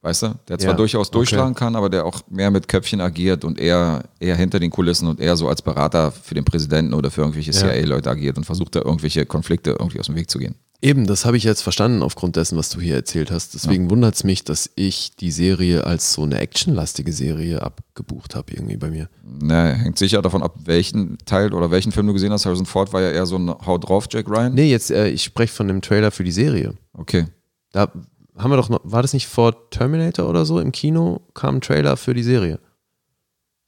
Weißt 0.00 0.22
du? 0.22 0.34
Der 0.46 0.58
zwar 0.58 0.70
Ja, 0.70 0.76
durchaus 0.76 1.08
okay. 1.08 1.18
durchschlagen 1.18 1.54
kann, 1.54 1.74
aber 1.74 1.88
der 1.90 2.06
auch 2.06 2.20
mehr 2.30 2.52
mit 2.52 2.68
Köpfchen 2.68 3.00
agiert 3.00 3.44
und 3.44 3.58
eher, 3.58 4.04
eher 4.20 4.36
hinter 4.36 4.60
den 4.60 4.70
Kulissen 4.70 5.08
und 5.08 5.18
eher 5.18 5.36
so 5.36 5.48
als 5.48 5.60
Berater 5.60 6.12
für 6.12 6.34
den 6.34 6.44
Präsidenten 6.44 6.94
oder 6.94 7.10
für 7.10 7.22
irgendwelche 7.22 7.50
CIA-Leute 7.50 8.08
agiert 8.08 8.36
und 8.38 8.44
versucht 8.44 8.76
da 8.76 8.80
irgendwelche 8.80 9.26
Konflikte 9.26 9.70
irgendwie 9.70 9.98
aus 9.98 10.06
dem 10.06 10.14
Weg 10.14 10.30
zu 10.30 10.38
gehen. 10.38 10.54
Eben, 10.80 11.08
das 11.08 11.24
habe 11.24 11.36
ich 11.36 11.42
jetzt 11.42 11.62
verstanden 11.62 12.02
aufgrund 12.02 12.36
dessen, 12.36 12.56
was 12.56 12.70
du 12.70 12.80
hier 12.80 12.94
erzählt 12.94 13.32
hast. 13.32 13.52
Deswegen 13.54 13.90
wundert 13.90 14.14
es 14.14 14.22
mich, 14.22 14.44
dass 14.44 14.70
ich 14.76 15.16
die 15.16 15.32
Serie 15.32 15.84
als 15.84 16.12
so 16.12 16.22
eine 16.22 16.38
actionlastige 16.38 17.12
Serie 17.12 17.62
abgebucht 17.62 18.36
habe 18.36 18.52
irgendwie 18.52 18.76
bei 18.76 18.88
mir. 18.88 19.08
Na, 19.24 19.72
hängt 19.72 19.98
sicher 19.98 20.22
davon 20.22 20.40
ab, 20.40 20.54
welchen 20.66 21.18
Teil 21.26 21.52
oder 21.52 21.72
welchen 21.72 21.90
Film 21.90 22.06
du 22.06 22.12
gesehen 22.12 22.32
hast. 22.32 22.46
Harrison 22.46 22.64
Ford 22.64 22.92
war 22.92 23.02
ja 23.02 23.10
eher 23.10 23.26
so 23.26 23.36
ein 23.36 23.48
Haut 23.48 23.88
drauf, 23.88 24.06
Jack 24.08 24.28
Ryan. 24.28 24.54
Nee, 24.54 24.70
jetzt, 24.70 24.92
äh, 24.92 25.08
ich 25.08 25.24
spreche 25.24 25.52
von 25.52 25.66
dem 25.66 25.82
Trailer 25.82 26.12
für 26.12 26.22
die 26.22 26.30
Serie. 26.30 26.74
Okay. 26.92 27.26
Da 27.72 27.90
haben 28.36 28.50
wir 28.52 28.56
doch 28.56 28.68
noch, 28.68 28.80
war 28.84 29.02
das 29.02 29.14
nicht 29.14 29.26
vor 29.26 29.70
Terminator 29.70 30.28
oder 30.28 30.44
so 30.44 30.60
im 30.60 30.70
Kino, 30.70 31.22
kam 31.34 31.56
ein 31.56 31.60
Trailer 31.60 31.96
für 31.96 32.14
die 32.14 32.22
Serie? 32.22 32.60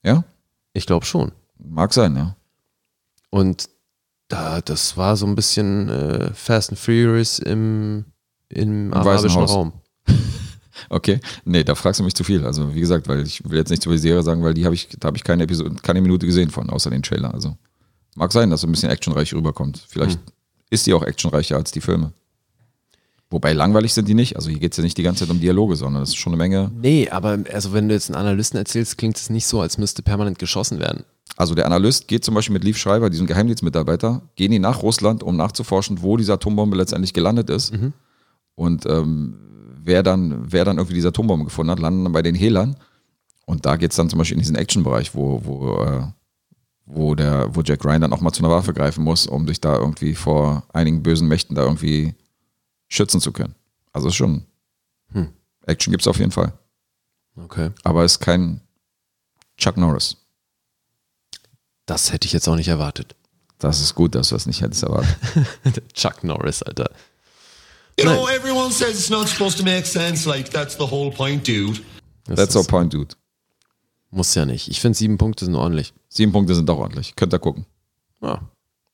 Ja? 0.05 0.23
Ich 0.75 0.87
glaube 0.87 1.07
schon. 1.07 1.33
Mag 1.59 1.93
sein, 1.93 2.15
ja. 2.15 2.37
Und 3.31 3.69
da, 4.31 4.61
das 4.61 4.97
war 4.97 5.17
so 5.17 5.27
ein 5.27 5.35
bisschen 5.35 5.89
äh, 5.89 6.33
Fast 6.33 6.71
and 6.71 6.79
Furious 6.79 7.39
im, 7.39 8.05
im 8.49 8.93
arabischen 8.95 9.43
Haus. 9.43 9.53
Raum. 9.53 9.73
Okay. 10.89 11.21
Nee, 11.45 11.63
da 11.63 11.75
fragst 11.75 12.01
du 12.01 12.05
mich 12.05 12.15
zu 12.15 12.25
viel. 12.25 12.45
Also, 12.45 12.75
wie 12.75 12.81
gesagt, 12.81 13.07
weil 13.07 13.27
ich 13.27 13.49
will 13.49 13.59
jetzt 13.59 13.69
nichts 13.69 13.85
über 13.85 13.95
die 13.95 14.01
Serie 14.01 14.23
sagen, 14.23 14.43
weil 14.43 14.55
die 14.55 14.65
habe 14.65 14.75
ich, 14.75 14.89
da 14.99 15.09
habe 15.09 15.17
ich 15.17 15.25
keine 15.25 15.43
Episode, 15.43 15.77
keine 15.83 16.01
Minute 16.01 16.25
gesehen 16.25 16.51
von, 16.51 16.71
außer 16.71 16.89
den 16.89 17.03
Trailer. 17.03 17.35
Also, 17.35 17.57
mag 18.17 18.33
sein, 18.33 18.49
dass 18.51 18.63
so 18.63 18.67
ein 18.67 18.73
bisschen 18.73 18.89
actionreich 18.89 19.35
rüberkommt. 19.35 19.85
Vielleicht 19.89 20.19
ist 20.71 20.87
die 20.87 20.95
auch 20.95 21.03
actionreicher 21.03 21.57
als 21.57 21.71
die 21.71 21.83
Filme. 21.83 22.13
Wobei 23.29 23.53
langweilig 23.53 23.93
sind 23.93 24.09
die 24.09 24.15
nicht. 24.15 24.37
Also, 24.37 24.49
hier 24.49 24.59
geht 24.59 24.73
es 24.73 24.79
ja 24.79 24.83
nicht 24.83 24.97
die 24.97 25.03
ganze 25.03 25.25
Zeit 25.25 25.31
um 25.31 25.41
Dialoge, 25.41 25.77
sondern 25.77 26.03
es 26.03 26.11
ist 26.11 26.17
schon 26.17 26.33
eine 26.33 26.39
Menge. 26.39 26.71
Nee, 26.75 27.11
aber 27.11 27.39
also 27.53 27.73
wenn 27.75 27.89
du 27.89 27.95
jetzt 27.95 28.09
einen 28.09 28.17
Analysten 28.17 28.59
erzählst, 28.59 28.97
klingt 28.97 29.19
es 29.19 29.29
nicht 29.29 29.47
so, 29.47 29.61
als 29.61 29.77
müsste 29.77 30.03
permanent 30.03 30.39
geschossen 30.39 30.81
werden. 30.81 31.05
Also, 31.37 31.55
der 31.55 31.67
Analyst 31.67 32.09
geht 32.09 32.25
zum 32.25 32.35
Beispiel 32.35 32.53
mit 32.53 32.65
Liv 32.65 32.77
Schreiber, 32.77 33.11
diesem 33.11 33.27
Geheimdienstmitarbeiter, 33.27 34.23
gehen 34.37 34.51
die 34.51 34.59
nach 34.59 34.83
Russland, 34.83 35.23
um 35.23 35.37
nachzuforschen, 35.37 36.03
wo 36.03 36.17
diese 36.17 36.35
Atombombe 36.35 36.77
letztendlich 36.77 37.15
gelandet 37.15 37.49
ist. 37.51 37.73
Und 38.55 38.85
ähm, 38.87 39.39
wer, 39.83 40.03
dann, 40.03 40.53
wer 40.53 40.65
dann 40.65 40.77
irgendwie 40.79 40.95
diese 40.95 41.09
Atombombe 41.09 41.47
gefunden 41.47 41.71
hat, 41.71 41.79
landen 41.79 42.05
dann 42.05 42.13
bei 42.13 42.23
den 42.23 42.35
Hehlern. 42.35 42.77
Und 43.47 43.67
da 43.67 43.77
geht 43.77 43.91
es 43.91 43.97
dann 43.97 44.09
zum 44.11 44.19
Beispiel 44.19 44.37
in 44.37 44.41
diesen 44.41 44.57
Action-Bereich, 44.57 45.15
wo, 45.15 45.41
wo, 45.45 45.83
äh, 45.83 46.03
wo, 46.85 47.15
der, 47.15 47.55
wo 47.55 47.63
Jack 47.63 47.85
Ryan 47.85 48.03
dann 48.03 48.13
auch 48.13 48.21
mal 48.21 48.33
zu 48.33 48.45
einer 48.45 48.53
Waffe 48.53 48.75
greifen 48.75 49.03
muss, 49.03 49.27
um 49.27 49.49
sich 49.49 49.61
da 49.61 49.77
irgendwie 49.77 50.15
vor 50.15 50.65
einigen 50.73 51.03
bösen 51.03 51.27
Mächten 51.27 51.57
da 51.57 51.63
irgendwie 51.63 52.15
schützen 52.89 53.21
zu 53.21 53.33
können. 53.33 53.55
Also 53.93 54.09
ist 54.09 54.15
schon. 54.15 54.45
Hm. 55.13 55.29
Action 55.67 55.91
gibt 55.91 56.03
es 56.03 56.07
auf 56.07 56.19
jeden 56.19 56.31
Fall. 56.31 56.53
Okay. 57.37 57.71
Aber 57.83 58.05
ist 58.05 58.21
kein 58.21 58.61
Chuck 59.57 59.77
Norris. 59.77 60.17
Das 61.91 62.13
hätte 62.13 62.25
ich 62.25 62.33
jetzt 62.33 62.49
auch 62.49 62.55
nicht 62.55 62.69
erwartet. 62.69 63.17
Das 63.59 63.81
ist 63.81 63.97
gut, 63.97 64.15
dass 64.15 64.29
du 64.29 64.37
das 64.37 64.47
nicht 64.47 64.61
hättest 64.61 64.85
erwartet. 64.85 65.13
Chuck 65.93 66.23
Norris, 66.23 66.63
Alter. 66.63 66.89
You 67.99 68.05
know, 68.05 68.29
everyone 68.29 68.71
says 68.71 68.91
it's 68.91 69.11
not 69.11 69.27
supposed 69.27 69.59
to 69.59 69.65
make 69.65 69.85
sense. 69.87 70.29
Like, 70.29 70.53
that's 70.53 70.77
the 70.77 70.89
whole 70.89 71.11
point, 71.11 71.49
dude. 71.49 71.81
Das 72.27 72.37
That's 72.37 72.55
our 72.55 72.63
point, 72.63 72.95
dude. 72.95 73.17
Muss 74.13 74.33
ja 74.37 74.47
nicht. 74.47 74.69
Ich 74.69 74.81
finde 74.81 74.97
sieben 74.97 75.19
Punkte 75.19 75.45
sind 75.47 75.57
ordentlich. 75.57 75.93
Sieben 76.09 76.31
Punkte 76.31 76.55
sind 76.55 76.69
doch 76.69 76.79
ordentlich. 76.79 77.17
Könnt 77.17 77.35
ihr 77.35 77.41
gucken. 77.41 77.67
Ja. 78.23 78.41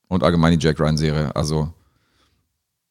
Und 0.07 0.23
allgemein 0.23 0.57
die 0.57 0.65
Jack 0.65 0.79
Ryan-Serie. 0.79 1.35
Also, 1.35 1.71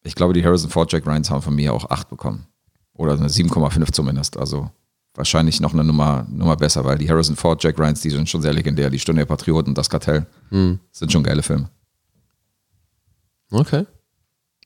ich 0.04 0.14
glaube, 0.14 0.34
die 0.34 0.44
Harrison 0.44 0.70
Ford 0.70 0.92
Jack 0.92 1.04
Ryans 1.04 1.32
haben 1.32 1.42
von 1.42 1.56
mir 1.56 1.74
auch 1.74 1.90
acht 1.90 2.08
bekommen. 2.10 2.46
Oder 2.94 3.14
eine 3.14 3.26
7,5 3.26 3.90
zumindest. 3.90 4.36
Also, 4.36 4.70
wahrscheinlich 5.16 5.60
noch 5.60 5.72
eine 5.72 5.84
Nummer, 5.84 6.26
Nummer 6.30 6.56
besser, 6.56 6.84
weil 6.84 6.98
die 6.98 7.08
Harrison 7.08 7.36
Ford 7.36 7.62
Jack 7.62 7.78
Ryans, 7.78 8.00
die 8.00 8.10
sind 8.10 8.28
schon 8.28 8.42
sehr 8.42 8.52
legendär. 8.52 8.90
Die 8.90 8.98
Stunde 8.98 9.20
der 9.20 9.26
Patrioten, 9.26 9.74
das 9.74 9.88
Kartell, 9.90 10.26
sind 10.50 11.12
schon 11.12 11.22
geile 11.22 11.42
Filme. 11.42 11.68
Okay. 13.50 13.86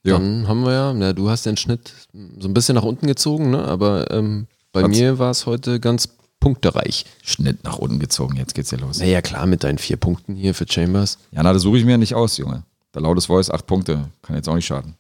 Ja. 0.03 0.19
Dann 0.19 0.49
haben 0.49 0.63
wir 0.65 0.73
ja, 0.73 0.95
na, 0.95 1.13
du 1.13 1.29
hast 1.29 1.45
den 1.45 1.57
Schnitt 1.57 1.93
so 2.39 2.49
ein 2.49 2.55
bisschen 2.55 2.75
nach 2.75 2.85
unten 2.85 3.07
gezogen, 3.07 3.51
ne? 3.51 3.63
aber 3.65 4.11
ähm, 4.11 4.47
bei 4.73 4.83
Hat's- 4.83 4.97
mir 4.99 5.19
war 5.19 5.31
es 5.31 5.45
heute 5.45 5.79
ganz 5.79 6.09
punktereich. 6.41 7.05
Schnitt 7.23 7.65
nach 7.65 7.77
unten 7.77 7.99
gezogen, 7.99 8.37
jetzt 8.37 8.55
geht's 8.55 8.71
ja 8.71 8.79
los. 8.79 8.99
Naja, 8.99 9.21
klar, 9.21 9.47
mit 9.47 9.63
deinen 9.63 9.77
vier 9.77 9.99
Punkten 9.99 10.35
hier 10.37 10.55
für 10.55 10.65
Chambers. 10.67 11.19
Ja, 11.33 11.43
na, 11.43 11.53
das 11.53 11.63
suche 11.63 11.77
ich 11.79 11.85
mir 11.85 11.99
nicht 11.99 12.15
aus, 12.15 12.39
Junge. 12.39 12.63
Der 12.95 13.03
lautes 13.03 13.27
Voice, 13.27 13.51
acht 13.51 13.67
Punkte. 13.67 14.09
Kann 14.23 14.37
jetzt 14.37 14.49
auch 14.49 14.55
nicht 14.55 14.67
schaden. 14.67 14.95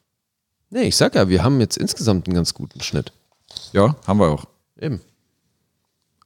Nee, 0.69 0.83
ich 0.83 0.97
sag 0.97 1.15
ja, 1.15 1.29
wir 1.31 1.43
haben 1.43 1.59
jetzt 1.61 1.79
insgesamt 1.79 2.27
einen 2.29 2.35
ganz 2.35 2.53
guten 2.53 2.81
Schnitt. 2.83 3.13
Ja, 3.73 3.97
haben 4.07 4.21
wir 4.21 4.29
auch. 4.29 4.45
Eben. 4.79 5.01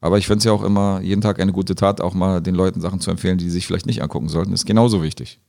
Aber 0.05 0.19
ich 0.19 0.27
finde 0.27 0.41
es 0.41 0.45
ja 0.45 0.53
auch 0.53 0.63
immer 0.63 1.01
jeden 1.01 1.23
Tag 1.23 1.41
eine 1.41 1.51
gute 1.51 1.75
Tat, 1.75 2.03
auch 2.03 2.13
mal 2.13 2.43
den 2.43 2.55
Leuten 2.55 2.83
Sachen 2.83 3.01
zu 3.01 3.11
empfehlen, 3.11 3.39
die 3.39 3.47
sie 3.47 3.53
sich 3.53 3.67
vielleicht 3.67 3.87
nicht 3.87 4.03
angucken 4.03 4.29
sollten. 4.29 4.53
Ist 4.53 4.67
genauso 4.67 5.03
wichtig. 5.03 5.41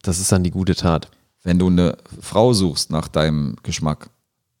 Das 0.00 0.18
ist 0.18 0.32
dann 0.32 0.42
die 0.42 0.50
gute 0.50 0.74
Tat. 0.74 1.10
Wenn 1.42 1.58
du 1.58 1.66
eine 1.66 1.98
Frau 2.22 2.54
suchst 2.54 2.90
nach 2.90 3.06
deinem 3.06 3.56
Geschmack, 3.62 4.08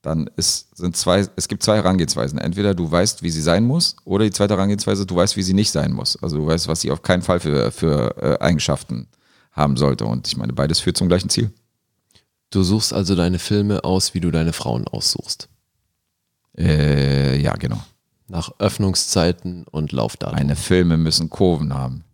dann 0.02 0.28
ist, 0.36 0.76
sind 0.76 0.98
zwei, 0.98 1.26
es 1.34 1.48
gibt 1.48 1.62
zwei 1.62 1.76
Herangehensweisen. 1.76 2.38
Entweder 2.38 2.74
du 2.74 2.92
weißt, 2.92 3.22
wie 3.22 3.30
sie 3.30 3.40
sein 3.40 3.64
muss, 3.64 3.96
oder 4.04 4.26
die 4.26 4.32
zweite 4.32 4.52
Herangehensweise, 4.52 5.06
du 5.06 5.16
weißt, 5.16 5.34
wie 5.38 5.44
sie 5.44 5.54
nicht 5.54 5.70
sein 5.70 5.94
muss. 5.94 6.22
Also 6.22 6.36
du 6.36 6.46
weißt, 6.46 6.68
was 6.68 6.82
sie 6.82 6.90
auf 6.90 7.00
keinen 7.00 7.22
Fall 7.22 7.40
für, 7.40 7.70
für 7.70 8.14
äh, 8.22 8.44
Eigenschaften 8.44 9.08
haben 9.52 9.78
sollte. 9.78 10.04
Und 10.04 10.28
ich 10.28 10.36
meine, 10.36 10.52
beides 10.52 10.78
führt 10.78 10.98
zum 10.98 11.08
gleichen 11.08 11.30
Ziel. 11.30 11.50
Du 12.50 12.62
suchst 12.62 12.92
also 12.92 13.14
deine 13.14 13.38
Filme 13.38 13.82
aus, 13.82 14.12
wie 14.12 14.20
du 14.20 14.30
deine 14.30 14.52
Frauen 14.52 14.86
aussuchst. 14.86 15.48
Äh, 16.58 17.40
ja, 17.40 17.54
genau. 17.54 17.82
Nach 18.30 18.52
Öffnungszeiten 18.60 19.64
und 19.64 19.90
Laufdaten. 19.90 20.36
Meine 20.36 20.54
Filme 20.54 20.96
müssen 20.96 21.30
Kurven 21.30 21.74
haben. 21.74 22.04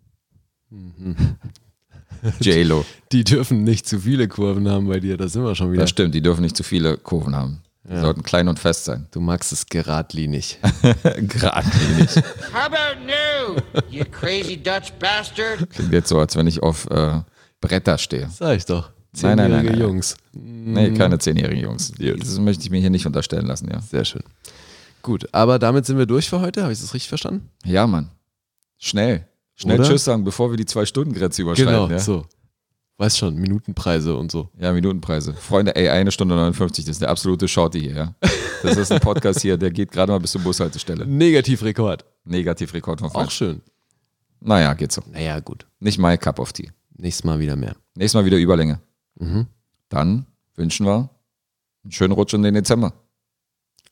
J-Lo. 2.40 2.86
Die 3.12 3.22
dürfen 3.22 3.64
nicht 3.64 3.86
zu 3.86 4.00
viele 4.00 4.26
Kurven 4.26 4.66
haben 4.68 4.88
bei 4.88 4.98
dir, 4.98 5.18
da 5.18 5.28
sind 5.28 5.44
wir 5.44 5.54
schon 5.54 5.72
wieder. 5.72 5.82
Das 5.82 5.90
stimmt, 5.90 6.14
die 6.14 6.22
dürfen 6.22 6.40
nicht 6.40 6.56
zu 6.56 6.62
viele 6.62 6.96
Kurven 6.96 7.36
haben. 7.36 7.62
Die 7.84 8.00
sollten 8.00 8.22
klein 8.22 8.48
und 8.48 8.58
fest 8.58 8.84
sein. 8.86 9.06
Du 9.12 9.20
magst 9.20 9.52
es 9.52 9.66
geradlinig. 9.66 10.58
Geradlinig. 11.02 12.16
How 12.52 12.66
about 12.66 12.98
no, 13.06 13.62
you 13.90 14.04
crazy 14.10 14.56
Dutch 14.56 14.92
bastard? 14.98 15.70
Klingt 15.70 15.92
jetzt 15.92 16.08
so, 16.08 16.18
als 16.18 16.34
wenn 16.34 16.48
ich 16.48 16.62
auf 16.62 16.90
äh, 16.90 17.20
Bretter 17.60 17.96
stehe. 17.98 18.28
Sag 18.30 18.56
ich 18.56 18.64
doch. 18.64 18.90
Nein, 19.22 19.36
nein, 19.36 19.50
nein, 19.50 19.60
Zehnjährige 19.60 19.70
nein. 19.70 19.80
Jungs. 19.80 20.16
Nee, 20.32 20.90
keine 20.94 21.18
zehnjährigen 21.18 21.62
Jungs. 21.62 21.92
Das 21.98 22.38
möchte 22.38 22.64
ich 22.64 22.70
mir 22.70 22.80
hier 22.80 22.90
nicht 22.90 23.06
unterstellen 23.06 23.46
lassen, 23.46 23.68
ja. 23.70 23.80
Sehr 23.80 24.04
schön. 24.04 24.22
Gut, 25.06 25.28
aber 25.30 25.60
damit 25.60 25.86
sind 25.86 25.98
wir 25.98 26.06
durch 26.06 26.28
für 26.28 26.40
heute. 26.40 26.64
Habe 26.64 26.72
ich 26.72 26.80
das 26.80 26.92
richtig 26.92 27.08
verstanden? 27.08 27.48
Ja, 27.64 27.86
Mann. 27.86 28.10
Schnell. 28.76 29.28
Schnell 29.54 29.78
Oder? 29.78 29.88
Tschüss 29.88 30.02
sagen, 30.02 30.24
bevor 30.24 30.50
wir 30.50 30.56
die 30.56 30.64
Zwei-Stunden-Grenze 30.66 31.42
überschreiten. 31.42 31.72
Genau, 31.72 31.88
ja? 31.88 32.00
so. 32.00 32.26
Weiß 32.98 33.16
schon, 33.16 33.36
Minutenpreise 33.36 34.16
und 34.16 34.32
so. 34.32 34.50
Ja, 34.58 34.72
Minutenpreise. 34.72 35.32
Freunde, 35.34 35.76
ey, 35.76 35.90
eine 35.90 36.10
Stunde 36.10 36.34
59, 36.34 36.84
das 36.84 36.96
ist 36.96 37.02
der 37.02 37.10
absolute 37.10 37.46
Shorty 37.46 37.82
hier, 37.82 37.94
ja. 37.94 38.14
Das 38.64 38.76
ist 38.76 38.90
ein 38.90 38.98
Podcast 38.98 39.42
hier, 39.42 39.56
der 39.56 39.70
geht 39.70 39.92
gerade 39.92 40.10
mal 40.10 40.18
bis 40.18 40.32
zur 40.32 40.40
Bushaltestelle. 40.40 41.06
Negativrekord. 41.06 42.04
Negativrekord 42.24 42.98
von 42.98 43.10
Auch 43.10 43.14
Falsch. 43.14 43.34
schön. 43.34 43.62
Naja, 44.40 44.74
geht 44.74 44.90
so. 44.90 45.02
Naja, 45.12 45.38
gut. 45.38 45.68
Nicht 45.78 46.00
my 46.00 46.18
cup 46.18 46.40
of 46.40 46.52
tea. 46.52 46.72
Nächstes 46.96 47.22
Mal 47.22 47.38
wieder 47.38 47.54
mehr. 47.54 47.76
Nächstes 47.94 48.14
Mal 48.20 48.24
wieder 48.24 48.38
Überlänge. 48.38 48.80
Mhm. 49.20 49.46
Dann 49.88 50.26
wünschen 50.56 50.84
wir 50.84 51.10
einen 51.84 51.92
schönen 51.92 52.12
Rutsch 52.12 52.34
in 52.34 52.42
den 52.42 52.54
Dezember. 52.54 52.92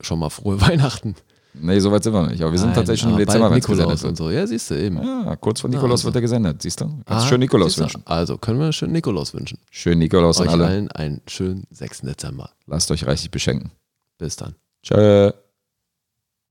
Schon 0.01 0.19
mal 0.19 0.31
frohe 0.31 0.61
Weihnachten. 0.61 1.15
Nee, 1.57 1.79
soweit 1.79 2.03
sind 2.03 2.13
wir 2.13 2.27
nicht. 2.27 2.43
Aber 2.43 2.51
wir 2.51 2.59
sind 2.59 2.71
Nein, 2.71 2.75
tatsächlich 2.77 3.03
schon 3.03 3.11
im 3.11 3.15
aber 3.15 3.25
Dezember, 3.27 3.49
wenn 3.51 3.55
Nikolaus 3.59 4.03
und 4.03 4.17
so. 4.17 4.29
Ja, 4.29 4.45
siehst 4.45 4.71
du 4.71 4.75
eben. 4.75 4.97
Ja, 5.01 5.37
kurz 5.37 5.61
vor 5.61 5.71
Nikolaus 5.71 6.01
also. 6.01 6.07
wird 6.07 6.17
er 6.17 6.21
gesendet, 6.23 6.61
siehst 6.61 6.81
du? 6.81 6.87
Kannst 7.07 7.27
Ah, 7.27 7.29
schön 7.29 7.39
Nikolaus 7.39 7.79
wünschen. 7.79 8.03
Also 8.07 8.39
können 8.39 8.59
wir 8.59 8.73
schön 8.73 8.91
Nikolaus 8.91 9.35
wünschen. 9.35 9.59
Schön 9.71 9.99
Nikolaus 10.01 10.41
Euch 10.41 10.49
an 10.49 10.55
alle. 10.61 10.67
allen 10.67 10.91
einen 10.91 11.21
schönen 11.29 11.65
6. 11.71 12.01
Dezember. 12.01 12.51
Lasst 12.67 12.91
euch 12.91 13.07
reichlich 13.07 13.31
beschenken. 13.31 13.71
Bis 14.19 14.35
dann. 14.35 14.57
Ciao. 14.85 15.33